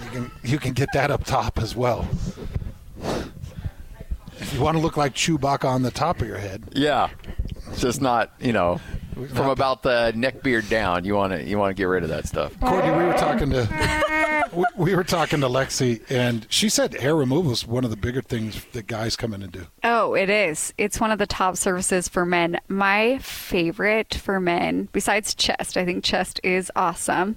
you 0.04 0.10
can 0.10 0.30
you 0.42 0.58
can 0.58 0.72
get 0.74 0.90
that 0.92 1.10
up 1.10 1.24
top 1.24 1.58
as 1.58 1.74
well. 1.74 2.06
If 4.44 4.54
you 4.54 4.60
want 4.60 4.76
to 4.76 4.82
look 4.82 4.96
like 4.96 5.14
Chewbacca 5.14 5.64
on 5.64 5.82
the 5.82 5.90
top 5.90 6.20
of 6.20 6.28
your 6.28 6.38
head, 6.38 6.62
Yeah, 6.72 7.10
it's 7.70 7.80
just 7.80 8.00
not 8.00 8.32
you 8.40 8.52
know 8.52 8.80
from 9.34 9.48
about 9.48 9.82
the 9.82 10.12
neck 10.14 10.42
beard 10.42 10.68
down. 10.68 11.04
You 11.04 11.14
want 11.14 11.32
to 11.32 11.42
you 11.42 11.58
want 11.58 11.70
to 11.70 11.74
get 11.74 11.84
rid 11.84 12.02
of 12.02 12.08
that 12.10 12.26
stuff. 12.26 12.58
Courtney, 12.60 12.90
we 12.90 13.04
were 13.04 13.14
talking 13.14 13.50
to 13.50 14.44
we- 14.52 14.64
we 14.76 14.94
were 14.94 15.02
talking 15.04 15.40
to 15.40 15.48
Lexi, 15.48 16.02
and 16.10 16.46
she 16.48 16.68
said 16.68 16.94
hair 16.94 17.16
removal 17.16 17.50
is 17.52 17.66
one 17.66 17.84
of 17.84 17.90
the 17.90 17.96
bigger 17.96 18.22
things 18.22 18.64
that 18.72 18.86
guys 18.86 19.16
come 19.16 19.32
in 19.34 19.42
and 19.42 19.50
do. 19.50 19.66
Oh, 19.82 20.14
it 20.14 20.30
is. 20.30 20.72
It's 20.78 21.00
one 21.00 21.10
of 21.10 21.18
the 21.18 21.26
top 21.26 21.56
services 21.56 22.08
for 22.08 22.24
men. 22.26 22.60
My 22.68 23.18
favorite 23.18 24.14
for 24.14 24.38
men, 24.40 24.88
besides 24.92 25.34
chest, 25.34 25.76
I 25.76 25.84
think 25.84 26.04
chest 26.04 26.40
is 26.44 26.70
awesome, 26.76 27.36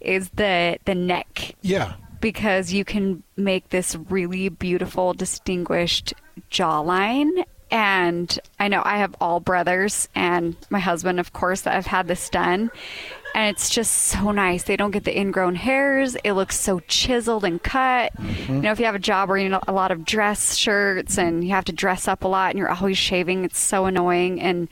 is 0.00 0.30
the 0.30 0.78
the 0.86 0.94
neck 0.94 1.56
Yeah, 1.60 1.94
because 2.20 2.72
you 2.72 2.84
can 2.84 3.22
make 3.36 3.70
this 3.70 3.96
really 4.08 4.48
beautiful, 4.48 5.14
distinguished 5.14 6.14
jawline. 6.50 7.44
And 7.70 8.36
I 8.58 8.66
know 8.68 8.82
I 8.84 8.98
have 8.98 9.14
all 9.20 9.38
brothers 9.38 10.08
and 10.14 10.56
my 10.70 10.80
husband, 10.80 11.20
of 11.20 11.32
course, 11.32 11.60
that 11.62 11.74
have 11.74 11.86
had 11.86 12.08
this 12.08 12.28
done. 12.28 12.70
And 13.32 13.54
it's 13.54 13.70
just 13.70 13.92
so 13.92 14.32
nice. 14.32 14.64
They 14.64 14.76
don't 14.76 14.90
get 14.90 15.04
the 15.04 15.16
ingrown 15.16 15.54
hairs. 15.54 16.16
It 16.24 16.32
looks 16.32 16.58
so 16.58 16.80
chiseled 16.80 17.44
and 17.44 17.62
cut. 17.62 18.12
You 18.48 18.54
know, 18.56 18.72
if 18.72 18.80
you 18.80 18.86
have 18.86 18.96
a 18.96 18.98
job 19.00 19.28
where 19.28 19.38
you 19.38 19.48
know 19.48 19.60
a 19.68 19.72
lot 19.72 19.92
of 19.92 20.04
dress 20.04 20.56
shirts 20.56 21.16
and 21.16 21.44
you 21.44 21.50
have 21.50 21.64
to 21.66 21.72
dress 21.72 22.08
up 22.08 22.24
a 22.24 22.28
lot 22.28 22.50
and 22.50 22.58
you're 22.58 22.70
always 22.72 22.98
shaving, 22.98 23.44
it's 23.44 23.60
so 23.60 23.86
annoying. 23.86 24.40
And 24.40 24.68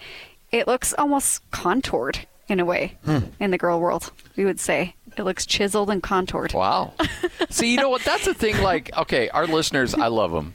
it 0.50 0.66
looks 0.66 0.92
almost 0.98 1.48
contoured 1.52 2.26
in 2.48 2.58
a 2.58 2.64
way 2.64 2.96
Hmm. 3.04 3.18
in 3.38 3.52
the 3.52 3.58
girl 3.58 3.78
world, 3.78 4.10
we 4.34 4.44
would 4.44 4.58
say. 4.58 4.96
It 5.18 5.24
looks 5.24 5.46
chiseled 5.46 5.90
and 5.90 6.02
contoured. 6.02 6.52
Wow. 6.52 6.94
See, 7.50 7.72
you 7.72 7.76
know 7.76 7.88
what? 7.88 8.04
That's 8.04 8.24
the 8.24 8.34
thing. 8.34 8.62
Like, 8.62 8.96
okay, 8.96 9.28
our 9.30 9.46
listeners, 9.46 9.94
I 9.94 10.06
love 10.08 10.30
them. 10.30 10.54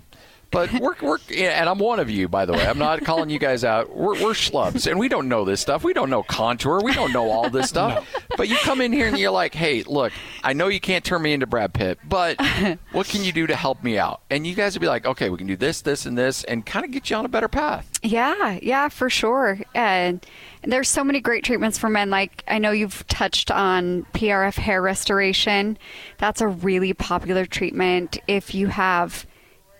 But 0.53 0.71
we're, 0.79 0.95
we're, 1.01 1.17
and 1.35 1.67
I'm 1.67 1.79
one 1.79 1.99
of 1.99 2.09
you, 2.09 2.29
by 2.29 2.45
the 2.45 2.53
way. 2.53 2.65
I'm 2.65 2.77
not 2.77 3.03
calling 3.03 3.29
you 3.29 3.39
guys 3.39 3.63
out. 3.63 3.93
We're, 3.93 4.13
we're 4.21 4.33
schlubs, 4.33 4.89
and 4.89 4.99
we 4.99 5.09
don't 5.09 5.27
know 5.27 5.43
this 5.43 5.59
stuff. 5.59 5.83
We 5.83 5.93
don't 5.93 6.09
know 6.11 6.21
contour. 6.21 6.79
We 6.81 6.93
don't 6.93 7.11
know 7.11 7.31
all 7.31 7.49
this 7.49 7.69
stuff. 7.69 8.07
But 8.37 8.47
you 8.47 8.57
come 8.57 8.79
in 8.79 8.93
here 8.93 9.07
and 9.07 9.17
you're 9.17 9.31
like, 9.31 9.55
hey, 9.55 9.83
look, 9.83 10.13
I 10.43 10.53
know 10.53 10.67
you 10.67 10.79
can't 10.79 11.03
turn 11.03 11.23
me 11.23 11.33
into 11.33 11.47
Brad 11.47 11.73
Pitt, 11.73 11.99
but 12.07 12.39
what 12.91 13.07
can 13.07 13.23
you 13.23 13.31
do 13.31 13.47
to 13.47 13.55
help 13.55 13.83
me 13.83 13.97
out? 13.97 14.21
And 14.29 14.45
you 14.45 14.53
guys 14.53 14.75
would 14.75 14.81
be 14.81 14.87
like, 14.87 15.05
okay, 15.05 15.29
we 15.29 15.37
can 15.37 15.47
do 15.47 15.57
this, 15.57 15.81
this, 15.81 16.05
and 16.05 16.17
this, 16.17 16.43
and 16.43 16.65
kind 16.65 16.85
of 16.85 16.91
get 16.91 17.09
you 17.09 17.15
on 17.15 17.25
a 17.25 17.29
better 17.29 17.47
path. 17.47 17.89
Yeah, 18.03 18.59
yeah, 18.61 18.89
for 18.89 19.09
sure. 19.09 19.59
And 19.73 20.25
there's 20.63 20.89
so 20.89 21.03
many 21.03 21.19
great 21.19 21.43
treatments 21.43 21.77
for 21.77 21.89
men. 21.89 22.09
Like 22.09 22.43
I 22.47 22.59
know 22.59 22.71
you've 22.71 23.07
touched 23.07 23.49
on 23.49 24.05
PRF 24.13 24.55
hair 24.55 24.81
restoration. 24.81 25.77
That's 26.17 26.41
a 26.41 26.47
really 26.47 26.93
popular 26.93 27.45
treatment 27.45 28.19
if 28.27 28.53
you 28.53 28.67
have, 28.67 29.25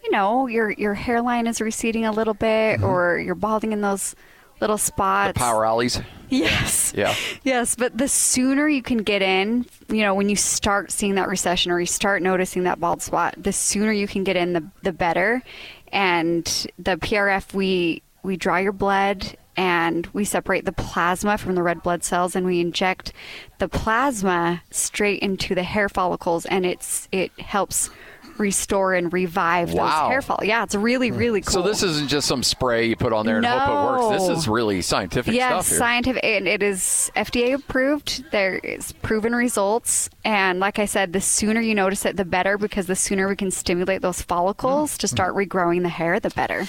you 0.04 0.12
know, 0.12 0.48
your 0.48 0.72
your 0.72 0.94
hairline 0.94 1.48
is 1.48 1.62
receding 1.62 2.06
a 2.06 2.12
little 2.12 2.34
bit 2.34 2.80
mm-hmm. 2.80 2.84
or 2.84 3.18
you're 3.18 3.36
balding 3.36 3.72
in 3.72 3.82
those 3.82 4.16
little 4.60 4.78
spots. 4.78 5.34
The 5.34 5.40
Power 5.40 5.66
alleys. 5.66 6.00
Yes. 6.30 6.94
Yeah. 6.96 7.14
Yes, 7.44 7.76
but 7.76 7.98
the 7.98 8.08
sooner 8.08 8.68
you 8.68 8.82
can 8.82 9.00
get 9.00 9.22
in, 9.22 9.66
you 9.90 10.02
know, 10.02 10.16
when 10.16 10.30
you 10.30 10.36
start 10.36 10.92
seeing 10.92 11.16
that 11.16 11.28
recession 11.28 11.72
or 11.72 11.80
you 11.80 11.86
start 11.86 12.22
noticing 12.22 12.64
that 12.64 12.80
bald 12.80 13.02
spot, 13.02 13.36
the 13.38 13.54
sooner 13.54 13.92
you 13.92 14.08
can 14.08 14.24
get 14.24 14.36
in, 14.36 14.54
the 14.54 14.64
the 14.82 14.94
better. 14.94 15.44
And 15.92 16.46
the 16.80 16.98
PRF, 16.98 17.54
we 17.54 18.02
we 18.24 18.38
draw 18.38 18.58
your 18.58 18.72
blood 18.72 19.38
and 19.56 20.08
we 20.08 20.26
separate 20.26 20.66
the 20.66 20.72
plasma 20.72 21.38
from 21.38 21.54
the 21.56 21.62
red 21.62 21.84
blood 21.84 22.04
cells, 22.04 22.36
and 22.36 22.46
we 22.46 22.60
inject 22.60 23.14
the 23.60 23.70
plasma 23.70 24.64
straight 24.72 25.22
into 25.22 25.54
the 25.54 25.64
hair 25.64 25.90
follicles, 25.90 26.46
and 26.48 26.66
it's 26.66 27.08
it 27.12 27.32
helps 27.40 27.90
restore 28.38 28.94
and 28.94 29.12
revive 29.12 29.74
Wow. 29.74 29.84
those 29.84 30.12
hair 30.12 30.22
follicles. 30.22 30.48
Yeah, 30.48 30.64
it's 30.64 30.76
really 30.76 31.10
hmm. 31.10 31.18
really 31.18 31.42
cool. 31.42 31.54
So 31.54 31.62
this 31.62 31.84
isn't 31.84 32.10
just 32.10 32.28
some 32.28 32.44
spray 32.44 32.88
you 32.88 32.96
put 32.96 33.14
on 33.14 33.26
there 33.26 33.38
and 33.38 33.46
hope 33.46 33.68
it 33.68 34.02
works. 34.10 34.24
This 34.24 34.38
is 34.38 34.48
really 34.48 34.82
scientific 34.82 35.34
yes, 35.34 35.50
stuff 35.50 35.70
here. 35.70 35.78
scientific, 35.78 36.24
and 36.24 36.48
it 36.48 36.64
is 36.64 37.12
FDA 37.16 37.54
approved. 37.54 38.30
There 38.32 38.56
is 38.56 38.92
proven 38.92 39.36
results, 39.36 40.10
and 40.24 40.60
like 40.60 40.80
I 40.80 40.86
said, 40.86 41.14
the 41.14 41.22
sooner 41.22 41.62
you 41.62 41.76
notice 41.76 42.06
it, 42.06 42.18
the 42.18 42.26
better, 42.26 42.58
because 42.58 42.88
the 42.88 42.96
sooner 42.96 43.28
we 43.28 43.36
can 43.36 43.52
stimulate 43.52 44.02
those 44.02 44.22
follicles 44.22 44.94
hmm. 44.94 45.00
to 45.00 45.08
start 45.08 45.34
hmm. 45.34 45.40
regrowing 45.40 45.82
the 45.84 45.90
hair, 45.90 46.20
the 46.20 46.30
better. 46.30 46.66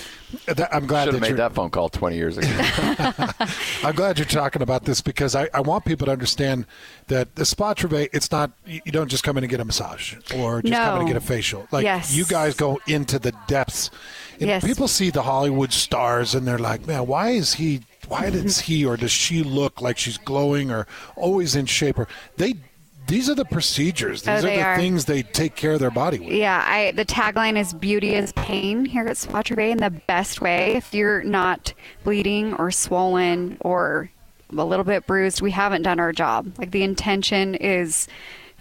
That- 0.47 0.75
I'm 0.75 0.87
glad 0.87 1.05
Should 1.05 1.15
have 1.15 1.21
that 1.21 1.21
made 1.21 1.29
you're, 1.29 1.49
that 1.49 1.55
phone 1.55 1.71
call 1.71 1.89
20 1.89 2.17
years 2.17 2.39
ago. 2.39 2.49
I'm 3.85 3.95
glad 3.95 4.19
you're 4.19 4.27
talking 4.27 4.63
about 4.63 4.85
this 4.85 5.01
because 5.01 5.35
I, 5.35 5.49
I 5.55 5.61
want 5.61 5.85
people 5.85 6.07
to 6.07 6.13
understand 6.13 6.67
that 7.09 7.35
the 7.35 7.45
Spa 7.45 7.75
Trouvé, 7.75 8.09
it's 8.13 8.31
not 8.31 8.53
you 8.67 8.81
don't 8.91 9.09
just 9.09 9.25
come 9.25 9.37
in 9.37 9.45
and 9.45 9.51
get 9.51 9.61
a 9.61 9.65
massage 9.65 10.15
or 10.37 10.63
just 10.63 10.73
come 10.75 10.95
in 10.97 11.01
and 11.03 11.09
get 11.09 11.17
a 11.17 11.21
facial. 11.21 11.67
Like 11.71 11.85
Yes. 11.85 12.15
you 12.15 12.25
guys 12.25 12.55
go 12.55 12.81
into 12.87 13.19
the 13.19 13.33
depths. 13.47 13.91
And 14.41 14.49
Yes. 14.49 14.65
People 14.65 14.89
see 14.89 15.11
the 15.11 15.23
Hollywood 15.23 15.73
stars 15.73 16.35
and 16.35 16.47
they're 16.47 16.59
like, 16.59 16.87
man, 16.87 17.07
why 17.07 17.31
is 17.31 17.55
he? 17.55 17.83
Why 18.09 18.25
mm-hmm. 18.25 18.43
does 18.43 18.61
he 18.61 18.85
or 18.85 18.97
does 18.97 19.13
she 19.13 19.43
look 19.43 19.81
like 19.81 19.99
she's 19.99 20.19
glowing 20.19 20.71
or 20.71 20.87
always 21.17 21.55
in 21.57 21.67
shape? 21.67 21.99
Or 21.99 22.09
they, 22.37 22.55
these 23.07 23.29
are 23.31 23.35
the 23.35 23.45
procedures. 23.45 24.27
Oh, 24.27 24.35
these 24.35 24.45
Oh, 24.45 24.49
are 24.49 24.57
the 24.57 24.63
are. 24.63 24.77
things 24.77 25.05
they 25.05 25.23
take 25.23 25.57
care 25.57 25.73
of 25.73 25.81
their 25.81 25.91
body 25.91 26.19
with. 26.19 26.29
Yeah, 26.31 26.65
I 26.67 26.93
the 26.93 27.05
tagline 27.05 27.59
is 27.59 27.73
"Beauty 27.75 28.15
is 28.15 28.33
pain" 28.33 28.85
here 28.85 29.07
at 29.07 29.17
Spa 29.17 29.43
Bay 29.43 29.71
in 29.71 29.79
the 29.79 29.91
best 29.91 30.41
way. 30.41 30.75
If 30.75 30.95
you're 30.95 31.23
not 31.23 31.73
bleeding 32.03 32.55
or 32.55 32.71
swollen 32.71 33.57
or 33.61 34.11
a 34.51 34.65
little 34.65 34.85
bit 34.85 35.07
bruised, 35.07 35.41
we 35.43 35.51
haven't 35.51 35.83
done 35.83 35.99
our 36.01 36.13
job. 36.13 36.53
Like 36.59 36.71
the 36.71 36.83
intention 36.83 37.55
is 37.55 38.07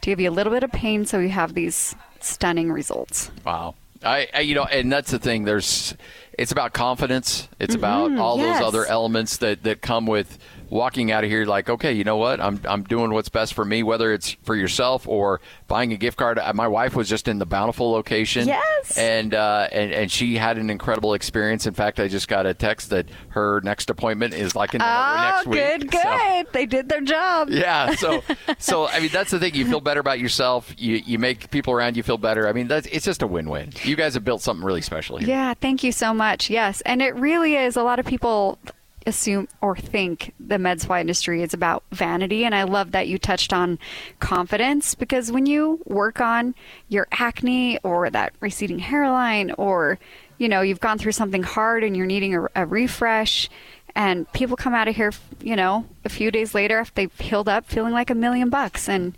to 0.02 0.10
give 0.10 0.20
you 0.20 0.30
a 0.30 0.32
little 0.32 0.52
bit 0.52 0.64
of 0.64 0.72
pain 0.72 1.06
so 1.06 1.20
you 1.20 1.30
have 1.30 1.54
these 1.54 1.96
stunning 2.20 2.72
results. 2.72 3.32
Wow. 3.46 3.76
I, 4.04 4.28
I 4.34 4.40
you 4.42 4.56
know, 4.56 4.66
and 4.66 4.92
that's 4.92 5.12
the 5.12 5.20
thing. 5.20 5.46
There's, 5.46 5.96
it's 6.38 6.52
about 6.52 6.74
confidence. 6.74 7.48
It's 7.60 7.76
about 7.76 8.12
Mhm, 8.12 8.20
all 8.20 8.38
yes. 8.38 8.60
those 8.60 8.68
other 8.68 8.86
elements 8.86 9.38
that 9.38 9.64
that 9.64 9.82
come 9.82 10.06
with 10.06 10.38
walking 10.74 11.12
out 11.12 11.24
of 11.24 11.30
here. 11.30 11.46
Like, 11.46 11.70
okay, 11.70 11.94
you 11.94 12.04
know 12.04 12.18
what? 12.18 12.42
I'm 12.42 12.60
I'm 12.66 12.84
doing 12.84 13.14
what's 13.14 13.30
best 13.30 13.54
for 13.54 13.64
me, 13.64 13.84
whether 13.84 14.12
it's 14.14 14.32
for 14.44 14.56
yourself 14.56 15.08
or 15.08 15.40
buying 15.68 15.94
a 15.94 15.98
gift 15.98 16.18
card. 16.18 16.40
My 16.54 16.68
wife 16.68 16.96
was 16.96 17.08
just 17.08 17.28
in 17.28 17.38
the 17.40 17.46
Bountiful 17.46 17.92
location. 17.92 18.48
Yes. 18.48 18.98
And 18.98 19.34
uh, 19.34 19.68
and 19.72 19.92
and 19.94 20.12
she 20.12 20.36
had 20.36 20.58
an 20.58 20.70
incredible 20.70 21.14
experience. 21.14 21.66
In 21.68 21.74
fact, 21.74 22.00
I 22.00 22.08
just 22.08 22.28
got 22.28 22.46
a 22.46 22.54
text 22.54 22.90
that 22.90 23.08
her 23.30 23.62
next 23.64 23.90
appointment 23.90 24.34
is 24.34 24.56
like 24.56 24.74
in 24.74 24.80
the 24.80 24.86
Oh, 24.86 25.32
next 25.36 25.48
week. 25.48 25.60
good, 25.60 25.92
good. 25.92 26.02
So- 26.02 26.44
They 26.52 26.66
did 26.66 26.90
their 26.90 27.02
job. 27.02 27.50
yeah. 27.52 27.96
So, 27.96 28.24
so 28.58 28.88
I 28.88 29.00
mean, 29.00 29.10
that's 29.12 29.32
the 29.32 29.40
thing. 29.40 29.54
You 29.56 29.66
feel 29.66 29.80
better 29.82 30.00
about 30.00 30.20
yourself. 30.20 30.74
You 30.78 30.96
you 30.98 31.20
make 31.20 31.52
people 31.52 31.74
around 31.74 31.96
you 31.96 32.04
feel 32.04 32.18
better. 32.18 32.48
I 32.48 32.54
mean, 32.54 32.68
that's 32.68 32.88
it's 32.88 33.06
just 33.06 33.22
a 33.22 33.28
win-win. 33.28 33.72
You 33.84 33.96
guys 33.96 34.16
have 34.16 34.24
built 34.24 34.42
something 34.42 34.66
really 34.66 34.82
special 34.82 35.18
here. 35.18 35.28
Yeah, 35.30 35.54
thank 35.54 35.84
you 35.84 35.92
so 35.92 36.14
much. 36.14 36.50
Yes, 36.50 36.82
and 36.82 37.02
it 37.02 37.16
really 37.16 37.56
is. 37.56 37.76
A 37.76 37.84
lot 37.84 38.00
of 38.00 38.06
people 38.06 38.58
assume 39.06 39.48
or 39.62 39.76
think 39.76 40.34
the 40.40 40.58
med 40.58 40.82
spa 40.82 41.00
industry 41.00 41.42
is 41.42 41.54
about 41.54 41.84
vanity, 41.92 42.46
and 42.46 42.54
I 42.56 42.64
love 42.64 42.92
that 42.92 43.08
you 43.08 43.18
touched 43.18 43.54
on 43.54 43.80
confidence 44.20 44.96
because 44.96 45.32
when 45.32 45.46
you 45.46 45.82
work 45.86 46.22
on 46.22 46.56
your 46.90 47.08
acne 47.12 47.80
or 47.80 48.10
that 48.10 48.34
receding 48.40 48.80
hairline, 48.80 49.52
or 49.58 50.00
you 50.38 50.50
know 50.50 50.62
you've 50.62 50.80
gone 50.80 50.98
through 50.98 51.12
something 51.14 51.44
hard 51.44 51.84
and 51.84 51.96
you're 51.96 52.06
needing 52.06 52.36
a, 52.36 52.48
a 52.56 52.66
refresh. 52.66 53.50
And 53.96 54.32
people 54.34 54.58
come 54.58 54.74
out 54.74 54.88
of 54.88 54.96
here, 54.96 55.12
you 55.40 55.56
know, 55.56 55.86
a 56.04 56.10
few 56.10 56.32
days 56.32 56.56
later 56.56 56.80
after 56.80 56.94
they've 56.96 57.20
healed 57.20 57.48
up, 57.48 57.68
feeling 57.68 57.94
like 57.94 58.10
a 58.10 58.16
million 58.16 58.50
bucks. 58.50 58.90
And 58.90 59.16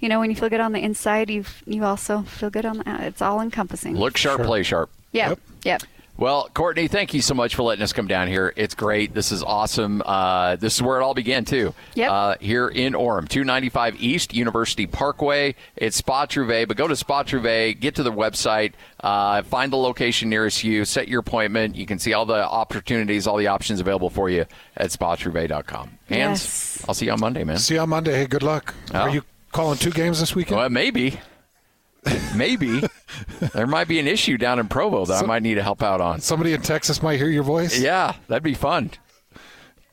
you 0.00 0.08
know, 0.08 0.20
when 0.20 0.30
you 0.30 0.36
feel 0.36 0.48
good 0.48 0.60
on 0.60 0.72
the 0.72 0.80
inside, 0.80 1.30
you 1.30 1.44
you 1.66 1.84
also 1.84 2.22
feel 2.22 2.50
good 2.50 2.66
on 2.66 2.78
the. 2.78 3.04
It's 3.04 3.22
all 3.22 3.40
encompassing. 3.40 3.96
Look 3.96 4.16
sharp, 4.16 4.42
play 4.42 4.62
sharp. 4.62 4.90
Yep. 5.12 5.40
Yep. 5.64 5.82
Well, 6.18 6.50
Courtney, 6.52 6.88
thank 6.88 7.14
you 7.14 7.22
so 7.22 7.32
much 7.32 7.54
for 7.54 7.62
letting 7.62 7.84
us 7.84 7.92
come 7.92 8.08
down 8.08 8.26
here. 8.26 8.52
It's 8.56 8.74
great. 8.74 9.14
This 9.14 9.30
is 9.30 9.44
awesome. 9.44 10.02
Uh, 10.04 10.56
this 10.56 10.74
is 10.74 10.82
where 10.82 11.00
it 11.00 11.04
all 11.04 11.14
began, 11.14 11.44
too. 11.44 11.72
Yep. 11.94 12.10
Uh, 12.10 12.34
here 12.40 12.66
in 12.66 12.94
Orem, 12.94 13.28
295 13.28 14.02
East 14.02 14.34
University 14.34 14.88
Parkway. 14.88 15.54
It's 15.76 15.96
Spa 15.96 16.26
Trouvé, 16.26 16.66
but 16.66 16.76
go 16.76 16.88
to 16.88 16.96
Spa 16.96 17.22
Trouvé, 17.22 17.78
get 17.78 17.94
to 17.94 18.02
the 18.02 18.10
website, 18.10 18.72
uh, 18.98 19.42
find 19.42 19.72
the 19.72 19.76
location 19.76 20.28
nearest 20.28 20.64
you, 20.64 20.84
set 20.84 21.06
your 21.06 21.20
appointment. 21.20 21.76
You 21.76 21.86
can 21.86 22.00
see 22.00 22.12
all 22.14 22.26
the 22.26 22.44
opportunities, 22.48 23.28
all 23.28 23.36
the 23.36 23.46
options 23.46 23.78
available 23.78 24.10
for 24.10 24.28
you 24.28 24.44
at 24.76 24.90
spatrouve.com. 24.90 25.98
Hans, 26.08 26.42
Yes. 26.42 26.84
I'll 26.88 26.94
see 26.94 27.06
you 27.06 27.12
on 27.12 27.20
Monday, 27.20 27.44
man. 27.44 27.58
See 27.58 27.74
you 27.74 27.80
on 27.80 27.90
Monday. 27.90 28.14
Hey, 28.18 28.26
good 28.26 28.42
luck. 28.42 28.74
Oh. 28.92 28.98
Are 28.98 29.08
you 29.10 29.22
calling 29.52 29.78
two 29.78 29.92
games 29.92 30.18
this 30.18 30.34
weekend? 30.34 30.58
Well, 30.58 30.68
maybe. 30.68 31.20
Maybe. 32.36 32.82
there 33.52 33.66
might 33.66 33.88
be 33.88 33.98
an 33.98 34.06
issue 34.06 34.36
down 34.38 34.58
in 34.58 34.68
Provo 34.68 35.04
that 35.06 35.22
I 35.22 35.26
might 35.26 35.42
need 35.42 35.54
to 35.54 35.62
help 35.62 35.82
out 35.82 36.00
on. 36.00 36.20
Somebody 36.20 36.52
in 36.52 36.62
Texas 36.62 37.02
might 37.02 37.16
hear 37.18 37.28
your 37.28 37.42
voice. 37.42 37.78
Yeah, 37.78 38.14
that'd 38.28 38.42
be 38.42 38.54
fun. 38.54 38.90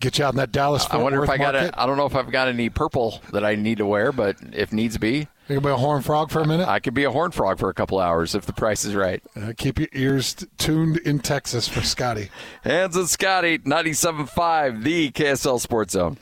Get 0.01 0.19
you 0.19 0.25
out 0.25 0.33
in 0.33 0.37
that 0.37 0.51
Dallas. 0.51 0.85
I 0.91 0.97
wonder 0.97 1.23
if 1.23 1.29
I 1.29 1.33
Worth 1.33 1.39
got 1.39 1.53
market. 1.55 1.67
it. 1.69 1.73
I 1.77 1.85
don't 1.85 1.95
know 1.97 2.05
if 2.05 2.15
I've 2.15 2.29
got 2.29 2.47
any 2.49 2.69
purple 2.69 3.21
that 3.31 3.45
I 3.45 3.55
need 3.55 3.77
to 3.77 3.85
wear, 3.85 4.11
but 4.11 4.35
if 4.51 4.73
needs 4.73 4.97
be, 4.97 5.27
You 5.47 5.55
can 5.55 5.63
be 5.63 5.69
a 5.69 5.77
horn 5.77 6.01
frog 6.03 6.31
for 6.31 6.41
a 6.41 6.45
minute. 6.47 6.67
I 6.67 6.79
could 6.79 6.93
be 6.93 7.05
a 7.05 7.11
horn 7.11 7.31
frog 7.31 7.59
for 7.59 7.69
a 7.69 7.73
couple 7.73 7.99
hours 7.99 8.35
if 8.35 8.45
the 8.45 8.51
price 8.53 8.83
is 8.83 8.93
right. 8.93 9.23
Uh, 9.35 9.53
keep 9.57 9.79
your 9.79 9.87
ears 9.93 10.33
t- 10.33 10.47
tuned 10.57 10.97
in 10.97 11.19
Texas 11.19 11.67
for 11.69 11.81
Scotty. 11.81 12.29
Hans 12.65 12.97
and 12.97 13.07
Scotty, 13.09 13.59
97.5, 13.59 14.83
the 14.83 15.11
KSL 15.11 15.59
Sports 15.61 15.93
Zone. 15.93 16.17